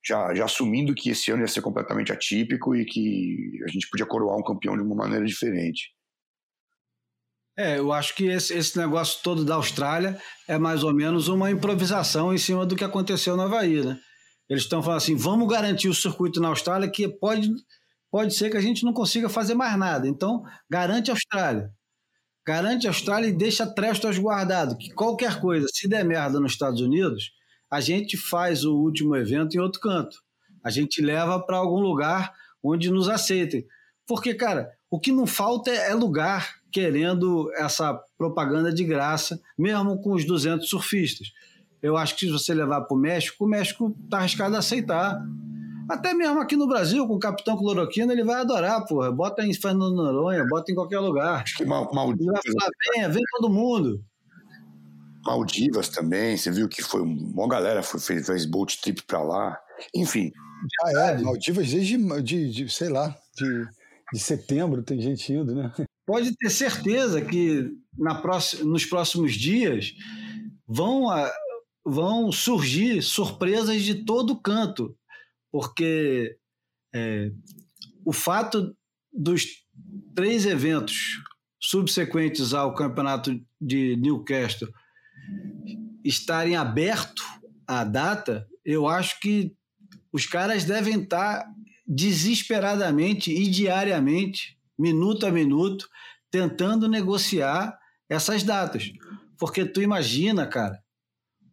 já, 0.05 0.33
já 0.35 0.45
assumindo 0.45 0.93
que 0.93 1.09
esse 1.09 1.31
ano 1.31 1.41
ia 1.41 1.47
ser 1.47 1.61
completamente 1.61 2.11
atípico 2.11 2.75
e 2.75 2.85
que 2.85 3.59
a 3.67 3.71
gente 3.71 3.89
podia 3.89 4.05
coroar 4.05 4.37
um 4.37 4.43
campeão 4.43 4.75
de 4.75 4.83
uma 4.83 4.95
maneira 4.95 5.25
diferente. 5.25 5.93
É, 7.57 7.79
eu 7.79 7.93
acho 7.93 8.13
que 8.15 8.25
esse, 8.25 8.53
esse 8.53 8.77
negócio 8.77 9.23
todo 9.23 9.45
da 9.45 9.55
Austrália 9.55 10.19
é 10.47 10.57
mais 10.57 10.83
ou 10.83 10.93
menos 10.93 11.29
uma 11.29 11.49
improvisação 11.49 12.33
em 12.33 12.37
cima 12.37 12.65
do 12.65 12.75
que 12.75 12.83
aconteceu 12.83 13.37
na 13.37 13.45
Havaí, 13.45 13.83
né? 13.83 13.97
Eles 14.49 14.63
estão 14.63 14.83
falando 14.83 14.97
assim, 14.97 15.15
vamos 15.15 15.47
garantir 15.47 15.87
o 15.87 15.93
circuito 15.93 16.39
na 16.39 16.49
Austrália 16.49 16.91
que 16.91 17.07
pode, 17.07 17.49
pode 18.11 18.35
ser 18.35 18.51
que 18.51 18.57
a 18.57 18.61
gente 18.61 18.83
não 18.83 18.93
consiga 18.93 19.29
fazer 19.29 19.55
mais 19.55 19.75
nada. 19.77 20.07
Então, 20.07 20.43
garante 20.69 21.09
a 21.09 21.13
Austrália. 21.13 21.71
Garante 22.47 22.85
a 22.85 22.91
Austrália 22.91 23.27
e 23.27 23.33
deixa 23.33 23.65
Trestos 23.65 24.19
guardado, 24.19 24.77
que 24.77 24.91
qualquer 24.91 25.39
coisa, 25.41 25.67
se 25.71 25.87
der 25.87 26.05
merda 26.05 26.39
nos 26.39 26.51
Estados 26.51 26.79
Unidos, 26.79 27.31
a 27.71 27.81
gente 27.81 28.17
faz 28.17 28.63
o 28.63 28.75
último 28.75 29.15
evento 29.15 29.55
em 29.55 29.59
outro 29.59 29.81
canto. 29.81 30.17
A 30.63 30.69
gente 30.69 31.01
leva 31.01 31.39
para 31.39 31.57
algum 31.57 31.79
lugar 31.79 32.33
onde 32.63 32.91
nos 32.91 33.09
aceitem. 33.09 33.65
Porque, 34.07 34.33
cara, 34.35 34.69
o 34.89 34.99
que 34.99 35.11
não 35.11 35.25
falta 35.25 35.71
é 35.71 35.93
lugar 35.93 36.55
querendo 36.71 37.51
essa 37.55 37.99
propaganda 38.17 38.71
de 38.71 38.83
graça, 38.83 39.41
mesmo 39.57 40.01
com 40.01 40.13
os 40.13 40.23
200 40.23 40.69
surfistas. 40.69 41.31
Eu 41.81 41.97
acho 41.97 42.15
que 42.15 42.25
se 42.25 42.31
você 42.31 42.53
levar 42.53 42.81
para 42.81 42.95
o 42.95 42.99
México, 42.99 43.45
o 43.45 43.47
México 43.47 43.95
está 44.03 44.19
arriscado 44.19 44.55
a 44.55 44.59
aceitar. 44.59 45.19
Até 45.89 46.13
mesmo 46.13 46.39
aqui 46.39 46.55
no 46.55 46.67
Brasil, 46.67 47.07
com 47.07 47.15
o 47.15 47.19
Capitão 47.19 47.57
Cloroquina, 47.57 48.11
ele 48.11 48.23
vai 48.23 48.41
adorar, 48.41 48.85
porra. 48.85 49.11
Bota 49.11 49.45
em 49.45 49.53
Fernando 49.53 49.95
Noronha, 49.95 50.45
bota 50.47 50.71
em 50.71 50.75
qualquer 50.75 50.99
lugar. 50.99 51.43
Acho 51.43 51.57
que 51.57 51.65
Maldivas. 51.65 52.19
Ele 52.19 52.31
vai 52.31 52.41
falar, 52.59 52.71
venha, 52.93 53.09
vem 53.09 53.23
todo 53.31 53.53
mundo. 53.53 54.03
Maldivas 55.25 55.89
também, 55.89 56.37
você 56.37 56.51
viu 56.51 56.67
que 56.67 56.83
foi 56.83 57.01
uma 57.01 57.47
galera 57.47 57.81
foi, 57.81 57.99
fez, 57.99 58.25
fez 58.25 58.45
boat 58.45 58.79
trip 58.81 59.03
para 59.03 59.21
lá. 59.21 59.59
Enfim. 59.93 60.31
Já 60.81 61.01
é, 61.01 61.17
Maldivas 61.21 61.69
desde, 61.69 61.97
de, 62.21 62.51
de, 62.51 62.69
sei 62.69 62.89
lá, 62.89 63.15
de, 63.35 63.65
de 64.13 64.19
setembro 64.19 64.83
tem 64.83 64.99
gente 64.99 65.31
indo, 65.31 65.53
né? 65.53 65.71
pode 66.05 66.35
ter 66.35 66.49
certeza 66.49 67.21
que 67.21 67.71
na 67.97 68.15
próxima, 68.15 68.65
nos 68.65 68.85
próximos 68.85 69.33
dias 69.33 69.93
vão, 70.67 71.09
a, 71.09 71.31
vão 71.83 72.31
surgir 72.31 73.01
surpresas 73.01 73.81
de 73.81 74.05
todo 74.05 74.39
canto, 74.39 74.95
porque 75.55 76.37
é, 76.93 77.31
o 78.05 78.11
fato 78.11 78.75
dos 79.09 79.45
três 80.13 80.45
eventos 80.45 81.21
subsequentes 81.61 82.53
ao 82.53 82.75
campeonato 82.75 83.39
de 83.61 83.95
Newcastle 83.95 84.67
estarem 86.03 86.57
abertos 86.57 87.23
à 87.65 87.85
data, 87.85 88.45
eu 88.65 88.85
acho 88.85 89.17
que 89.21 89.55
os 90.11 90.25
caras 90.25 90.65
devem 90.65 91.03
estar 91.03 91.45
desesperadamente 91.87 93.31
e 93.31 93.49
diariamente 93.49 94.59
minuto 94.77 95.25
a 95.25 95.31
minuto, 95.31 95.87
tentando 96.29 96.85
negociar 96.89 97.79
essas 98.09 98.43
datas. 98.43 98.91
Porque 99.39 99.63
tu 99.63 99.81
imagina, 99.81 100.45
cara, 100.45 100.83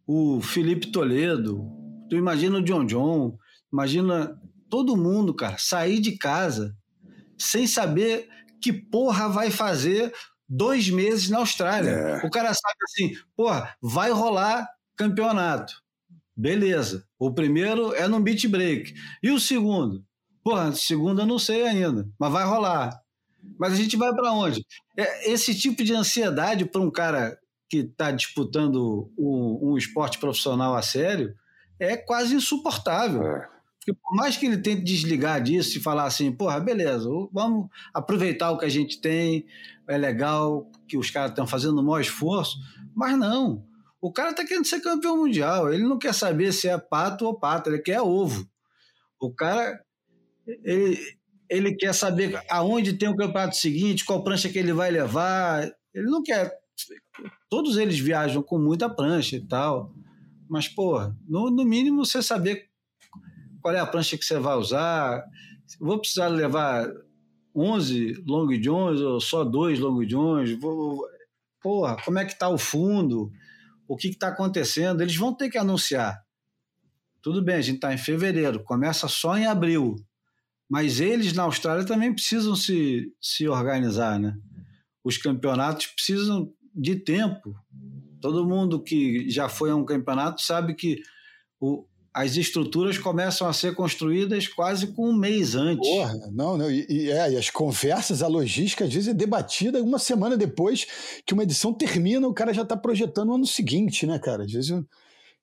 o 0.05 0.41
Felipe 0.41 0.91
Toledo, 0.91 1.71
tu 2.09 2.17
imagina 2.17 2.57
o 2.57 2.61
John 2.61 2.85
John, 2.85 3.37
imagina 3.73 4.39
todo 4.69 4.95
mundo, 4.95 5.33
cara, 5.33 5.57
sair 5.57 5.99
de 5.99 6.17
casa 6.17 6.73
sem 7.37 7.67
saber 7.67 8.29
que 8.61 8.71
porra 8.71 9.27
vai 9.27 9.51
fazer 9.51 10.13
dois 10.47 10.89
meses 10.89 11.29
na 11.29 11.39
Austrália. 11.39 11.89
É. 11.89 12.25
O 12.25 12.29
cara 12.29 12.53
sabe 12.53 12.77
assim, 12.83 13.17
porra, 13.35 13.75
vai 13.81 14.11
rolar 14.11 14.67
campeonato. 14.95 15.73
Beleza. 16.35 17.05
O 17.19 17.33
primeiro 17.33 17.93
é 17.93 18.07
no 18.07 18.19
beat 18.19 18.47
break. 18.47 18.93
E 19.21 19.31
o 19.31 19.39
segundo? 19.39 20.03
Porra, 20.43 20.73
segundo 20.73 21.21
eu 21.21 21.25
não 21.25 21.39
sei 21.39 21.67
ainda, 21.67 22.07
mas 22.19 22.31
vai 22.31 22.45
rolar. 22.45 22.99
Mas 23.59 23.73
a 23.73 23.75
gente 23.75 23.97
vai 23.97 24.13
para 24.13 24.31
onde? 24.31 24.65
É, 24.97 25.31
esse 25.31 25.53
tipo 25.53 25.83
de 25.83 25.93
ansiedade 25.93 26.65
para 26.65 26.81
um 26.81 26.91
cara 26.91 27.37
que 27.69 27.77
está 27.77 28.11
disputando 28.11 29.11
um, 29.17 29.71
um, 29.71 29.77
esporte 29.77 30.17
profissional 30.19 30.75
a 30.75 30.81
sério 30.81 31.33
é 31.79 31.97
quase 31.97 32.35
insuportável. 32.35 33.23
É. 33.23 33.49
Porque 33.83 33.99
por 34.01 34.15
mais 34.15 34.37
que 34.37 34.45
ele 34.45 34.57
tente 34.57 34.81
desligar 34.81 35.43
disso 35.43 35.77
e 35.77 35.81
falar 35.81 36.05
assim, 36.05 36.31
porra, 36.31 36.57
beleza, 36.57 37.09
vamos 37.33 37.69
aproveitar 37.93 38.49
o 38.51 38.57
que 38.57 38.63
a 38.63 38.69
gente 38.69 39.01
tem, 39.01 39.45
é 39.85 39.97
legal 39.97 40.71
que 40.87 40.97
os 40.97 41.11
caras 41.11 41.31
estão 41.31 41.45
fazendo 41.45 41.79
o 41.79 41.83
maior 41.83 41.99
esforço, 41.99 42.57
mas 42.95 43.17
não. 43.17 43.67
O 43.99 44.09
cara 44.09 44.29
está 44.29 44.45
querendo 44.45 44.65
ser 44.65 44.79
campeão 44.79 45.17
mundial, 45.17 45.73
ele 45.73 45.83
não 45.83 45.99
quer 45.99 46.13
saber 46.13 46.53
se 46.53 46.69
é 46.69 46.77
pato 46.77 47.25
ou 47.25 47.37
pato, 47.37 47.69
ele 47.69 47.79
quer 47.79 47.99
ovo. 47.99 48.47
O 49.19 49.29
cara, 49.33 49.77
ele, 50.63 50.97
ele 51.49 51.75
quer 51.75 51.93
saber 51.93 52.41
aonde 52.49 52.93
tem 52.93 53.09
o 53.09 53.17
campeonato 53.17 53.57
seguinte, 53.57 54.05
qual 54.05 54.23
prancha 54.23 54.47
que 54.47 54.59
ele 54.59 54.71
vai 54.71 54.91
levar. 54.91 55.69
Ele 55.93 56.05
não 56.05 56.23
quer. 56.23 56.53
Todos 57.49 57.77
eles 57.77 57.99
viajam 57.99 58.41
com 58.41 58.57
muita 58.57 58.89
prancha 58.89 59.35
e 59.35 59.41
tal. 59.45 59.93
Mas, 60.49 60.67
pô, 60.67 60.99
no, 61.27 61.49
no 61.49 61.65
mínimo 61.65 62.05
você 62.05 62.21
saber 62.21 62.72
qual 63.63 63.73
é 63.73 63.79
a 63.79 63.87
prancha 63.87 64.17
que 64.17 64.25
você 64.25 64.37
vai 64.37 64.55
usar. 64.57 65.23
Vou 65.79 65.97
precisar 65.97 66.27
levar 66.27 66.85
11 67.55 68.21
long 68.27 68.47
johns 68.59 68.99
ou 68.99 69.21
só 69.21 69.45
dois 69.45 69.79
long 69.79 70.05
johns? 70.05 70.51
Vou, 70.59 71.07
porra, 71.61 71.95
como 72.03 72.19
é 72.19 72.25
que 72.25 72.33
está 72.33 72.49
o 72.49 72.57
fundo? 72.57 73.31
O 73.87 73.95
que 73.95 74.09
está 74.09 74.27
acontecendo? 74.27 75.01
Eles 75.01 75.15
vão 75.15 75.33
ter 75.33 75.49
que 75.49 75.57
anunciar. 75.57 76.21
Tudo 77.21 77.41
bem, 77.41 77.55
a 77.55 77.61
gente 77.61 77.75
está 77.75 77.93
em 77.93 77.97
fevereiro, 77.97 78.61
começa 78.61 79.07
só 79.07 79.37
em 79.37 79.45
abril. 79.45 79.95
Mas 80.69 80.99
eles 80.99 81.31
na 81.31 81.43
Austrália 81.43 81.85
também 81.85 82.13
precisam 82.13 82.55
se, 82.55 83.13
se 83.21 83.47
organizar, 83.47 84.19
né? 84.19 84.35
Os 85.03 85.17
campeonatos 85.17 85.87
precisam 85.87 86.51
de 86.75 86.97
tempo. 86.97 87.55
Todo 88.19 88.47
mundo 88.47 88.83
que 88.83 89.29
já 89.29 89.47
foi 89.47 89.69
a 89.69 89.75
um 89.75 89.85
campeonato 89.85 90.41
sabe 90.41 90.73
que 90.73 91.01
o, 91.61 91.85
as 92.13 92.37
estruturas 92.37 92.97
começam 92.97 93.47
a 93.47 93.53
ser 93.53 93.73
construídas 93.73 94.47
quase 94.47 94.87
com 94.87 95.09
um 95.09 95.17
mês 95.17 95.55
antes. 95.55 95.89
Porra, 95.89 96.13
não, 96.31 96.57
não. 96.57 96.69
E, 96.69 96.85
e, 96.87 97.11
é, 97.11 97.31
e 97.31 97.37
as 97.37 97.49
conversas, 97.49 98.21
a 98.21 98.27
logística, 98.27 98.85
às 98.85 98.93
vezes 98.93 99.09
é 99.09 99.13
debatida 99.13 99.81
uma 99.81 99.97
semana 99.97 100.37
depois 100.37 100.85
que 101.25 101.33
uma 101.33 101.43
edição 101.43 101.73
termina, 101.73 102.27
o 102.27 102.33
cara 102.33 102.53
já 102.53 102.61
está 102.61 102.77
projetando 102.77 103.29
o 103.29 103.35
ano 103.35 103.47
seguinte, 103.47 104.05
né, 104.05 104.19
cara? 104.19 104.43
Às 104.43 104.51
vezes 104.51 104.71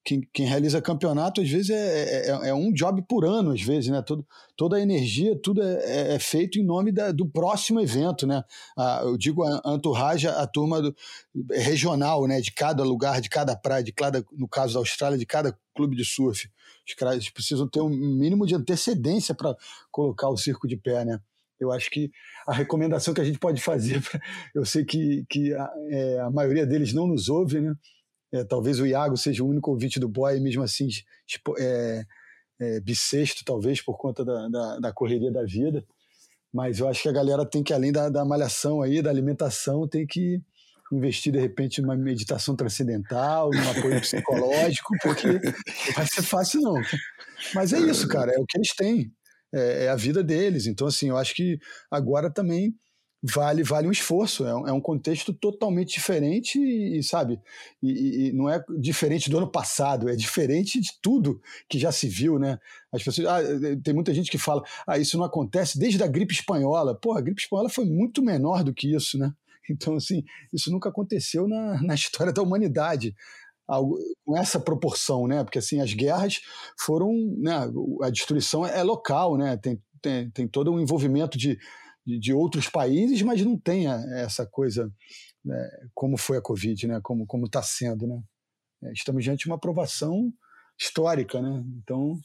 quem, 0.02 0.26
quem, 0.32 0.46
realiza 0.46 0.80
campeonato, 0.80 1.40
às 1.40 1.48
vezes, 1.48 1.70
é, 1.70 2.28
é, 2.28 2.48
é, 2.48 2.54
um 2.54 2.72
job 2.72 3.02
por 3.02 3.24
ano, 3.24 3.52
às 3.52 3.60
vezes, 3.60 3.90
né? 3.90 4.00
Todo, 4.00 4.26
toda 4.56 4.76
a 4.76 4.80
energia, 4.80 5.36
tudo 5.36 5.62
é, 5.62 5.74
é, 5.84 6.14
é 6.14 6.18
feito 6.18 6.58
em 6.58 6.64
nome 6.64 6.90
da, 6.90 7.12
do 7.12 7.26
próximo 7.26 7.80
evento, 7.80 8.26
né? 8.26 8.42
A, 8.76 9.02
eu 9.04 9.18
digo 9.18 9.42
a 9.44 9.60
entourage, 9.74 10.26
a 10.26 10.46
turma 10.46 10.80
do, 10.80 10.94
regional, 11.50 12.26
né? 12.26 12.40
De 12.40 12.50
cada 12.50 12.82
lugar, 12.82 13.20
de 13.20 13.28
cada 13.28 13.54
praia, 13.54 13.84
de 13.84 13.92
cada, 13.92 14.24
no 14.32 14.48
caso 14.48 14.74
da 14.74 14.80
Austrália, 14.80 15.18
de 15.18 15.26
cada 15.26 15.56
clube 15.74 15.94
de 15.96 16.04
surf. 16.04 16.48
Os 16.90 16.94
caras 16.94 17.30
precisam 17.30 17.68
ter 17.68 17.80
um 17.80 17.88
mínimo 17.88 18.46
de 18.46 18.54
antecedência 18.54 19.34
para 19.34 19.56
colocar 19.90 20.28
o 20.28 20.36
circo 20.36 20.66
de 20.66 20.76
pé, 20.76 21.04
né? 21.04 21.20
Eu 21.58 21.70
acho 21.70 21.90
que 21.90 22.10
a 22.46 22.54
recomendação 22.54 23.12
que 23.12 23.20
a 23.20 23.24
gente 23.24 23.38
pode 23.38 23.60
fazer, 23.60 24.00
pra, 24.02 24.20
eu 24.54 24.64
sei 24.64 24.84
que, 24.84 25.24
que 25.28 25.54
a, 25.54 25.70
é, 25.90 26.20
a 26.20 26.30
maioria 26.30 26.66
deles 26.66 26.92
não 26.92 27.06
nos 27.06 27.28
ouve, 27.28 27.60
né? 27.60 27.74
É, 28.32 28.44
talvez 28.44 28.78
o 28.78 28.86
Iago 28.86 29.16
seja 29.16 29.42
o 29.42 29.48
único 29.48 29.70
ouvinte 29.70 29.98
do 29.98 30.08
boy, 30.08 30.38
mesmo 30.40 30.62
assim, 30.62 30.88
tipo, 31.26 31.54
é, 31.58 32.04
é, 32.60 32.80
bissexto, 32.80 33.44
talvez, 33.44 33.80
por 33.82 33.98
conta 33.98 34.24
da, 34.24 34.48
da, 34.48 34.78
da, 34.78 34.92
correria 34.92 35.32
da 35.32 35.44
vida. 35.44 35.84
Mas 36.52 36.78
eu 36.78 36.88
acho 36.88 37.02
que 37.02 37.08
a 37.08 37.12
galera 37.12 37.44
tem 37.44 37.62
que, 37.62 37.72
além 37.72 37.92
da, 37.92 38.08
da 38.08 38.24
malhação 38.24 38.82
aí, 38.82 39.02
da 39.02 39.10
alimentação, 39.10 39.86
tem 39.86 40.06
que 40.06 40.40
investir, 40.92 41.32
de 41.32 41.38
repente, 41.38 41.80
numa 41.80 41.96
meditação 41.96 42.56
transcendental, 42.56 43.50
num 43.50 43.70
apoio 43.70 44.00
psicológico, 44.00 44.96
porque 45.02 45.26
não 45.28 45.94
vai 45.94 46.06
ser 46.06 46.22
fácil, 46.22 46.60
não. 46.60 46.80
Mas 47.54 47.72
é 47.72 47.78
isso, 47.78 48.08
cara, 48.08 48.32
é 48.32 48.38
o 48.38 48.46
que 48.46 48.58
eles 48.58 48.74
têm. 48.74 49.12
É, 49.52 49.84
é 49.84 49.88
a 49.88 49.96
vida 49.96 50.22
deles. 50.22 50.66
Então, 50.66 50.86
assim, 50.86 51.08
eu 51.08 51.16
acho 51.16 51.34
que 51.34 51.58
agora 51.90 52.30
também 52.30 52.74
vale 53.22 53.62
vale 53.62 53.86
um 53.86 53.92
esforço. 53.92 54.46
É 54.46 54.54
um, 54.54 54.68
é 54.68 54.72
um 54.72 54.80
contexto 54.80 55.32
totalmente 55.32 55.92
diferente 55.94 56.58
e, 56.58 57.02
sabe, 57.02 57.40
e, 57.82 58.28
e, 58.28 58.32
não 58.32 58.48
é 58.48 58.62
diferente 58.78 59.28
do 59.28 59.38
ano 59.38 59.50
passado, 59.50 60.08
é 60.08 60.16
diferente 60.16 60.80
de 60.80 60.90
tudo 61.02 61.40
que 61.68 61.78
já 61.78 61.92
se 61.92 62.08
viu, 62.08 62.38
né? 62.38 62.58
As 62.92 63.02
pessoas, 63.02 63.26
ah, 63.28 63.40
tem 63.82 63.94
muita 63.94 64.14
gente 64.14 64.30
que 64.30 64.38
fala, 64.38 64.62
ah, 64.86 64.98
isso 64.98 65.18
não 65.18 65.24
acontece 65.24 65.78
desde 65.78 66.02
a 66.02 66.06
gripe 66.06 66.32
espanhola. 66.32 66.98
Pô, 66.98 67.12
a 67.16 67.20
gripe 67.20 67.40
espanhola 67.40 67.68
foi 67.68 67.84
muito 67.84 68.22
menor 68.22 68.64
do 68.64 68.74
que 68.74 68.94
isso, 68.94 69.18
né? 69.18 69.32
Então, 69.72 69.96
assim, 69.96 70.22
isso 70.52 70.70
nunca 70.70 70.88
aconteceu 70.88 71.46
na, 71.48 71.80
na 71.82 71.94
história 71.94 72.32
da 72.32 72.42
humanidade 72.42 73.14
algo, 73.68 73.96
com 74.24 74.36
essa 74.36 74.58
proporção, 74.58 75.26
né? 75.26 75.44
Porque 75.44 75.58
assim 75.58 75.80
as 75.80 75.94
guerras 75.94 76.40
foram, 76.78 77.12
né? 77.38 77.70
A 78.02 78.10
destruição 78.10 78.66
é 78.66 78.82
local, 78.82 79.36
né? 79.36 79.56
Tem, 79.56 79.80
tem, 80.02 80.30
tem 80.30 80.48
todo 80.48 80.72
um 80.72 80.80
envolvimento 80.80 81.38
de 81.38 81.58
de, 82.04 82.18
de 82.18 82.32
outros 82.32 82.68
países, 82.68 83.22
mas 83.22 83.44
não 83.44 83.58
tenha 83.58 83.94
essa 84.14 84.46
coisa 84.46 84.90
né, 85.44 85.70
como 85.94 86.16
foi 86.16 86.38
a 86.38 86.42
Covid, 86.42 86.86
né, 86.86 87.00
como 87.02 87.26
como 87.26 87.46
está 87.46 87.62
sendo, 87.62 88.06
né? 88.06 88.22
É, 88.82 88.92
estamos 88.92 89.22
diante 89.22 89.40
de 89.40 89.46
uma 89.46 89.56
aprovação 89.56 90.32
histórica, 90.78 91.40
né? 91.40 91.62
Então 91.82 92.18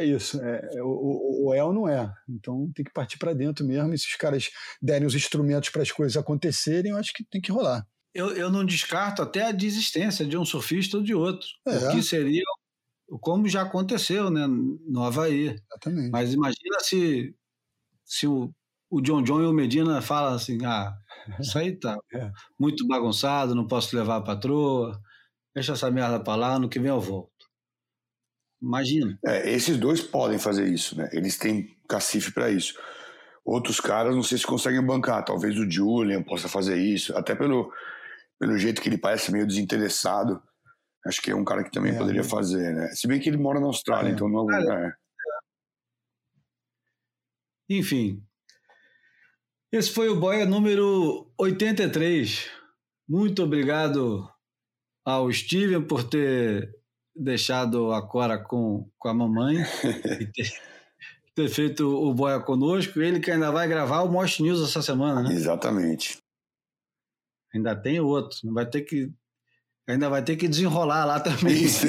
é 0.00 0.04
isso. 0.04 0.40
É, 0.42 0.70
é 0.74 0.82
o, 0.82 1.46
o, 1.46 1.54
é 1.54 1.62
ou 1.62 1.72
não 1.72 1.88
é. 1.88 2.12
Então 2.28 2.70
tem 2.74 2.84
que 2.84 2.92
partir 2.92 3.18
para 3.18 3.34
dentro 3.34 3.64
mesmo. 3.64 3.92
E 3.92 3.98
se 3.98 4.06
os 4.06 4.14
caras 4.16 4.50
derem 4.80 5.06
os 5.06 5.14
instrumentos 5.14 5.70
para 5.70 5.82
as 5.82 5.92
coisas 5.92 6.16
acontecerem, 6.16 6.92
eu 6.92 6.98
acho 6.98 7.12
que 7.12 7.24
tem 7.24 7.40
que 7.40 7.52
rolar. 7.52 7.86
Eu, 8.14 8.30
eu 8.34 8.50
não 8.50 8.64
descarto 8.64 9.22
até 9.22 9.42
a 9.42 9.52
desistência 9.52 10.24
de 10.24 10.36
um 10.36 10.44
surfista 10.44 10.96
ou 10.96 11.02
de 11.02 11.14
outro. 11.14 11.46
É. 11.66 11.76
O 11.76 11.90
que 11.92 12.02
seria 12.02 12.42
como 13.20 13.48
já 13.48 13.62
aconteceu 13.62 14.30
né, 14.30 14.46
no 14.46 15.02
Havaí. 15.02 15.48
Exatamente. 15.48 16.10
Mas 16.10 16.32
imagina 16.32 16.80
se, 16.80 17.34
se 18.04 18.26
o 18.26 18.52
o 18.90 19.00
John 19.00 19.22
John 19.22 19.42
e 19.42 19.46
o 19.46 19.52
Medina 19.52 20.00
falam 20.00 20.34
assim: 20.34 20.58
ah, 20.64 20.96
isso 21.40 21.58
aí 21.58 21.76
tá 21.78 21.96
é. 22.14 22.30
muito 22.58 22.86
bagunçado, 22.86 23.54
não 23.54 23.66
posso 23.66 23.94
levar 23.96 24.16
a 24.16 24.22
patroa, 24.22 25.00
deixa 25.54 25.72
essa 25.72 25.90
merda 25.90 26.20
pra 26.20 26.36
lá, 26.36 26.58
no 26.58 26.68
que 26.68 26.78
vem 26.78 26.90
eu 26.90 27.00
volto. 27.00 27.30
Imagina. 28.60 29.18
É, 29.24 29.50
esses 29.50 29.76
dois 29.76 30.00
podem 30.00 30.38
fazer 30.38 30.66
isso, 30.68 30.96
né? 30.96 31.08
Eles 31.12 31.38
têm 31.38 31.76
cacife 31.88 32.32
para 32.32 32.50
isso. 32.50 32.78
Outros 33.44 33.80
caras, 33.80 34.14
não 34.14 34.22
sei 34.22 34.38
se 34.38 34.46
conseguem 34.46 34.84
bancar. 34.84 35.24
Talvez 35.24 35.56
o 35.58 35.70
Julian 35.70 36.22
possa 36.22 36.48
fazer 36.48 36.76
isso, 36.76 37.16
até 37.16 37.34
pelo, 37.34 37.72
pelo 38.38 38.58
jeito 38.58 38.80
que 38.80 38.88
ele 38.88 38.98
parece 38.98 39.30
meio 39.30 39.46
desinteressado. 39.46 40.42
Acho 41.06 41.22
que 41.22 41.30
é 41.30 41.36
um 41.36 41.44
cara 41.44 41.62
que 41.62 41.70
também 41.70 41.94
é, 41.94 41.98
poderia 41.98 42.22
é. 42.22 42.24
fazer, 42.24 42.74
né? 42.74 42.88
Se 42.88 43.06
bem 43.06 43.20
que 43.20 43.28
ele 43.28 43.36
mora 43.36 43.60
na 43.60 43.66
Austrália, 43.66 44.10
é. 44.10 44.12
então 44.12 44.28
não. 44.28 44.50
É. 44.50 44.92
Enfim, 47.68 48.22
esse 49.72 49.90
foi 49.90 50.08
o 50.08 50.18
Boia 50.18 50.46
número 50.46 51.30
83. 51.38 52.50
Muito 53.08 53.42
obrigado 53.42 54.28
ao 55.04 55.30
Steven 55.32 55.82
por 55.82 56.02
ter 56.02 56.72
deixado 57.16 57.92
a 57.92 58.06
Cora 58.06 58.38
com, 58.38 58.88
com 58.98 59.08
a 59.08 59.14
mamãe 59.14 59.56
e 60.20 60.26
ter, 60.32 60.52
ter, 61.34 61.48
feito 61.48 61.88
o 61.88 62.12
Boia 62.14 62.40
conosco. 62.40 63.00
Ele 63.00 63.20
que 63.20 63.30
ainda 63.30 63.50
vai 63.50 63.66
gravar 63.66 64.02
o 64.02 64.10
Most 64.10 64.42
News 64.42 64.62
essa 64.62 64.82
semana, 64.82 65.22
né? 65.22 65.34
Exatamente. 65.34 66.18
Ainda 67.54 67.74
tem 67.74 68.00
outro. 68.00 68.38
Vai 68.52 68.66
ter 68.66 68.82
que 68.82 69.10
ainda 69.88 70.08
vai 70.10 70.22
ter 70.22 70.36
que 70.36 70.48
desenrolar 70.48 71.04
lá 71.04 71.20
também. 71.20 71.54
Isso, 71.54 71.86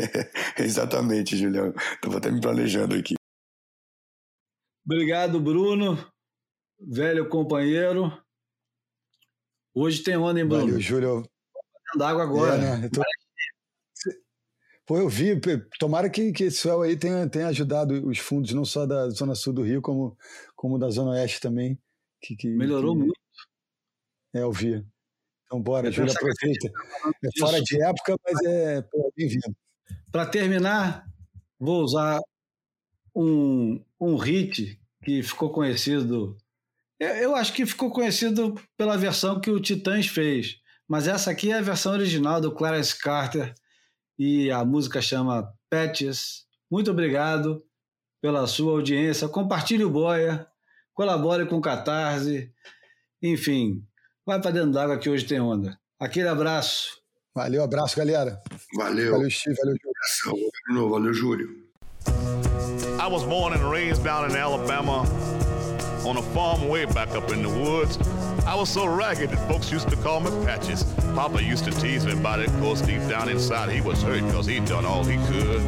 exatamente, 0.58 1.36
Julião. 1.36 1.74
Estou 1.94 2.16
até 2.16 2.30
me 2.30 2.40
planejando 2.40 2.94
aqui. 2.94 3.14
Obrigado, 4.86 5.40
Bruno 5.40 5.98
velho 6.86 7.28
companheiro. 7.28 8.12
Hoje 9.74 10.02
tem 10.02 10.16
onda, 10.16 10.40
hein, 10.40 10.46
Bruno? 10.46 10.66
Valeu, 10.66 10.80
Júlio. 10.80 11.22
d'água 11.96 12.22
agora. 12.22 12.54
É, 12.56 12.76
né? 12.78 12.86
eu 12.86 12.90
tô... 12.90 13.02
Pô, 14.92 14.98
eu 14.98 15.08
vi. 15.08 15.40
Tomara 15.78 16.10
que, 16.10 16.32
que 16.32 16.44
esse 16.44 16.58
céu 16.58 16.82
aí 16.82 16.98
tenha, 16.98 17.26
tenha 17.26 17.48
ajudado 17.48 18.06
os 18.06 18.18
fundos, 18.18 18.52
não 18.52 18.62
só 18.62 18.84
da 18.84 19.08
Zona 19.08 19.34
Sul 19.34 19.54
do 19.54 19.62
Rio, 19.62 19.80
como, 19.80 20.14
como 20.54 20.78
da 20.78 20.90
Zona 20.90 21.12
Oeste 21.12 21.40
também. 21.40 21.78
Que, 22.20 22.36
que 22.36 22.46
Melhorou 22.48 22.92
que... 22.92 22.98
muito. 22.98 23.20
É, 24.34 24.42
eu 24.42 24.52
vi. 24.52 24.84
Então, 25.46 25.62
bora, 25.62 25.88
eu 25.88 25.92
Júlio, 25.92 26.12
aproveita. 26.12 26.70
É 27.24 27.40
fora 27.40 27.58
de 27.62 27.82
época, 27.82 28.16
mas 28.22 28.44
é 28.44 28.84
bem-vindo. 29.16 29.56
Para 30.10 30.26
terminar, 30.26 31.06
vou 31.58 31.82
usar 31.82 32.20
um, 33.16 33.82
um 33.98 34.16
hit 34.16 34.78
que 35.02 35.22
ficou 35.22 35.50
conhecido 35.50 36.36
eu 37.00 37.34
acho 37.34 37.54
que 37.54 37.64
ficou 37.64 37.90
conhecido 37.90 38.60
pela 38.76 38.98
versão 38.98 39.40
que 39.40 39.50
o 39.50 39.58
Titãs 39.58 40.06
fez, 40.06 40.58
mas 40.86 41.08
essa 41.08 41.30
aqui 41.30 41.50
é 41.50 41.56
a 41.56 41.62
versão 41.62 41.94
original 41.94 42.42
do 42.42 42.54
Clarence 42.54 42.96
Carter 42.96 43.54
e 44.18 44.50
a 44.50 44.64
música 44.64 45.00
chama 45.00 45.52
Patches. 45.70 46.44
Muito 46.70 46.90
obrigado 46.90 47.62
pela 48.20 48.46
sua 48.46 48.72
audiência. 48.72 49.28
Compartilhe 49.28 49.84
o 49.84 49.90
Boia, 49.90 50.46
colabore 50.94 51.46
com 51.46 51.56
o 51.56 51.62
Catarse, 51.62 52.52
enfim, 53.22 53.84
vai 54.26 54.40
para 54.40 54.50
dentro 54.50 54.72
d'água 54.72 54.98
que 54.98 55.08
hoje 55.08 55.24
tem 55.24 55.40
onda. 55.40 55.78
Aquele 55.98 56.28
abraço. 56.28 57.00
Valeu, 57.34 57.62
abraço, 57.62 57.96
galera. 57.96 58.42
Valeu. 58.76 59.12
Valeu, 59.12 59.30
Steve. 59.30 59.56
Valeu, 59.56 59.76
Júlio. 60.24 60.90
Valeu, 60.90 61.14
Júlio. 61.14 61.62
I 63.00 63.06
was 63.08 63.24
born 63.24 63.54
and 63.54 63.70
raised 63.70 64.02
down 64.04 64.30
in 64.30 64.36
Alabama. 64.36 65.04
On 66.04 66.16
a 66.16 66.22
farm 66.22 66.68
way 66.68 66.84
back 66.84 67.10
up 67.10 67.30
in 67.30 67.42
the 67.42 67.48
woods. 67.48 67.98
I 68.46 68.54
was 68.54 68.68
so 68.68 68.86
ragged 68.86 69.30
that 69.30 69.48
folks 69.48 69.70
used 69.70 69.88
to 69.90 69.96
call 69.96 70.20
me 70.20 70.30
Patches. 70.44 70.84
Papa 71.14 71.42
used 71.42 71.64
to 71.64 71.70
tease 71.70 72.04
me 72.04 72.12
about 72.12 72.40
it, 72.40 72.48
cause 72.60 72.82
deep 72.82 73.06
down 73.08 73.28
inside 73.28 73.70
he 73.70 73.80
was 73.80 74.02
hurt 74.02 74.20
cause 74.32 74.46
he'd 74.46 74.64
done 74.64 74.84
all 74.84 75.04
he 75.04 75.16
could. 75.26 75.62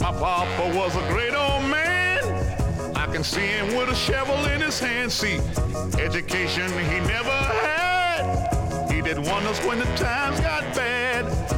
My 0.00 0.12
papa 0.12 0.76
was 0.76 0.94
a 0.94 1.08
great 1.08 1.34
old 1.34 1.64
man. 1.64 2.96
I 2.96 3.06
can 3.06 3.24
see 3.24 3.46
him 3.46 3.76
with 3.76 3.88
a 3.88 3.94
shovel 3.94 4.36
in 4.46 4.60
his 4.60 4.78
hand. 4.78 5.10
See, 5.10 5.38
education 5.98 6.70
he 6.70 7.00
never 7.00 7.30
had. 7.30 8.88
He 8.92 9.02
did 9.02 9.18
wonders 9.18 9.58
when 9.60 9.80
the 9.80 9.86
times 9.96 10.40
got 10.40 10.62
bad. 10.74 11.57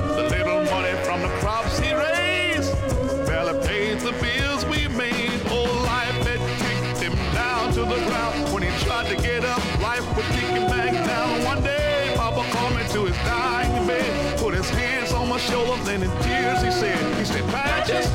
Said, 16.80 17.18
he 17.18 17.24
said, 17.26 17.44
Patches, 17.50 18.06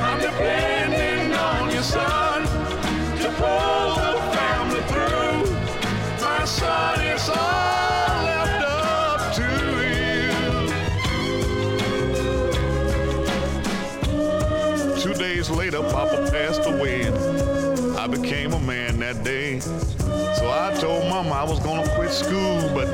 I'm 0.00 0.18
depending 0.18 1.34
on 1.34 1.70
your 1.70 1.82
son 1.82 2.42
to 3.20 3.28
pull 3.36 3.96
the 4.00 4.18
family 4.32 4.80
through. 4.90 5.44
My 6.22 6.44
son 6.46 7.00
is 7.02 7.28
all 7.28 8.24
left 8.24 8.64
up 8.64 9.34
to 9.38 9.46
you. 14.96 15.02
Two 15.02 15.14
days 15.20 15.50
later, 15.50 15.82
Papa 15.82 16.26
passed 16.30 16.66
away. 16.66 17.12
I 17.98 18.06
became 18.06 18.54
a 18.54 18.60
man 18.60 19.00
that 19.00 19.22
day. 19.22 19.60
So 19.60 20.48
I 20.50 20.74
told 20.80 21.10
Mama 21.10 21.32
I 21.32 21.44
was 21.44 21.60
gonna 21.60 21.86
quit 21.94 22.10
school, 22.10 22.70
but 22.74 22.88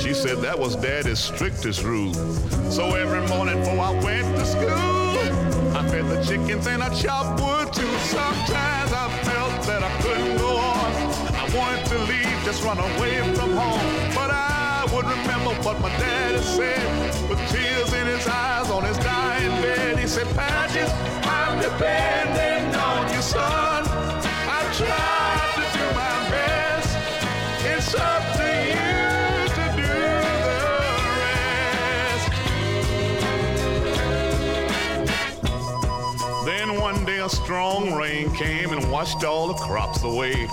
she 0.00 0.14
said 0.14 0.38
that 0.38 0.58
was 0.58 0.76
Daddy's 0.76 1.18
strictest 1.18 1.82
rule. 1.82 2.14
So 2.70 2.94
every 2.94 3.20
morning 3.28 3.58
before 3.58 3.80
I 3.80 3.92
went 4.02 4.34
to 4.38 4.46
school, 4.46 5.76
I 5.76 5.86
fed 5.88 6.08
the 6.08 6.24
chickens 6.24 6.66
and 6.66 6.82
I 6.82 6.88
chopped 6.94 7.38
wood 7.40 7.70
too. 7.72 7.92
Sometimes 8.08 8.92
I 8.92 9.08
felt 9.24 9.62
that 9.66 9.82
I 9.82 9.92
couldn't 10.00 10.38
go 10.38 10.56
on. 10.56 10.90
I 11.36 11.44
wanted 11.54 11.84
to 11.86 11.98
leave, 12.10 12.44
just 12.44 12.64
run 12.64 12.78
away 12.78 13.20
from 13.34 13.50
home, 13.52 14.14
but 14.14 14.30
I 14.30 14.88
would 14.94 15.04
remember 15.04 15.52
what 15.62 15.78
my 15.80 15.90
daddy 15.98 16.38
said 16.38 17.28
with 17.28 17.38
tears 17.50 17.92
in 17.92 18.06
his 18.06 18.26
eyes 18.26 18.70
on 18.70 18.84
his 18.84 18.96
dying 18.98 19.50
bed. 19.60 19.98
He 19.98 20.06
said, 20.06 20.26
Patches, 20.34 20.90
I'm 21.24 21.60
depending 21.60 22.74
on 22.74 23.12
you, 23.12 23.20
son. 23.20 23.89
Strong 37.50 37.92
rain 37.94 38.32
came 38.36 38.70
and 38.70 38.92
washed 38.92 39.24
all 39.24 39.48
the 39.48 39.54
crops 39.54 40.04
away. 40.04 40.46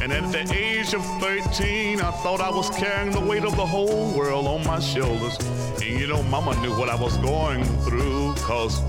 And 0.00 0.10
at 0.10 0.32
the 0.32 0.50
age 0.50 0.94
of 0.94 1.04
13, 1.20 2.00
I 2.00 2.10
thought 2.22 2.40
I 2.40 2.48
was 2.48 2.70
carrying 2.70 3.10
the 3.10 3.20
weight 3.20 3.44
of 3.44 3.54
the 3.54 3.66
whole 3.66 4.16
world 4.16 4.46
on 4.46 4.64
my 4.64 4.80
shoulders. 4.80 5.36
And 5.74 6.00
you 6.00 6.06
know, 6.06 6.22
Mama 6.22 6.58
knew 6.62 6.74
what 6.78 6.88
I 6.88 6.94
was 6.94 7.18
going 7.18 7.64
through, 7.84 8.32
cause 8.36 8.80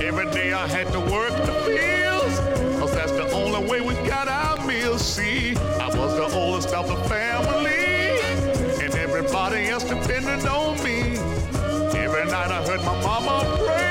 every 0.00 0.30
day 0.30 0.52
I 0.52 0.68
had 0.68 0.86
to 0.92 1.00
work 1.00 1.32
the 1.32 1.54
fields, 1.66 2.38
cause 2.78 2.94
that's 2.94 3.10
the 3.10 3.28
only 3.32 3.68
way 3.68 3.80
we 3.80 3.94
got 4.06 4.28
our 4.28 4.64
meals. 4.64 5.04
See, 5.04 5.56
I 5.56 5.88
was 5.88 6.14
the 6.14 6.28
oldest 6.38 6.68
of 6.68 6.86
the 6.86 7.00
family, 7.08 8.84
and 8.84 8.94
everybody 8.94 9.68
else 9.68 9.82
depended 9.82 10.46
on 10.46 10.80
me. 10.84 11.18
Every 11.98 12.24
night 12.30 12.52
I 12.52 12.64
heard 12.64 12.84
my 12.84 13.02
mama 13.02 13.56
pray, 13.66 13.81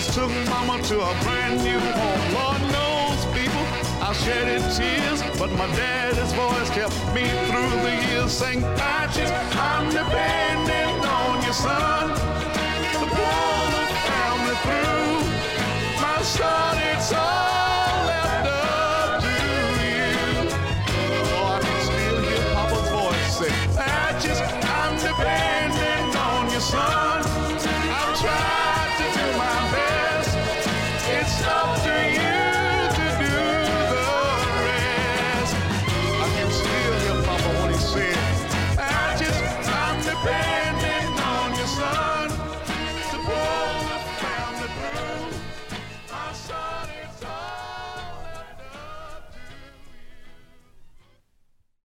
just 0.00 0.14
took 0.14 0.30
mama 0.48 0.82
to 0.82 0.94
a 0.98 1.14
brand 1.24 1.62
new 1.62 1.78
home. 1.78 2.32
Lord 2.32 2.62
knows, 2.72 3.20
people, 3.36 3.64
I 4.00 4.14
shedded 4.14 4.62
tears, 4.74 5.20
but 5.38 5.50
my 5.52 5.66
daddy's 5.76 6.32
voice 6.32 6.70
kept 6.70 6.94
me 7.14 7.28
through 7.48 7.74
the 7.84 7.94
years. 8.08 8.32
Saying, 8.32 8.62
Patches, 8.80 9.30
I'm 9.56 9.90
depending 9.90 11.04
on 11.04 11.44
your 11.44 11.52
son. 11.52 12.08
The 12.08 13.06
pull 13.16 13.64
the 13.76 13.84
family 14.08 14.56
through. 14.64 16.00
My 16.00 16.22
son, 16.22 16.78
it's 16.94 17.12
all. 17.12 17.59